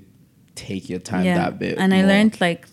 take 0.56 0.89
your 0.89 0.99
time 0.99 1.24
that 1.24 1.58
bit. 1.60 1.78
And 1.78 1.93
I 1.93 2.04
learned 2.06 2.41
like 2.41 2.68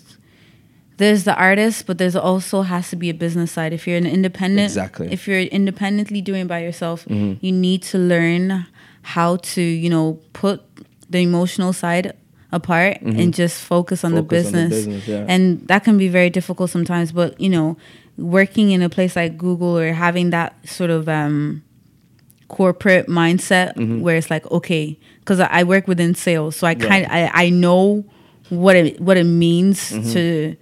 there's 0.97 1.23
the 1.23 1.35
artist, 1.37 1.87
but 1.87 1.99
there's 1.99 2.17
also 2.17 2.63
has 2.63 2.91
to 2.91 2.97
be 2.97 3.09
a 3.09 3.15
business 3.15 3.53
side. 3.53 3.73
If 3.73 3.87
you're 3.87 3.97
an 3.97 4.07
independent, 4.07 4.67
Exactly. 4.67 5.07
Mm-hmm. 5.07 5.13
If 5.13 5.29
you're 5.29 5.41
independently 5.43 6.21
doing 6.21 6.49
by 6.49 6.59
yourself, 6.65 7.07
you 7.09 7.53
need 7.53 7.83
to 7.85 7.99
learn 7.99 8.67
how 9.15 9.37
to, 9.37 9.63
you 9.63 9.89
know, 9.89 10.21
put 10.33 10.61
the 11.11 11.19
emotional 11.21 11.73
side 11.73 12.13
apart 12.53 13.01
and 13.03 13.33
just 13.35 13.57
focus 13.63 14.05
on 14.05 14.13
the 14.15 14.23
Mm-hmm. 14.23 14.25
On 14.25 14.29
the 14.29 14.43
business. 14.43 14.71
business, 14.71 15.09
yeah. 15.09 15.25
And 15.29 15.67
that 15.69 15.85
can 15.85 15.97
be 15.99 16.09
very 16.09 16.31
difficult 16.31 16.71
sometimes. 16.71 17.13
But 17.13 17.41
you 17.41 17.49
know, 17.49 17.77
working 18.19 18.71
in 18.73 18.83
a 18.83 18.89
place 18.89 19.17
like 19.17 19.37
Google 19.39 19.77
or 19.79 19.93
having 19.93 20.31
that 20.31 20.51
sort 20.69 20.91
of 20.91 21.09
um, 21.09 21.63
corporate 22.49 23.07
mindset 23.09 23.75
Mm-hmm. 23.77 24.01
where 24.01 24.17
it's 24.17 24.31
like 24.31 24.45
okay, 24.51 24.99
because 25.21 25.41
I 25.41 25.63
work 25.65 25.87
within 25.89 26.15
sales, 26.15 26.57
so 26.57 26.67
I 26.67 26.75
kind 26.75 27.07
I 27.11 27.31
I 27.47 27.51
know 27.51 28.05
what 28.51 28.77
it 28.77 29.01
what 29.01 29.17
it 29.17 29.25
means 29.25 29.79
Mm-hmm. 29.93 30.13
to 30.15 30.57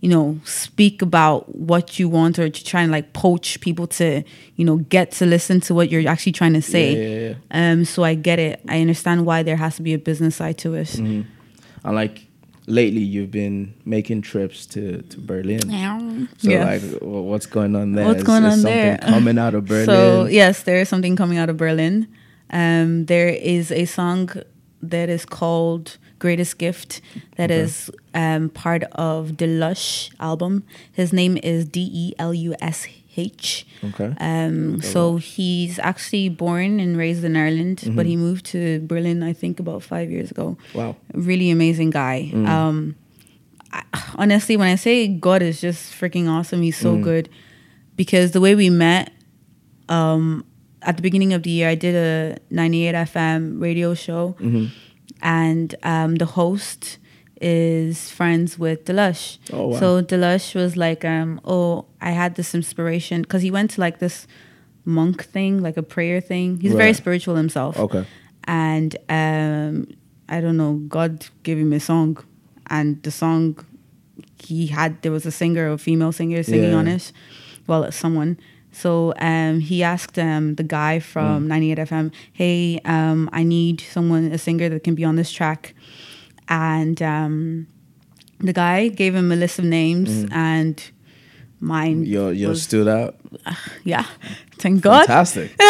you 0.00 0.08
know 0.08 0.38
speak 0.44 1.02
about 1.02 1.54
what 1.56 1.98
you 1.98 2.08
want 2.08 2.38
or 2.38 2.48
to 2.48 2.64
try 2.64 2.82
and 2.82 2.92
like 2.92 3.12
poach 3.12 3.60
people 3.60 3.86
to 3.86 4.22
you 4.56 4.64
know 4.64 4.76
get 4.76 5.10
to 5.10 5.26
listen 5.26 5.60
to 5.60 5.74
what 5.74 5.90
you're 5.90 6.08
actually 6.08 6.32
trying 6.32 6.52
to 6.54 6.62
say 6.62 6.94
Yeah, 6.94 7.28
yeah, 7.28 7.70
um 7.72 7.84
so 7.84 8.04
i 8.04 8.14
get 8.14 8.38
it 8.38 8.60
i 8.68 8.80
understand 8.80 9.26
why 9.26 9.42
there 9.42 9.56
has 9.56 9.76
to 9.76 9.82
be 9.82 9.92
a 9.94 9.98
business 9.98 10.36
side 10.36 10.56
to 10.58 10.74
it 10.74 10.88
Mm-hmm. 10.88 11.22
And 11.84 11.94
like 11.94 12.26
lately, 12.66 13.00
you've 13.00 13.30
been 13.30 13.72
making 13.84 14.20
trips 14.22 14.66
to 14.66 15.00
to 15.02 15.20
Berlin. 15.20 15.62
So 16.38 16.50
Yes. 16.50 16.82
like, 16.82 17.00
wh- 17.00 17.24
what's 17.30 17.46
going 17.46 17.74
on 17.76 17.92
there? 17.92 18.04
What's 18.06 18.18
Is- 18.18 18.24
going 18.26 18.44
is 18.44 18.52
on 18.52 18.58
something 18.60 18.74
there? 18.74 18.98
Coming 18.98 19.38
out 19.38 19.54
of 19.54 19.64
Berlin. 19.72 19.86
So 19.86 20.26
yes, 20.26 20.64
there 20.64 20.76
is 20.82 20.88
something 20.88 21.16
coming 21.16 21.38
out 21.38 21.48
of 21.48 21.56
Berlin. 21.56 22.08
Um, 22.50 23.06
there 23.06 23.28
is 23.28 23.70
a 23.72 23.84
song 23.86 24.28
that 24.82 25.08
is 25.08 25.24
called 25.24 25.96
"Greatest 26.18 26.58
Gift" 26.58 27.00
that 27.36 27.50
Okay. 27.50 27.60
is 27.60 27.90
um, 28.14 28.48
part 28.50 28.84
of 28.92 29.36
the 29.38 29.46
Lush 29.46 30.10
album. 30.20 30.64
His 30.92 31.12
name 31.12 31.36
is 31.42 31.64
D 31.64 31.88
E 31.92 32.12
L 32.18 32.32
U 32.34 32.54
S 32.60 32.86
H. 33.16 33.66
okay. 33.82 34.14
Um, 34.20 34.80
so 34.80 35.16
he's 35.16 35.78
actually 35.80 36.28
born 36.28 36.78
and 36.78 36.96
raised 36.96 37.24
in 37.24 37.36
Ireland, 37.36 37.82
but 37.96 38.06
he 38.06 38.16
moved 38.16 38.46
to 38.46 38.78
Berlin, 38.86 39.22
I 39.24 39.32
think, 39.32 39.58
about 39.58 39.82
five 39.82 40.08
years 40.10 40.30
ago. 40.30 40.56
wow. 40.74 40.94
Really 41.14 41.50
amazing 41.50 41.90
guy. 41.90 42.30
Um, 42.32 42.94
I, 43.72 43.82
honestly, 44.14 44.56
when 44.56 44.68
I 44.68 44.76
say 44.76 45.08
God 45.08 45.42
is 45.42 45.60
just 45.60 45.92
freaking 45.92 46.28
awesome, 46.28 46.62
he's 46.62 46.76
so 46.76 46.96
good. 46.96 47.28
Because 47.96 48.30
the 48.30 48.40
way 48.40 48.54
we 48.54 48.70
met, 48.70 49.10
um, 49.88 50.44
at 50.82 50.96
the 50.96 51.02
beginning 51.02 51.32
of 51.32 51.42
the 51.42 51.50
year, 51.50 51.68
I 51.68 51.74
did 51.74 51.94
a 51.94 52.38
98 52.50 52.94
FM 52.94 53.60
radio 53.60 53.94
show, 53.94 54.36
and 55.22 55.74
um, 55.82 56.16
the 56.16 56.26
host 56.26 56.98
is 57.40 58.10
friends 58.10 58.58
with 58.58 58.84
Delush. 58.84 59.38
Oh, 59.52 59.68
wow. 59.68 59.78
So 59.78 60.02
Delush 60.02 60.54
was 60.54 60.76
like, 60.76 61.04
um, 61.04 61.40
"Oh, 61.44 61.86
I 62.00 62.10
had 62.10 62.34
this 62.34 62.54
inspiration 62.54 63.22
because 63.22 63.42
he 63.42 63.50
went 63.50 63.70
to 63.72 63.80
like 63.80 63.98
this 63.98 64.26
monk 64.84 65.24
thing, 65.24 65.62
like 65.62 65.76
a 65.76 65.82
prayer 65.82 66.20
thing. 66.20 66.58
He's 66.60 66.72
very 66.74 66.92
spiritual 66.94 67.36
himself 67.36 67.78
Okay. 67.78 68.06
and 68.44 68.96
um, 69.08 69.86
I 70.28 70.40
don't 70.40 70.56
know, 70.56 70.74
God 70.88 71.26
gave 71.42 71.58
him 71.58 71.72
a 71.72 71.80
song, 71.80 72.18
and 72.70 73.02
the 73.02 73.10
song 73.10 73.58
he 74.42 74.68
had 74.68 75.00
there 75.02 75.12
was 75.12 75.26
a 75.26 75.30
singer, 75.30 75.70
a 75.70 75.78
female 75.78 76.12
singer 76.12 76.42
singing 76.42 76.70
Yeah. 76.70 76.76
on 76.76 76.88
it. 76.88 77.12
Well, 77.66 77.90
someone. 77.92 78.38
So 78.82 79.12
um, 79.18 79.60
he 79.60 79.82
asked 79.82 80.18
um, 80.18 80.54
the 80.54 80.62
guy 80.62 81.00
from 81.00 81.44
Mm. 81.44 81.48
98 81.48 81.78
FM, 81.78 82.10
"Hey, 82.32 82.80
um, 82.84 83.28
I 83.32 83.42
need 83.42 83.80
someone, 83.92 84.32
a 84.32 84.38
singer 84.38 84.68
that 84.68 84.82
can 84.84 84.94
be 84.94 85.04
on 85.04 85.16
this 85.16 85.32
track," 85.32 85.74
and 86.48 87.00
um, 87.02 87.66
the 88.40 88.52
guy 88.52 88.88
gave 88.88 89.14
him 89.14 89.32
a 89.32 89.36
list 89.36 89.58
of 89.58 89.64
names, 89.64 90.08
Mm. 90.10 90.32
and 90.32 90.74
mine 91.60 92.04
You're 92.06 92.32
you're 92.32 92.50
was 92.50 92.62
stood 92.62 92.86
out. 92.88 93.16
yeah, 93.84 94.04
thank 94.58 94.80
God. 94.80 95.06
Fantastic. 95.06 95.50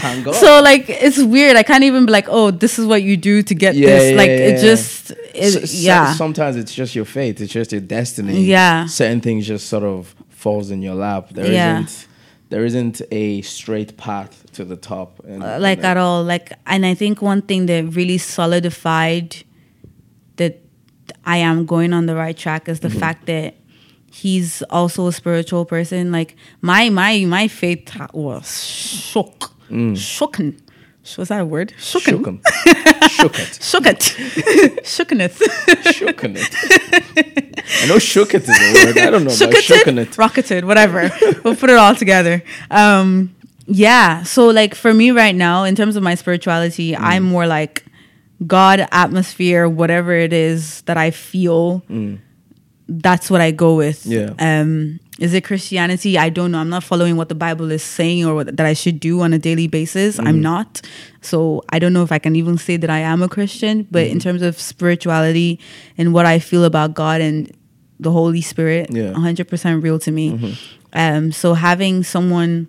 Thank 0.00 0.24
God. 0.24 0.34
So 0.34 0.62
like 0.62 0.88
it's 0.88 1.18
weird. 1.22 1.56
I 1.56 1.62
can't 1.62 1.84
even 1.84 2.06
be 2.06 2.12
like, 2.12 2.26
oh, 2.30 2.50
this 2.50 2.78
is 2.78 2.86
what 2.86 3.02
you 3.02 3.16
do 3.18 3.42
to 3.42 3.54
get 3.54 3.74
Yeah, 3.74 3.86
this. 3.88 4.10
yeah, 4.10 4.16
like 4.16 4.28
yeah, 4.30 4.48
it 4.56 4.60
just, 4.62 5.10
it, 5.34 5.68
so- 5.68 5.76
yeah, 5.86 6.14
Sometimes 6.14 6.56
it's 6.56 6.74
just 6.74 6.94
your 6.94 7.04
fate. 7.04 7.38
It's 7.42 7.52
just 7.52 7.72
your 7.72 7.82
destiny. 7.82 8.44
Yeah. 8.44 8.86
Certain 8.86 9.20
things 9.20 9.46
just 9.46 9.68
sort 9.68 9.84
of 9.84 10.14
falls 10.30 10.70
in 10.70 10.80
your 10.80 10.94
lap. 10.94 11.28
There 11.34 11.52
Yeah. 11.52 11.80
not 11.80 12.06
there 12.50 12.64
isn't 12.64 13.00
a 13.10 13.40
straight 13.42 13.96
path 13.96 14.44
to 14.52 14.64
the 14.64 14.76
top. 14.76 15.20
And, 15.24 15.42
Uh, 15.42 15.58
like 15.58 15.82
at 15.84 15.96
all. 15.96 16.22
Like, 16.24 16.52
and 16.66 16.84
I 16.84 16.94
think 16.94 17.22
one 17.22 17.42
thing 17.42 17.66
that 17.66 17.84
really 17.96 18.18
solidified 18.18 19.36
that 20.36 20.58
I 21.24 21.38
am 21.38 21.64
going 21.66 21.92
on 21.92 22.06
the 22.06 22.14
right 22.14 22.36
track 22.36 22.68
is 22.68 22.80
the 22.80 22.88
Mm-hmm. 22.88 22.98
fact 22.98 23.26
that 23.26 23.54
he's 24.12 24.62
also 24.70 25.06
a 25.06 25.12
spiritual 25.12 25.64
person. 25.64 26.10
Like 26.12 26.34
my 26.60 26.90
my 26.90 27.24
my 27.26 27.46
faith 27.48 27.88
was 28.12 28.64
shook, 28.66 29.52
shooken. 29.70 30.58
Was 31.16 31.28
that 31.28 31.40
a 31.40 31.44
word? 31.46 31.72
Shooken. 31.78 32.40
shook 32.42 32.99
'em. 33.24 33.28
shook 33.28 33.38
it. 33.38 33.52
Shook 33.62 33.86
it. 33.86 33.98
Shookeneth. 34.84 35.38
Shooken 35.98 36.36
it. 36.36 37.60
I 37.82 37.86
know 37.86 37.98
shook 37.98 38.34
it 38.34 38.42
is 38.42 38.48
a 38.48 38.84
word. 38.86 38.98
I 38.98 39.10
don't 39.10 39.24
know 39.24 39.30
about 39.34 39.54
shooken 39.62 39.98
it. 39.98 40.16
rocketed, 40.18 40.64
whatever. 40.64 41.10
we'll 41.44 41.56
put 41.56 41.70
it 41.70 41.76
all 41.76 41.94
together. 41.94 42.42
Um, 42.70 43.34
yeah. 43.66 44.22
So 44.24 44.46
like 44.48 44.74
for 44.74 44.92
me 44.92 45.10
right 45.12 45.34
now, 45.34 45.64
in 45.64 45.74
terms 45.76 45.96
of 45.96 46.02
my 46.02 46.14
spirituality, 46.14 46.92
Mm. 46.92 46.98
I'm 47.00 47.22
more 47.24 47.46
like 47.46 47.84
God, 48.46 48.86
atmosphere, 48.90 49.68
whatever 49.68 50.12
it 50.14 50.32
is 50.32 50.82
that 50.82 50.96
I 50.96 51.10
feel. 51.10 51.82
That's 52.92 53.30
what 53.30 53.40
I 53.40 53.52
go 53.52 53.76
with. 53.76 54.02
Mm. 54.04 54.10
Yeah. 54.38 54.60
Um, 54.60 54.98
is 55.20 55.32
it 55.32 55.44
Christianity? 55.44 56.18
I 56.18 56.28
don't 56.28 56.50
know. 56.50 56.58
I'm 56.58 56.70
not 56.70 56.82
following 56.82 57.16
what 57.16 57.28
the 57.28 57.34
Bible 57.36 57.70
is 57.70 57.84
saying 57.84 58.26
or 58.26 58.34
what, 58.34 58.56
that 58.56 58.66
I 58.66 58.72
should 58.72 58.98
do 58.98 59.20
on 59.20 59.32
a 59.32 59.38
daily 59.38 59.68
basis. 59.68 60.16
Mm. 60.18 60.26
I'm 60.26 60.40
not. 60.40 60.80
So 61.20 61.62
I 61.68 61.78
don't 61.78 61.92
know 61.92 62.02
if 62.02 62.10
I 62.10 62.18
can 62.18 62.34
even 62.34 62.58
say 62.58 62.76
that 62.78 62.90
I 62.90 62.98
am 62.98 63.22
a 63.22 63.28
Christian. 63.28 63.86
But 63.90 64.04
Mm-hmm. 64.06 64.12
in 64.12 64.18
terms 64.18 64.42
of 64.42 64.58
spirituality 64.58 65.60
and 65.96 66.12
what 66.12 66.26
I 66.26 66.40
feel 66.40 66.64
about 66.64 66.94
God 66.94 67.20
and 67.20 67.52
the 68.00 68.10
Holy 68.10 68.40
Spirit, 68.40 68.88
Yeah. 68.90 69.12
100% 69.12 69.82
real 69.82 69.98
to 70.00 70.10
me. 70.10 70.30
Mm-hmm. 70.32 70.52
Um, 70.94 71.30
so 71.32 71.54
having 71.54 72.02
someone 72.02 72.66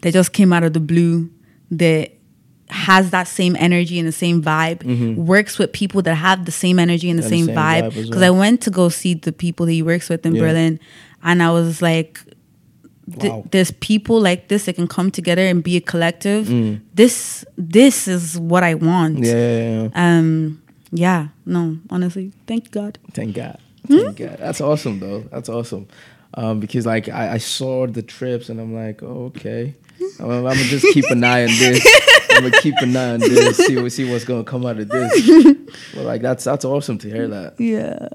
that 0.00 0.12
just 0.12 0.32
came 0.32 0.52
out 0.52 0.64
of 0.64 0.72
the 0.72 0.80
blue 0.80 1.30
that 1.70 2.15
has 2.68 3.10
that 3.10 3.28
same 3.28 3.54
energy 3.58 3.98
and 3.98 4.08
the 4.08 4.12
same 4.12 4.42
vibe 4.42 5.16
works 5.16 5.58
with 5.58 5.72
people 5.72 6.02
that 6.02 6.14
have 6.16 6.44
the 6.46 6.52
same 6.52 6.78
energy 6.78 7.08
and 7.10 7.18
the 7.18 7.22
Mm-hmm. 7.22 7.30
The 7.30 7.36
same, 7.36 7.46
same 7.46 7.54
vibe 7.56 7.82
vibe 7.84 7.94
because 7.94 8.20
well. 8.20 8.24
i 8.34 8.38
went 8.38 8.60
to 8.62 8.70
go 8.70 8.88
see 8.88 9.14
the 9.14 9.32
people 9.32 9.66
that 9.66 9.72
he 9.72 9.82
works 9.82 10.08
with 10.08 10.26
in 10.26 10.34
Yeah. 10.34 10.42
berlin 10.42 10.80
and 11.22 11.42
i 11.42 11.50
was 11.50 11.80
like 11.80 12.20
th- 13.20 13.32
Wow. 13.32 13.44
there's 13.52 13.70
people 13.70 14.20
like 14.20 14.48
this 14.48 14.64
that 14.64 14.74
can 14.74 14.88
come 14.88 15.10
together 15.10 15.46
and 15.46 15.62
be 15.62 15.76
a 15.76 15.80
collective 15.80 16.46
Mm. 16.48 16.80
this 16.94 17.44
this 17.56 18.08
is 18.08 18.36
what 18.38 18.62
i 18.64 18.74
want 18.74 19.18
Yeah, 19.20 19.32
yeah, 19.34 19.82
yeah. 19.82 19.88
um 20.18 20.60
yeah 20.90 21.28
no 21.44 21.78
honestly 21.90 22.32
thank 22.46 22.70
god 22.72 22.98
Thank 23.12 23.36
God. 23.36 23.58
Hmm? 23.88 23.98
Thank 23.98 24.16
God. 24.18 24.36
That's 24.40 24.60
awesome 24.60 24.98
though. 24.98 25.20
That's 25.30 25.48
awesome. 25.48 25.86
Um, 26.34 26.58
because 26.58 26.84
like 26.86 27.08
I, 27.08 27.34
I 27.34 27.38
saw 27.38 27.86
the 27.86 28.02
trips 28.02 28.48
and 28.50 28.60
I'm 28.60 28.74
like, 28.74 29.00
oh, 29.02 29.26
okay. 29.30 29.74
I'm, 30.20 30.30
I'm 30.30 30.42
gonna 30.42 30.54
just 30.56 30.86
keep 30.94 31.04
an 31.10 31.22
eye 31.24 31.42
on 31.42 31.48
this. 31.48 31.86
I'm 32.30 32.42
gonna 32.44 32.60
keep 32.60 32.74
an 32.82 32.96
eye 32.96 33.12
on 33.14 33.20
this. 33.20 33.56
See 33.58 33.76
what 33.80 33.92
see 33.92 34.10
what's 34.10 34.24
gonna 34.24 34.44
come 34.44 34.64
out 34.66 34.78
of 34.78 34.88
this. 34.88 35.26
Well, 35.94 36.04
like 36.04 36.22
that's 36.22 36.44
that's 36.44 36.64
awesome 36.64 36.98
to 36.98 37.08
hear 37.10 37.28
that. 37.28 37.54
yeah 37.60 38.08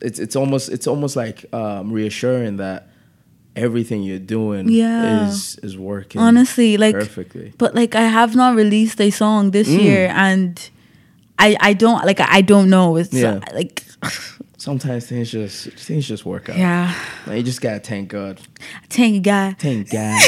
It's 0.00 0.18
it's 0.18 0.36
almost 0.36 0.68
it's 0.70 0.86
almost 0.86 1.16
like 1.16 1.44
um, 1.54 1.92
reassuring 1.92 2.56
that 2.58 2.88
everything 3.54 4.02
you're 4.02 4.18
doing 4.18 4.68
Yeah. 4.68 5.28
is 5.28 5.58
is 5.62 5.76
working 5.76 6.20
honestly 6.20 6.76
like 6.78 6.94
perfectly. 6.94 7.52
but 7.58 7.74
like 7.74 7.94
i 7.94 8.00
have 8.00 8.34
not 8.34 8.56
released 8.56 8.98
a 8.98 9.10
song 9.10 9.50
this 9.50 9.68
Mm. 9.68 9.82
year 9.82 10.08
and 10.14 10.70
i 11.38 11.54
i 11.60 11.74
don't 11.74 12.02
like 12.06 12.18
i 12.20 12.40
don't 12.40 12.70
know 12.70 12.96
it's 12.96 13.12
Yeah. 13.12 13.40
uh, 13.46 13.52
like 13.54 13.84
Sometimes 14.62 15.06
things 15.08 15.28
just 15.32 15.70
things 15.72 16.06
just 16.06 16.24
work 16.24 16.48
out. 16.48 16.56
yeah 16.56 16.94
Like, 17.26 17.38
you 17.38 17.42
just 17.42 17.60
gotta 17.60 17.80
thank 17.80 18.08
God. 18.10 18.40
thank 18.88 19.24
god 19.24 19.58
Thank 19.58 19.90
God. 19.96 20.22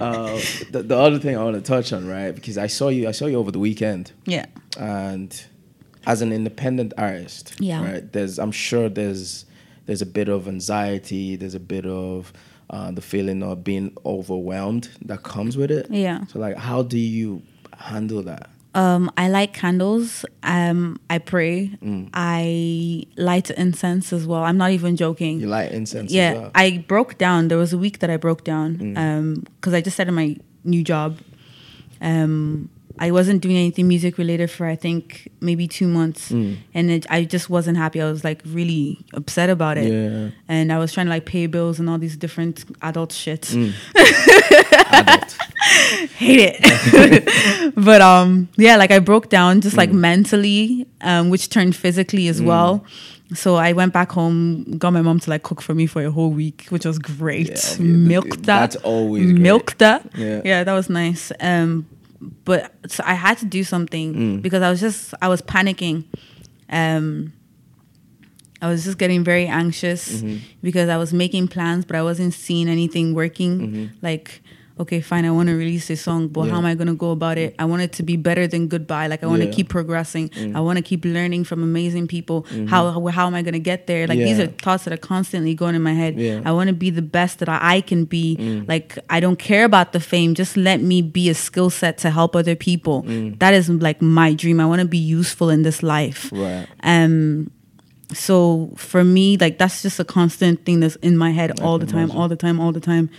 uh, 0.00 0.40
the, 0.70 0.82
the 0.84 0.96
other 0.96 1.18
thing 1.20 1.36
I 1.36 1.44
want 1.44 1.54
to 1.56 1.62
touch 1.62 1.92
on, 1.92 2.08
right? 2.08 2.32
Because 2.34 2.58
I 2.58 2.66
saw 2.66 2.88
you, 2.88 3.06
I 3.08 3.12
saw 3.12 3.26
you 3.26 3.36
over 3.38 3.52
the 3.52 3.60
weekend, 3.60 4.10
yeah 4.26 4.46
and 4.78 5.30
as 6.06 6.22
an 6.22 6.32
independent 6.32 6.92
artist, 6.98 7.54
Yeah. 7.60 7.84
right? 7.84 8.12
There's, 8.12 8.38
I'm 8.38 8.52
sure 8.52 8.88
there's, 8.88 9.44
there's 9.86 10.02
a 10.02 10.06
bit 10.06 10.28
of 10.28 10.48
anxiety. 10.48 11.36
There's 11.36 11.54
a 11.54 11.60
bit 11.60 11.84
of 11.86 12.32
uh, 12.70 12.90
the 12.92 13.02
feeling 13.02 13.42
of 13.42 13.62
being 13.62 13.94
overwhelmed 14.06 14.88
that 15.04 15.22
comes 15.22 15.56
with 15.56 15.70
it. 15.70 15.86
Yeah. 15.90 16.24
So, 16.26 16.38
like, 16.38 16.56
how 16.56 16.82
do 16.82 16.98
you 16.98 17.42
handle 17.76 18.22
that? 18.22 18.48
Um 18.74 19.10
i 19.16 19.28
light 19.28 19.52
candles 19.54 20.24
um 20.42 20.98
i 21.08 21.18
pray 21.18 21.70
Mm. 21.82 22.10
i 22.12 23.04
light 23.16 23.50
incense 23.50 24.12
as 24.12 24.26
well 24.26 24.42
i'm 24.44 24.58
not 24.58 24.70
even 24.72 24.94
joking 24.96 25.40
You 25.40 25.46
light 25.48 25.72
incense 25.72 26.12
yeah 26.12 26.30
as 26.32 26.38
well. 26.38 26.50
i 26.54 26.84
broke 26.86 27.16
down 27.18 27.48
there 27.48 27.58
was 27.58 27.72
a 27.72 27.78
week 27.78 28.00
that 28.00 28.10
i 28.10 28.16
broke 28.16 28.44
down 28.44 28.76
Mm. 28.76 28.98
um 28.98 29.34
because 29.56 29.72
i 29.74 29.80
just 29.80 29.96
started 29.96 30.12
my 30.12 30.36
new 30.64 30.82
job 30.84 31.16
um 32.00 32.68
I 33.00 33.10
wasn't 33.10 33.40
doing 33.42 33.56
anything 33.56 33.86
music 33.88 34.18
related 34.18 34.50
for 34.50 34.66
I 34.66 34.76
think 34.76 35.28
maybe 35.40 35.66
two 35.68 35.86
months, 35.88 36.30
Mm. 36.32 36.56
and 36.74 36.90
it, 36.90 37.06
I 37.10 37.24
just 37.24 37.48
wasn't 37.50 37.76
happy. 37.78 38.00
I 38.00 38.10
was 38.10 38.24
like 38.24 38.40
really 38.46 38.98
upset 39.14 39.50
about 39.50 39.78
it, 39.78 39.92
Yeah. 39.92 40.30
and 40.48 40.72
I 40.72 40.78
was 40.78 40.92
trying 40.92 41.06
to 41.06 41.10
like 41.10 41.24
pay 41.26 41.46
bills 41.46 41.78
and 41.80 41.88
all 41.88 41.98
these 41.98 42.16
different 42.16 42.64
adult 42.82 43.12
shit. 43.12 43.42
Mm. 43.42 43.72
Adult. 44.92 45.36
Hate 46.16 46.54
it, 46.54 47.74
but 47.76 48.00
um, 48.00 48.48
yeah, 48.56 48.76
like 48.76 48.90
I 48.90 48.98
broke 49.00 49.28
down 49.28 49.60
just 49.60 49.74
Mm. 49.74 49.78
like 49.78 49.92
mentally, 49.92 50.86
um, 51.00 51.30
which 51.30 51.48
turned 51.50 51.76
physically 51.76 52.28
as 52.28 52.40
well. 52.42 52.84
So 53.34 53.56
I 53.56 53.72
went 53.74 53.92
back 53.92 54.12
home, 54.12 54.64
got 54.78 54.92
my 54.94 55.02
mom 55.02 55.20
to 55.20 55.30
like 55.30 55.42
cook 55.42 55.60
for 55.60 55.74
me 55.74 55.86
for 55.86 56.02
a 56.02 56.10
whole 56.10 56.30
week, 56.30 56.66
which 56.70 56.86
was 56.86 56.98
great. 56.98 57.50
Yeah, 57.50 57.74
I 57.76 57.82
mean, 57.82 58.08
Milked 58.08 58.42
that. 58.44 58.72
that's 58.72 58.76
always 58.76 59.26
great. 59.32 59.38
milked 59.42 59.78
that. 59.80 60.08
Yeah. 60.16 60.40
yeah, 60.44 60.64
that 60.64 60.72
was 60.72 60.88
nice. 60.88 61.30
Um, 61.40 61.86
but 62.20 62.74
so 62.88 63.02
I 63.06 63.14
had 63.14 63.38
to 63.38 63.46
do 63.46 63.62
something 63.64 64.14
Mm. 64.14 64.42
because 64.42 64.62
I 64.62 64.70
was 64.70 64.80
just 64.80 65.14
I 65.22 65.28
was 65.28 65.40
panicking. 65.42 66.04
Um, 66.70 67.32
I 68.60 68.68
was 68.68 68.84
just 68.84 68.98
getting 68.98 69.22
very 69.22 69.46
anxious 69.46 70.20
Mm-hmm. 70.20 70.38
because 70.62 70.88
I 70.88 70.96
was 70.96 71.12
making 71.12 71.46
plans, 71.48 71.84
but 71.84 71.94
I 71.96 72.02
wasn't 72.02 72.34
seeing 72.34 72.68
anything 72.68 73.14
working. 73.14 73.90
Like, 74.02 74.42
okay, 74.80 75.00
fine, 75.00 75.24
I 75.24 75.30
want 75.30 75.48
to 75.48 75.54
release 75.54 75.90
a 75.90 75.96
song, 75.96 76.28
but 76.28 76.40
Mm-hmm. 76.40 76.46
Yeah. 76.48 76.52
how 76.52 76.58
am 76.58 76.66
I 76.66 76.74
going 76.74 76.86
to 76.88 76.94
go 76.94 77.10
about 77.10 77.36
it? 77.38 77.54
I 77.58 77.64
want 77.64 77.82
it 77.82 77.92
to 77.92 78.02
be 78.02 78.16
better 78.16 78.46
than 78.46 78.68
goodbye. 78.68 79.06
Like, 79.08 79.22
I 79.22 79.26
want 79.26 79.40
to 79.42 79.46
Yeah. 79.46 79.52
Mm. 79.52 79.56
keep 79.56 79.68
progressing. 79.68 80.30
I 80.54 80.60
want 80.60 80.76
to 80.76 80.82
keep 80.82 81.04
learning 81.04 81.44
from 81.44 81.62
amazing 81.62 82.06
people. 82.08 82.46
How, 82.68 82.90
how 82.92 83.06
how 83.06 83.26
am 83.26 83.34
I 83.34 83.42
going 83.42 83.54
to 83.54 83.58
get 83.60 83.86
there? 83.86 84.06
Like, 84.06 84.18
these 84.18 84.38
Mm-hmm. 84.38 84.54
Are 84.54 84.62
thoughts 84.62 84.84
that 84.84 84.92
are 84.92 84.96
constantly 85.14 85.54
going 85.54 85.74
in 85.74 85.82
my 85.82 85.94
head. 85.94 86.14
Yeah. 86.18 86.42
I 86.44 86.52
want 86.52 86.68
to 86.68 86.74
be 86.74 86.90
the 86.90 87.02
best 87.02 87.38
that 87.40 87.48
I 87.48 87.80
can 87.80 88.04
be. 88.04 88.36
Mm. 88.38 88.68
Like, 88.68 88.98
I 89.10 89.18
don't 89.20 89.38
care 89.38 89.64
about 89.64 89.92
the 89.92 90.00
fame. 90.00 90.34
Just 90.34 90.56
let 90.56 90.80
me 90.80 91.02
be 91.02 91.28
a 91.28 91.34
skill 91.34 91.70
set 91.70 91.98
to 91.98 92.10
help 92.10 92.36
other 92.36 92.54
people. 92.56 93.02
Mm. 93.02 93.38
That 93.40 93.54
is 93.54 93.68
like 93.68 94.00
my 94.02 94.32
dream. 94.34 94.60
I 94.60 94.66
want 94.66 94.80
to 94.80 94.88
be 94.88 94.98
useful 94.98 95.50
in 95.50 95.62
this 95.62 95.82
life. 95.82 96.30
Right. 96.32 96.66
Um, 96.82 97.50
so 98.12 98.72
for 98.76 99.04
me, 99.04 99.36
like 99.36 99.58
that's 99.58 99.82
just 99.82 100.00
a 100.00 100.04
constant 100.04 100.64
thing 100.64 100.80
that's 100.80 100.96
in 100.96 101.16
my 101.16 101.30
head 101.30 101.60
all 101.60 101.78
the 101.78 101.84
time, 101.86 102.04
imagine. 102.04 102.16
all 102.16 102.28
the 102.28 102.36
time, 102.36 102.58
all 102.60 102.72
the 102.72 102.80
time. 102.80 103.10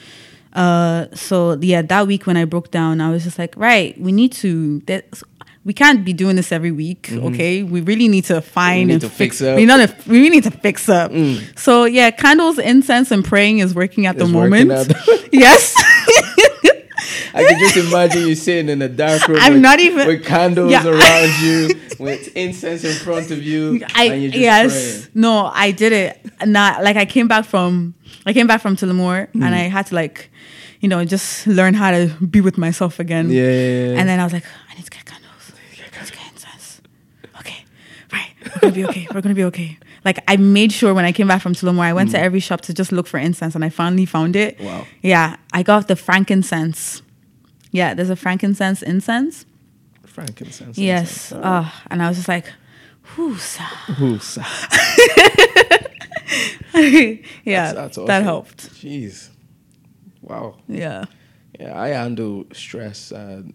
Uh, 0.54 1.06
so 1.14 1.58
yeah, 1.62 1.82
that 1.84 2.08
week 2.08 2.26
when 2.26 2.36
I 2.38 2.46
broke 2.46 2.72
down, 2.72 3.02
I 3.02 3.12
was 3.12 3.24
just 3.24 3.38
like, 3.38 3.54
right, 3.58 4.00
we 4.00 4.12
need 4.12 4.32
to. 4.34 4.80
That 4.88 5.22
we 5.66 5.74
can't 5.74 6.04
be 6.04 6.14
doing 6.14 6.36
this 6.38 6.52
every 6.52 6.72
week, 6.72 7.12
okay? 7.12 7.62
We 7.64 7.82
really 7.82 8.08
need 8.08 8.26
to 8.26 8.42
find 8.42 8.80
Mm-hmm. 8.80 8.88
need 8.88 8.94
and 8.94 9.02
to 9.02 9.10
fix. 9.10 9.40
fix 9.40 9.42
up. 9.42 9.54
Mm. 9.54 9.56
We 9.58 9.66
know 9.66 9.86
we 10.08 10.18
really 10.18 10.30
need 10.32 10.44
to 10.46 10.52
fix 10.52 10.90
up. 10.90 11.12
So 11.58 11.84
yeah, 11.86 12.10
candles, 12.12 12.58
incense, 12.58 13.12
and 13.12 13.24
praying 13.24 13.60
is 13.60 13.76
working 13.76 14.06
at 14.08 14.18
the 14.18 14.24
It's 14.26 14.34
working 14.34 14.68
moment. 14.70 14.90
at 14.92 14.98
yes. 15.34 15.76
I 17.32 17.44
can 17.46 17.60
just 17.60 17.78
imagine 17.78 18.28
you 18.28 18.36
sitting 18.36 18.70
in 18.70 18.82
a 18.82 18.90
dark 18.90 19.28
room. 19.28 19.38
I'm 19.42 19.54
with, 19.54 19.62
not 19.62 19.80
even- 19.80 20.08
with 20.08 20.26
candles 20.26 20.72
Yeah. 20.72 20.88
around 20.88 21.42
you, 21.44 21.70
with 22.00 22.36
incense 22.36 22.84
in 22.84 22.94
front 22.96 23.30
of 23.30 23.44
you, 23.44 23.82
I 23.96 24.06
and 24.06 24.22
you're 24.24 24.32
just 24.32 24.42
yes 24.42 24.72
praying. 25.02 25.08
no 25.14 25.52
I 25.54 25.72
did 25.72 25.92
it 25.94 26.20
not 26.46 26.84
like 26.84 26.96
I 26.96 27.06
came 27.06 27.28
back 27.28 27.46
from 27.46 27.94
I 28.30 28.34
came 28.34 28.48
back 28.48 28.62
from 28.62 28.76
Tullamore 28.76 29.28
Hmm. 29.34 29.44
and 29.44 29.56
I 29.56 29.64
had 29.76 29.86
to 29.90 29.96
like 30.02 30.18
you 30.82 30.88
know 30.92 31.04
just 31.16 31.48
learn 31.48 31.74
how 31.82 31.90
to 31.92 32.02
be 32.36 32.40
with 32.48 32.58
myself 32.66 33.00
again 33.00 33.26
Yeah, 33.30 33.44
yeah, 33.44 33.50
yeah. 33.94 34.00
and 34.00 34.06
then 34.10 34.18
I 34.20 34.24
was 34.28 34.34
like 34.38 34.46
I 34.70 34.76
need 34.76 34.86
to 34.90 34.92
get 34.98 35.04
candles 35.12 35.44
I 35.52 35.60
need 36.00 36.08
to 36.10 36.14
get 36.20 36.26
incense 36.34 36.82
okay 37.42 37.60
right 38.16 38.32
we're 38.44 38.62
gonna 38.62 38.76
be 38.82 38.86
okay 38.90 39.06
we're 39.14 39.22
gonna 39.26 39.36
be 39.44 39.48
okay 39.52 39.78
like 40.08 40.18
I 40.34 40.36
made 40.38 40.72
sure 40.80 40.94
when 40.98 41.06
I 41.06 41.12
came 41.18 41.28
back 41.32 41.42
from 41.42 41.54
Tullamore 41.54 41.88
I 41.92 41.94
went 42.00 42.12
to 42.12 42.20
every 42.28 42.40
shop 42.48 42.60
to 42.68 42.72
just 42.74 42.92
look 42.92 43.08
for 43.08 43.18
incense 43.20 43.54
and 43.56 43.64
I 43.66 43.70
finally 43.70 44.06
found 44.06 44.36
it 44.36 44.52
Hmm. 44.60 44.66
Wow. 44.68 44.86
yeah 45.02 45.28
I 45.60 45.62
got 45.64 45.88
the 45.88 45.96
frankincense 45.96 47.02
yeah 47.80 47.94
there's 47.96 48.10
a 48.10 48.16
frankincense 48.26 48.80
incense 48.94 49.46
frankincense. 50.06 50.78
yes 50.78 51.32
incense. 51.32 51.46
uh, 51.46 51.66
and 51.92 51.98
I 52.04 52.08
was 52.10 52.18
just 52.18 52.28
like 52.36 52.48
sa- 53.38 54.20
sa- 54.20 54.44
yeah, 57.46 57.74
that's 57.74 57.96
that 57.96 58.04
awesome. 58.04 58.24
helped. 58.24 58.70
Jeez. 58.76 59.30
Wow. 60.22 60.58
Yeah. 60.68 61.06
Yeah, 61.60 61.80
I 61.80 61.90
handle 61.90 62.46
stress 62.54 63.12
and 63.12 63.54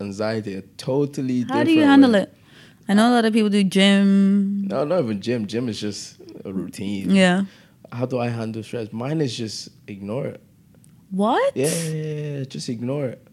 anxiety 0.00 0.60
totally 0.76 1.42
How 1.42 1.64
do 1.64 1.72
you 1.72 1.84
handle 1.84 2.12
way. 2.12 2.22
it? 2.22 2.34
I 2.88 2.94
know 2.94 3.08
a 3.10 3.12
lot 3.14 3.24
of 3.24 3.32
people 3.32 3.48
do 3.48 3.64
gym. 3.64 4.62
No, 4.66 4.84
not 4.84 5.00
even 5.04 5.20
gym. 5.20 5.46
Gym 5.46 5.68
is 5.68 5.80
just 5.80 6.18
a 6.44 6.52
routine. 6.52 7.10
Yeah. 7.14 7.44
How 7.90 8.06
do 8.06 8.18
I 8.18 8.28
handle 8.28 8.62
stress? 8.62 8.92
Mine 8.92 9.20
is 9.20 9.36
just 9.36 9.70
ignore 9.86 10.26
it. 10.26 10.42
What? 11.10 11.56
Yeah, 11.56 11.66
yeah, 11.68 11.90
yeah, 11.90 12.38
yeah, 12.38 12.44
just 12.44 12.68
ignore 12.68 13.06
it. 13.06 13.26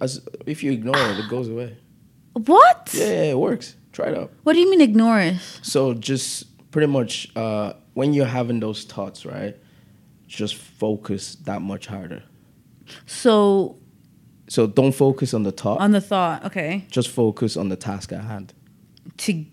As, 0.00 0.26
if 0.46 0.62
you 0.62 0.72
ignore 0.72 0.96
it, 0.96 1.18
it 1.18 1.28
goes 1.28 1.48
away. 1.48 1.76
What? 2.32 2.90
Yeah, 2.94 3.06
yeah, 3.06 3.30
it 3.32 3.38
works. 3.38 3.76
Try 3.92 4.08
it 4.08 4.18
out. 4.18 4.32
What 4.44 4.54
do 4.54 4.60
you 4.60 4.70
mean 4.70 4.80
ignore 4.80 5.20
it? 5.20 5.36
So 5.62 5.94
just 5.94 6.46
pretty 6.74 6.90
much 6.98 7.12
uh, 7.36 7.72
when 7.98 8.12
you're 8.14 8.32
having 8.40 8.58
those 8.60 8.82
thoughts, 8.92 9.24
right? 9.24 9.54
Just 10.26 10.56
focus 10.56 11.36
that 11.48 11.62
much 11.62 11.86
harder. 11.86 12.22
So 13.06 13.76
So 14.48 14.66
don't 14.66 14.92
focus 14.94 15.32
on 15.34 15.42
the 15.44 15.52
thought. 15.52 15.78
on 15.80 15.92
the 15.92 16.00
thought, 16.00 16.44
okay, 16.44 16.84
just 16.90 17.08
focus 17.08 17.56
on 17.56 17.68
the 17.68 17.76
task 17.76 18.12
at 18.12 18.24
hand. 18.24 18.52
to 19.18 19.44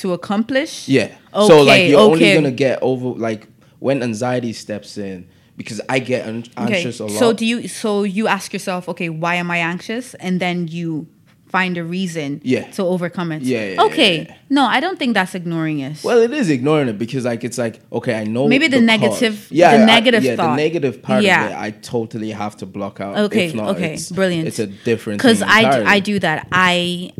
to 0.00 0.12
accomplish. 0.12 0.88
Yeah. 0.88 1.08
Okay, 1.34 1.46
so 1.48 1.62
like 1.62 1.80
Okay, 1.80 1.88
you're 1.90 2.00
only 2.00 2.32
gonna 2.34 2.50
get 2.66 2.78
over 2.82 3.08
like 3.28 3.42
when 3.80 4.02
anxiety 4.02 4.52
steps 4.52 4.96
in 4.96 5.26
because 5.56 5.80
I 5.88 5.98
get 5.98 6.26
an- 6.28 6.44
Okay. 6.56 6.74
anxious 6.76 7.00
a 7.00 7.04
lot. 7.04 7.18
So 7.18 7.32
do 7.34 7.44
you? 7.44 7.68
So 7.68 8.04
you 8.04 8.26
ask 8.28 8.52
yourself, 8.52 8.88
okay, 8.88 9.10
why 9.10 9.34
am 9.42 9.50
I 9.50 9.58
anxious? 9.58 10.14
And 10.14 10.40
then 10.40 10.68
you 10.68 11.06
find 11.50 11.76
a 11.76 11.84
reason. 11.84 12.40
Yeah. 12.44 12.70
To 12.72 12.82
overcome 12.84 13.32
it. 13.32 13.42
Yeah, 13.42 13.58
yeah, 13.64 13.72
yeah, 13.74 13.82
Okay. 13.84 14.22
yeah. 14.22 14.34
No, 14.48 14.64
I 14.64 14.80
don't 14.80 14.98
think 14.98 15.14
that's 15.14 15.34
ignoring 15.34 15.80
it. 15.80 16.02
well, 16.04 16.18
it 16.18 16.32
is 16.32 16.48
ignoring 16.50 16.88
it 16.88 16.98
because 16.98 17.24
like 17.24 17.42
it's 17.44 17.58
like 17.58 17.80
okay, 17.92 18.14
I 18.14 18.24
know 18.24 18.46
Maybe 18.48 18.68
the 18.68 18.78
cause. 18.78 18.86
negative- 18.86 19.48
yeah, 19.50 19.76
the 19.76 19.82
I- 19.82 19.86
negative 19.86 20.24
yeah, 20.24 20.36
thought. 20.36 20.50
the 20.56 20.62
negative 20.62 21.02
part 21.02 21.22
Yeah. 21.24 21.44
of 21.46 21.50
it, 21.52 21.56
I 21.66 21.70
totally 21.72 22.30
have 22.30 22.56
to 22.58 22.66
block 22.66 23.00
out. 23.00 23.16
Okay, 23.26 23.46
If 23.46 23.54
not, 23.54 23.76
okay, 23.76 23.94
it's, 23.94 24.10
brilliant. 24.10 24.46
It's 24.48 24.58
a 24.58 24.66
different 24.68 25.18
because 25.20 25.42
I, 25.42 25.62
d-. 25.62 25.86
I 25.86 26.00
do 26.00 26.18
that 26.20 26.46
i 26.52 27.12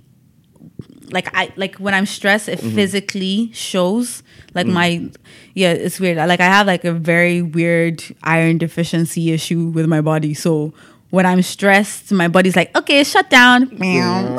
like 1.13 1.29
i 1.37 1.51
like 1.57 1.75
when 1.77 1.93
i'm 1.93 2.07
stressed 2.07 2.49
it 2.49 2.61
Mm-hmm. 2.61 2.75
physically 2.77 3.51
shows 3.53 4.23
like 4.55 4.67
Mm. 4.67 4.73
my 4.73 5.11
yeah 5.55 5.73
it's 5.73 5.99
weird 5.99 6.19
like 6.19 6.39
i 6.41 6.45
have 6.57 6.67
like 6.69 6.85
a 6.85 6.93
very 6.93 7.43
weird 7.43 8.03
iron 8.23 8.59
deficiency 8.59 9.33
issue 9.33 9.67
with 9.77 9.87
my 9.87 10.01
body 10.01 10.35
so 10.35 10.73
when 11.11 11.27
i'm 11.27 11.43
stressed 11.43 12.13
my 12.13 12.29
body's 12.29 12.55
like 12.57 12.71
okay 12.77 13.03
shut 13.05 13.29
down. 13.31 13.69
Meow. 13.79 14.37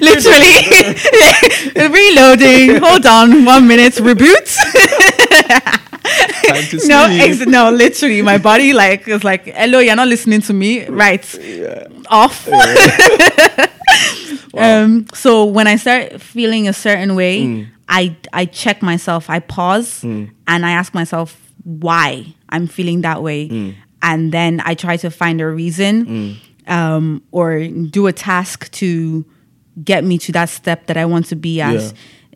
literally. 0.00 0.54
Reloading. 1.96 2.76
Hold 2.82 3.06
on 3.06 3.44
one 3.44 3.66
minute. 3.68 3.94
Reboot. 3.94 4.48
Time 6.48 6.64
to 6.70 6.88
no 6.88 7.06
ex- 7.10 7.46
no 7.46 7.70
literally 7.70 8.22
my 8.22 8.38
body 8.38 8.72
like 8.72 9.06
is 9.08 9.22
like 9.24 9.44
hello 9.46 9.78
you're 9.78 9.96
not 9.96 10.08
listening 10.08 10.40
to 10.42 10.52
me. 10.52 10.86
Right. 10.86 11.22
Off. 12.10 12.48
Um 14.54 15.06
so 15.14 15.44
when 15.44 15.66
i 15.66 15.76
start 15.76 16.20
feeling 16.20 16.68
a 16.68 16.72
certain 16.72 17.14
way 17.14 17.40
Mm. 17.44 17.66
i 17.88 18.16
i 18.32 18.44
check 18.46 18.82
myself. 18.82 19.30
I 19.30 19.38
pause 19.40 20.02
and 20.02 20.30
i 20.48 20.70
ask 20.72 20.94
myself 20.94 21.36
why 21.64 22.34
i'm 22.48 22.66
feeling 22.66 23.02
that 23.02 23.22
way. 23.22 23.48
Mm. 23.48 23.74
And 24.02 24.32
then 24.32 24.60
i 24.64 24.74
try 24.74 24.96
to 24.96 25.10
find 25.10 25.40
a 25.40 25.46
reason 25.46 26.36
um 26.66 27.22
or 27.32 27.66
do 27.66 28.06
a 28.06 28.12
task 28.12 28.70
to 28.70 29.24
get 29.84 30.04
me 30.04 30.18
to 30.18 30.32
that 30.32 30.48
step 30.48 30.86
that 30.86 30.96
i 30.96 31.04
want 31.04 31.26
to 31.26 31.36
be 31.36 31.60
at. 31.60 31.74
Yeah. 31.74 31.90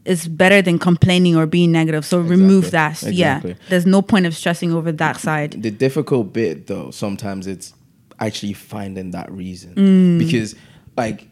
it's 0.04 0.26
better 0.26 0.60
than 0.62 0.78
complaining 0.78 1.36
or 1.36 1.46
being 1.46 1.70
negative. 1.70 2.04
So 2.04 2.18
remove 2.20 2.72
that. 2.72 3.02
Exactly. 3.02 3.50
yeah 3.52 3.56
there's 3.68 3.86
no 3.86 4.02
point 4.02 4.26
of 4.26 4.34
stressing 4.34 4.72
over 4.72 4.90
that 4.92 5.16
side. 5.18 5.62
The 5.62 5.70
difficult 5.70 6.32
bit 6.32 6.66
though 6.66 6.90
sometimes 6.90 7.46
it's 7.46 7.72
actually 8.18 8.52
finding 8.54 9.10
that 9.12 9.30
reason. 9.30 9.74
Mm. 9.74 10.18
because 10.18 10.54
like 10.96 11.28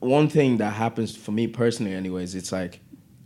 one 0.00 0.28
thing 0.28 0.58
that 0.58 0.72
happens 0.74 1.16
for 1.16 1.32
me 1.32 1.46
personally 1.46 1.94
anyways 1.94 2.34
it's 2.34 2.52
like 2.52 2.80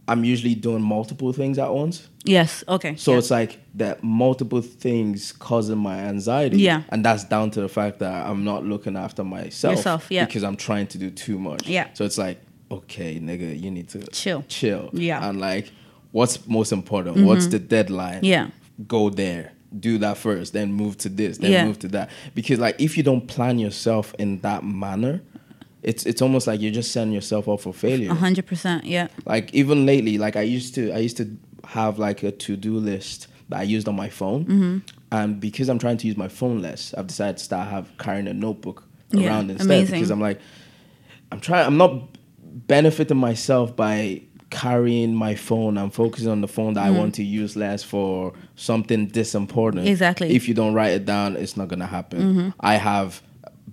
i'm 0.08 0.24
usually 0.24 0.54
doing 0.54 0.82
multiple 0.82 1.32
things 1.32 1.58
at 1.58 1.72
once 1.72 2.08
yes 2.24 2.64
okay 2.68 2.96
so 2.96 3.12
yeah. 3.12 3.18
it's 3.18 3.30
like 3.30 3.58
that 3.74 4.02
multiple 4.02 4.60
things 4.60 5.32
causing 5.32 5.78
my 5.78 5.98
anxiety 5.98 6.58
Yeah. 6.58 6.82
and 6.90 7.04
that's 7.04 7.24
down 7.24 7.50
to 7.52 7.60
the 7.60 7.68
fact 7.68 7.98
that 8.00 8.26
i'm 8.26 8.42
not 8.44 8.64
looking 8.64 8.96
after 8.96 9.22
myself 9.24 9.76
Yourself, 9.76 10.06
yeah. 10.10 10.24
because 10.26 10.42
i'm 10.44 10.56
trying 10.56 10.86
to 10.88 10.98
do 10.98 11.10
too 11.10 11.38
much 11.38 11.66
Yeah. 11.68 11.88
so 11.94 12.04
it's 12.04 12.18
like 12.18 12.40
okay 12.70 13.18
nigga 13.20 13.58
you 13.60 13.70
need 13.70 13.88
to 13.90 14.06
Chill. 14.08 14.44
chill 14.48 14.90
Yeah. 14.92 15.16
Mm-hmm. 15.20 15.28
and 15.30 15.40
like 15.40 15.70
what's 16.12 16.46
most 16.48 16.72
important 16.72 17.24
what's 17.24 17.46
the 17.46 17.58
deadline 17.58 18.20
Yeah. 18.24 18.48
go 18.86 19.10
there 19.10 19.52
do 19.78 19.98
that 19.98 20.16
first 20.16 20.54
then 20.54 20.72
move 20.72 20.96
to 20.98 21.08
this 21.10 21.38
then 21.38 21.50
Yeah. 21.52 21.66
move 21.66 21.78
to 21.80 21.88
that 21.88 22.08
because 22.34 22.58
like 22.58 22.76
if 22.80 22.96
you 22.96 23.02
don't 23.02 23.26
plan 23.28 23.58
yourself 23.58 24.14
in 24.18 24.40
that 24.40 24.64
manner 24.64 25.20
it's 25.82 26.04
it's 26.06 26.20
almost 26.22 26.46
like 26.46 26.60
you're 26.60 26.72
just 26.72 26.90
setting 26.92 27.12
yourself 27.12 27.48
up 27.48 27.60
for 27.60 27.72
failure 27.72 28.10
A 28.10 28.14
hundred 28.14 28.46
percent 28.46 28.84
yeah 28.84 29.08
like 29.26 29.52
even 29.54 29.86
lately 29.86 30.18
like 30.18 30.36
i 30.36 30.42
used 30.42 30.74
to 30.74 30.90
i 30.92 30.98
used 30.98 31.16
to 31.18 31.36
have 31.64 31.98
like 31.98 32.22
a 32.22 32.32
to-do 32.32 32.76
list 32.78 33.28
that 33.48 33.60
i 33.60 33.62
used 33.62 33.86
on 33.88 33.94
my 33.96 34.08
phone 34.08 34.44
Mm-hmm. 34.44 34.78
and 35.12 35.38
because 35.40 35.68
i'm 35.68 35.78
trying 35.78 35.96
to 35.98 36.06
use 36.06 36.16
my 36.16 36.28
phone 36.28 36.60
less 36.62 36.94
i've 36.94 37.06
decided 37.06 37.36
to 37.38 37.44
start 37.44 37.68
have 37.68 37.86
carrying 37.98 38.26
a 38.28 38.34
notebook 38.34 38.84
Yeah, 39.10 39.28
around 39.28 39.50
instead 39.50 39.66
amazing. 39.66 39.94
because 40.00 40.10
I'm 40.10 40.20
like, 40.20 40.40
I'm 41.32 41.40
trying. 41.40 41.66
I'm 41.66 41.76
not 41.76 41.92
benefiting 42.66 43.16
myself 43.16 43.74
by 43.76 44.22
carrying 44.50 45.14
my 45.14 45.34
phone. 45.34 45.76
I'm 45.78 45.90
focusing 45.90 46.28
on 46.28 46.40
the 46.40 46.48
phone 46.48 46.74
that 46.74 46.84
I 46.84 46.90
want 46.90 47.14
to 47.16 47.22
use 47.22 47.54
less 47.56 47.82
for 47.82 48.32
something 48.56 49.08
this 49.08 49.34
important. 49.34 49.82
Mm-hmm. 49.84 49.92
Exactly. 49.92 50.28
Mm-hmm. 50.28 50.36
If 50.36 50.48
you 50.48 50.54
don't 50.54 50.74
write 50.74 50.92
it 50.92 51.04
down, 51.06 51.36
it's 51.36 51.56
not 51.56 51.68
gonna 51.68 51.86
happen. 51.86 52.52
I 52.60 52.74
have 52.74 53.22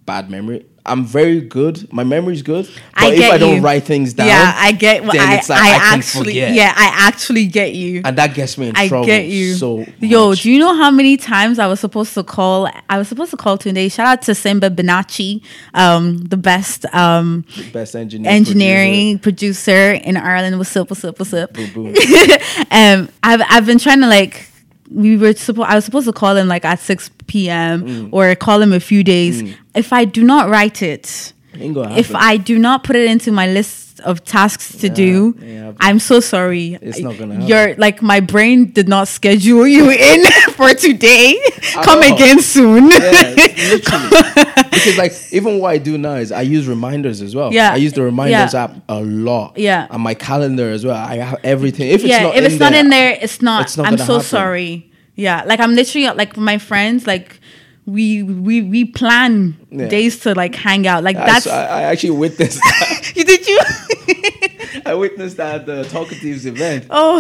bad 0.06 0.30
memory. 0.30 0.66
I'm 0.86 1.04
very 1.04 1.42
good. 1.42 1.92
My 1.92 2.04
memory's 2.04 2.42
good. 2.44 2.66
But 2.94 3.04
I 3.04 3.14
if 3.14 3.32
I 3.32 3.38
don't 3.38 3.56
you. 3.58 3.62
wite 3.62 3.84
things 3.84 4.14
down, 4.14 4.28
yeah, 4.28 4.54
I 4.56 4.72
get. 4.72 5.02
Well, 5.02 5.14
then 5.14 5.28
I, 5.30 5.36
it's 5.36 5.50
like 5.50 5.60
I, 5.60 5.76
I 5.76 5.80
can 5.80 6.00
actually, 6.00 6.26
forget. 6.26 6.54
yeah, 6.54 6.74
I 6.76 6.92
actually 7.08 7.48
get 7.48 7.74
you. 7.74 8.02
and 8.06 8.18
that 8.18 8.34
gets 8.36 8.58
me 8.58 8.70
in 8.70 8.76
I 8.76 8.88
trouble. 8.88 9.06
get 9.06 9.26
you. 9.26 9.56
So 9.56 9.78
much. 9.78 9.90
Yo, 10.00 10.36
do 10.36 10.52
you 10.52 10.60
know 10.60 10.76
how 10.76 10.92
many 10.92 11.18
times 11.18 11.58
I 11.60 11.68
was 11.68 11.80
supposed 11.80 12.14
to 12.14 12.24
call? 12.24 12.70
I 12.90 12.98
was 12.98 13.08
supposed 13.08 13.32
to 13.32 13.38
call 13.38 13.58
today. 13.58 13.90
Shout 13.90 14.06
out 14.06 14.22
to 14.24 14.36
Simba 14.36 14.70
Benacci, 14.70 15.42
um, 15.74 16.18
the 16.20 16.38
best 16.38 16.86
um, 16.94 17.46
best 17.74 17.96
engineer, 17.96 18.32
engineering 18.32 19.20
producer. 19.20 19.94
in 19.94 20.18
Ireland. 20.18 20.58
What's 20.58 20.76
up? 20.78 20.90
What's 20.90 21.04
up? 21.34 21.54
Boom, 21.54 21.74
boom. 21.74 21.88
um, 22.72 23.10
I've 23.24 23.42
I've 23.50 23.66
been 23.66 23.80
trying 23.80 24.02
to 24.02 24.08
like. 24.08 24.50
We 24.90 25.18
were 25.18 25.34
supposed. 25.34 25.70
I 25.70 25.76
was 25.76 25.86
supposed 25.86 26.08
to 26.08 26.14
call 26.14 26.36
him 26.36 26.48
like 26.48 26.66
at 26.66 26.80
six 26.80 27.10
p.m. 27.28 27.84
Mm. 27.84 28.10
or 28.12 28.34
call 28.36 28.62
him 28.62 28.74
a 28.74 28.80
few 28.80 29.04
days. 29.04 29.42
If 29.74 29.92
I 29.92 30.06
do 30.06 30.24
not 30.24 30.50
write 30.50 30.82
it, 30.82 31.34
Ain't 31.56 31.78
if. 31.98 32.14
I 32.14 32.38
do 32.38 32.60
not 32.60 32.84
put 32.84 32.96
it 32.96 33.10
into 33.10 33.32
my 33.32 33.48
list 33.48 33.85
of 34.04 34.24
tasks 34.26 34.76
to 34.78 34.90
do, 34.90 35.36
yeah, 35.42 35.72
I'm 35.80 36.00
so 36.00 36.20
sorry. 36.20 36.78
it's 36.82 37.00
not 37.00 37.18
gonna 37.18 37.36
happen. 37.36 37.48
You're 37.48 37.76
like 37.76 38.02
my 38.02 38.20
brain 38.20 38.72
did 38.72 38.88
not 38.90 39.08
schedule 39.08 39.66
you 39.68 39.90
in 39.90 40.26
for 40.52 40.74
today. 40.74 41.40
Oh. 41.76 41.82
Come 41.84 42.00
know. 42.02 42.16
again 42.16 42.42
soon. 42.42 42.92
yeah, 42.92 43.34
literally. 43.38 44.10
because 44.72 44.98
like 44.98 45.14
even 45.32 45.60
what 45.60 45.70
I 45.70 45.78
do 45.78 45.98
now 45.98 46.16
is 46.16 46.32
I 46.32 46.42
use 46.42 46.68
reminders 46.68 47.22
as 47.22 47.36
well. 47.36 47.54
Yeah. 47.54 47.72
I 47.72 47.78
use 47.78 47.94
the 47.94 48.04
reminders 48.04 48.54
Yeah. 48.54 48.64
app 48.66 48.76
a 48.90 49.02
lot. 49.02 49.58
Yeah. 49.58 49.88
and 49.90 50.04
my 50.04 50.14
calendar 50.14 50.70
as 50.72 50.86
well. 50.86 50.96
I 50.98 51.16
have 51.18 51.40
everything. 51.44 51.88
If 51.90 52.02
it's 52.02 52.10
yeah, 52.10 52.24
not 52.24 52.36
if 52.36 52.40
in 52.40 52.52
it's 52.52 52.60
not 52.60 52.72
there, 52.74 52.80
in 52.82 52.90
there, 52.90 53.18
it's 53.22 53.42
not. 53.42 53.62
it's 53.66 53.78
not 53.78 53.88
I'm 53.88 53.98
so 53.98 54.16
happen. 54.16 54.22
sorry. 54.22 54.92
Yeah, 55.16 55.44
like 55.46 55.60
I'm 55.62 55.74
literally 55.76 56.08
like 56.16 56.36
my 56.38 56.58
friends 56.58 57.08
like. 57.08 57.40
We 57.88 58.24
we 58.24 58.64
we 58.64 58.84
plan 58.86 59.58
Yeah. 59.70 59.88
days 59.88 60.18
to 60.22 60.34
like 60.34 60.56
hang 60.56 60.88
out. 60.88 61.04
Like 61.04 61.18
that's 61.18 61.46
I, 61.46 61.66
I 61.66 61.82
actually 61.84 62.18
witnessed. 62.18 62.58
That. 62.58 62.95
You 63.16 63.24
did 63.32 63.48
you? 63.48 63.60
I 64.86 64.94
witnessed 64.94 65.38
that 65.38 65.56
at 65.62 65.66
the 65.66 65.84
Talkatives 65.84 66.46
event. 66.46 66.86
oh, 66.90 67.20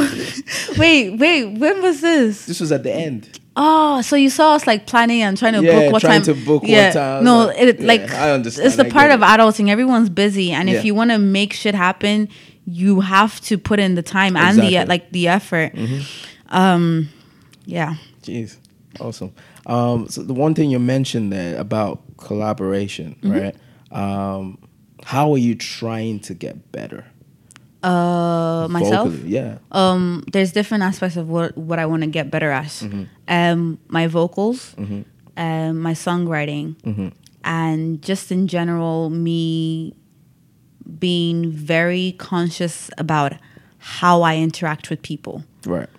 wait 0.77 1.17
wait. 1.17 1.45
When 1.57 1.81
was 1.81 2.01
this? 2.01 2.45
This 2.45 2.59
was 2.59 2.71
at 2.71 2.83
the 2.83 2.93
end. 2.93 3.39
Oh, 3.57 4.01
so 4.01 4.17
you 4.17 4.29
saw 4.29 4.55
us 4.55 4.67
like 4.67 4.85
planning 4.85 5.21
and 5.21 5.37
trying 5.37 5.53
to 5.53 5.63
Yeah, 5.63 5.79
book 5.83 5.93
what 5.93 6.01
trying 6.01 6.21
time? 6.23 6.35
to 6.35 6.45
book 6.45 6.63
what 6.63 6.69
yeah. 6.71 6.91
time, 6.91 7.23
No, 7.23 7.45
like- 7.47 7.57
it 7.57 7.79
yeah, 7.79 7.87
like 7.87 8.11
I 8.11 8.31
understand, 8.31 8.67
It's 8.67 8.75
the 8.75 8.85
I 8.85 8.89
part 8.89 9.11
of 9.11 9.21
adulting. 9.21 9.69
Everyone's 9.69 10.09
busy, 10.09 10.51
and 10.51 10.67
Yeah. 10.69 10.75
if 10.79 10.85
you 10.85 10.93
want 10.93 11.11
to 11.11 11.17
make 11.17 11.53
shit 11.53 11.73
happen, 11.73 12.27
you 12.65 12.99
have 12.99 13.39
to 13.41 13.57
put 13.57 13.79
in 13.79 13.95
the 13.95 14.01
time 14.03 14.35
and 14.35 14.57
the 14.57 14.63
Exactly. 14.75 14.75
Mm-hmm. 14.79 14.89
like 14.89 15.11
the 15.11 15.27
effort. 15.29 15.71
Um, 16.49 17.09
yeah. 17.65 17.95
Jeez, 18.23 18.57
awesome. 18.99 19.31
Um, 19.65 20.09
so 20.09 20.21
the 20.21 20.33
one 20.33 20.53
thing 20.53 20.69
you 20.69 20.79
mentioned 20.79 21.31
there 21.31 21.57
about 21.57 22.01
collaboration, 22.17 23.15
Mm-hmm. 23.23 23.31
right? 23.31 23.55
Um, 23.91 24.57
how 25.05 25.31
are 25.33 25.37
you 25.37 25.55
trying 25.55 26.19
to 26.27 26.33
get 26.33 26.71
better? 26.71 27.05
Uh, 27.83 28.67
myself. 28.69 29.09
Vocally, 29.11 29.29
yeah. 29.29 29.57
um 29.71 30.23
there's 30.33 30.51
different 30.51 30.83
aspects 30.83 31.17
of 31.17 31.29
what 31.29 31.55
what 31.55 31.77
I 31.77 31.85
want 31.85 32.01
to 32.01 32.09
get 32.09 32.31
better 32.31 32.49
at. 32.49 32.73
Um 33.27 33.77
my 33.87 34.07
vocals, 34.07 34.73
um 35.37 35.73
my 35.87 35.93
songwriting, 35.93 36.75
and 37.43 38.01
just 38.01 38.31
in 38.31 38.47
general 38.47 39.09
me 39.11 39.93
being 40.99 41.51
very 41.51 42.15
conscious 42.17 42.89
about 42.97 43.33
how 43.77 44.23
I 44.23 44.37
interact 44.37 44.89
with 44.89 45.01
people. 45.03 45.43
Right. 45.67 45.89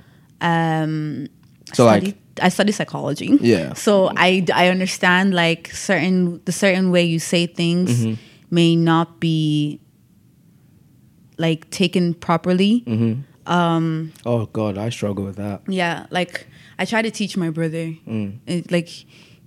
Um 0.41 1.29
So 1.73 1.87
like, 1.87 2.17
I 2.43 2.49
study 2.51 2.73
psychology. 2.73 3.39
Yeah. 3.41 3.75
So 3.75 4.11
I 4.17 4.45
I 4.53 4.69
understand 4.75 5.35
like 5.35 5.71
certain 5.73 6.41
the 6.45 6.53
certain 6.53 6.91
way 6.91 7.05
you 7.05 7.21
say 7.21 7.47
things 7.47 7.91
Mm-hmm. 7.91 8.15
May 8.51 8.77
not 8.77 9.21
be 9.21 9.81
like 11.39 11.69
taken 11.71 12.15
properly. 12.15 12.83
Mm-hmm. 12.87 14.09
oh 14.27 14.47
god, 14.47 14.79
I 14.79 14.91
struggle 14.91 15.25
with 15.25 15.37
that. 15.37 15.63
Yeah, 15.69 16.07
like 16.11 16.47
I 16.79 16.85
try 16.85 17.03
to 17.03 17.11
teach 17.11 17.37
my 17.37 17.51
brother. 17.51 17.95
Mm. 18.07 18.39
It, 18.47 18.71
like 18.71 18.89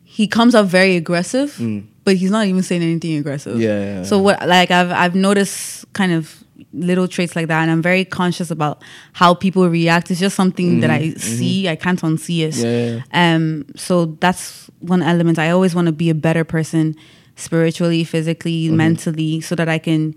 he 0.03 0.27
comes 0.27 0.55
up 0.55 0.65
very 0.65 0.95
aggressive, 0.95 1.55
but 2.03 2.15
he's 2.15 2.31
not 2.31 2.47
even 2.47 2.63
saying 2.63 2.81
anything 2.81 3.17
aggressive. 3.17 3.59
Yeah, 3.59 3.79
yeah, 3.79 3.95
yeah. 3.97 4.03
So 4.03 4.19
what? 4.19 4.47
Like 4.47 4.71
I've 4.71 4.91
I've 4.91 5.15
noticed 5.15 5.91
kind 5.93 6.11
of 6.11 6.43
little 6.73 7.07
traits 7.07 7.35
like 7.35 7.47
that, 7.47 7.61
and 7.61 7.71
I'm 7.71 7.81
very 7.81 8.05
conscious 8.05 8.51
about 8.51 8.83
how 9.13 9.33
people 9.33 9.67
react. 9.69 10.11
It's 10.11 10.19
just 10.19 10.35
something 10.35 10.79
that 10.81 10.89
I 10.89 11.11
see. 11.11 11.67
I 11.67 11.75
can't 11.75 12.01
unsee 12.01 12.41
it. 12.47 12.53
Mm-hmm. 12.55 12.65
Yeah, 12.65 13.01
yeah, 13.01 13.35
Um. 13.35 13.65
So 13.75 14.17
that's 14.19 14.69
one 14.79 15.01
element. 15.01 15.39
I 15.39 15.49
always 15.51 15.75
want 15.75 15.87
to 15.87 15.91
be 15.91 16.09
a 16.09 16.15
better 16.15 16.43
person, 16.43 16.95
spiritually, 17.39 18.03
physically, 18.03 18.67
Mm-hmm. 18.67 18.77
mentally, 18.77 19.41
so 19.41 19.55
that 19.55 19.69
I 19.69 19.79
can 19.79 20.13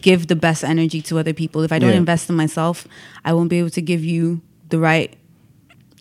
give 0.00 0.26
the 0.28 0.36
best 0.36 0.62
energy 0.64 1.00
to 1.02 1.18
other 1.18 1.32
people. 1.34 1.62
If 1.62 1.72
I 1.72 1.78
don't 1.78 1.90
Yeah. 1.90 1.96
invest 2.04 2.30
in 2.30 2.36
myself, 2.36 2.86
I 3.24 3.32
won't 3.32 3.50
be 3.50 3.58
able 3.58 3.70
to 3.70 3.82
give 3.82 4.04
you 4.04 4.40
the 4.68 4.78
right, 4.78 5.10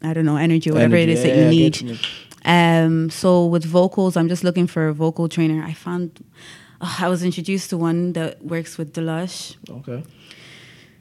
I 0.03 0.13
don't 0.13 0.26
know, 0.26 0.38
energy 0.38 0.70
or 0.70 0.74
whatever 0.74 0.95
Energy, 0.97 1.11
it 1.11 1.18
is 1.18 1.26
yeah, 1.26 1.34
that 1.36 1.43
you 1.43 1.49
need. 1.49 1.82
you. 1.82 1.97
Um, 2.45 3.09
so 3.09 3.45
with 3.47 3.65
vocals, 3.65 4.15
I'm 4.15 4.30
just 4.30 4.43
looking 4.43 4.68
for 4.68 4.88
a 4.88 4.93
vocal 4.93 5.28
trainer. 5.28 5.63
I 5.63 5.74
found 5.74 6.24
oh, 6.80 6.95
I 6.99 7.07
was 7.09 7.24
introduced 7.24 7.72
to 7.72 7.78
one 7.78 8.13
that 8.13 8.43
works 8.45 8.78
with 8.78 8.93
Delush. 8.93 9.55
Okay. 9.70 10.03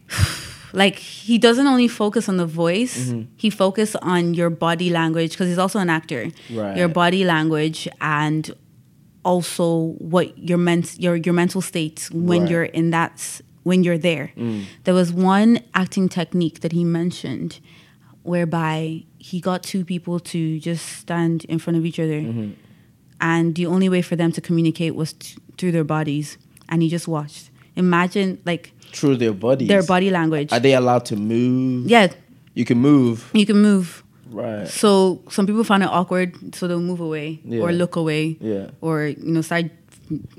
Like 0.73 0.99
he 0.99 1.39
doesn't 1.39 1.67
only 1.67 1.89
focus 1.89 2.29
on 2.29 2.37
the 2.37 2.45
voice; 2.47 3.09
Mm-hmm. 3.09 3.23
he 3.37 3.49
focuses 3.51 3.97
on 4.03 4.35
your 4.35 4.51
body 4.51 4.91
language 4.91 5.31
because 5.31 5.49
he's 5.49 5.59
also 5.59 5.79
an 5.79 5.89
actor. 5.89 6.29
Right. 6.51 6.77
Your 6.77 6.89
body 6.89 7.25
language 7.25 7.89
and 8.01 8.51
also 9.27 9.65
what 10.13 10.27
your 10.39 10.59
ment 10.69 10.87
your 11.05 11.17
your 11.27 11.35
mental 11.43 11.61
state 11.73 12.09
when 12.13 12.41
Right. 12.43 12.51
you're 12.51 12.65
in 12.81 12.91
that 12.91 13.17
when 13.69 13.83
you're 13.85 13.99
there. 14.11 14.27
Mm. 14.37 14.63
There 14.85 14.95
was 14.95 15.09
one 15.13 15.59
acting 15.75 16.09
technique 16.09 16.61
that 16.61 16.73
he 16.79 16.85
mentioned 16.85 17.53
whereby 18.23 19.05
he 19.19 19.41
got 19.41 19.63
two 19.63 19.85
people 19.85 20.19
to 20.21 20.59
just 20.61 20.85
stand 21.03 21.45
in 21.47 21.59
front 21.59 21.77
of 21.77 21.85
each 21.85 21.99
other 21.99 22.21
mm-hmm. 22.21 22.51
and 23.21 23.55
the 23.55 23.67
only 23.67 23.89
way 23.89 24.03
for 24.03 24.17
them 24.17 24.31
to 24.33 24.41
communicate 24.41 24.95
was 24.95 25.13
t- 25.15 25.37
through 25.59 25.73
their 25.73 25.85
bodies 25.85 26.39
and 26.69 26.83
he 26.83 26.89
just 26.89 27.07
watched 27.09 27.51
imagine 27.77 28.39
like 28.45 28.73
Through 28.93 29.17
their 29.17 29.33
bodies. 29.33 29.69
their 29.69 29.83
body 29.83 30.11
language 30.11 30.53
Are 30.53 30.61
they 30.61 30.75
allowed 30.75 31.05
to 31.07 31.17
move? 31.17 31.89
yeah 31.91 32.09
You 32.55 32.65
can 32.65 32.79
move. 32.79 33.31
you 33.33 33.47
can 33.47 33.59
move 33.63 34.03
Right. 34.31 34.67
so 34.69 35.23
some 35.31 35.47
people 35.47 35.65
find 35.65 35.83
it 35.83 35.89
awkward 35.89 36.55
so 36.55 36.67
they'll 36.69 36.81
move 36.81 37.01
away 37.01 37.41
or 37.61 37.73
look 37.73 37.97
away 37.97 38.37
Yeah. 38.41 38.71
or 38.81 39.07
you 39.07 39.33
know 39.33 39.41
start 39.43 39.67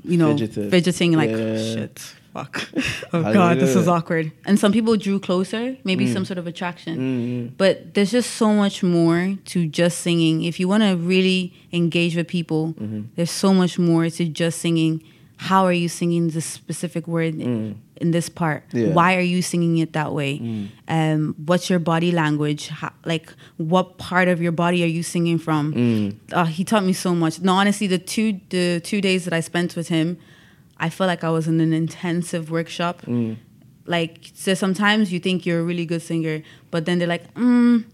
you 0.04 0.16
know 0.16 0.36
Fidgeted. 0.36 0.70
fidgeting 0.70 1.12
like 1.12 1.30
Yeah. 1.30 1.56
shit 1.56 1.98
fuck 2.34 2.68
oh 3.12 3.22
god 3.32 3.58
this 3.58 3.74
is 3.74 3.88
awkward 3.88 4.30
and 4.44 4.58
some 4.58 4.72
people 4.72 4.96
drew 4.96 5.18
closer 5.18 5.76
maybe 5.84 6.04
Mm. 6.06 6.12
some 6.12 6.24
sort 6.24 6.38
of 6.38 6.46
attraction 6.46 7.52
but 7.56 7.94
there's 7.94 8.10
just 8.12 8.30
so 8.36 8.52
much 8.52 8.82
more 8.82 9.36
to 9.46 9.66
just 9.66 10.00
singing 10.00 10.44
if 10.44 10.60
you 10.60 10.68
want 10.68 10.82
to 10.82 10.96
really 10.96 11.52
engage 11.72 12.14
with 12.16 12.28
people 12.28 12.74
Mm-hmm. 12.78 13.00
there's 13.16 13.30
so 13.30 13.52
much 13.54 13.78
more 13.78 14.08
to 14.10 14.24
just 14.28 14.60
singing 14.60 15.02
how 15.38 15.64
are 15.64 15.72
you 15.72 15.88
singing 15.88 16.28
this 16.30 16.44
specific 16.44 17.06
word 17.08 17.34
in 18.00 18.10
this 18.12 18.28
part 18.28 18.62
Mm. 18.68 18.78
Yeah. 18.80 18.86
Mm. 18.88 18.92
why 18.98 19.10
are 19.18 19.26
you 19.34 19.40
singing 19.42 19.78
it 19.84 19.92
that 19.92 20.10
way 20.12 20.32
um, 20.96 21.34
what's 21.48 21.66
your 21.70 21.78
body 21.92 22.10
language 22.12 22.68
How, 22.68 22.90
like 23.04 23.26
what 23.56 23.86
part 23.98 24.28
of 24.28 24.40
your 24.40 24.52
body 24.64 24.82
are 24.86 24.92
you 24.98 25.02
singing 25.02 25.38
from 25.46 25.64
Mm. 25.74 26.14
uh, 26.32 26.44
he 26.56 26.62
taught 26.64 26.84
me 26.84 26.92
so 26.92 27.14
much 27.14 27.40
no 27.40 27.52
honestly 27.60 27.86
the 27.86 27.98
two 28.14 28.40
the 28.50 28.80
two 28.90 29.00
days 29.08 29.24
that 29.26 29.32
i 29.32 29.40
spent 29.40 29.74
with 29.76 29.88
him 29.88 30.16
i 30.78 30.88
felt 30.90 31.08
like 31.08 31.22
i 31.24 31.30
was 31.38 31.46
in 31.52 31.60
an 31.60 31.72
intensive 31.72 32.44
workshop 32.50 33.02
Mm. 33.06 33.36
like 33.86 34.30
so 34.34 34.54
sometimes 34.54 35.12
you 35.12 35.20
think 35.26 35.44
you're 35.46 35.60
a 35.60 35.68
really 35.72 35.86
good 35.92 36.02
singer 36.02 36.36
but 36.72 36.80
then 36.86 36.98
they're 36.98 37.14
like 37.16 37.26
mm, 37.34 37.84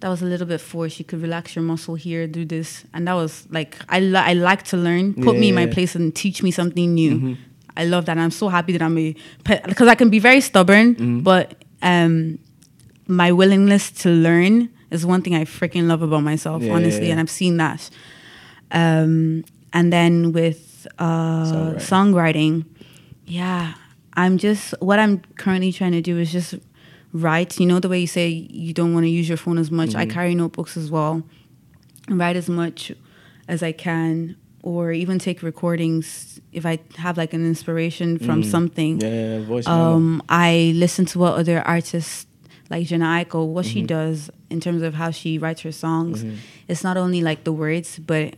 that 0.00 0.08
was 0.08 0.22
a 0.22 0.24
little 0.32 0.46
bit 0.46 0.60
forced 0.60 0.98
you 0.98 1.04
could 1.04 1.20
relax 1.20 1.54
your 1.54 1.62
muscle 1.72 1.94
here 1.94 2.26
do 2.26 2.44
this 2.44 2.84
and 2.94 3.06
that 3.08 3.14
was 3.14 3.46
like 3.50 3.76
i, 3.88 4.00
li- 4.00 4.16
I 4.30 4.32
like 4.34 4.62
to 4.72 4.76
learn 4.76 5.14
put 5.14 5.36
me 5.38 5.48
in 5.48 5.54
my 5.54 5.62
Yeah. 5.62 5.66
Mm-hmm. 5.66 5.74
place 5.74 5.94
and 5.98 6.14
teach 6.14 6.42
me 6.42 6.50
something 6.50 6.94
new 6.94 7.36
i 7.80 7.84
love 7.84 8.04
that 8.06 8.12
And 8.16 8.22
i'm 8.24 8.30
so 8.42 8.46
happy 8.56 8.72
that 8.74 8.82
i'm 8.82 8.96
a 8.98 9.14
because 9.72 9.88
i 9.88 9.96
can 10.00 10.10
be 10.16 10.20
very 10.28 10.40
stubborn 10.40 10.94
Mm-hmm. 10.94 11.20
but 11.30 11.46
um 11.82 12.14
my 13.06 13.30
willingness 13.40 13.90
to 14.02 14.08
learn 14.26 14.54
is 14.90 15.04
one 15.14 15.20
thing 15.22 15.34
i 15.34 15.44
freaking 15.58 15.86
love 15.92 16.02
about 16.08 16.22
myself 16.32 16.62
Yeah, 16.62 16.74
honestly 16.76 17.06
yeah, 17.06 17.12
and 17.12 17.20
i've 17.20 17.30
seen 17.42 17.56
that. 17.64 17.80
Um 18.70 19.44
and 19.72 19.92
then 19.92 20.32
with 20.32 20.86
uh 20.98 21.44
Songwriting. 21.44 21.80
songwriting 21.90 22.64
yeah 23.26 23.74
i'm 24.14 24.38
just 24.38 24.74
what 24.80 24.98
i'm 24.98 25.14
currently 25.42 25.72
trying 25.72 25.92
to 25.92 26.00
do 26.10 26.18
is 26.18 26.30
just 26.32 26.54
write 27.12 27.58
you 27.60 27.66
know 27.66 27.78
the 27.80 27.88
way 27.88 28.00
you 28.00 28.06
say 28.06 28.28
you 28.28 28.72
don't 28.72 28.92
want 28.94 29.04
to 29.04 29.10
use 29.10 29.28
your 29.28 29.36
phone 29.44 29.58
as 29.58 29.70
much? 29.70 29.94
I 29.94 30.06
carry 30.06 30.34
notebooks 30.34 30.76
as 30.76 30.90
well. 30.90 31.22
Write 32.08 32.36
as 32.36 32.48
much 32.48 32.92
as 33.48 33.62
i 33.70 33.72
can 33.72 34.36
or 34.62 34.92
even 34.92 35.18
take 35.18 35.42
recordings 35.42 36.40
if 36.52 36.66
I 36.66 36.78
have 36.96 37.16
like 37.16 37.32
an 37.32 37.44
inspiration 37.46 38.18
from 38.18 38.42
something. 38.42 38.98
Mm. 38.98 39.02
Yeah, 39.40 39.46
voice. 39.46 39.66
Um, 39.66 40.22
I 40.28 40.72
listen 40.76 41.04
to 41.06 41.18
what 41.18 41.34
other 41.34 41.60
artists 41.66 42.26
like 42.68 42.86
Jhené 42.86 43.24
Aiko, 43.24 43.46
what 43.46 43.64
Mm-hmm. 43.64 43.72
she 43.72 43.82
does 43.82 44.30
in 44.50 44.60
terms 44.60 44.82
of 44.82 44.94
how 44.94 45.10
she 45.10 45.38
writes 45.38 45.62
her 45.62 45.72
songs. 45.72 46.24
It's 46.68 46.84
not 46.84 46.96
only 46.96 47.20
like 47.22 47.44
the 47.44 47.52
words, 47.52 47.98
but 47.98 48.34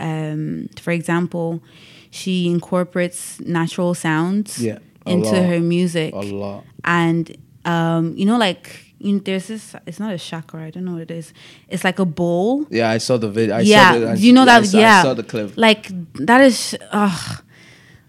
um, 0.00 0.68
for 0.80 0.90
example, 0.92 1.62
she 2.10 2.48
incorporates 2.48 3.38
natural 3.40 3.94
sounds 3.94 4.62
Yeah, 4.64 4.78
into 5.06 5.30
lot. 5.32 5.44
her 5.50 5.60
music, 5.60 6.14
a 6.14 6.20
lot. 6.20 6.64
and 6.84 7.36
um, 7.64 8.14
you 8.16 8.24
know, 8.24 8.38
like 8.38 8.87
you 8.98 9.12
know, 9.14 9.20
there's 9.24 9.46
this. 9.48 9.74
It's 9.86 10.00
not 10.00 10.12
a 10.12 10.18
chakra. 10.18 10.64
I 10.64 10.70
don't 10.70 10.84
know 10.84 10.92
what 10.92 11.02
it 11.02 11.10
is. 11.10 11.32
It's 11.68 11.84
like 11.84 11.98
a 11.98 12.04
bowl. 12.04 12.66
Yeah, 12.70 12.90
I 12.90 12.98
saw 12.98 13.16
the 13.16 13.30
video. 13.30 13.56
I 13.56 13.60
yeah, 13.60 13.92
saw 13.92 13.98
the, 14.00 14.08
I, 14.10 14.14
you 14.14 14.32
know 14.32 14.42
I 14.42 14.46
that. 14.46 14.66
saw, 14.66 14.78
yeah, 14.78 14.98
I 14.98 15.02
saw 15.02 15.14
the 15.14 15.22
clip. 15.22 15.52
Like 15.56 15.88
that 16.14 16.40
is. 16.40 16.76
Ugh. 16.90 17.42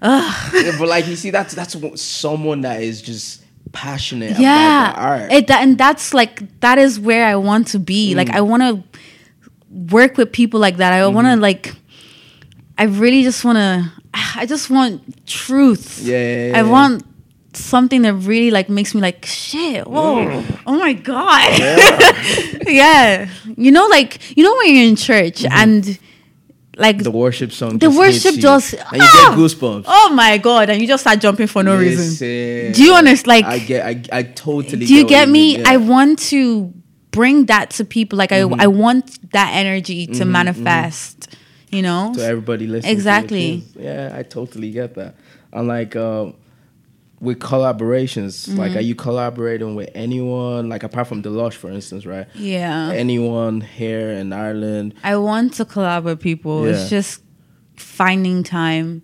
Yeah, 0.02 0.76
but 0.80 0.88
like 0.88 1.08
you 1.08 1.16
see, 1.16 1.30
that's 1.30 1.54
that's 1.54 1.76
someone 2.02 2.62
that 2.62 2.82
is 2.82 3.02
just 3.02 3.44
passionate 3.72 4.32
about 4.32 4.42
yeah 4.42 4.92
the 4.94 5.00
art. 5.00 5.32
It, 5.32 5.52
and 5.52 5.78
that's 5.78 6.12
like 6.14 6.60
that 6.62 6.80
is 6.80 7.00
where 7.00 7.26
i 7.28 7.36
want 7.36 7.68
to 7.68 7.78
be 7.78 8.16
like 8.16 8.30
Mm. 8.30 8.36
i 8.36 8.42
want 8.42 8.64
to 8.64 9.00
work 9.94 10.18
with 10.18 10.32
people 10.32 10.60
like 10.60 10.78
that 10.78 10.92
i 10.92 11.06
want 11.08 11.28
Mm-hmm. 11.28 11.36
to 11.36 11.42
like 11.42 11.76
i 12.80 12.86
really 12.86 13.22
just 13.22 13.46
want 13.46 13.58
to 13.58 13.92
i 14.16 14.48
just 14.48 14.72
want 14.72 15.24
truth 15.28 16.00
Yeah, 16.02 16.18
yeah, 16.18 16.48
yeah, 16.52 16.60
i 16.60 16.64
want 16.64 17.04
something 17.54 18.04
that 18.04 18.14
really 18.14 18.52
like 18.52 18.70
makes 18.70 18.94
me 18.94 19.02
like 19.02 19.26
shit 19.26 19.88
whoa 19.88 20.44
oh 20.68 20.80
my 20.80 20.94
god 20.94 21.60
yeah. 22.68 23.28
you 23.58 23.72
know 23.72 23.88
like 23.88 24.38
you 24.38 24.44
know 24.44 24.56
when 24.58 24.76
you're 24.76 24.86
in 24.86 24.96
church 24.96 25.44
and 25.46 25.98
like 26.78 26.96
Mm-hmm. 26.96 27.04
the 27.04 27.12
worship 27.12 27.52
song. 27.52 27.74
the 27.78 27.88
just 27.88 27.98
worship 27.98 28.24
hits 28.24 28.36
you, 28.38 28.42
just 28.42 28.74
and 28.74 28.84
you 28.94 29.00
ah! 29.02 29.28
get 29.36 29.38
goosebumps. 29.38 29.84
oh 29.88 30.14
my 30.14 30.38
god 30.38 30.70
and 30.70 30.80
you 30.82 30.88
just 30.88 31.04
start 31.04 31.20
jumping 31.20 31.48
for 31.48 31.62
no 31.64 31.76
reason 31.78 32.72
Do 32.72 32.84
you 32.84 32.94
understand, 32.94 33.28
like- 33.28 33.46
I 33.46 33.60
get, 33.60 33.86
I, 33.86 34.20
I 34.20 34.24
totally. 34.24 34.86
do 34.86 34.94
you 34.96 35.04
what 35.04 35.10
get 35.10 35.28
me 35.28 35.54
yeah. 35.58 35.58
Mm-hmm, 35.64 35.68
i 35.74 35.78
want 35.78 36.20
to 36.30 36.74
bring 37.12 37.48
that 37.48 37.72
to 37.72 37.84
people 37.84 38.18
like 38.18 38.32
I, 38.32 38.42
I 38.42 38.68
want 38.68 39.32
that 39.32 39.52
energy 39.56 40.06
to 40.08 40.26
manifest 40.26 41.36
you 41.72 41.82
know 41.82 42.14
to 42.16 42.24
everybody 42.24 42.66
listening. 42.68 42.92
Exactly. 42.94 43.64
Yeah, 43.76 44.14
I 44.16 44.24
totally 44.24 44.72
get 44.72 44.96
that. 44.96 45.16
And 45.52 45.68
like 45.68 45.96
um, 45.96 46.36
with 47.22 47.40
collaborations, 47.40 48.48
Mm-hmm. 48.48 48.58
like 48.60 48.76
are 48.76 48.82
you 48.82 48.96
collaborating 48.96 49.76
with 49.76 49.90
anyone? 49.94 50.70
Like 50.70 50.84
apart 50.84 51.08
from 51.08 51.22
Deluxe, 51.22 51.56
for 51.56 51.70
instance, 51.70 52.06
right? 52.06 52.28
yeah 52.36 52.92
Anyone 52.94 53.62
here 53.62 54.12
in 54.12 54.32
Ireland? 54.34 54.94
i 55.04 55.16
want 55.18 55.54
to 55.56 55.66
collaborate 55.66 56.18
with 56.18 56.24
people 56.24 56.66
Yeah. 56.66 56.74
it's 56.74 56.90
just 56.90 57.22
finding 57.76 58.44
time 58.44 59.02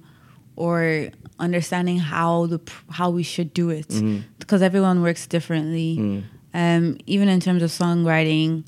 or 0.55 1.09
understanding 1.39 1.97
how 1.99 2.45
the 2.47 2.59
how 2.89 3.09
we 3.09 3.23
should 3.23 3.53
do 3.53 3.69
it 3.69 3.87
Mm-hmm. 3.89 4.19
because 4.39 4.61
everyone 4.61 5.01
works 5.01 5.27
differently 5.27 5.97
Mm. 5.99 6.23
um 6.53 6.97
even 7.05 7.27
in 7.27 7.39
terms 7.39 7.61
of 7.63 7.69
songwriting 7.71 8.63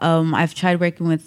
um 0.00 0.34
i've 0.34 0.54
tried 0.54 0.80
working 0.80 1.06
with 1.06 1.24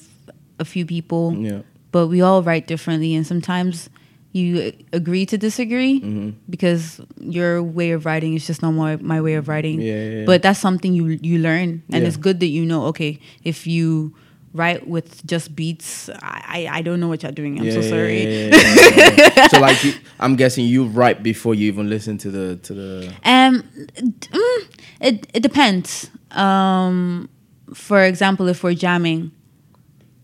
a 0.59 0.65
few 0.65 0.86
people 0.86 1.34
Yeah. 1.38 1.61
but 1.91 2.07
we 2.07 2.22
all 2.22 2.43
write 2.43 2.67
differently 2.67 3.15
and 3.15 3.26
sometimes 3.26 3.89
you 4.34 4.71
agree 4.93 5.25
to 5.25 5.38
disagree 5.38 5.99
Mm-hmm. 6.01 6.29
because 6.49 7.01
your 7.19 7.61
way 7.61 7.91
of 7.91 8.05
writing 8.05 8.34
is 8.34 8.47
just 8.47 8.61
not 8.61 8.71
my, 8.71 8.95
my 8.97 9.19
way 9.21 9.34
of 9.36 9.47
writing 9.47 9.82
Yeah, 9.82 9.93
yeah, 9.93 10.09
yeah. 10.19 10.25
but 10.25 10.41
that's 10.41 10.59
something 10.59 10.93
you 10.93 11.19
you 11.21 11.39
learn 11.39 11.84
and 11.91 12.07
it's 12.07 12.15
good 12.17 12.39
that 12.39 12.47
you 12.47 12.65
know 12.65 12.86
okay 12.86 13.19
if 13.43 13.67
you 13.67 14.15
write 14.53 14.88
with 14.88 15.25
just 15.25 15.55
beats 15.55 16.09
i 16.21 16.67
i, 16.67 16.77
I 16.79 16.82
don't 16.82 16.99
know 16.99 17.07
what 17.07 17.23
you're 17.23 17.32
doing 17.32 17.59
i'm 17.59 17.71
so 17.71 17.82
sorry 17.82 18.51
so 19.51 19.59
like, 19.59 19.84
you, 19.84 19.93
I'm 20.19 20.36
guessing 20.36 20.65
you 20.65 20.86
write 20.86 21.23
before 21.23 21.55
you 21.55 21.67
even 21.67 21.89
listen 21.89 22.17
to 22.19 22.29
the 22.32 22.55
to 22.67 22.73
the. 22.73 23.13
Um, 23.23 23.63
mm, 23.95 24.61
it 25.01 25.27
it 25.34 25.41
depends. 25.41 26.09
Um, 26.32 27.27
for 27.73 28.03
example, 28.03 28.47
if 28.47 28.63
we're 28.63 28.75
jamming, 28.75 29.32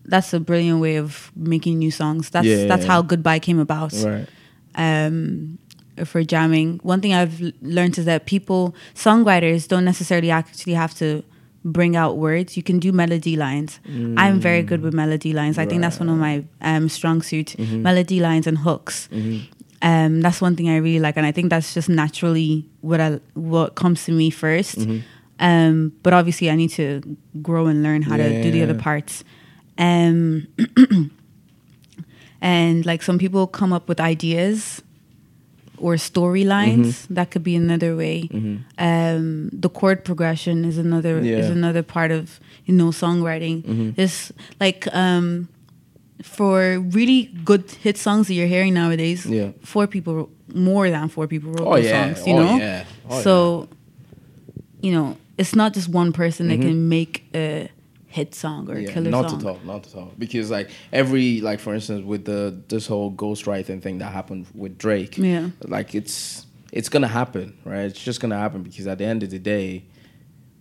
that's 0.08 0.32
a 0.32 0.40
brilliant 0.40 0.80
way 0.80 0.96
of 0.96 1.30
making 1.36 1.78
new 1.78 1.90
songs. 1.90 2.30
That's 2.30 2.46
Yeah, 2.46 2.56
yeah, 2.56 2.66
that's 2.66 2.82
yeah. 2.82 2.92
how 2.92 3.02
Goodbye 3.02 3.38
came 3.38 3.58
about. 3.58 3.92
Right. 3.92 4.26
Um, 4.74 5.58
we're 6.14 6.24
jamming, 6.24 6.80
one 6.82 7.00
thing 7.00 7.12
I've 7.12 7.40
learned 7.60 7.98
is 7.98 8.04
that 8.04 8.26
people, 8.26 8.74
songwriters, 8.94 9.66
don't 9.66 9.84
necessarily 9.84 10.30
actually 10.30 10.74
have 10.74 10.94
to 10.96 11.22
bring 11.64 11.96
out 11.96 12.16
words. 12.16 12.56
You 12.56 12.62
can 12.62 12.78
do 12.78 12.92
melody 12.92 13.36
lines. 13.36 13.80
I'm 14.16 14.40
very 14.40 14.62
good 14.62 14.80
with 14.80 14.94
melody 14.94 15.32
lines. 15.32 15.58
I 15.58 15.66
think 15.66 15.82
that's 15.82 15.98
one 15.98 16.08
of 16.08 16.16
my 16.16 16.44
um, 16.60 16.88
strong 16.88 17.22
suits. 17.22 17.56
Mm-hmm. 17.56 17.82
Melody 17.82 18.20
lines 18.20 18.46
and 18.46 18.58
hooks. 18.58 19.08
Um, 19.82 20.20
that's 20.20 20.40
one 20.40 20.56
thing 20.56 20.68
I 20.68 20.76
really 20.76 20.98
like, 21.00 21.16
and 21.16 21.26
I 21.26 21.32
think 21.32 21.50
that's 21.50 21.74
just 21.74 21.88
naturally 21.88 22.68
what 22.80 23.00
I 23.00 23.20
what 23.34 23.74
comes 23.74 24.04
to 24.04 24.12
me 24.12 24.30
1st 24.30 24.76
Mm-hmm. 24.76 24.98
Um, 25.40 25.92
but 26.02 26.12
obviously, 26.12 26.50
I 26.50 26.56
need 26.56 26.70
to 26.70 27.00
grow 27.40 27.66
and 27.66 27.80
learn 27.82 28.02
how 28.02 28.16
to 28.16 28.42
do 28.42 28.50
the 28.50 28.62
other 28.62 28.74
parts. 28.74 29.22
Um, 29.78 30.48
and 32.40 32.84
like 32.86 33.02
some 33.02 33.18
people 33.18 33.46
come 33.46 33.72
up 33.72 33.88
with 33.88 34.00
ideas 34.00 34.82
or 35.78 35.94
storylines 35.94 36.86
Mm-hmm. 37.06 37.14
that 37.14 37.30
could 37.30 37.44
be 37.44 37.54
another 37.54 37.94
way 37.96 38.28
um 38.78 39.48
the 39.52 39.68
chord 39.68 40.04
progression 40.04 40.64
is 40.64 40.76
another 40.78 41.18
is 41.18 41.26
Yeah. 41.26 41.38
Mm-hmm. 41.40 41.52
another 41.52 41.82
part 41.84 42.10
of 42.10 42.40
you 42.66 42.74
know 42.74 42.88
songwriting 42.90 43.94
it's 43.96 44.32
like 44.60 44.88
um 44.92 45.48
for 46.22 46.80
really 46.80 47.30
good 47.44 47.70
hit 47.70 47.96
songs 47.96 48.26
that 48.26 48.34
you're 48.34 48.48
hearing 48.48 48.74
nowadays 48.74 49.24
Yeah. 49.24 49.52
four 49.62 49.86
people 49.86 50.28
more 50.52 50.90
than 50.90 51.08
four 51.08 51.28
people 51.28 51.52
wrote 51.52 51.66
Oh 51.68 51.76
those 51.76 51.84
yeah. 51.84 52.14
songs 52.14 52.26
you 52.26 52.34
oh 52.34 52.42
know 52.42 52.56
yeah. 52.56 52.84
Oh, 53.08 53.20
so 53.22 53.68
you 54.82 54.90
know 54.92 55.16
it's 55.38 55.54
not 55.54 55.74
just 55.74 55.88
one 55.88 56.12
person 56.12 56.48
Mm-hmm. 56.48 56.60
that 56.60 56.66
can 56.66 56.88
make 56.88 57.24
a 57.34 57.68
hit 58.08 58.34
song 58.34 58.70
or 58.70 58.78
yeah, 58.78 58.90
killer 58.92 59.10
not 59.10 59.30
song 59.30 59.40
at 59.40 59.46
all, 59.46 59.60
not 59.64 59.86
at 59.86 59.94
all. 59.94 60.12
Because 60.18 60.50
like 60.50 60.70
every 60.92 61.40
like 61.40 61.60
for 61.60 61.74
instance 61.74 62.04
with 62.04 62.24
the 62.24 62.56
this 62.68 62.86
whole 62.86 63.12
ghostwriting 63.12 63.82
thing 63.82 63.98
that 63.98 64.12
happened 64.12 64.46
with 64.54 64.78
Drake, 64.78 65.16
Yeah. 65.18 65.50
like 65.64 65.94
it's 65.94 66.46
it's 66.72 66.88
gonna 66.88 67.08
happen, 67.08 67.56
right? 67.64 67.84
It's 67.84 68.02
just 68.02 68.20
gonna 68.20 68.38
happen 68.38 68.62
because 68.62 68.86
at 68.86 68.98
the 68.98 69.04
end 69.04 69.22
of 69.22 69.30
the 69.30 69.38
day, 69.38 69.84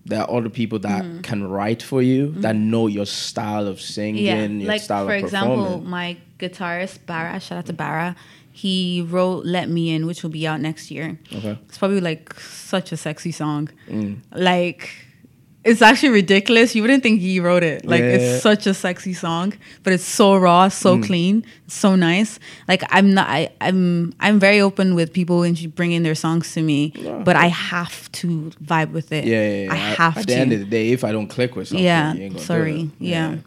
there 0.05 0.21
are 0.21 0.29
other 0.37 0.49
people 0.49 0.79
that 0.79 1.03
Mm-hmm. 1.03 1.21
can 1.21 1.43
write 1.49 1.81
for 1.83 2.01
you 2.01 2.31
that 2.37 2.55
know 2.55 2.87
your 2.87 3.05
style 3.05 3.67
of 3.67 3.79
singing, 3.81 4.23
yeah 4.25 4.45
your 4.45 4.67
like 4.67 4.81
style 4.81 5.05
for 5.05 5.13
example 5.15 5.81
my 5.81 6.17
guitarist 6.39 7.05
Barra 7.05 7.39
shout 7.39 7.57
out 7.59 7.65
to 7.65 7.73
Barra 7.73 8.15
he 8.51 9.01
wrote 9.01 9.45
Let 9.45 9.69
Me 9.69 9.89
In 9.93 10.05
which 10.07 10.23
will 10.23 10.29
be 10.31 10.47
out 10.47 10.59
next 10.61 10.89
year 10.91 11.19
Okay. 11.33 11.57
it's 11.67 11.77
probably 11.77 11.99
like 12.01 12.33
such 12.39 12.91
a 12.91 12.97
sexy 12.97 13.31
song 13.31 13.69
Mm. 13.89 14.19
like 14.33 14.89
it's 15.63 15.81
actually 15.81 16.09
ridiculous 16.09 16.75
you 16.75 16.81
wouldn't 16.81 17.03
think 17.03 17.19
he 17.19 17.39
wrote 17.39 17.63
it 17.63 17.83
like 17.85 17.99
Yeah. 17.99 18.15
it's 18.17 18.43
such 18.43 18.67
a 18.67 18.73
sexy 18.73 19.13
song 19.13 19.53
but 19.83 19.91
it's 19.91 20.03
so 20.05 20.37
raw 20.37 20.69
so 20.69 20.97
Mm. 20.97 21.05
clean 21.05 21.45
so 21.67 21.95
nice 21.95 22.39
like 22.67 22.83
i'm 22.89 23.13
not 23.13 23.27
I, 23.27 23.49
i'm 23.59 24.13
i'm 24.19 24.39
very 24.39 24.61
open 24.61 24.95
with 24.95 25.11
people 25.11 25.39
when 25.39 25.55
you 25.55 25.67
bring 25.67 25.91
in 25.91 26.03
their 26.03 26.15
songs 26.15 26.53
to 26.53 26.61
me 26.61 26.93
but 27.25 27.35
i 27.35 27.47
have 27.47 28.09
to 28.13 28.51
vibe 28.63 28.91
with 28.91 29.11
it 29.11 29.25
Yeah, 29.25 29.49
yeah, 29.49 29.63
yeah. 29.65 29.73
i 29.73 29.77
At- 29.77 29.97
have 29.97 30.17
at, 30.17 30.21
to 30.21 30.27
the 30.27 30.35
end 30.39 30.53
of 30.53 30.59
the 30.59 30.65
day, 30.65 30.91
if 30.91 31.03
I 31.03 31.11
don't 31.11 31.27
click 31.27 31.55
with 31.55 31.67
something, 31.69 31.83
Yeah, 31.83 32.13
you 32.13 32.21
ain't 32.23 32.33
gonna 32.33 32.39
do 32.39 32.45
sorry. 32.45 32.89
Yeah. 32.99 33.37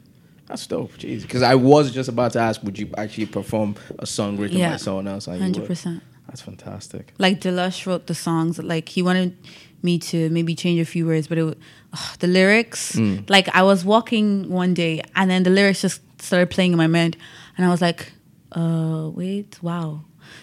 That's 0.47 0.66
dope, 0.66 0.93
jeez. 0.99 1.23
Because 1.23 1.43
I 1.43 1.55
was 1.55 1.93
just 1.93 2.09
about 2.09 2.32
to 2.32 2.41
ask, 2.41 2.61
would 2.65 2.77
you 2.77 2.89
actually 2.99 3.27
perform 3.27 3.77
a 4.01 4.05
song 4.07 4.37
written 4.37 4.59
Yeah. 4.59 4.73
by 4.73 4.77
someone 4.78 5.07
else? 5.07 5.28
And 5.28 5.41
100% 5.41 6.01
That's 6.27 6.41
fantastic. 6.43 7.12
like 7.19 7.41
Delush 7.41 7.87
wrote 7.87 8.09
the 8.09 8.15
songs. 8.16 8.59
Like 8.59 8.89
he 8.89 9.01
wanted 9.01 9.37
me 9.82 9.98
to 9.98 10.28
maybe 10.31 10.55
change 10.55 10.81
a 10.81 10.85
few 10.85 11.07
words, 11.07 11.27
but 11.28 11.39
it 11.39 11.59
ugh, 11.93 12.19
the 12.19 12.27
lyrics. 12.27 12.93
Mm. 12.97 13.28
Like 13.31 13.48
I 13.55 13.62
was 13.62 13.85
walking 13.85 14.51
one 14.51 14.74
day, 14.74 15.02
and 15.16 15.31
then 15.31 15.43
the 15.43 15.51
lyrics 15.51 15.81
just 15.82 16.01
started 16.23 16.51
playing 16.51 16.73
in 16.73 16.78
my 16.78 16.86
mind, 16.86 17.16
and 17.57 17.66
I 17.66 17.70
was 17.70 17.81
like, 17.82 18.12
"Uh, 18.52 19.11
wait, 19.15 19.62
wow." 19.62 20.02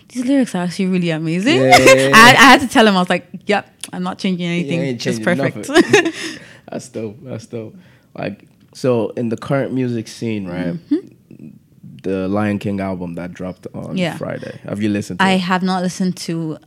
These 0.09 0.25
lyrics 0.25 0.53
are 0.55 0.63
actually 0.63 0.87
really 0.87 1.11
amazing. 1.11 1.57
Yeah, 1.61 1.77
yeah, 1.77 1.93
yeah. 1.93 2.11
I, 2.15 2.29
I 2.31 2.33
had 2.51 2.59
to 2.61 2.67
tell 2.67 2.85
him, 2.87 2.95
I 2.97 2.99
was 2.99 3.09
like, 3.09 3.25
yep, 3.45 3.73
I'm 3.93 4.03
not 4.03 4.19
changing 4.19 4.45
anything. 4.45 4.81
it's 4.81 5.03
changing 5.03 5.23
perfect. 5.23 5.69
nothing. 5.69 6.11
That's 6.69 6.89
dope. 6.89 7.17
That's 7.23 7.45
dope. 7.45 7.75
Like 8.13 8.47
so, 8.73 9.09
in 9.11 9.29
the 9.29 9.37
current 9.37 9.73
music 9.73 10.07
scene, 10.09 10.45
right? 10.47 10.77
The 12.03 12.27
Lion 12.27 12.59
King 12.59 12.79
album 12.79 13.13
that 13.15 13.33
dropped 13.33 13.67
on 13.73 13.83
Mm-hmm. 13.83 13.97
Yeah. 13.97 14.17
Friday. 14.17 14.59
Have 14.63 14.81
you 14.81 14.89
listened 14.89 15.19
to 15.19 15.25
I 15.25 15.33
it? 15.33 15.41
have 15.41 15.63
not 15.63 15.83
listened 15.83 16.17
to 16.17 16.57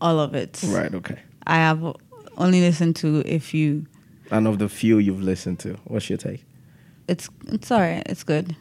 all 0.00 0.18
of 0.20 0.34
it. 0.34 0.62
Right. 0.66 0.94
Okay. 0.94 1.18
I 1.46 1.56
have 1.56 1.82
only 2.36 2.60
listened 2.60 2.96
to 2.96 3.22
a 3.26 3.38
few. 3.38 3.86
And 4.30 4.46
of 4.46 4.58
the 4.58 4.68
few 4.68 4.98
you've 4.98 5.22
listened 5.22 5.58
to, 5.60 5.74
what's 5.84 6.08
your 6.08 6.18
take? 6.18 6.44
It's 7.08 7.28
it's 7.48 7.70
alright. 7.70 8.02
It's 8.06 8.24
good. 8.24 8.56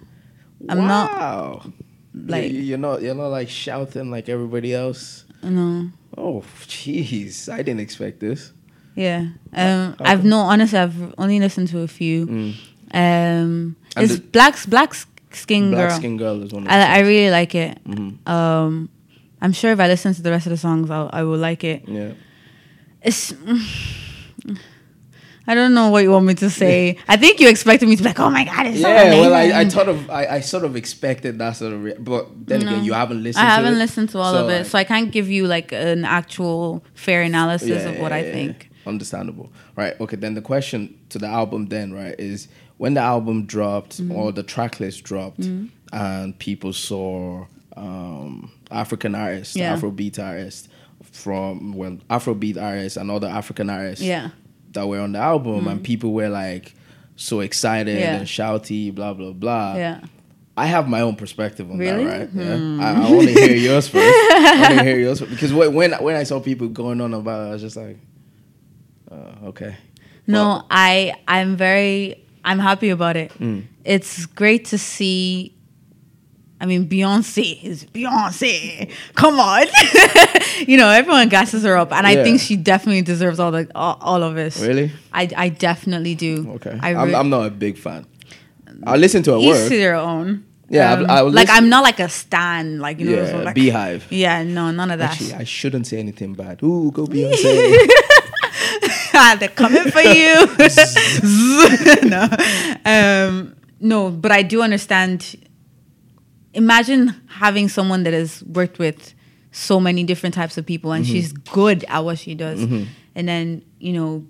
I'm 0.70 0.86
not 0.88 1.12
wow. 1.12 1.72
like- 2.14 2.52
You- 2.52 2.60
you're 2.62 2.78
not 2.78 3.02
you're 3.02 3.16
not 3.16 3.28
like 3.30 3.50
shouting 3.50 4.12
like 4.12 4.30
everybody 4.30 4.74
else. 4.74 5.26
no. 5.42 5.90
Oh, 6.16 6.44
jeez, 6.68 7.50
I 7.52 7.64
didn't 7.64 7.80
expect 7.80 8.20
this. 8.20 8.54
Yeah. 8.96 9.30
Um, 9.54 9.96
Okay. 10.00 10.06
I've 10.06 10.24
no 10.24 10.40
honestly 10.40 10.78
I've 10.78 11.16
only 11.18 11.40
listened 11.40 11.70
to 11.70 11.80
a 11.80 11.88
few. 11.88 12.28
Mm. 12.28 12.54
Um 12.94 13.76
it's 13.98 14.18
Blacks 14.20 14.66
Blacks 14.66 15.08
Skin 15.32 15.72
girl. 15.72 15.80
Black 15.80 15.90
Girl. 15.90 15.98
Skin 15.98 16.18
Girl 16.18 16.44
is 16.44 16.52
one 16.52 16.64
of 16.64 16.70
the 16.70 16.76
I, 16.76 16.98
I 16.98 17.00
really 17.00 17.32
like 17.32 17.56
it. 17.56 17.84
Mhm. 17.86 18.28
Um, 18.30 18.90
I'm 19.42 19.52
sure 19.54 19.72
if 19.72 19.80
I 19.80 19.88
listen 19.88 20.14
to 20.14 20.22
the 20.22 20.30
rest 20.30 20.46
of 20.46 20.52
the 20.52 20.58
songs, 20.58 20.90
I'll, 20.92 21.10
I 21.12 21.24
will 21.24 21.40
like 21.40 21.64
it. 21.64 21.84
Yeah. 21.88 22.12
It's. 23.04 23.34
I 25.46 25.56
don't 25.56 25.74
know 25.74 25.90
what 25.90 26.04
you 26.04 26.12
want 26.12 26.26
me 26.26 26.36
to 26.36 26.50
say. 26.50 26.98
I 27.06 27.18
think 27.18 27.42
you 27.42 27.50
expected 27.50 27.90
me 27.90 27.98
to 27.98 28.02
be 28.04 28.08
like, 28.08 28.20
"Oh 28.20 28.30
my 28.30 28.46
god, 28.46 28.66
it's 28.68 28.80
so 28.82 28.88
Yeah, 28.88 29.12
well, 29.20 29.34
I, 29.34 29.40
I 29.40 29.44
amazing." 29.62 29.70
thought 29.72 29.90
of, 29.90 30.10
I, 30.10 30.26
I 30.26 30.40
sort 30.40 30.64
of 30.64 30.78
expected 30.78 31.38
that 31.40 31.58
sort 31.58 31.74
of, 31.74 31.84
re- 31.84 31.96
but 32.00 32.28
then 32.48 32.62
No. 32.62 32.68
again, 32.72 32.86
you 32.86 32.94
haven't 32.94 33.22
listened. 33.22 33.46
I 33.46 33.50
haven't 33.56 33.78
listened 33.78 34.10
to 34.12 34.20
all 34.20 34.32
So, 34.34 34.46
of 34.46 34.50
it, 34.50 34.58
like, 34.60 34.66
so 34.68 34.78
I 34.78 34.86
can't 34.86 35.12
give 35.12 35.30
you 35.30 35.46
like 35.46 35.74
an 35.74 36.06
actual 36.06 36.82
fair 36.94 37.24
analysis 37.24 37.70
yeah, 37.84 37.90
of 37.90 38.00
what 38.00 38.12
yeah, 38.14 38.20
I 38.20 38.24
think. 38.32 38.70
Understandable, 38.88 39.52
right? 39.76 40.00
Okay, 40.00 40.16
then 40.16 40.34
the 40.34 40.42
question 40.42 40.98
to 41.10 41.20
the 41.20 41.28
album 41.28 41.66
then, 41.68 41.92
right, 41.92 42.16
is 42.18 42.48
when 42.78 42.94
the 42.94 43.02
album 43.02 43.46
dropped 43.46 43.98
Mm-hmm. 44.02 44.14
or 44.14 44.32
the 44.32 44.44
track 44.44 44.80
list 44.80 45.04
dropped, 45.04 45.46
and 45.92 46.40
people 46.40 46.72
saw 46.72 47.46
um, 47.76 48.50
African 48.72 49.14
artists. 49.14 49.58
Afrobeat 49.58 50.20
artists 50.20 50.70
from 51.12 51.74
well, 51.74 51.98
Afrobeat 52.10 52.62
artists 52.62 52.98
and 52.98 53.10
other 53.12 53.28
African 53.28 53.70
artists, 53.70 54.04
Yeah. 54.04 54.30
that 54.72 54.88
were 54.88 55.00
on 55.00 55.12
the 55.14 55.20
album, 55.20 55.68
and 55.68 55.84
people 55.84 56.14
were 56.14 56.30
like 56.30 56.74
so 57.16 57.42
excited 57.42 58.00
Yeah. 58.00 58.16
and 58.18 58.28
shouty, 58.28 58.94
blah 58.94 59.14
blah 59.14 59.32
blah. 59.34 59.76
Yeah. 59.76 60.02
I 60.56 60.68
have 60.68 60.88
my 60.88 61.02
own 61.02 61.16
perspective 61.16 61.70
on 61.72 61.78
Really? 61.80 62.04
Hmm. 62.04 62.10
that, 62.10 62.20
right? 62.20 62.30
Yeah. 62.34 62.86
I, 62.86 63.08
I 63.08 63.12
want 63.12 63.28
to 63.28 63.34
hear 63.34 63.56
yours 63.56 63.88
first. 63.94 64.06
I 64.06 64.62
want 64.70 64.80
to 64.80 64.84
hear 64.86 65.00
yours 65.00 65.20
first. 65.20 65.32
because 65.32 65.52
when 65.54 65.74
when 65.74 65.94
when 65.94 66.16
I 66.16 66.24
saw 66.24 66.40
people 66.40 66.68
going 66.68 67.02
on 67.02 67.14
about 67.14 67.46
it, 67.46 67.50
I 67.50 67.52
was 67.54 67.62
just 67.62 67.76
like, 67.76 67.98
uh, 69.12 69.48
okay. 69.48 69.76
No, 70.28 70.64
I 70.70 71.14
I'm 71.28 71.56
very 71.56 72.24
I'm 72.46 72.60
happy 72.60 72.90
about 72.90 73.16
it. 73.18 73.32
Mm. 73.40 73.64
It's 73.84 74.26
great 74.26 74.66
to 74.66 74.78
see. 74.78 75.53
I 76.64 76.66
mean, 76.66 76.88
Beyonce 76.88 77.62
is 77.62 77.84
Beyonce. 77.94 78.90
Come 79.16 79.38
on, 79.38 79.66
you 80.70 80.78
know 80.78 80.88
everyone 80.90 81.28
gasses 81.28 81.64
her 81.66 81.76
up, 81.76 81.92
and 81.92 82.08
I 82.08 82.24
think 82.24 82.40
she 82.40 82.56
definitely 82.56 83.02
deserves 83.02 83.38
all 83.38 83.52
the 83.52 83.68
all, 83.76 83.98
all 84.00 84.24
of 84.24 84.36
this. 84.36 84.58
Really? 84.62 84.90
I 85.12 85.28
I 85.36 85.50
definitely 85.50 86.16
do. 86.16 86.52
Okay. 86.56 86.80
I 86.82 86.96
I'm, 86.96 87.08
re- 87.10 87.16
I'm 87.16 87.30
not 87.30 87.48
a 87.48 87.52
big 87.52 87.78
fan. 87.78 88.06
I 88.88 88.96
listen 88.96 89.24
to 89.24 89.32
her 89.34 89.40
work. 89.40 89.68
to 89.70 89.76
their 89.78 89.96
own. 89.96 90.46
Yeah, 90.70 90.94
I- 90.94 90.98
Um, 91.04 91.10
I 91.10 91.22
will 91.24 91.32
like 91.34 91.50
I'm 91.52 91.68
not 91.68 91.84
like 91.84 92.00
a 92.00 92.08
stan, 92.08 92.80
like 92.80 92.98
you 93.02 93.10
know, 93.14 93.24
yeah, 93.24 93.44
like, 93.44 93.56
BeyHive. 93.58 94.04
yeah, 94.10 94.44
no, 94.44 94.72
none 94.72 94.90
of 94.90 95.00
that. 95.00 95.12
Actually, 95.12 95.34
I 95.34 95.44
shouldn't 95.44 95.86
say 95.86 95.98
anything 96.00 96.34
bad. 96.34 96.64
Ooh, 96.64 96.92
go 96.92 97.06
Beyonce. 97.08 97.76
They're 99.40 99.50
coming 99.50 99.84
for 99.92 100.02
you. 100.02 100.48
no, 102.14 102.28
um, 102.86 103.56
no, 103.82 104.10
but 104.10 104.32
I 104.32 104.44
do 104.44 104.62
understand. 104.62 105.36
Imagine 106.54 107.16
having 107.28 107.68
someone 107.68 108.04
that 108.04 108.14
has 108.14 108.44
worked 108.44 108.80
with 108.80 109.14
so 109.52 109.80
many 109.80 110.04
different 110.04 110.36
types 110.36 110.58
of 110.58 110.66
people, 110.66 110.92
and 110.92 111.06
mm-hmm. 111.06 111.14
she's 111.14 111.32
good 111.32 111.86
at 111.88 112.04
what 112.04 112.20
she 112.20 112.36
does, 112.36 112.60
mm-hmm. 112.60 112.84
and 113.16 113.28
then 113.28 113.64
you 113.80 113.94
know, 113.94 114.26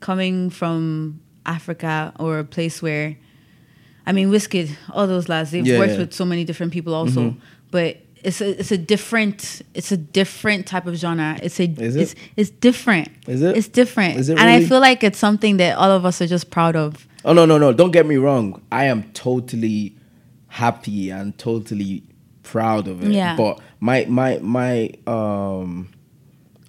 coming 0.00 0.50
from 0.50 1.20
Africa 1.44 2.12
or 2.18 2.38
a 2.38 2.44
place 2.44 2.80
where, 2.80 3.16
I 4.06 4.12
mean, 4.12 4.30
Wizkid, 4.30 4.70
all 4.92 5.06
those 5.06 5.28
lads, 5.28 5.50
they've 5.50 5.66
Yeah, 5.66 5.78
worked 5.78 5.92
yeah. 5.92 5.98
with 5.98 6.12
so 6.12 6.24
many 6.24 6.44
different 6.44 6.72
people 6.72 6.94
also, 6.94 7.30
mm-hmm. 7.30 7.38
but. 7.70 7.98
It's 8.24 8.40
a 8.40 8.58
it's 8.58 8.72
a 8.72 8.76
different 8.76 9.62
it's 9.74 9.92
a 9.92 9.96
different 9.96 10.66
type 10.66 10.88
of 10.88 10.96
genre. 10.96 11.38
It's 11.40 11.60
a 11.60 11.66
it? 11.66 11.78
it's 11.78 12.16
it's 12.34 12.50
different. 12.50 13.10
Is 13.28 13.42
it? 13.42 13.56
It's 13.56 13.68
different. 13.68 14.18
Is 14.18 14.28
it 14.28 14.34
really? 14.34 14.54
and 14.54 14.64
I 14.64 14.66
feel 14.66 14.80
like 14.80 15.04
it's 15.04 15.20
something 15.20 15.58
that 15.58 15.78
all 15.78 15.92
of 15.92 16.04
us 16.04 16.20
are 16.20 16.26
just 16.26 16.50
proud 16.50 16.74
of. 16.74 17.06
Oh 17.24 17.32
no, 17.32 17.46
no, 17.46 17.58
no! 17.58 17.72
Don't 17.72 17.92
get 17.92 18.06
me 18.06 18.16
wrong. 18.16 18.60
I 18.72 18.86
am 18.86 19.04
totally 19.12 19.94
happy 20.48 21.10
and 21.10 21.36
totally 21.38 22.02
proud 22.42 22.88
of 22.88 23.02
it. 23.04 23.12
Yeah. 23.12 23.36
But 23.36 23.60
my 23.80 24.06
my 24.08 24.38
my 24.38 24.90
um 25.06 25.88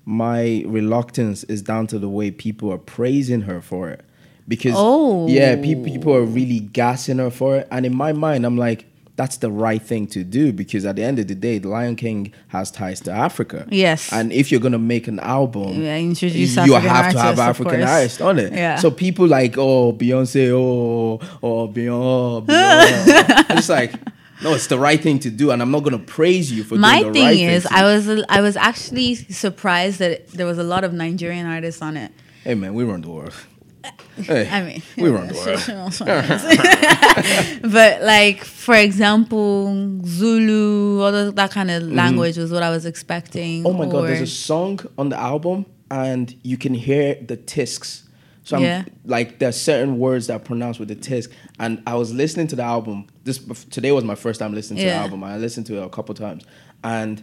my 0.06 0.64
reluctance 0.66 1.44
is 1.46 1.62
down 1.62 1.88
to 1.88 2.00
the 2.00 2.10
way 2.10 2.32
people 2.32 2.72
are 2.72 2.78
praising 2.78 3.42
her 3.42 3.62
for 3.62 3.90
it. 3.90 4.04
Because 4.48 4.74
Oh. 4.76 5.28
yeah, 5.28 5.56
pe- 5.56 5.76
people 5.84 6.14
are 6.16 6.24
really 6.24 6.60
gassing 6.60 7.20
her 7.20 7.30
for 7.30 7.58
it, 7.58 7.68
and 7.72 7.86
in 7.86 7.96
my 7.96 8.14
mind, 8.14 8.46
I'm 8.46 8.58
like, 8.58 8.86
that's 9.20 9.36
the 9.36 9.52
right 9.52 9.82
thing 9.82 10.08
to 10.08 10.24
do 10.24 10.54
because 10.54 10.86
at 10.86 10.96
the 10.96 11.04
end 11.04 11.20
of 11.20 11.28
the 11.28 11.36
day, 11.36 11.58
the 11.58 11.68
Lion 11.68 11.98
King 11.98 12.32
has 12.48 12.72
ties 12.72 13.02
to 13.02 13.12
Africa. 13.12 13.68
Yes. 13.70 14.14
and 14.14 14.32
if 14.32 14.50
you're 14.50 14.62
gonna 14.62 14.80
make 14.80 15.10
an 15.10 15.20
album, 15.20 15.82
Yeah, 15.84 15.98
introduce 15.98 16.56
you 16.56 16.74
African 16.74 16.90
have 16.96 17.12
to 17.12 17.20
have 17.20 17.38
African 17.40 17.84
artists 17.84 18.22
on 18.22 18.40
it. 18.40 18.54
Yeah. 18.54 18.78
So 18.78 18.90
people 18.90 19.28
like, 19.28 19.58
oh, 19.58 19.92
Beyonce, 19.92 20.52
oh, 20.54 21.20
oh, 21.44 21.68
Beyonce, 21.68 22.46
Beyonce. 22.48 23.58
it's 23.58 23.68
like, 23.68 23.92
no, 24.42 24.54
it's 24.54 24.68
the 24.68 24.80
right 24.80 25.02
thing 25.02 25.20
to 25.20 25.30
do, 25.30 25.52
and 25.52 25.62
I'm 25.62 25.72
not 25.72 25.84
gonna 25.84 26.00
praise 26.00 26.50
you 26.50 26.64
for 26.64 26.76
My 26.78 27.02
doing 27.02 27.12
the 27.12 27.20
thing 27.20 27.26
right 27.26 27.56
is, 27.56 27.64
thing. 27.64 27.72
I 27.78 27.84
was 27.84 28.24
I 28.30 28.40
was 28.40 28.56
actually 28.56 29.16
surprised 29.16 30.00
that 30.00 30.30
there 30.30 30.46
was 30.46 30.58
a 30.58 30.64
lot 30.64 30.86
of 30.86 30.94
Nigerian 30.94 31.46
artists 31.46 31.82
on 31.82 31.98
it. 31.98 32.14
hey 32.46 32.56
man, 32.56 32.74
we 32.74 32.86
run 32.86 33.02
the 33.02 33.10
world. 33.10 33.34
Hey, 34.24 34.50
I 34.50 34.64
mean, 34.64 34.82
we 34.98 35.10
run 35.18 35.28
the 35.28 35.36
world. 35.36 35.60
but 37.72 38.02
like 38.04 38.44
for 38.44 38.76
example, 38.76 40.00
Zulu, 40.06 41.02
all 41.02 41.14
of 41.16 41.36
that 41.36 41.52
kind 41.52 41.72
of 41.72 41.84
language 41.84 42.38
was 42.38 42.52
what 42.52 42.64
I 42.64 42.70
was 42.70 42.86
expecting. 42.86 43.64
Mm-hmm. 43.64 43.68
Oh 43.68 43.74
my 43.74 43.86
god, 43.92 44.08
there's 44.08 44.22
a 44.22 44.28
song 44.28 44.80
on 44.98 45.10
the 45.10 45.18
album, 45.20 45.66
and 45.92 46.34
you 46.44 46.58
can 46.58 46.74
hear 46.74 47.16
the 47.16 47.38
tisks. 47.38 48.04
So 48.44 48.58
I'm 48.58 48.64
Yeah. 48.64 48.84
like, 49.06 49.38
there's 49.40 49.60
certain 49.62 50.00
words 50.00 50.28
that 50.28 50.34
are 50.36 50.40
pronounced 50.44 50.80
with 50.80 50.90
the 50.90 50.96
tisk. 50.96 51.32
And 51.60 51.84
I 51.86 51.94
was 51.96 52.12
listening 52.12 52.48
to 52.48 52.56
the 52.56 52.64
album. 52.64 53.06
This 53.24 53.38
today 53.70 53.92
was 53.92 54.04
my 54.04 54.16
first 54.16 54.40
time 54.40 54.54
listening 54.56 54.80
to 54.80 54.86
the 54.86 54.94
album. 54.94 55.24
I 55.24 55.38
listened 55.38 55.68
to 55.68 55.80
it 55.82 55.86
a 55.86 55.90
couple 55.90 56.16
times, 56.16 56.44
and 56.84 57.22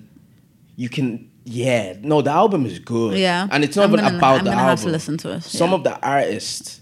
you 0.76 0.88
can, 0.88 1.30
yeah, 1.48 1.94
no, 2.02 2.22
the 2.22 2.30
album 2.32 2.66
is 2.66 2.78
good. 2.80 3.16
Yeah. 3.18 3.46
and 3.50 3.62
it's 3.64 3.76
not 3.76 3.84
I'm 3.84 3.92
even 3.94 4.04
gonna- 4.04 4.18
about 4.18 4.38
I'm 4.40 4.44
the 4.46 4.50
album. 4.50 4.66
have 4.66 4.80
to 4.82 4.88
listen 4.88 5.16
to 5.18 5.32
it, 5.36 5.42
Some 5.44 5.70
yeah. 5.70 5.76
of 5.76 5.84
the 5.84 6.00
artists, 6.06 6.80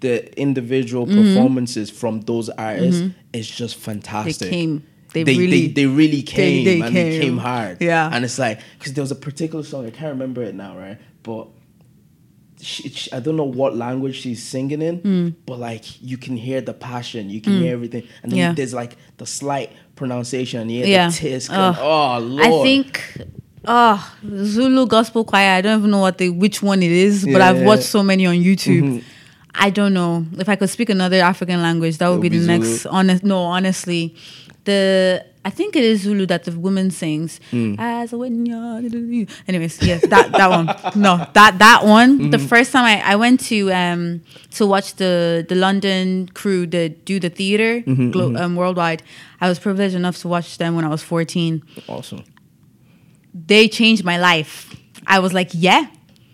the 0.00 0.40
individual 0.40 1.06
Mm-hmm. 1.06 1.34
performances 1.34 1.90
from 1.90 2.20
those 2.22 2.48
artists 2.50 3.02
is 3.32 3.50
just 3.50 3.76
fantastic. 3.76 4.38
They 4.38 4.50
came. 4.50 4.86
They 5.12 5.22
they, 5.24 5.36
really- 5.38 5.66
they, 5.68 5.72
they 5.72 5.86
really 5.86 6.22
came 6.22 6.64
they 6.64 6.80
and 6.80 6.94
they 6.96 7.10
came. 7.10 7.20
came 7.22 7.38
hard. 7.38 7.78
Yeah. 7.80 8.08
And 8.12 8.24
it's 8.24 8.38
like, 8.38 8.60
because 8.78 8.92
there 8.94 9.02
was 9.02 9.10
a 9.10 9.16
particular 9.16 9.64
song, 9.64 9.86
I 9.86 9.90
can't 9.90 10.12
remember 10.12 10.42
it 10.42 10.54
now, 10.54 10.76
right? 10.78 10.98
But 11.22 11.48
she, 12.60 12.88
she- 12.90 13.12
I 13.12 13.20
don't 13.20 13.36
know 13.36 13.44
what 13.44 13.76
language 13.76 14.16
she's 14.20 14.42
singing 14.42 14.82
in, 14.82 14.98
Hmm. 14.98 15.28
but 15.46 15.58
like 15.58 15.84
you 16.02 16.16
can 16.18 16.36
hear 16.36 16.60
the 16.60 16.74
passion, 16.74 17.28
you 17.30 17.40
can 17.40 17.60
hear 17.60 17.72
everything. 17.72 18.04
And 18.22 18.30
then 18.32 18.38
Yeah. 18.38 18.52
there's 18.52 18.74
like 18.74 18.96
the 19.16 19.26
slight 19.26 19.72
pronunciation, 19.96 20.68
hear 20.68 20.86
Yeah. 20.86 21.08
the 21.08 21.14
tisk. 21.14 21.50
And, 21.50 21.76
oh, 21.80 22.18
Lord. 22.20 22.46
I 22.46 22.50
think 22.62 23.02
oh 23.66 24.14
Zulu 24.44 24.86
gospel 24.86 25.24
choir. 25.24 25.50
I 25.56 25.60
don't 25.60 25.78
even 25.80 25.90
know 25.90 26.00
what 26.00 26.18
they 26.18 26.28
which 26.30 26.62
one 26.62 26.82
it 26.82 26.92
is, 26.92 27.24
but 27.24 27.38
Yeah, 27.38 27.50
I've 27.50 27.62
watched 27.62 27.84
so 27.84 28.02
many 28.02 28.26
on 28.26 28.36
YouTube. 28.36 28.82
Mhm. 28.82 29.02
I 29.58 29.70
don't 29.70 29.94
know 29.94 30.26
if 30.38 30.48
I 30.48 30.56
could 30.56 30.68
speak 30.70 30.90
another 30.90 31.20
African 31.22 31.62
language. 31.62 31.96
That 31.98 32.08
would 32.08 32.18
It 32.18 32.28
be 32.30 32.38
the 32.38 32.40
be 32.40 32.46
next. 32.46 32.84
Honest, 32.86 33.24
no, 33.24 33.38
honestly, 33.42 34.14
the 34.64 35.24
I 35.44 35.50
think 35.50 35.76
it 35.76 35.84
is 35.84 36.00
Zulu 36.02 36.26
that 36.26 36.42
the 36.44 36.50
woman 36.52 36.90
sings. 36.90 37.38
Hmm. 37.52 37.76
As 37.78 38.12
a 38.12 38.18
when 38.18 38.44
you're- 38.46 39.26
Anyways, 39.46 39.80
yeah, 39.80 39.98
that 40.10 40.32
that 40.32 40.50
one. 40.50 40.66
No, 41.00 41.24
that 41.34 41.58
that 41.60 41.84
one. 41.86 42.30
The 42.30 42.36
Mm-hmm. 42.36 42.46
first 42.48 42.72
time 42.72 42.84
I, 42.84 43.00
I 43.12 43.16
went 43.16 43.40
to 43.48 43.72
um 43.72 44.20
to 44.58 44.66
watch 44.66 44.96
the 44.96 45.46
the 45.48 45.54
London 45.54 46.28
crew 46.34 46.66
that 46.66 47.04
do 47.04 47.20
the 47.20 47.30
theater 47.30 47.80
Mm-hmm, 47.86 48.10
glo- 48.10 48.34
um, 48.36 48.56
worldwide. 48.56 49.02
I 49.40 49.48
was 49.48 49.58
privileged 49.58 49.94
enough 49.94 50.18
to 50.22 50.28
watch 50.28 50.58
them 50.58 50.74
when 50.76 50.84
I 50.84 50.88
was 50.88 51.02
fourteen 51.02 51.62
awesome. 51.88 52.24
They 53.46 53.68
changed 53.68 54.04
my 54.04 54.18
life. 54.18 54.74
I 55.06 55.18
was 55.18 55.32
like, 55.32 55.50
yeah, 55.52 55.86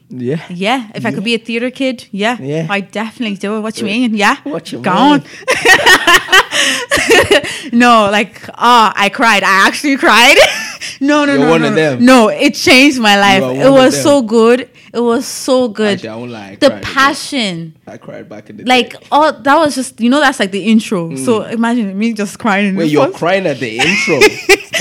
Yeah. 0.09 0.43
yeah. 0.51 0.91
If 0.95 1.05
I 1.07 1.13
could 1.13 1.25
be 1.25 1.35
a 1.35 1.39
theater 1.39 1.71
kid, 1.71 2.07
yeah, 2.13 2.37
Yeah. 2.41 2.67
I 2.71 2.81
definitely 2.81 3.37
do 3.37 3.57
it. 3.57 3.61
What 3.61 3.79
you 3.79 3.87
mean? 3.87 4.15
Yeah, 4.15 4.37
What 4.45 4.73
you 4.73 4.81
Gone. 4.81 5.23
no, 7.73 8.09
like, 8.11 8.49
ah, 8.55 8.93
I 8.97 9.09
cried. 9.09 9.43
I 9.43 9.67
actually 9.67 9.97
cried. 9.97 10.37
no, 11.01 11.25
no, 11.25 11.35
You're 11.35 11.43
no, 11.45 11.51
one 11.51 11.63
no. 11.63 11.69
of 11.69 11.75
them. 11.75 12.05
No, 12.05 12.29
it 12.29 12.55
changed 12.55 13.01
my 13.01 13.19
life. 13.19 13.43
It 13.43 13.71
was 13.71 14.01
so 14.01 14.23
good. 14.23 14.69
It 14.95 15.01
was 15.01 15.27
so 15.27 15.69
good. 15.69 15.95
Actually, 15.95 16.09
I 16.11 16.17
won't 16.17 16.31
lie. 16.33 16.51
I 16.51 16.57
the 16.57 16.81
passion. 16.83 17.77
I 17.87 17.97
cried 17.97 18.29
back 18.29 18.51
in 18.51 18.59
the 18.59 18.65
Like 18.65 18.93
day. 19.01 19.07
oh, 19.11 19.33
that 19.33 19.57
was 19.57 19.75
just 19.75 19.99
you 20.01 20.11
know 20.11 20.21
that's 20.21 20.39
like 20.39 20.51
the 20.51 20.65
intro. 20.71 21.17
So 21.17 21.43
imagine 21.45 21.99
me 21.99 22.13
just 22.13 22.39
crying. 22.39 22.75
Mm. 22.75 22.79
Wait, 22.79 22.91
you're 22.91 23.11
crying 23.11 23.47
at 23.47 23.59
the 23.59 23.79
intro. 23.79 24.19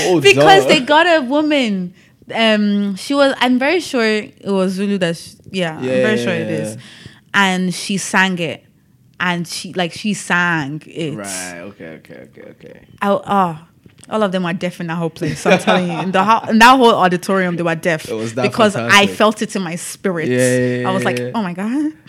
oh, 0.00 0.20
because 0.20 0.66
they 0.66 0.80
got 0.80 1.06
a 1.06 1.24
woman. 1.24 1.94
Um, 2.34 2.96
she 2.96 3.14
was. 3.14 3.34
I'm 3.38 3.58
very 3.58 3.80
sure 3.80 4.02
it 4.04 4.44
was 4.46 4.72
Zulu. 4.72 4.98
That 4.98 5.16
sh- 5.16 5.34
yeah, 5.50 5.76
I'm 5.76 5.84
very 5.84 6.16
sure 6.18 6.32
it 6.32 6.48
Yeah. 6.50 6.56
is. 6.66 6.76
And 7.34 7.74
she 7.74 7.96
sang 7.96 8.38
it, 8.38 8.64
and 9.20 9.46
she 9.48 9.72
like 9.74 9.92
she 9.92 10.14
sang 10.14 10.82
it. 10.86 11.14
Right. 11.16 11.58
Okay. 11.60 11.86
Okay. 12.00 12.14
Okay. 12.30 12.42
Okay. 12.50 12.86
I, 13.00 13.08
oh, 13.10 13.58
all 14.10 14.22
of 14.22 14.32
them 14.32 14.44
are 14.44 14.52
deaf 14.52 14.80
in 14.80 14.88
that 14.88 14.96
whole 14.96 15.10
place. 15.10 15.46
I'm 15.46 15.58
telling 15.58 15.90
you, 15.90 15.98
in 16.00 16.12
the 16.12 16.22
ho- 16.24 16.48
in 16.50 16.58
that 16.58 16.76
whole 16.76 16.94
auditorium, 16.94 17.56
they 17.56 17.62
were 17.62 17.74
deaf 17.74 18.08
It 18.08 18.14
was 18.14 18.34
that 18.34 18.42
because 18.42 18.76
I 18.76 19.06
felt 19.06 19.40
it 19.42 19.54
in 19.56 19.62
my 19.62 19.76
spirit. 19.76 20.28
Yeah, 20.28 20.80
yeah, 20.82 20.88
I 20.88 20.92
was 20.92 21.04
like, 21.04 21.18
yeah. 21.18 21.30
oh 21.34 21.42
my 21.42 21.52
god. 21.54 21.92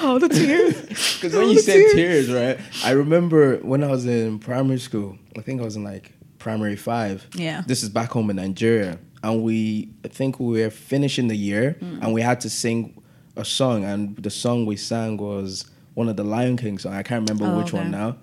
Oh, 0.00 0.18
the 0.18 0.28
tears. 0.28 0.74
Because 1.20 1.34
when 1.36 1.50
you 1.50 1.60
said 1.60 1.92
tears, 1.92 2.32
right? 2.32 2.58
I 2.84 2.92
remember 2.92 3.56
when 3.58 3.84
I 3.84 3.88
was 3.88 4.06
in 4.06 4.38
primary 4.38 4.78
school. 4.78 5.18
I 5.36 5.42
think 5.42 5.60
I 5.60 5.64
was 5.64 5.76
in 5.76 5.84
like 5.84 6.12
primary 6.38 6.76
five. 6.76 7.26
Yeah. 7.34 7.62
This 7.66 7.82
is 7.82 7.88
back 7.88 8.10
home 8.10 8.30
in 8.30 8.36
Nigeria, 8.36 8.98
and 9.22 9.42
we 9.42 9.90
I 10.04 10.08
think 10.08 10.38
we 10.40 10.62
were 10.62 10.70
finishing 10.70 11.28
the 11.28 11.36
year, 11.36 11.76
Mm. 11.80 12.02
and 12.02 12.12
we 12.14 12.22
had 12.22 12.40
to 12.42 12.50
sing 12.50 13.00
a 13.36 13.44
song, 13.44 13.84
and 13.84 14.16
the 14.16 14.30
song 14.30 14.66
we 14.66 14.76
sang 14.76 15.16
was 15.16 15.64
one 15.94 16.08
of 16.08 16.16
the 16.16 16.24
Lion 16.24 16.56
King 16.56 16.78
songs. 16.78 16.94
I 16.94 17.02
can't 17.02 17.28
remember 17.28 17.52
Oh, 17.52 17.58
which 17.58 17.72
one 17.72 17.90
now, 17.90 18.16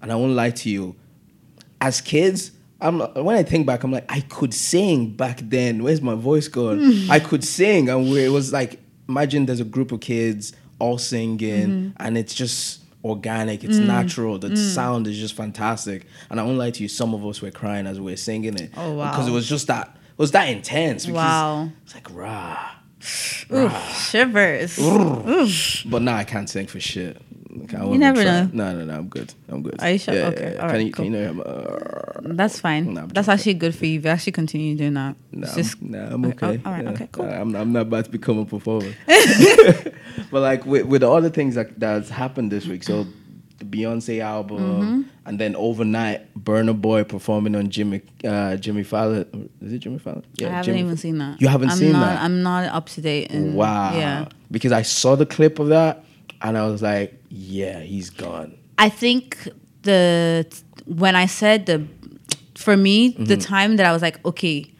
and 0.00 0.12
I 0.12 0.14
won't 0.16 0.32
lie 0.34 0.50
to 0.50 0.70
you. 0.70 0.94
As 1.80 2.00
kids. 2.00 2.52
I'm 2.80 2.98
when 2.98 3.36
I 3.36 3.44
think 3.44 3.64
back, 3.64 3.84
I'm 3.84 3.92
like, 3.92 4.10
I 4.10 4.22
could 4.22 4.52
sing 4.52 5.10
back 5.10 5.38
then. 5.44 5.84
Where's 5.84 6.02
my 6.02 6.16
voice 6.16 6.48
gone? 6.48 7.06
I 7.10 7.20
could 7.20 7.44
sing, 7.44 7.88
and 7.88 8.10
we, 8.10 8.24
it 8.24 8.28
was 8.30 8.52
like, 8.52 8.80
imagine 9.08 9.46
there's 9.46 9.60
a 9.60 9.64
group 9.64 9.92
of 9.92 10.00
kids 10.00 10.52
all 10.80 10.98
singing, 10.98 11.38
Mm-hmm. 11.68 11.88
and 11.98 12.18
it's 12.18 12.34
just 12.34 12.81
organic, 13.04 13.64
it's 13.64 13.78
Mm. 13.78 13.86
natural. 13.86 14.38
The 14.38 14.56
sound 14.56 15.06
is 15.06 15.18
just 15.18 15.34
fantastic. 15.34 16.06
And 16.30 16.38
I 16.38 16.42
won't 16.44 16.58
lie 16.58 16.70
to 16.70 16.82
you, 16.82 16.88
some 16.88 17.14
of 17.14 17.24
us 17.26 17.40
were 17.42 17.50
crying 17.50 17.86
as 17.86 17.98
we 18.00 18.12
were 18.12 18.16
singing 18.16 18.54
it. 18.58 18.70
Oh, 18.76 18.92
wow. 18.92 19.10
Because 19.10 19.28
it 19.28 19.32
was 19.32 19.48
just 19.48 19.66
that, 19.66 19.88
it 19.88 20.18
was 20.18 20.30
that 20.32 20.48
intense. 20.48 21.06
Because 21.06 21.16
Wow. 21.16 21.68
It's 21.84 21.94
like 21.94 22.08
rah. 22.12 22.58
Oof, 23.52 23.96
shivers. 24.10 24.78
Oof. 24.78 25.82
But 25.86 26.02
now 26.02 26.16
I 26.16 26.24
can't 26.24 26.48
sing 26.48 26.66
for 26.68 26.78
shit. 26.80 27.20
Like, 27.54 27.74
I 27.74 27.84
You 27.84 27.98
never 27.98 28.22
try. 28.22 28.42
know. 28.44 28.50
No, 28.52 28.78
no, 28.78 28.84
no. 28.86 28.94
I'm 28.94 29.08
good. 29.08 29.34
I'm 29.48 29.62
good. 29.62 29.76
Are 29.82 29.90
you 29.90 29.98
sure? 29.98 30.14
Yeah, 30.14 30.28
Okay, 30.28 30.42
yeah, 30.42 30.52
yeah. 30.54 30.62
all 30.62 30.68
can 30.68 30.76
right, 30.76 30.86
you, 30.86 30.92
cool. 30.92 31.04
can 31.04 31.14
you 31.14 31.32
know? 31.34 31.42
Uh, 31.42 32.20
That's 32.22 32.58
fine. 32.60 32.94
Nah, 32.94 33.06
That's 33.06 33.28
actually 33.28 33.54
good 33.54 33.74
for 33.74 33.84
you. 33.86 33.98
If 33.98 34.04
you 34.06 34.10
actually 34.10 34.32
continue 34.32 34.74
doing 34.76 34.94
that. 34.94 35.16
No, 35.32 35.46
It's 35.46 35.54
just 35.56 35.82
no, 35.82 35.98
I'm 36.12 36.24
Oh, 36.24 36.28
okay. 36.30 36.60
all 36.64 36.72
right, 36.72 36.86
okay, 36.88 37.08
cool. 37.12 37.26
I'm, 37.26 37.54
I'm 37.54 37.72
not 37.72 37.82
about 37.82 38.06
to 38.06 38.10
become 38.10 38.38
a 38.38 38.46
performer. 38.46 38.92
but 40.30 40.40
like 40.40 40.64
with, 40.66 40.86
with 40.86 41.00
the 41.02 41.10
other 41.10 41.30
things 41.30 41.54
that 41.54 41.78
that's 41.78 42.08
happened 42.08 42.50
this 42.50 42.66
week, 42.66 42.82
so 42.84 43.06
the 43.58 43.64
Beyonce 43.64 44.20
album, 44.20 44.58
Mm-hmm. 44.58 45.02
and 45.26 45.38
then 45.38 45.54
overnight, 45.56 46.32
Burna 46.34 46.78
Boy 46.80 47.04
performing 47.04 47.54
on 47.54 47.68
Jimmy 47.70 48.02
uh, 48.24 48.56
Jimmy 48.56 48.82
Fallon. 48.82 49.50
Is 49.60 49.72
it 49.74 49.78
Jimmy 49.80 49.98
Fallon? 49.98 50.24
Yeah, 50.36 50.48
I 50.48 50.50
haven't 50.50 50.64
Jimmy 50.64 50.80
even 50.80 50.96
Fa- 50.96 51.00
seen 51.02 51.18
that. 51.18 51.40
You 51.40 51.48
haven't 51.48 51.70
I'm 51.70 51.76
seen 51.76 51.92
not, 51.92 52.06
that? 52.06 52.22
I'm 52.22 52.42
not 52.42 52.64
up 52.72 52.86
to 52.90 53.00
date. 53.00 53.30
In, 53.30 53.54
wow. 53.54 53.94
Yeah. 53.96 54.28
Because 54.50 54.72
I 54.72 54.82
saw 54.82 55.16
the 55.16 55.26
clip 55.26 55.58
of 55.58 55.68
that, 55.68 56.04
and 56.42 56.58
I 56.58 56.66
was 56.66 56.82
like, 56.82 57.22
yeah, 57.28 57.80
he's 57.80 58.10
gone. 58.10 58.56
I 58.78 58.88
think 58.88 59.48
the 59.82 60.46
when 60.86 61.14
I 61.16 61.26
said 61.26 61.66
the 61.66 61.86
for 62.54 62.76
me 62.76 63.08
the 63.18 63.36
Mm-hmm. 63.36 63.40
time 63.40 63.76
that 63.76 63.86
I 63.86 63.92
was 63.92 64.02
like, 64.02 64.24
okay, 64.24 64.70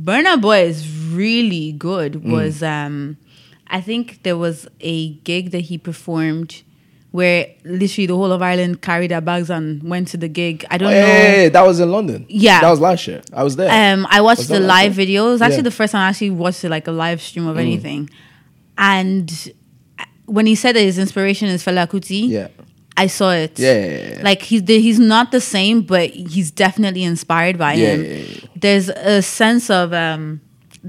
Burna 0.00 0.40
Boy 0.40 0.64
is 0.64 0.88
really 1.12 1.72
good 1.72 2.14
Mm. 2.14 2.32
was 2.32 2.62
um 2.62 3.16
I 3.68 3.80
think 3.80 4.22
there 4.22 4.36
was 4.36 4.66
a 4.80 5.10
gig 5.24 5.50
that 5.52 5.60
he 5.62 5.78
performed 5.78 6.62
where 7.12 7.46
literally 7.64 8.06
the 8.06 8.16
whole 8.16 8.32
of 8.32 8.42
Ireland 8.42 8.82
carried 8.82 9.10
their 9.12 9.20
bags 9.20 9.48
and 9.48 9.82
went 9.84 10.08
to 10.08 10.16
the 10.16 10.28
gig. 10.28 10.64
I 10.68 10.78
don't 10.78 10.88
Oh, 10.88 10.90
know. 10.90 10.96
yeah, 11.06 11.22
yeah, 11.32 11.42
yeah, 11.42 11.48
that 11.48 11.62
was 11.64 11.78
in 11.80 11.90
London. 11.92 12.26
Yeah. 12.28 12.60
that 12.60 12.70
was 12.70 12.80
last 12.80 13.06
year. 13.06 13.22
I 13.32 13.44
was 13.44 13.54
there. 13.56 13.70
Um, 13.70 14.04
I 14.10 14.20
watched 14.20 14.48
the 14.48 14.58
live 14.60 14.92
video. 14.94 15.28
It 15.28 15.30
was 15.30 15.42
actually 15.42 15.56
Yeah. 15.56 15.60
Mm. 15.60 15.64
the 15.64 15.70
first 15.70 15.92
time 15.92 16.02
I 16.02 16.08
actually 16.08 16.30
watched 16.30 16.64
it, 16.64 16.70
like 16.70 16.88
a 16.88 16.92
live 16.92 17.22
stream 17.22 17.46
of 17.46 17.56
anything. 17.56 18.10
And 18.76 19.30
when 20.26 20.46
he 20.46 20.54
said 20.54 20.76
that 20.76 20.82
his 20.82 20.98
inspiration 20.98 21.48
is 21.48 21.64
Fela 21.64 21.86
Kuti, 21.88 22.28
yeah, 22.28 22.48
I 22.96 23.06
saw 23.06 23.32
it. 23.32 23.58
yeah, 23.58 23.74
yeah, 23.74 24.08
yeah. 24.16 24.22
Like 24.22 24.42
he's 24.42 24.64
the, 24.64 24.80
he's 24.80 24.98
not 24.98 25.32
the 25.32 25.40
same, 25.40 25.82
but 25.82 26.10
he's 26.10 26.50
definitely 26.50 27.04
inspired 27.04 27.58
by 27.58 27.76
him. 27.76 28.48
There's 28.56 28.88
a 28.88 29.22
sense 29.22 29.70
of 29.70 29.92
um, 29.92 30.40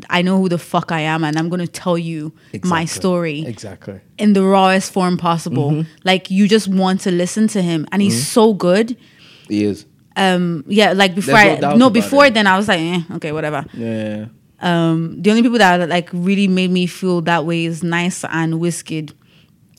I 0.10 0.22
know 0.22 0.40
who 0.40 0.50
the 0.50 0.58
fuck 0.58 0.92
I 0.92 1.02
am, 1.02 1.24
and 1.24 1.38
I'm 1.38 1.50
gonna 1.50 1.68
tell 1.68 1.98
you 1.98 2.34
my 2.64 2.86
story 2.86 3.46
exactly. 3.46 4.02
in 4.18 4.34
the 4.34 4.44
rawest 4.44 4.92
form 4.92 5.18
possible. 5.18 5.72
Mm-hmm. 5.72 5.90
Like 6.04 6.30
you 6.30 6.48
just 6.48 6.68
want 6.68 7.02
to 7.02 7.12
listen 7.12 7.48
to 7.50 7.62
him, 7.62 7.88
and 7.92 8.02
he's 8.02 8.28
so 8.28 8.54
good. 8.54 8.98
He 9.48 9.64
is. 9.64 9.86
Um, 10.18 10.64
yeah, 10.68 10.94
like 10.94 11.14
before, 11.14 11.34
There's 11.34 11.62
no 11.62 11.68
I, 11.68 11.72
doubt 11.72 11.78
no, 11.78 11.90
before 11.90 12.26
it. 12.26 12.34
then 12.34 12.48
I 12.48 12.56
was 12.58 12.68
like, 12.68 12.80
eh, 12.80 13.02
okay, 13.16 13.32
whatever. 13.32 13.66
Yeah. 13.74 14.28
Um, 14.62 15.22
the 15.22 15.30
only 15.30 15.42
people 15.42 15.58
that 15.58 15.90
like 15.90 16.10
really 16.14 16.48
made 16.48 16.72
me 16.72 16.88
feel 16.88 17.22
that 17.22 17.46
way 17.46 17.66
is 17.66 17.82
9ice 17.82 18.28
and 18.32 18.56
Wizkid. 18.56 19.14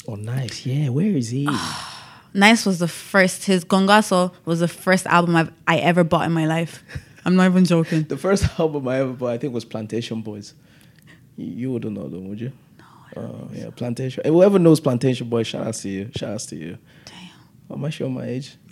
Oh, 0.08 0.14
nice. 0.14 0.64
Yeah, 0.66 0.88
where 0.90 1.06
is 1.06 1.30
he? 1.30 1.46
9ice 2.34 2.66
was 2.66 2.78
the 2.78 2.88
first. 2.88 3.44
His 3.46 3.64
Gongo 3.64 3.88
Aso 3.98 4.32
was 4.44 4.60
the 4.60 4.68
first 4.68 5.06
album 5.06 5.34
I've, 5.36 5.50
I 5.66 5.78
ever 5.78 6.04
bought 6.04 6.26
in 6.26 6.32
my 6.32 6.46
life. 6.46 6.84
I'm 7.24 7.34
not 7.34 7.46
even 7.46 7.64
joking. 7.64 8.02
the 8.08 8.16
first 8.16 8.44
album 8.60 8.86
I 8.88 9.00
ever 9.00 9.12
bought, 9.12 9.30
I 9.30 9.38
think, 9.38 9.52
was 9.54 9.64
Plantashun 9.64 10.22
Boiz. 10.22 10.52
You, 11.36 11.46
you 11.46 11.72
wouldn't 11.72 11.94
know 11.96 12.08
them, 12.08 12.28
would 12.28 12.40
you? 12.40 12.52
No. 12.78 12.84
Oh, 13.22 13.48
yeah, 13.52 13.70
Plantation. 13.70 14.22
And 14.24 14.34
whoever 14.34 14.58
knows 14.58 14.80
Plantashun 14.80 15.28
Boiz, 15.30 15.46
shout 15.46 15.66
out 15.66 15.74
to 15.74 15.88
you. 15.88 16.10
Shout 16.14 16.30
out 16.34 16.40
to 16.40 16.56
you. 16.56 16.78
Damn. 17.06 17.78
Am 17.78 17.84
I 17.84 17.90
showing 17.90 18.14
my 18.14 18.26
age? 18.26 18.56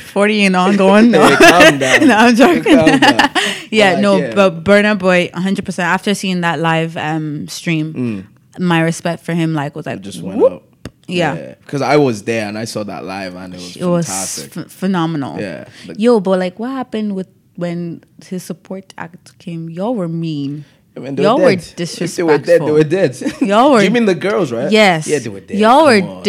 Forty 0.00 0.44
and 0.44 0.56
ongoing. 0.56 1.10
No, 1.10 1.26
Hey, 1.28 1.36
calm 1.36 1.78
down. 1.78 2.08
no 2.08 2.16
I'm 2.16 2.34
joking. 2.34 2.62
Calm 2.76 2.98
down. 2.98 3.30
yeah, 3.70 3.94
But, 3.94 4.00
no, 4.00 4.16
yeah. 4.16 4.34
but 4.34 4.64
Burna 4.64 4.98
Boy, 4.98 5.30
100. 5.34 5.64
percent 5.64 5.86
After 5.86 6.14
seeing 6.14 6.40
that 6.40 6.58
live 6.58 6.96
um, 6.96 7.46
stream, 7.48 8.26
my 8.58 8.80
respect 8.80 9.22
for 9.24 9.32
him 9.34 9.54
like 9.54 9.74
was 9.76 9.86
like 9.86 9.96
It 9.98 10.02
just 10.02 10.22
went 10.22 10.38
whoop. 10.38 10.52
up. 10.52 10.62
Yeah. 11.06 11.54
Because 11.60 11.82
I 11.82 11.96
was 11.96 12.22
there 12.22 12.48
and 12.48 12.56
I 12.56 12.64
saw 12.64 12.82
that 12.84 13.04
live 13.04 13.34
and 13.34 13.52
it 13.54 13.58
was 13.58 13.76
It 13.76 13.84
was 13.84 14.06
fantastic. 14.06 14.70
phenomenal. 14.70 15.38
Yeah, 15.40 15.64
but- 15.86 16.00
Yo, 16.00 16.20
but 16.20 16.38
like, 16.38 16.58
what 16.58 16.70
happened 16.70 17.14
with 17.14 17.28
when 17.56 18.02
his 18.26 18.42
support 18.42 18.92
act 18.98 19.38
came? 19.38 19.68
Y'all 19.70 19.94
were 19.94 20.08
mean. 20.08 20.64
I 20.96 21.00
mean, 21.00 21.14
they 21.16 21.24
Y'all 21.24 21.38
were 21.38 21.56
dead. 21.56 21.80
If 21.80 22.16
They 22.16 22.22
were 22.22 22.38
dead. 22.38 22.44
disrespectful. 22.46 22.66
They 22.66 22.72
were 22.72 22.84
dead. 22.84 23.16
Y'all 23.42 23.72
were- 23.72 23.82
you 23.82 23.90
mean 23.90 24.06
the 24.06 24.14
girls, 24.14 24.50
right? 24.52 24.70
Yes. 24.70 25.06
Yeah, 25.06 25.18
they 25.18 25.28
were 25.28 25.40
dead. 25.40 25.58
Y'all 25.58 25.84
Come 26.00 26.06
were 26.08 26.14
on. 26.16 26.22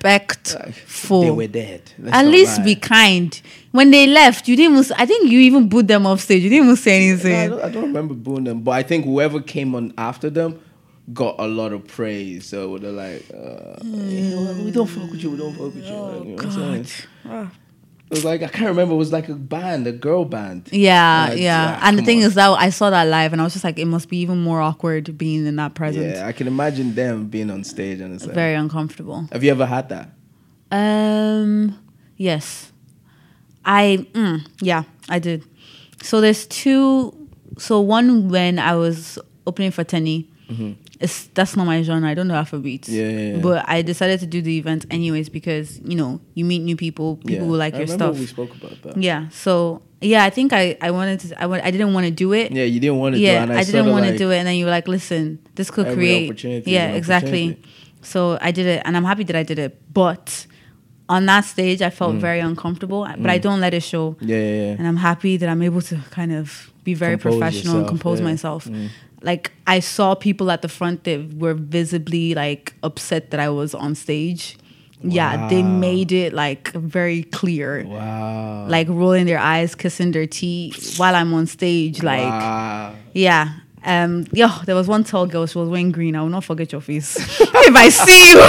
disrespectful. 0.00 1.20
They 1.22 1.30
were 1.30 1.46
dead. 1.46 1.82
Let's 1.98 2.16
At 2.16 2.26
least 2.26 2.58
lie. 2.58 2.64
be 2.64 2.74
kind. 2.76 3.40
When 3.72 3.90
they 3.90 4.06
left, 4.06 4.48
you 4.48 4.56
didn't. 4.56 4.78
Even, 4.78 4.96
I 4.98 5.06
think 5.06 5.30
you 5.30 5.38
even 5.40 5.68
booed 5.68 5.88
them 5.88 6.06
off 6.06 6.20
stage. 6.20 6.42
You 6.42 6.50
didn't 6.50 6.64
even 6.64 6.76
say 6.76 6.90
No, 6.90 6.96
I, 6.96 7.08
anything. 7.10 7.50
don't, 7.50 7.62
I 7.62 7.68
don't 7.70 7.82
remember 7.84 8.14
booing 8.14 8.44
them, 8.44 8.60
but 8.62 8.72
I 8.72 8.82
think 8.82 9.04
whoever 9.04 9.40
came 9.40 9.74
on 9.74 9.92
after 9.96 10.30
them 10.30 10.58
got 11.12 11.36
a 11.38 11.46
lot 11.46 11.72
of 11.72 11.86
praise. 11.86 12.46
So 12.46 12.78
they're 12.78 12.92
like, 12.92 13.24
uh, 13.32 13.76
yeah, 13.84 14.34
well, 14.36 14.64
we 14.64 14.70
don't 14.70 14.86
fuck 14.86 15.10
with 15.10 15.22
you. 15.22 15.30
We 15.30 15.38
don't 15.38 15.52
fuck 15.52 15.74
with 15.74 15.84
you. 15.86 15.94
Like, 15.94 16.24
you 16.24 16.36
know 16.36 16.84
what 17.24 17.34
I'm? 17.34 17.50
It 18.10 18.14
was 18.16 18.24
like 18.24 18.42
I 18.42 18.48
can't 18.48 18.66
remember. 18.66 18.94
It 18.94 18.98
was 18.98 19.12
like 19.12 19.28
a 19.28 19.34
band, 19.34 19.86
a 19.86 19.92
girl 19.92 20.24
band. 20.24 20.68
Yeah, 20.72 21.28
Like, 21.30 21.38
yeah. 21.38 21.78
ah, 21.80 21.86
and 21.88 21.96
the 21.96 22.02
thing 22.02 22.18
on. 22.22 22.24
is 22.24 22.34
that 22.34 22.50
I 22.50 22.70
saw 22.70 22.90
that 22.90 23.04
live, 23.06 23.32
and 23.32 23.40
I 23.40 23.44
was 23.44 23.52
just 23.52 23.64
like, 23.64 23.78
it 23.78 23.84
must 23.84 24.08
be 24.08 24.16
even 24.18 24.42
more 24.42 24.60
awkward 24.60 25.16
being 25.16 25.46
in 25.46 25.54
that 25.56 25.74
presence. 25.74 26.16
Yeah, 26.16 26.26
I 26.26 26.32
can 26.32 26.48
imagine 26.48 26.96
them 26.96 27.26
being 27.26 27.52
on 27.52 27.62
stage 27.62 28.00
and 28.00 28.12
it's 28.12 28.26
like, 28.26 28.34
Very 28.34 28.54
uncomfortable. 28.56 29.28
have 29.30 29.44
you 29.44 29.52
ever 29.52 29.64
had 29.64 29.90
that? 29.90 30.10
Um, 30.72 31.78
yes, 32.16 32.72
I 33.64 34.06
mm, 34.12 34.44
yeah, 34.60 34.82
I 35.08 35.18
did. 35.20 35.44
So 36.02 36.20
there's 36.20 36.46
two. 36.46 37.14
So 37.58 37.80
one 37.80 38.28
when 38.28 38.58
I 38.58 38.74
was 38.74 39.18
opening 39.46 39.70
for 39.70 39.84
Teni, 39.84 40.26
it's 41.00 41.26
that's 41.28 41.56
not 41.56 41.64
my 41.64 41.82
genre. 41.82 42.08
I 42.08 42.14
don't 42.14 42.28
know 42.28 42.34
Afrobeats. 42.34 42.84
Mm-hmm. 42.84 42.94
Yeah, 42.94 43.08
yeah, 43.08 43.34
yeah. 43.36 43.42
But 43.42 43.64
I 43.68 43.82
decided 43.82 44.20
to 44.20 44.26
do 44.26 44.42
the 44.42 44.58
event 44.58 44.86
anyways 44.90 45.28
because 45.30 45.80
you 45.80 45.96
know 45.96 46.20
you 46.34 46.44
meet 46.44 46.60
new 46.60 46.76
people, 46.76 47.16
people 47.16 47.30
yeah. 47.32 47.40
who 47.40 47.56
like 47.56 47.74
I 47.74 47.78
your 47.78 47.86
stuff. 47.86 48.18
We 48.18 48.26
spoke 48.26 48.54
about 48.54 48.82
that. 48.82 48.96
Yeah. 48.98 49.28
So 49.30 49.82
yeah, 50.02 50.24
I 50.24 50.30
think 50.30 50.52
I 50.52 50.76
I 50.80 50.90
wanted 50.90 51.20
to. 51.20 51.42
I 51.42 51.66
I 51.66 51.70
didn't 51.70 51.94
want 51.94 52.06
to 52.06 52.10
do 52.10 52.32
it. 52.32 52.52
Yeah, 52.52 52.64
you 52.64 52.80
didn't 52.80 52.98
want 52.98 53.14
to 53.14 53.18
do 53.18 53.24
Yeah, 53.24 53.40
it. 53.40 53.42
And 53.44 53.52
I, 53.52 53.60
I, 53.60 53.64
didn't 53.64 53.90
want 53.90 54.06
to 54.06 54.16
do 54.16 54.30
it, 54.30 54.38
and 54.38 54.46
then 54.46 54.56
you 54.56 54.66
were 54.66 54.70
like, 54.70 54.88
"Listen, 54.88 55.38
this 55.54 55.70
could 55.70 55.86
create." 55.94 56.30
opportunity 56.30 56.70
Yeah, 56.70 56.92
exactly. 56.92 57.60
So 58.02 58.38
I 58.40 58.50
did 58.50 58.66
it, 58.66 58.82
and 58.84 58.96
I'm 58.96 59.04
happy 59.04 59.24
that 59.24 59.36
I 59.36 59.42
did 59.42 59.58
it. 59.58 59.80
But 59.92 60.46
on 61.08 61.26
that 61.26 61.44
stage, 61.44 61.82
I 61.82 61.90
Mm. 61.90 61.92
felt 61.92 62.14
very 62.16 62.40
uncomfortable. 62.40 63.06
But 63.18 63.30
I 63.30 63.38
don't 63.38 63.60
let 63.60 63.74
it 63.74 63.82
show, 63.82 64.16
Yeah, 64.20 64.36
yeah, 64.36 64.54
yeah. 64.64 64.76
and 64.78 64.86
I'm 64.86 64.96
happy 64.96 65.36
that 65.38 65.48
I'm 65.48 65.62
able 65.62 65.82
to 65.82 65.96
kind 66.10 66.32
of 66.32 66.70
be 66.84 66.94
very 66.94 67.16
Compose 67.18 67.38
professional 67.38 67.78
and 67.78 67.88
compose 67.88 68.20
yeah. 68.20 68.26
Mm. 68.26 68.88
Like 69.22 69.52
I 69.66 69.80
saw 69.80 70.14
people 70.14 70.50
at 70.50 70.62
the 70.62 70.68
front 70.68 71.04
that 71.04 71.34
were 71.34 71.54
visibly 71.54 72.34
like 72.34 72.74
upset 72.82 73.30
that 73.30 73.40
I 73.40 73.50
was 73.50 73.74
on 73.74 73.94
stage. 73.94 74.56
Yeah, 75.02 75.48
they 75.48 75.62
made 75.62 76.12
it 76.12 76.34
like 76.34 76.72
very 76.72 77.22
clear. 77.22 77.84
Wow. 77.86 78.66
Like 78.68 78.86
rolling 78.88 79.26
their 79.26 79.38
eyes, 79.38 79.74
kissing 79.74 80.12
their 80.12 80.26
teeth 80.26 80.98
while 80.98 81.14
I'm 81.14 81.32
on 81.32 81.46
stage. 81.46 82.02
Like 82.02 82.28
wow. 82.28 82.94
yeah. 83.14 83.60
Um, 83.84 84.26
yo, 84.32 84.48
there 84.66 84.74
was 84.74 84.86
one 84.88 85.04
tall 85.04 85.26
girl. 85.26 85.46
She 85.46 85.56
was 85.58 85.68
wearing 85.68 85.90
green. 85.90 86.14
I 86.14 86.20
will 86.22 86.28
not 86.28 86.44
forget 86.44 86.70
your 86.72 86.80
face. 86.82 87.16
if 87.40 87.74
I 87.74 87.88
see 87.88 88.30
you, 88.30 88.40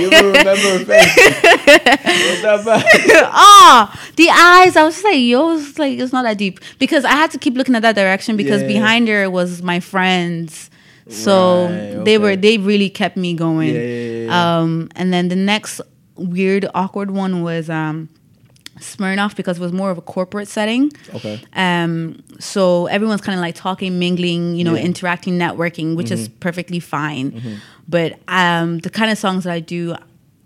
you 0.00 0.06
even 0.08 0.26
remember 0.32 0.84
face. 0.84 1.16
Was 1.16 2.42
that 2.42 2.62
bad? 2.64 2.84
ah, 3.32 4.10
the 4.16 4.28
eyes. 4.30 4.76
I 4.76 4.82
was 4.84 4.94
just 4.94 5.04
like, 5.04 5.20
yo, 5.20 5.56
it's 5.56 5.78
like 5.78 5.98
it's 5.98 6.12
not 6.12 6.22
that 6.24 6.38
deep 6.38 6.60
because 6.78 7.04
I 7.04 7.12
had 7.12 7.30
to 7.32 7.38
keep 7.38 7.54
looking 7.54 7.74
at 7.76 7.82
that 7.82 7.94
direction 7.94 8.36
because 8.36 8.62
Yeah. 8.62 8.68
behind 8.68 9.08
her 9.08 9.30
was 9.30 9.62
my 9.62 9.80
friends. 9.80 10.70
So 11.08 11.66
Right, 11.66 12.04
they 12.04 12.18
were 12.18 12.34
they 12.34 12.58
really 12.58 12.88
kept 12.90 13.16
me 13.16 13.34
going. 13.34 13.74
Yeah, 13.74 13.80
yeah, 13.80 13.86
yeah, 14.18 14.24
yeah. 14.26 14.58
Um, 14.60 14.88
and 14.96 15.12
then 15.12 15.28
the 15.28 15.36
next 15.36 15.80
weird 16.16 16.66
awkward 16.74 17.10
one 17.10 17.42
was 17.42 17.68
um, 17.68 18.08
Smirnoff 18.80 19.36
because 19.36 19.58
it 19.58 19.60
was 19.60 19.72
more 19.72 19.90
of 19.90 19.98
a 19.98 20.02
corporate 20.02 20.48
setting. 20.48 20.90
Okay. 21.14 21.40
Um, 21.54 22.22
so 22.40 22.86
everyone's 22.86 23.20
kind 23.20 23.38
of 23.38 23.42
like 23.42 23.54
talking, 23.54 23.98
mingling, 23.98 24.56
you 24.56 24.64
know, 24.64 24.72
Yeah. 24.72 24.78
Mm-hmm. 24.78 24.86
interacting, 24.86 25.38
networking, 25.38 25.96
which 25.96 26.10
is 26.10 26.28
perfectly 26.28 26.80
fine. 26.80 27.60
But 27.88 28.18
um, 28.28 28.78
the 28.80 28.90
kind 28.90 29.10
of 29.10 29.18
songs 29.18 29.44
that 29.44 29.52
I 29.52 29.60
do, 29.60 29.94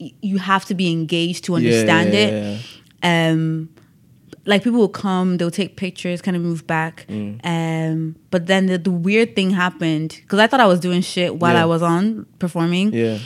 y- 0.01 0.13
you 0.23 0.39
have 0.39 0.65
to 0.67 0.75
be 0.75 0.91
engaged 0.91 1.45
to 1.45 1.57
understand 1.57 2.13
yeah, 2.13 2.21
it. 2.21 2.61
yeah, 3.03 3.31
Um, 3.31 3.69
like 4.45 4.65
people 4.65 4.79
will 4.79 4.89
come, 4.89 5.37
they'll 5.37 5.51
take 5.51 5.77
pictures, 5.77 6.23
kind 6.23 6.37
of 6.37 6.43
move 6.43 6.67
back. 6.67 7.05
Mm. 7.09 7.41
Um, 7.45 8.17
but 8.31 8.47
then 8.47 8.67
the, 8.67 8.79
the 8.79 8.91
weird 8.91 9.37
thing 9.37 9.51
happened 9.51 10.19
because 10.23 10.39
I 10.39 10.47
thought 10.47 10.61
I 10.61 10.67
was 10.67 10.81
doing 10.81 11.01
shit 11.03 11.37
while. 11.37 11.57
I 11.57 11.65
was 11.67 11.83
on 11.83 12.25
performing. 12.39 12.93
Yeah. 12.95 13.19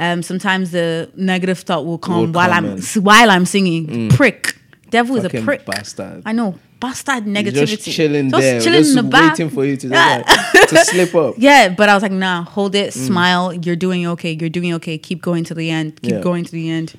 Um, 0.00 0.22
sometimes 0.22 0.70
the 0.70 1.10
negative 1.14 1.58
thought 1.58 1.84
will 1.84 1.98
come 1.98 2.16
Will 2.16 2.32
while 2.32 2.48
come 2.48 2.64
I'm 2.64 2.78
in. 2.78 2.82
while 3.04 3.30
I'm 3.30 3.44
singing. 3.46 4.08
Prick. 4.08 4.56
Devil 4.88 5.16
is 5.18 5.24
a 5.24 5.30
prick. 5.30 5.64
bastard. 5.66 6.22
I 6.24 6.32
know. 6.32 6.58
Bastard 6.80 7.26
You're 7.26 7.34
negativity. 7.36 7.66
Just 7.66 7.90
chilling 7.90 8.30
Just 8.30 8.40
there, 8.40 8.60
chilling 8.62 8.78
just 8.80 8.96
in 8.96 9.04
the 9.04 9.10
back. 9.10 9.32
waiting 9.32 9.50
for 9.50 9.64
you 9.66 9.76
to, 9.76 9.88
Yeah. 9.88 10.24
like, 10.26 10.68
to 10.70 10.76
slip 10.86 11.14
up. 11.14 11.34
Yeah, 11.36 11.68
but 11.68 11.90
I 11.90 11.94
was 11.94 12.02
like, 12.02 12.10
nah, 12.12 12.42
hold 12.44 12.74
it, 12.74 12.94
Mm. 12.94 13.06
smile. 13.06 13.52
You're 13.52 13.76
doing 13.76 14.06
okay. 14.06 14.32
You're 14.40 14.48
doing 14.48 14.72
okay. 14.74 14.96
Keep 14.96 15.20
going 15.20 15.44
to 15.44 15.54
the 15.54 15.68
end. 15.70 16.00
Keep 16.00 16.12
Yeah. 16.12 16.20
going 16.22 16.44
to 16.46 16.50
the 16.52 16.70
end. 16.70 16.94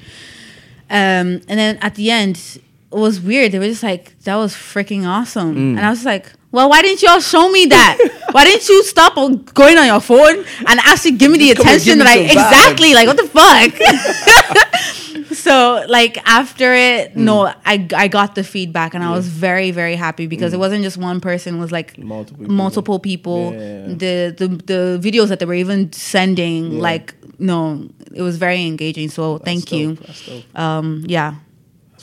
Um, 0.91 1.41
and 1.49 1.57
then 1.59 1.77
at 1.81 1.95
the 1.95 2.11
end, 2.11 2.37
it 2.91 2.95
was 2.97 3.19
weird. 3.19 3.51
They 3.53 3.59
were 3.59 3.65
just 3.65 3.81
like, 3.83 4.15
that 4.25 4.35
was 4.35 4.53
freaking 4.53 5.07
awesome. 5.07 5.55
Mm. 5.55 5.77
And 5.77 5.79
I 5.85 5.89
was 5.89 6.05
like, 6.05 6.31
well, 6.51 6.69
why 6.69 6.81
didn't 6.81 7.01
y'all 7.01 7.19
show 7.19 7.49
me 7.51 7.65
that? 7.67 7.97
why 8.31 8.43
didn't 8.43 8.67
you 8.67 8.83
stop 8.83 9.17
on 9.17 9.37
going 9.53 9.77
on 9.77 9.85
your 9.85 10.01
phone 10.01 10.39
and 10.67 10.79
actually 10.81 11.11
give 11.11 11.31
me 11.31 11.37
the 11.37 11.49
Just 11.53 11.61
attention 11.61 11.99
that 11.99 12.07
I 12.07 12.17
exactly 12.19 12.93
like? 12.93 13.07
What 13.07 13.17
the 13.17 13.27
fuck? 13.27 15.27
so 15.33 15.85
like 15.87 16.17
after 16.27 16.73
it, 16.73 17.15
no, 17.15 17.45
I 17.65 17.87
I 17.95 18.07
got 18.07 18.35
the 18.35 18.43
feedback 18.43 18.93
and 18.93 19.03
I 19.03 19.11
was 19.11 19.27
very 19.27 19.71
very 19.71 19.95
happy 19.95 20.27
because 20.27 20.53
it 20.53 20.59
wasn't 20.59 20.83
just 20.83 20.97
one 20.97 21.21
person. 21.21 21.55
It 21.55 21.59
was 21.59 21.71
like 21.71 21.97
Multiple 21.97 22.37
people. 22.39 22.53
multiple 22.55 22.99
people. 22.99 23.53
Yeah. 23.53 23.87
The, 23.87 24.35
the 24.37 24.47
the 24.65 24.99
videos 25.01 25.29
that 25.29 25.39
they 25.39 25.45
were 25.45 25.53
even 25.53 25.91
sending, 25.93 26.73
Yeah. 26.73 26.81
like 26.81 27.15
no, 27.39 27.87
it 28.13 28.21
was 28.21 28.37
very 28.37 28.65
engaging. 28.67 29.09
So 29.09 29.37
That's 29.37 29.45
thank 29.45 29.65
dope, 29.69 29.79
you. 29.79 29.97
Um, 30.55 31.03
yeah, 31.07 31.35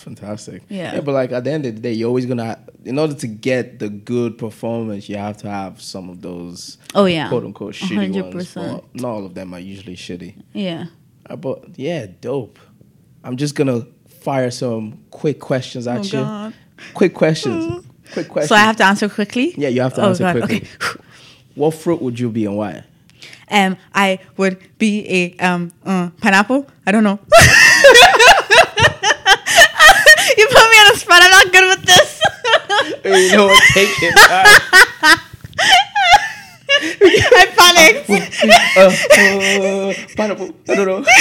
fantastic. 0.09 0.63
Yeah. 0.69 1.01
but 1.01 1.13
like 1.13 1.33
at 1.33 1.45
the 1.45 1.51
end 1.51 1.67
of 1.67 1.75
the 1.77 1.81
day, 1.81 1.93
you're 1.93 2.09
always 2.09 2.27
gonna, 2.27 2.59
in 2.85 2.99
order 2.99 3.15
to 3.15 3.27
get 3.27 3.79
the 3.79 3.89
good 3.89 4.39
performance, 4.39 5.09
you 5.09 5.17
have 5.17 5.37
to 5.39 5.49
have 5.51 5.81
some 5.83 6.09
of 6.11 6.21
those 6.23 6.79
Oh 6.95 7.05
yeah, 7.05 7.29
quote 7.29 7.45
unquote 7.45 7.75
shitty 7.75 7.97
ones. 8.15 8.35
100%. 8.35 8.57
Well, 8.57 8.85
not 8.95 9.09
all 9.09 9.25
of 9.27 9.35
them 9.35 9.53
are 9.55 9.61
usually 9.61 9.97
shitty. 9.97 10.35
yeah. 10.53 10.87
Uh, 11.29 11.37
but 11.37 11.79
yeah, 11.79 12.07
dope. 12.21 12.59
I'm 13.23 13.37
just 13.37 13.55
gonna 13.55 13.87
fire 14.23 14.51
some 14.51 14.99
quick 15.11 15.39
questions 15.41 15.87
at 15.87 15.99
Oh, 15.99 16.03
you. 16.03 16.11
God. 16.13 16.55
Quick 16.95 17.13
questions. 17.15 17.85
quick 18.13 18.29
questions. 18.29 18.49
So 18.49 18.55
I 18.55 18.61
have 18.61 18.77
to 18.77 18.85
answer 18.85 19.09
quickly. 19.09 19.53
Yeah, 19.57 19.69
you 19.69 19.83
have 19.83 19.95
to 19.95 20.03
Oh, 20.03 20.09
answer 20.09 20.25
God, 20.25 20.37
quickly. 20.39 20.57
okay. 20.57 21.01
What 21.55 21.75
fruit 21.75 22.01
would 22.01 22.19
you 22.21 22.31
be 22.31 22.47
and 22.47 22.57
why? 22.57 22.85
Um, 23.51 23.77
I 23.93 24.21
would 24.37 24.59
be 24.79 25.05
a 25.09 25.45
um 25.45 25.73
uh, 25.85 26.11
pineapple. 26.21 26.67
I 26.87 26.93
don't 26.93 27.03
know. 27.03 27.19
you 30.37 30.47
put 30.47 30.67
me 30.71 30.77
on 30.83 30.87
the 30.93 30.99
spot. 30.99 31.21
I'm 31.23 31.31
not 31.31 31.53
good 31.53 31.67
with 31.69 31.85
this. 31.85 32.11
You 33.79 34.11
know? 34.11 34.45
Take 34.45 35.15
it. 35.15 35.19
I 36.81 37.47
panicked. 37.57 38.11
uh, 38.77 38.81
uh, 38.81 40.17
pineapple. 40.17 40.55
I 40.69 40.75
don't 40.75 40.87
know. 40.87 41.05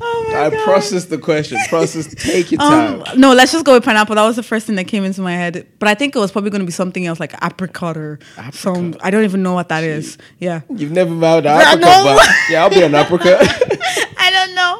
Oh 0.00 0.28
my 0.30 0.38
I 0.38 0.50
God. 0.50 0.64
process 0.64 1.06
the 1.06 1.16
question. 1.16 1.56
Process. 1.68 2.12
Take 2.14 2.50
your 2.52 2.58
time. 2.58 3.02
Um, 3.02 3.20
no, 3.20 3.32
let's 3.32 3.52
just 3.52 3.64
go 3.64 3.72
with 3.74 3.84
pineapple. 3.84 4.16
That 4.16 4.26
was 4.26 4.36
the 4.36 4.42
first 4.42 4.66
thing 4.66 4.76
that 4.76 4.84
came 4.84 5.04
into 5.04 5.22
my 5.22 5.32
head. 5.32 5.66
But 5.78 5.88
I 5.88 5.94
think 5.94 6.14
it 6.14 6.18
was 6.18 6.30
probably 6.32 6.50
going 6.50 6.60
to 6.60 6.66
be 6.66 6.72
something 6.72 7.06
else 7.06 7.18
like 7.20 7.32
apricot 7.42 7.96
or 7.96 8.18
some. 8.52 8.96
I 9.00 9.10
don't 9.10 9.24
even 9.24 9.42
know 9.42 9.54
what 9.54 9.70
that 9.70 9.82
is. 9.84 10.18
Yeah. 10.38 10.60
You've 10.68 10.90
never 10.90 11.10
married 11.10 11.46
an 11.46 11.58
apricot, 11.58 11.80
know. 11.80 12.16
but 12.18 12.28
yeah, 12.50 12.62
I'll 12.64 12.70
be 12.70 12.82
an 12.82 12.94
apricot. 12.94 13.46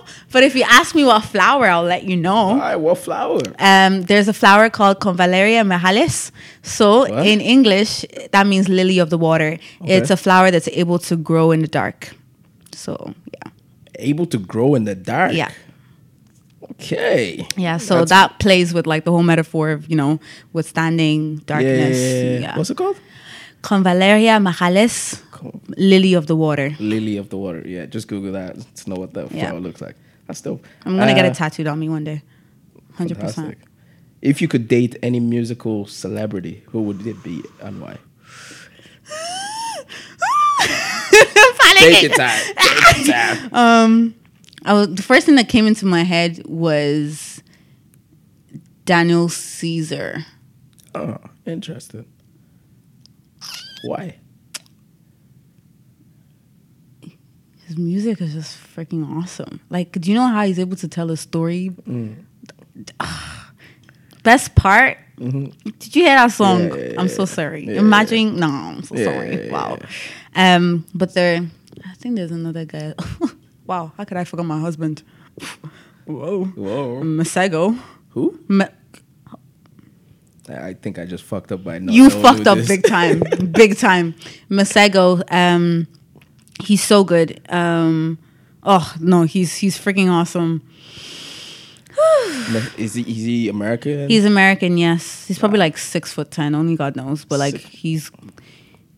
I 0.05 0.11
don't 0.11 0.17
know. 0.17 0.31
But 0.33 0.43
if 0.45 0.55
you 0.55 0.65
ask 0.69 0.95
me 0.95 1.05
what 1.05 1.23
flower, 1.25 1.67
I'll 1.67 1.83
let 1.83 2.05
you 2.05 2.17
know. 2.17 2.35
All 2.37 2.59
right, 2.59 2.77
what 2.77 2.99
flower? 2.99 3.41
Um, 3.59 4.03
there's 4.03 4.29
a 4.29 4.33
flower 4.33 4.71
called 4.71 5.01
Convallaria 5.01 5.63
majalis. 5.65 6.31
So 6.63 7.01
What? 7.01 7.27
in 7.27 7.41
English, 7.41 8.05
that 8.33 8.47
means 8.47 8.69
lily 8.69 8.99
of 8.99 9.09
the 9.11 9.19
water. 9.19 9.59
It's 9.85 10.11
a 10.11 10.17
flower 10.17 10.51
that's 10.51 10.69
able 10.69 10.99
to 11.01 11.17
grow 11.17 11.51
in 11.53 11.61
the 11.63 11.69
dark. 11.69 12.15
So 12.73 13.15
yeah, 13.33 13.51
Able 13.99 14.27
to 14.27 14.39
grow 14.39 14.75
in 14.75 14.85
the 14.85 14.95
dark. 14.95 15.33
yeah, 15.33 15.51
Okay. 16.73 17.47
yeah. 17.57 17.77
So 17.79 17.95
That's- 18.05 18.09
that 18.11 18.39
plays 18.39 18.73
with 18.75 18.87
like 18.87 19.05
the 19.05 19.11
whole 19.11 19.23
metaphor 19.23 19.71
of 19.71 19.89
you 19.91 19.97
know 19.97 20.19
withstanding 20.53 21.43
darkness. 21.47 21.99
yeah, 21.99 22.23
yeah. 22.23 22.39
Yeah. 22.41 22.57
What's 22.57 22.71
it 22.71 22.77
called? 22.77 22.97
Convallaria 23.63 24.41
majalis, 24.43 25.23
lily 25.77 26.15
of 26.15 26.27
the 26.27 26.37
water. 26.37 26.75
Lily 26.79 27.17
of 27.17 27.29
the 27.29 27.37
water. 27.37 27.63
Yeah, 27.67 27.87
just 27.87 28.09
Google 28.09 28.33
that 28.33 28.57
to 28.77 28.91
know 28.91 28.97
what 28.97 29.15
that 29.15 29.31
Yeah. 29.33 29.49
flower 29.51 29.61
looks 29.61 29.81
like. 29.81 29.97
That's 30.27 30.41
dope. 30.41 30.65
I'm 30.85 30.97
gonna 30.97 31.15
get 31.15 31.25
Uh, 31.25 31.29
it 31.29 31.35
tattooed 31.35 31.67
on 31.67 31.79
me 31.79 31.89
one 31.89 32.05
day. 32.05 32.23
Hundred 32.95 33.19
percent. 33.19 33.59
If 34.23 34.41
you 34.41 34.49
could 34.49 34.69
date 34.69 34.97
any 35.03 35.21
musical 35.21 35.87
celebrity, 35.87 36.63
who 36.69 36.83
would 36.83 37.07
it 37.07 37.23
be 37.23 37.43
and 37.61 37.81
why? 37.81 37.99
Take 41.79 42.03
your 42.03 42.13
time. 42.13 42.41
Take 42.57 43.07
your 43.07 43.07
time. 43.15 43.55
Um, 43.55 44.15
I 44.65 44.73
was, 44.73 44.95
the 44.95 45.03
first 45.03 45.27
thing 45.27 45.35
that 45.35 45.51
came 45.51 45.67
into 45.67 45.85
my 45.85 46.03
head 46.05 46.41
was 46.47 47.43
Daniel 48.87 49.29
Caesar. 49.29 50.25
Oh, 50.95 51.19
interesting. 51.45 52.07
Why? 53.85 54.17
His 57.75 57.83
music 57.83 58.21
is 58.21 58.33
just 58.35 58.57
freaking 58.57 59.05
awesome. 59.19 59.59
Like, 59.69 59.91
do 60.01 60.09
you 60.09 60.17
know 60.17 60.29
how 60.29 60.45
he's 60.47 60.61
able 60.61 60.77
to 60.77 60.87
tell 60.87 61.11
a 61.11 61.17
story? 61.17 61.73
Ah. 63.01 63.51
Best 64.23 64.55
part. 64.55 64.97
Did 65.19 65.97
you 65.97 66.05
hear 66.05 66.15
that 66.15 66.31
song? 66.31 66.61
Mm-hmm. 66.61 66.79
Yeah, 66.79 66.93
yeah, 66.93 67.01
I'm 67.01 67.09
so 67.09 67.25
sorry. 67.25 67.67
yeah. 67.67 67.81
Imagine. 67.81 68.37
No, 68.37 68.47
I'm 68.47 68.83
so 68.85 68.95
sorry. 68.95 69.51
wow. 69.51 69.79
Um, 70.37 70.87
but 70.95 71.15
there, 71.15 71.41
I 71.85 71.95
think 71.95 72.15
there's 72.15 72.31
another 72.31 72.65
guy. 72.65 72.95
wow, 73.67 73.93
how 73.97 74.05
could 74.05 74.19
I 74.19 74.25
forget 74.25 74.47
my 74.47 74.61
husband? 74.61 75.03
Whoa, 76.07 76.45
Whoa. 76.45 77.03
Masego. 77.03 77.77
Who? 78.11 78.39
Ma- 78.47 78.69
I 80.49 80.75
think 80.75 80.99
I 80.99 81.07
just 81.07 81.25
fucked 81.25 81.53
up 81.53 81.65
by 81.65 81.79
now. 81.79 81.93
you 81.93 82.09
fucked 82.11 82.47
up 82.47 82.59
big 82.69 82.87
time, 82.87 83.23
big 83.53 83.79
time. 83.79 84.15
Masego, 84.51 85.23
um, 85.33 85.89
he's 86.63 86.83
so 86.83 87.05
good. 87.05 87.41
Um, 87.49 88.19
oh 88.63 88.95
no, 89.01 89.23
he's 89.23 89.57
he's 89.57 89.79
freaking 89.79 90.11
awesome. 90.11 90.63
Is 92.77 92.95
he? 92.95 93.03
Is 93.03 93.25
he 93.25 93.49
American? 93.49 94.09
He's 94.09 94.25
American, 94.25 94.79
yes. 94.79 95.27
He's 95.27 95.39
probably 95.39 95.59
like 95.59 95.79
six 95.79 96.13
foot 96.13 96.31
ten. 96.31 96.55
Only 96.55 96.77
God 96.77 96.97
knows, 96.97 97.25
but 97.25 97.39
like 97.39 97.57
he's 97.57 98.11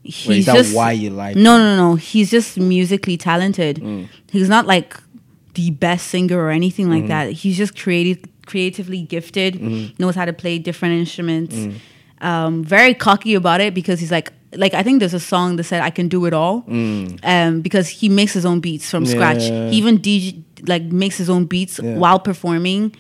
he's 0.03 0.29
Wait, 0.29 0.39
is 0.39 0.47
that 0.47 0.57
just 0.57 0.75
why 0.75 0.93
you 0.93 1.11
like? 1.11 1.37
no, 1.37 1.59
no, 1.59 1.77
no. 1.77 1.95
He's 1.97 2.31
just 2.31 2.57
musically 2.59 3.17
talented. 3.17 3.77
Mm. 3.77 4.09
He's 4.31 4.49
not 4.49 4.67
like 4.67 4.97
the 5.55 5.71
best 5.71 6.09
singer 6.09 6.39
or 6.39 6.51
anything 6.51 6.91
like 6.91 7.07
that. 7.09 7.33
He's 7.33 7.57
just 7.57 7.79
creative, 7.79 8.23
creatively 8.47 9.03
gifted. 9.03 9.55
Mm-hmm. 9.55 10.03
Knows 10.03 10.15
how 10.15 10.25
to 10.25 10.33
play 10.33 10.59
different 10.59 10.95
instruments. 10.95 11.55
Mm. 11.55 11.79
Um, 12.21 12.65
very 12.65 12.95
cocky 12.95 13.35
about 13.35 13.61
it 13.61 13.75
because 13.75 14.01
he's 14.01 14.11
like, 14.11 14.33
like 14.57 14.75
I 14.75 14.83
think 14.83 15.01
there's 15.01 15.15
a 15.15 15.21
song 15.21 15.57
that 15.57 15.65
said 15.65 15.83
I 15.83 15.91
can 15.91 16.09
do 16.09 16.25
it 16.27 16.33
all. 16.33 16.65
Um, 16.69 17.61
because 17.63 17.89
he 17.89 18.09
makes 18.09 18.33
his 18.33 18.45
own 18.47 18.61
beats 18.61 18.91
from 18.91 19.07
scratch. 19.07 19.39
Mm. 19.39 19.71
He 19.71 19.77
even 19.79 19.99
DJ 19.99 20.43
like 20.69 20.83
makes 20.85 21.17
his 21.19 21.29
own 21.31 21.45
beats 21.47 21.79
Yeah. 21.83 21.97
while 21.97 22.19
performing. 22.19 22.95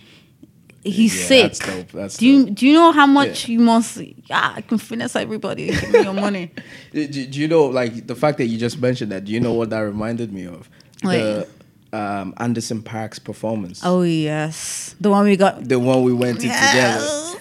He's 0.85 1.19
Yeah, 1.19 1.27
sick. 1.27 1.43
that's 1.43 1.59
dope, 1.59 1.91
that's 1.93 2.16
do 2.16 2.27
you 2.27 2.47
dope. 2.47 2.55
do 2.55 2.66
you 2.66 2.73
know 2.74 2.93
how 2.93 3.07
much 3.07 3.49
you 3.49 3.59
must? 3.59 3.97
Yeah, 3.97 4.53
I 4.57 4.61
can 4.61 4.78
finesse 4.78 5.16
everybody. 5.16 5.66
Give 5.69 5.91
me 5.91 6.03
your 6.03 6.12
money. 6.15 6.53
Do, 6.93 7.07
do- 7.09 7.41
you 7.41 7.49
know, 7.49 7.65
like 7.66 8.07
the 8.07 8.15
fact 8.15 8.39
that 8.39 8.47
you 8.47 8.57
just 8.57 8.78
mentioned 8.81 9.11
that? 9.11 9.24
Do 9.24 9.33
you 9.33 9.41
know 9.41 9.53
what 9.53 9.70
that 9.70 9.81
reminded 9.81 10.33
me 10.33 10.47
of? 10.47 10.70
The 11.03 11.49
um, 11.93 12.35
Anderson 12.37 12.83
.Paak's 12.83 13.19
performance. 13.19 13.81
Oh 13.85 14.03
yes, 14.03 14.95
the 15.01 15.11
one 15.11 15.24
we 15.24 15.37
got. 15.37 15.69
The 15.69 15.81
one 15.81 16.03
we 16.05 16.12
went 16.12 16.37
to 16.43 16.47
together. 16.47 17.33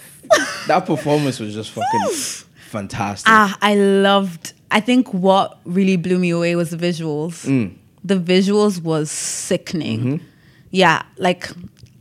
That 0.67 0.85
performance 0.87 1.39
was 1.39 1.53
just 1.53 1.69
fucking 1.69 2.01
fantastic. 2.69 3.29
Ah, 3.29 3.57
I 3.61 3.75
loved. 3.75 4.53
I 4.71 4.79
think 4.79 5.13
what 5.13 5.59
really 5.65 5.97
blew 5.97 6.17
me 6.19 6.29
away 6.31 6.55
was 6.55 6.69
the 6.71 6.77
visuals. 6.77 7.45
Mm. 7.45 7.75
The 8.03 8.15
visuals 8.15 8.81
was 8.81 9.09
sickening. 9.11 9.99
Mm-hmm. 9.99 10.25
Yeah, 10.71 11.03
like 11.17 11.49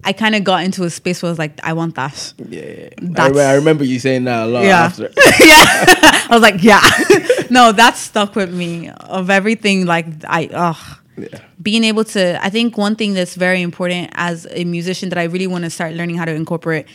I 0.03 0.12
kind 0.12 0.35
of 0.35 0.45
got 0.45 0.65
into 0.65 0.85
a 0.85 0.91
space 0.91 1.23
where 1.23 1.28
I 1.28 1.32
was 1.32 1.39
like, 1.39 1.59
I 1.62 1.73
want 1.73 1.95
that. 1.95 2.35
yeah. 2.49 2.61
I, 2.61 2.91
That's- 2.99 3.28
remember, 3.31 3.41
I 3.41 3.55
remember 3.55 3.85
you 3.85 3.99
saying 3.99 4.24
that 4.24 4.45
a 4.45 4.47
lot 4.47 4.65
Yeah. 4.65 4.81
after. 4.85 5.05
yeah, 5.41 5.65
I 6.28 6.28
was 6.31 6.43
like, 6.43 6.62
yeah. 6.62 6.81
no, 7.51 7.73
that 7.73 7.97
stuck 7.97 8.35
with 8.35 8.53
me. 8.53 8.91
Of 8.91 9.31
everything, 9.31 9.86
like 9.86 10.07
I, 10.27 10.49
ugh, 10.53 10.99
Yeah. 11.16 11.39
being 11.62 11.85
able 11.85 12.03
to 12.16 12.23
i 12.45 12.51
think 12.51 12.77
one 12.77 12.97
thing 12.97 13.15
that's 13.15 13.36
very 13.36 13.62
important 13.62 14.11
as 14.15 14.49
a 14.51 14.65
musician 14.65 15.11
that 15.11 15.19
i 15.19 15.27
really 15.31 15.47
want 15.47 15.62
to 15.62 15.70
start 15.70 15.93
learning 15.95 16.16
how 16.19 16.24
to 16.24 16.35
incorporate 16.35 16.86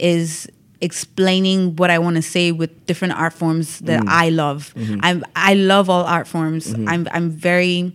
is 0.00 0.48
explaining 0.80 1.76
what 1.76 1.90
i 1.90 1.98
want 1.98 2.16
to 2.16 2.22
say 2.22 2.52
with 2.52 2.70
different 2.86 3.14
art 3.14 3.32
forms 3.32 3.78
that 3.80 4.00
Mm. 4.02 4.08
i 4.08 4.28
love 4.30 4.72
Mm-hmm. 4.76 5.00
i'm 5.02 5.24
i 5.34 5.54
love 5.54 5.88
all 5.90 6.04
art 6.04 6.26
forms 6.28 6.72
i'm 6.86 7.08
i'm 7.12 7.30
very 7.30 7.92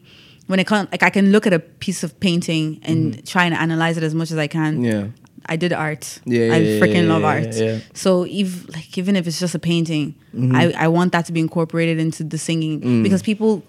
when 0.47 0.59
it 0.59 0.67
comes 0.67 0.87
like 0.91 1.03
i 1.03 1.09
can 1.09 1.31
look 1.31 1.45
at 1.47 1.53
a 1.53 1.59
piece 1.59 2.03
of 2.03 2.11
painting 2.19 2.79
and 2.83 3.25
try 3.27 3.45
and 3.45 3.53
analyze 3.55 3.97
it 3.97 4.03
as 4.03 4.13
much 4.15 4.31
as 4.31 4.37
i 4.37 4.47
can 4.47 4.73
Mm-hmm. 4.81 4.91
Yeah. 4.91 5.07
I 5.53 5.55
did 5.55 5.73
art. 5.73 6.19
Yeah, 6.23 6.53
I 6.53 6.59
freaking 6.79 7.05
yeah, 7.07 7.13
love 7.13 7.23
art. 7.23 7.55
yeah. 7.55 7.79
So 7.95 8.25
if 8.29 8.49
like 8.75 8.95
even 8.95 9.15
if 9.15 9.25
it's 9.25 9.39
just 9.39 9.55
a 9.55 9.59
painting, 9.59 10.13
Mm-hmm. 10.35 10.55
I, 10.55 10.63
I 10.85 10.87
want 10.87 11.11
that 11.13 11.25
to 11.25 11.31
be 11.33 11.39
incorporated 11.39 11.97
into 11.99 12.23
the 12.23 12.37
singing 12.37 13.01
because 13.03 13.23
people 13.23 13.63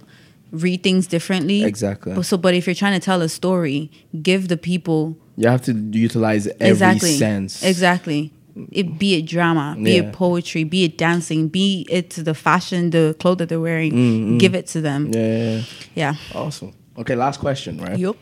read 0.53 0.83
things 0.83 1.07
differently. 1.07 1.61
Mm. 1.63 1.67
Exactly. 1.67 2.23
So 2.23 2.37
but 2.37 2.53
if 2.55 2.67
you're 2.67 2.75
trying 2.85 2.93
to 3.01 3.05
tell 3.05 3.23
a 3.23 3.29
story, 3.29 3.91
give 4.23 4.49
the 4.49 4.59
people 4.59 5.17
You 5.39 5.49
have 5.49 5.63
to 5.63 5.73
utilize 5.73 6.47
every 6.47 6.69
exactly 6.69 7.15
sense. 7.17 7.63
Exactly. 7.65 8.31
It 8.70 8.99
be 8.99 9.15
it 9.15 9.23
drama, 9.27 9.74
be 9.77 9.93
Yeah. 9.93 10.03
it 10.03 10.12
poetry, 10.12 10.65
be 10.65 10.85
it 10.85 10.99
dancing, 10.99 11.49
be 11.49 11.87
it 11.89 12.11
the 12.11 12.35
fashion, 12.35 12.91
the 12.91 13.16
clothes 13.19 13.39
that 13.39 13.49
they're 13.49 13.61
wearing. 13.61 13.93
Mm, 13.93 14.24
mm. 14.24 14.39
Give 14.39 14.55
it 14.55 14.66
to 14.69 14.81
them. 14.81 15.11
Yeah, 15.12 15.37
yeah, 15.37 15.62
yeah. 15.95 16.15
Awesome. 16.35 16.73
Okay, 16.99 17.15
last 17.15 17.41
question, 17.41 17.79
right? 17.79 17.99
Yup. 17.99 18.16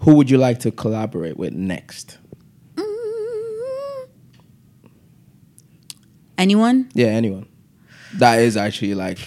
Who 0.00 0.14
would 0.14 0.30
you 0.30 0.38
like 0.38 0.60
to 0.60 0.70
collaborate 0.70 1.36
with 1.36 1.52
next? 1.52 2.18
Mm. 2.76 4.08
Anyone? 6.38 6.88
Yeah, 6.94 7.08
anyone. 7.08 7.46
That 8.14 8.38
is 8.40 8.56
actually 8.56 8.94
like 8.94 9.18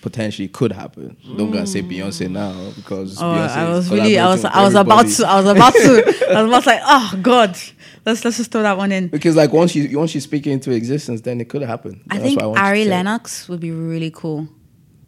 potentially 0.00 0.48
could 0.48 0.72
happen. 0.72 1.16
Don't 1.36 1.50
gotta 1.50 1.66
say 1.66 1.82
Beyonce 1.82 2.28
mm. 2.28 2.32
now 2.32 2.70
because 2.76 3.20
Oh, 3.20 3.24
Beyonce 3.24 3.48
I 3.50 3.68
was 3.68 3.90
really, 3.90 4.18
I 4.18 4.26
was, 4.28 4.44
I 4.44 4.62
was 4.62 4.74
about 4.74 5.06
to, 5.06 5.26
I 5.26 5.40
was 5.40 5.50
about 5.50 5.74
to, 5.74 6.26
I 6.30 6.42
was 6.42 6.48
about 6.48 6.62
to 6.62 6.68
like, 6.70 6.80
oh 6.84 7.18
God, 7.20 7.58
let's 8.04 8.24
let's 8.24 8.36
just 8.36 8.50
throw 8.50 8.62
that 8.62 8.76
one 8.76 8.92
in. 8.92 9.08
Because 9.08 9.36
like 9.36 9.52
once 9.52 9.74
you 9.74 9.98
once 9.98 10.14
you 10.14 10.20
speak 10.20 10.46
it 10.46 10.50
into 10.50 10.70
existence, 10.70 11.20
then 11.22 11.40
it 11.40 11.48
could 11.48 11.62
happen. 11.62 12.02
I 12.10 12.14
That's 12.14 12.28
think 12.28 12.40
why 12.40 12.46
want 12.46 12.58
you 12.58 12.62
to 12.62 12.66
Ari. 12.68 12.84
Lennox 12.86 13.48
would 13.48 13.60
be 13.60 13.70
really 13.70 14.10
cool. 14.10 14.48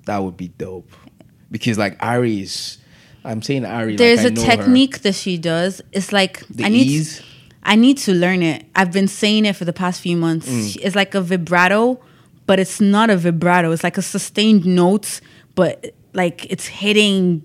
That 0.06 0.22
would 0.22 0.36
be 0.36 0.48
dope. 0.48 0.90
Because 1.50 1.78
like 1.78 1.96
Ari 2.00 2.42
is, 2.42 2.78
I'm 3.24 3.42
saying 3.42 3.64
Ari. 3.64 3.96
There's 3.96 4.24
like, 4.24 4.26
I 4.26 4.28
a 4.28 4.32
know 4.32 4.42
her. 4.42 4.56
technique 4.56 5.00
that 5.00 5.14
she 5.14 5.38
does. 5.38 5.82
It's 5.92 6.12
like 6.12 6.46
The 6.48 6.64
I 6.64 6.68
need, 6.68 6.86
ease. 6.86 7.22
I 7.62 7.76
need 7.76 7.98
to 7.98 8.14
learn 8.14 8.42
it. 8.42 8.64
I've 8.74 8.92
been 8.92 9.08
saying 9.08 9.44
it 9.46 9.56
for 9.56 9.64
the 9.64 9.72
past 9.72 10.00
few 10.00 10.16
months. 10.16 10.48
Mm. 10.48 10.78
It's 10.82 10.96
like 10.96 11.14
a 11.14 11.20
vibrato, 11.20 12.00
but 12.46 12.58
it's 12.58 12.80
not 12.80 13.10
a 13.10 13.16
vibrato. 13.16 13.70
It's 13.72 13.84
like 13.84 13.98
a 13.98 14.02
sustained 14.02 14.64
note, 14.64 15.20
but 15.54 15.94
like 16.14 16.46
it's 16.50 16.66
hitting 16.66 17.42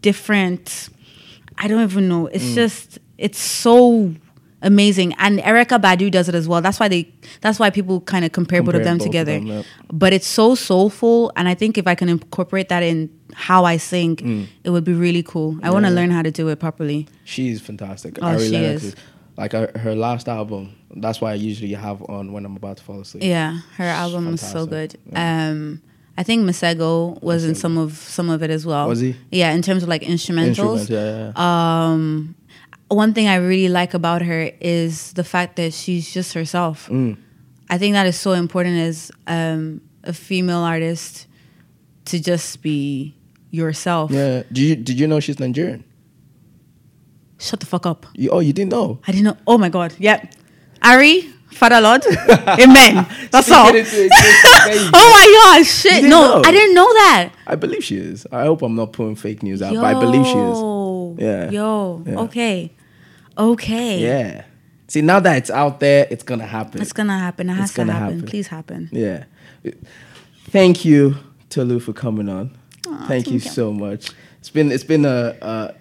different. 0.00 0.88
I 1.58 1.68
don't 1.68 1.82
even 1.82 2.08
know. 2.08 2.24
Mm. 2.24 2.30
It's 2.32 2.54
just 2.54 2.98
it's 3.18 3.38
so 3.38 4.14
amazing. 4.62 5.14
And 5.18 5.38
Erykah 5.38 5.80
Badu 5.80 6.10
does 6.10 6.28
it 6.28 6.34
as 6.34 6.48
well. 6.48 6.60
That's 6.60 6.78
why 6.80 6.88
they. 6.88 7.12
That's 7.40 7.58
why 7.58 7.70
people 7.70 8.00
kind 8.02 8.24
of 8.24 8.32
compare, 8.32 8.62
both 8.62 8.74
of 8.74 8.84
them 8.84 8.98
both 8.98 9.06
of 9.06 9.10
together. 9.12 9.32
them, 9.32 9.46
yep. 9.46 9.64
But 9.92 10.12
it's 10.12 10.26
so 10.26 10.54
soulful, 10.54 11.32
and 11.36 11.48
I 11.48 11.54
think 11.54 11.78
if 11.78 11.86
I 11.86 11.94
can 11.94 12.08
incorporate 12.08 12.68
that 12.68 12.82
in 12.82 13.10
how 13.34 13.64
I 13.64 13.76
sing, 13.76 14.48
it 14.64 14.70
would 14.70 14.84
be 14.84 14.94
really 14.94 15.22
cool. 15.22 15.58
I 15.62 15.70
want 15.70 15.84
to 15.86 15.90
Mm. 15.92 15.94
Learn 15.94 16.10
how 16.10 16.22
to 16.22 16.30
do 16.30 16.48
it 16.48 16.58
properly. 16.60 17.06
She's 17.24 17.60
fantastic. 17.60 18.18
Oh, 18.22 18.26
Ari 18.28 18.48
she 18.48 18.56
is. 18.56 18.96
like 19.36 19.52
her, 19.52 19.70
her 19.76 19.94
last 19.94 20.28
album. 20.28 20.74
That's 20.96 21.20
why 21.20 21.32
I 21.32 21.34
usually 21.34 21.74
have 21.74 22.02
on 22.08 22.32
when 22.32 22.44
I'm 22.46 22.56
about 22.56 22.78
to 22.78 22.82
fall 22.82 23.00
asleep. 23.00 23.22
Yeah, 23.24 23.58
her 23.76 23.84
album 23.84 24.30
was 24.32 24.40
so 24.40 24.66
good. 24.66 24.96
Fantastic. 25.12 25.18
Um, 25.18 25.82
I 26.16 26.24
think 26.24 26.44
Masego 26.44 27.22
was 27.22 27.44
in 27.44 27.54
some 27.54 27.78
of 27.78 27.96
some 27.96 28.28
of 28.28 28.42
it 28.42 28.50
as 28.50 28.66
well. 28.66 28.88
Was 28.88 28.98
he? 29.00 29.14
Yeah, 29.30 29.52
in 29.52 29.62
terms 29.62 29.82
of 29.84 29.88
like 29.88 30.02
instrumentals. 30.02 30.48
Instruments, 30.48 30.90
yeah, 30.90 31.32
yeah. 31.36 31.90
Um, 31.92 32.34
one 32.88 33.14
thing 33.14 33.28
I 33.28 33.36
really 33.36 33.68
like 33.68 33.94
about 33.94 34.22
her 34.22 34.50
is 34.60 35.12
the 35.12 35.24
fact 35.24 35.56
that 35.56 35.72
she's 35.74 36.12
just 36.12 36.32
herself. 36.32 36.88
Mm. 36.88 37.16
I 37.70 37.78
think 37.78 37.94
that 37.94 38.06
is 38.06 38.18
so 38.18 38.32
important 38.32 38.78
as 38.78 39.12
um, 39.26 39.80
a 40.04 40.12
female 40.12 40.60
artist 40.60 41.26
to 42.06 42.18
just 42.18 42.62
be 42.62 43.14
yourself. 43.50 44.10
yeah. 44.10 44.42
Did 44.52 44.58
you 44.58 44.76
did 44.76 45.00
you 45.00 45.06
know 45.06 45.20
she's 45.20 45.38
Nigerian? 45.38 45.84
Shut 47.38 47.60
the 47.60 47.66
fuck 47.66 47.86
up. 47.86 48.06
You, 48.14 48.30
oh, 48.30 48.40
you 48.40 48.52
didn't 48.52 48.72
know. 48.72 48.98
I 49.06 49.12
didn't 49.12 49.24
know. 49.24 49.36
Oh 49.46 49.58
my 49.58 49.68
god. 49.68 49.94
Yep. 49.98 50.34
Ari, 50.82 51.22
Father 51.50 51.80
Lord, 51.80 52.04
Amen. 52.48 53.06
That's 53.30 53.50
all. 53.50 53.68
it 53.68 53.76
into 53.76 54.04
existence. 54.04 54.64
There 54.64 54.74
you 54.74 54.90
go. 54.90 54.90
Oh 54.94 55.10
my 55.10 55.58
gosh, 55.58 55.70
shit. 55.70 56.02
No, 56.04 56.08
know? 56.08 56.42
I 56.44 56.50
didn't 56.50 56.74
know 56.74 56.92
that. 56.92 57.30
I 57.46 57.54
believe 57.54 57.84
she 57.84 57.96
is. 57.96 58.26
I 58.32 58.44
hope 58.44 58.62
I'm 58.62 58.74
not 58.74 58.92
putting 58.92 59.16
fake 59.16 59.42
news 59.42 59.62
out, 59.62 59.74
but 59.74 59.84
I 59.84 59.94
believe 59.94 60.24
she 60.24 60.32
is. 60.32 60.58
Yeah. 61.20 61.50
Yo. 61.50 62.02
Yeah. 62.06 62.18
Okay. 62.20 62.72
Okay. 63.38 64.00
Yeah. 64.02 64.44
See, 64.88 65.02
now 65.02 65.20
that 65.20 65.36
it's 65.36 65.50
out 65.50 65.80
there, 65.80 66.06
it's 66.10 66.22
gonna 66.22 66.46
happen. 66.46 66.80
It's 66.80 66.92
gonna 66.92 67.18
happen. 67.18 67.50
It 67.50 67.54
has 67.54 67.66
It's 67.70 67.74
to 67.74 67.84
happen. 67.84 68.16
happen. 68.16 68.22
Please 68.22 68.46
happen. 68.48 68.88
Yeah. 68.90 69.24
Thank 70.50 70.84
you, 70.84 71.16
Tolu, 71.50 71.78
for 71.80 71.92
coming 71.92 72.28
on. 72.28 72.56
Aw, 72.88 73.06
thank 73.06 73.26
you 73.26 73.34
you. 73.34 73.40
so 73.40 73.72
much. 73.72 74.10
It's 74.40 74.50
been 74.50 74.72
it's 74.72 74.84
been 74.84 75.04
a 75.04 75.36
uh, 75.42 75.72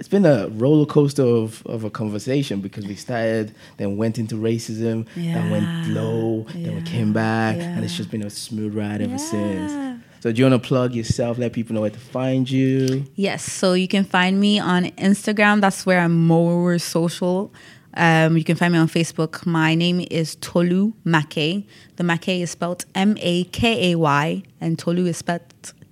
it's 0.00 0.08
been 0.08 0.26
a 0.26 0.48
roller 0.48 0.84
coaster 0.86 1.22
of, 1.22 1.64
of 1.66 1.84
a 1.84 1.90
conversation 1.90 2.60
because 2.60 2.84
we 2.86 2.96
started, 2.96 3.54
then 3.76 3.96
went 3.96 4.18
into 4.18 4.34
racism, 4.34 5.06
then 5.14 5.50
went 5.50 5.64
Yeah. 5.64 5.94
low, 6.02 6.46
then 6.52 6.74
we 6.74 6.82
came 6.82 7.12
back, 7.12 7.56
and 7.56 7.84
it's 7.84 7.96
just 7.96 8.10
been 8.10 8.22
a 8.26 8.30
smooth 8.30 8.74
ride 8.74 9.00
ever 9.00 9.12
Yeah. 9.12 9.16
since. 9.18 9.93
So 10.24 10.32
do 10.32 10.38
you 10.40 10.48
want 10.48 10.62
to 10.62 10.66
plug 10.66 10.94
yourself? 10.94 11.36
Let 11.36 11.52
people 11.52 11.74
know 11.74 11.82
where 11.82 11.90
to 11.90 11.98
find 11.98 12.50
you. 12.50 13.04
Yes. 13.14 13.44
So 13.44 13.74
you 13.74 13.86
can 13.86 14.04
find 14.04 14.40
me 14.40 14.58
on 14.58 14.84
Instagram. 14.92 15.60
That's 15.60 15.84
where 15.84 16.00
I'm 16.00 16.26
more 16.26 16.78
social. 16.78 17.52
Um, 17.92 18.38
you 18.38 18.42
can 18.42 18.56
find 18.56 18.72
me 18.72 18.78
on 18.78 18.88
Facebook. 18.88 19.44
My 19.44 19.74
name 19.74 20.00
is 20.10 20.36
Tolu 20.36 20.94
Makay. 21.04 21.66
The 21.96 22.04
Makay 22.04 22.40
is 22.40 22.52
spelled 22.52 22.86
M 22.94 23.18
A 23.20 23.44
K 23.44 23.92
A 23.92 23.98
Y, 23.98 24.42
and 24.62 24.78
Tolu 24.78 25.04
is 25.04 25.18
spelled 25.18 25.42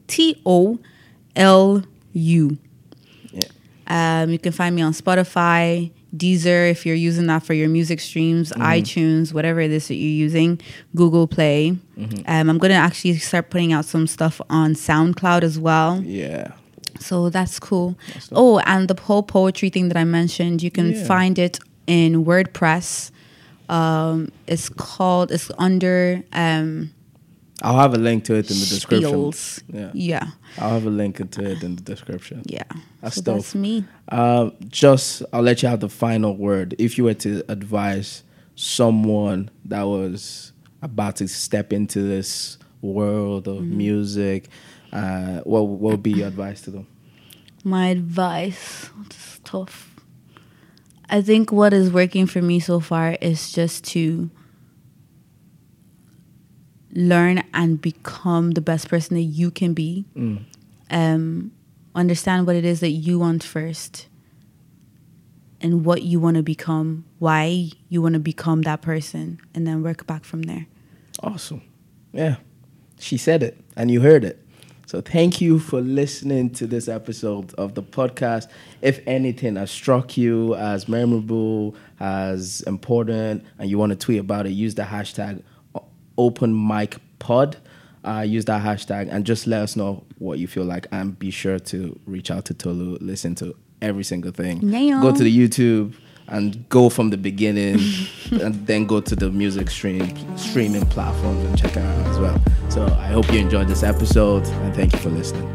T 0.06 0.40
O 0.46 0.78
L 1.36 1.82
U. 2.14 2.56
Yeah. 3.32 3.42
Um, 3.86 4.30
you 4.30 4.38
can 4.38 4.52
find 4.52 4.74
me 4.74 4.80
on 4.80 4.94
Spotify, 4.94 5.90
Deezer 6.16 6.70
if 6.70 6.84
you're 6.84 6.94
using 6.94 7.26
that 7.28 7.42
for 7.42 7.54
your 7.54 7.68
music 7.68 8.00
streams, 8.00 8.50
Mm-hmm. 8.52 8.62
iTunes, 8.62 9.32
whatever 9.32 9.60
it 9.60 9.70
is 9.70 9.88
that 9.88 9.94
you're 9.94 10.10
using, 10.26 10.60
Google 10.94 11.26
Play. 11.26 11.76
Mm-hmm. 11.98 12.22
Um, 12.26 12.50
I'm 12.50 12.58
gonna 12.58 12.74
actually 12.74 13.16
start 13.18 13.50
putting 13.50 13.72
out 13.72 13.84
some 13.86 14.06
stuff 14.06 14.40
on 14.50 14.74
SoundCloud 14.74 15.42
as 15.42 15.58
well. 15.58 16.02
Yeah. 16.02 16.52
So 17.00 17.30
that's 17.30 17.58
cool. 17.58 17.96
That's 18.12 18.28
oh, 18.32 18.58
and 18.60 18.86
the 18.88 19.00
whole 19.00 19.22
poetry 19.22 19.70
thing 19.70 19.88
that 19.88 19.96
I 19.96 20.04
mentioned, 20.04 20.62
you 20.62 20.70
can 20.70 20.92
Yeah. 20.92 21.04
find 21.04 21.38
it 21.38 21.58
in 21.86 22.24
WordPress. 22.24 23.10
Um, 23.68 24.30
it's 24.46 24.68
called. 24.68 25.32
It's 25.32 25.50
under 25.58 26.22
um, 26.32 26.90
I'll 27.60 27.78
have 27.78 27.94
a 27.94 27.98
link 27.98 28.24
to 28.24 28.34
it 28.34 28.50
in 28.50 28.58
the 28.58 28.66
description. 28.66 29.32
Yeah. 29.68 29.90
Yeah, 29.94 30.26
I'll 30.58 30.70
have 30.70 30.86
a 30.86 30.90
link 30.90 31.16
to 31.30 31.44
it 31.44 31.62
in 31.62 31.76
the 31.76 31.82
description. 31.82 32.42
yeah. 32.46 32.64
That's 33.00 33.16
so 33.16 33.22
dope. 33.22 33.36
that's 33.36 33.54
me. 33.54 33.84
Um, 34.08 34.54
just 34.68 35.22
I'll 35.32 35.42
let 35.42 35.62
you 35.62 35.68
have 35.68 35.80
the 35.80 35.88
final 35.88 36.36
word. 36.36 36.74
If 36.78 36.96
you 36.98 37.04
were 37.04 37.14
to 37.14 37.44
advise 37.48 38.22
someone 38.56 39.50
that 39.66 39.82
was 39.82 40.52
about 40.82 41.16
to 41.16 41.28
step 41.28 41.72
into 41.72 42.02
this 42.02 42.58
world 42.80 43.46
of 43.46 43.56
Mm-hmm. 43.58 43.76
music, 43.76 44.48
uh, 44.92 45.40
what 45.40 45.62
what 45.68 45.92
would 45.92 46.02
be 46.02 46.12
your 46.12 46.28
advice 46.28 46.62
to 46.62 46.70
them? 46.70 46.86
My 47.64 47.88
advice, 47.88 48.90
it's 49.06 49.40
tough. 49.44 49.94
I 51.08 51.22
think 51.22 51.52
what 51.52 51.72
is 51.72 51.92
working 51.92 52.26
for 52.26 52.42
me 52.42 52.58
so 52.58 52.80
far 52.80 53.16
is 53.20 53.52
just 53.52 53.84
to 53.92 54.30
learn 56.92 57.42
and 57.54 57.80
become 57.80 58.52
the 58.52 58.60
best 58.60 58.88
person 58.88 59.16
that 59.16 59.22
you 59.22 59.50
can 59.50 59.74
be. 59.74 60.04
Mm. 60.16 60.44
Um, 60.90 61.52
understand 61.94 62.46
what 62.46 62.56
it 62.56 62.64
is 62.64 62.80
that 62.80 62.90
you 62.90 63.18
want 63.18 63.42
first 63.42 64.06
and 65.60 65.84
what 65.84 66.02
you 66.02 66.20
want 66.20 66.36
to 66.36 66.42
become, 66.42 67.04
why 67.18 67.70
you 67.88 68.02
want 68.02 68.14
to 68.14 68.20
become 68.20 68.62
that 68.62 68.82
person, 68.82 69.40
and 69.54 69.66
then 69.66 69.82
work 69.82 70.06
back 70.06 70.24
from 70.24 70.42
there. 70.42 70.66
Awesome. 71.22 71.62
Yeah. 72.12 72.36
She 72.98 73.16
said 73.16 73.42
it 73.42 73.58
and 73.76 73.90
you 73.90 74.00
heard 74.00 74.24
it. 74.24 74.38
So 74.86 75.00
thank 75.00 75.40
you 75.40 75.58
for 75.58 75.80
listening 75.80 76.50
to 76.50 76.66
this 76.66 76.86
episode 76.86 77.54
of 77.54 77.74
the 77.74 77.82
podcast. 77.82 78.48
If 78.82 79.00
anything 79.06 79.56
has 79.56 79.70
struck 79.70 80.18
you 80.18 80.54
as 80.56 80.86
memorable, 80.86 81.74
as 81.98 82.60
important, 82.62 83.44
and 83.58 83.70
you 83.70 83.78
want 83.78 83.90
to 83.90 83.96
tweet 83.96 84.20
about 84.20 84.46
it, 84.46 84.50
use 84.50 84.74
the 84.74 84.82
hashtag 84.82 85.42
open 86.18 86.66
mic 86.66 86.96
pod. 87.18 87.56
Uh, 88.04 88.24
use 88.26 88.44
that 88.46 88.60
hashtag 88.62 89.08
and 89.12 89.24
just 89.24 89.46
let 89.46 89.62
us 89.62 89.76
know 89.76 90.02
what 90.18 90.40
you 90.40 90.48
feel 90.48 90.64
like 90.64 90.88
and 90.90 91.16
be 91.20 91.30
sure 91.30 91.60
to 91.60 91.96
reach 92.04 92.32
out 92.32 92.44
to 92.44 92.52
Tolu, 92.52 92.98
listen 93.00 93.36
to 93.36 93.54
every 93.80 94.02
single 94.02 94.32
thing. 94.32 94.60
Yeah. 94.60 95.00
Go 95.00 95.14
to 95.14 95.22
the 95.22 95.48
YouTube 95.48 95.94
and 96.26 96.68
go 96.68 96.88
from 96.88 97.10
the 97.10 97.16
beginning 97.16 97.78
and 98.32 98.66
then 98.66 98.86
go 98.86 99.00
to 99.00 99.14
the 99.14 99.30
music 99.30 99.70
stream 99.70 100.16
streaming 100.36 100.86
platforms 100.86 101.44
and 101.44 101.58
check 101.58 101.76
it 101.76 101.82
out 101.82 102.06
as 102.08 102.18
well. 102.18 102.42
So 102.70 102.86
I 102.86 103.08
hope 103.08 103.30
you 103.32 103.38
enjoyed 103.38 103.68
this 103.68 103.82
episode 103.82 104.46
and 104.46 104.74
thank 104.74 104.92
you 104.92 104.98
for 104.98 105.10
listening. 105.10 105.48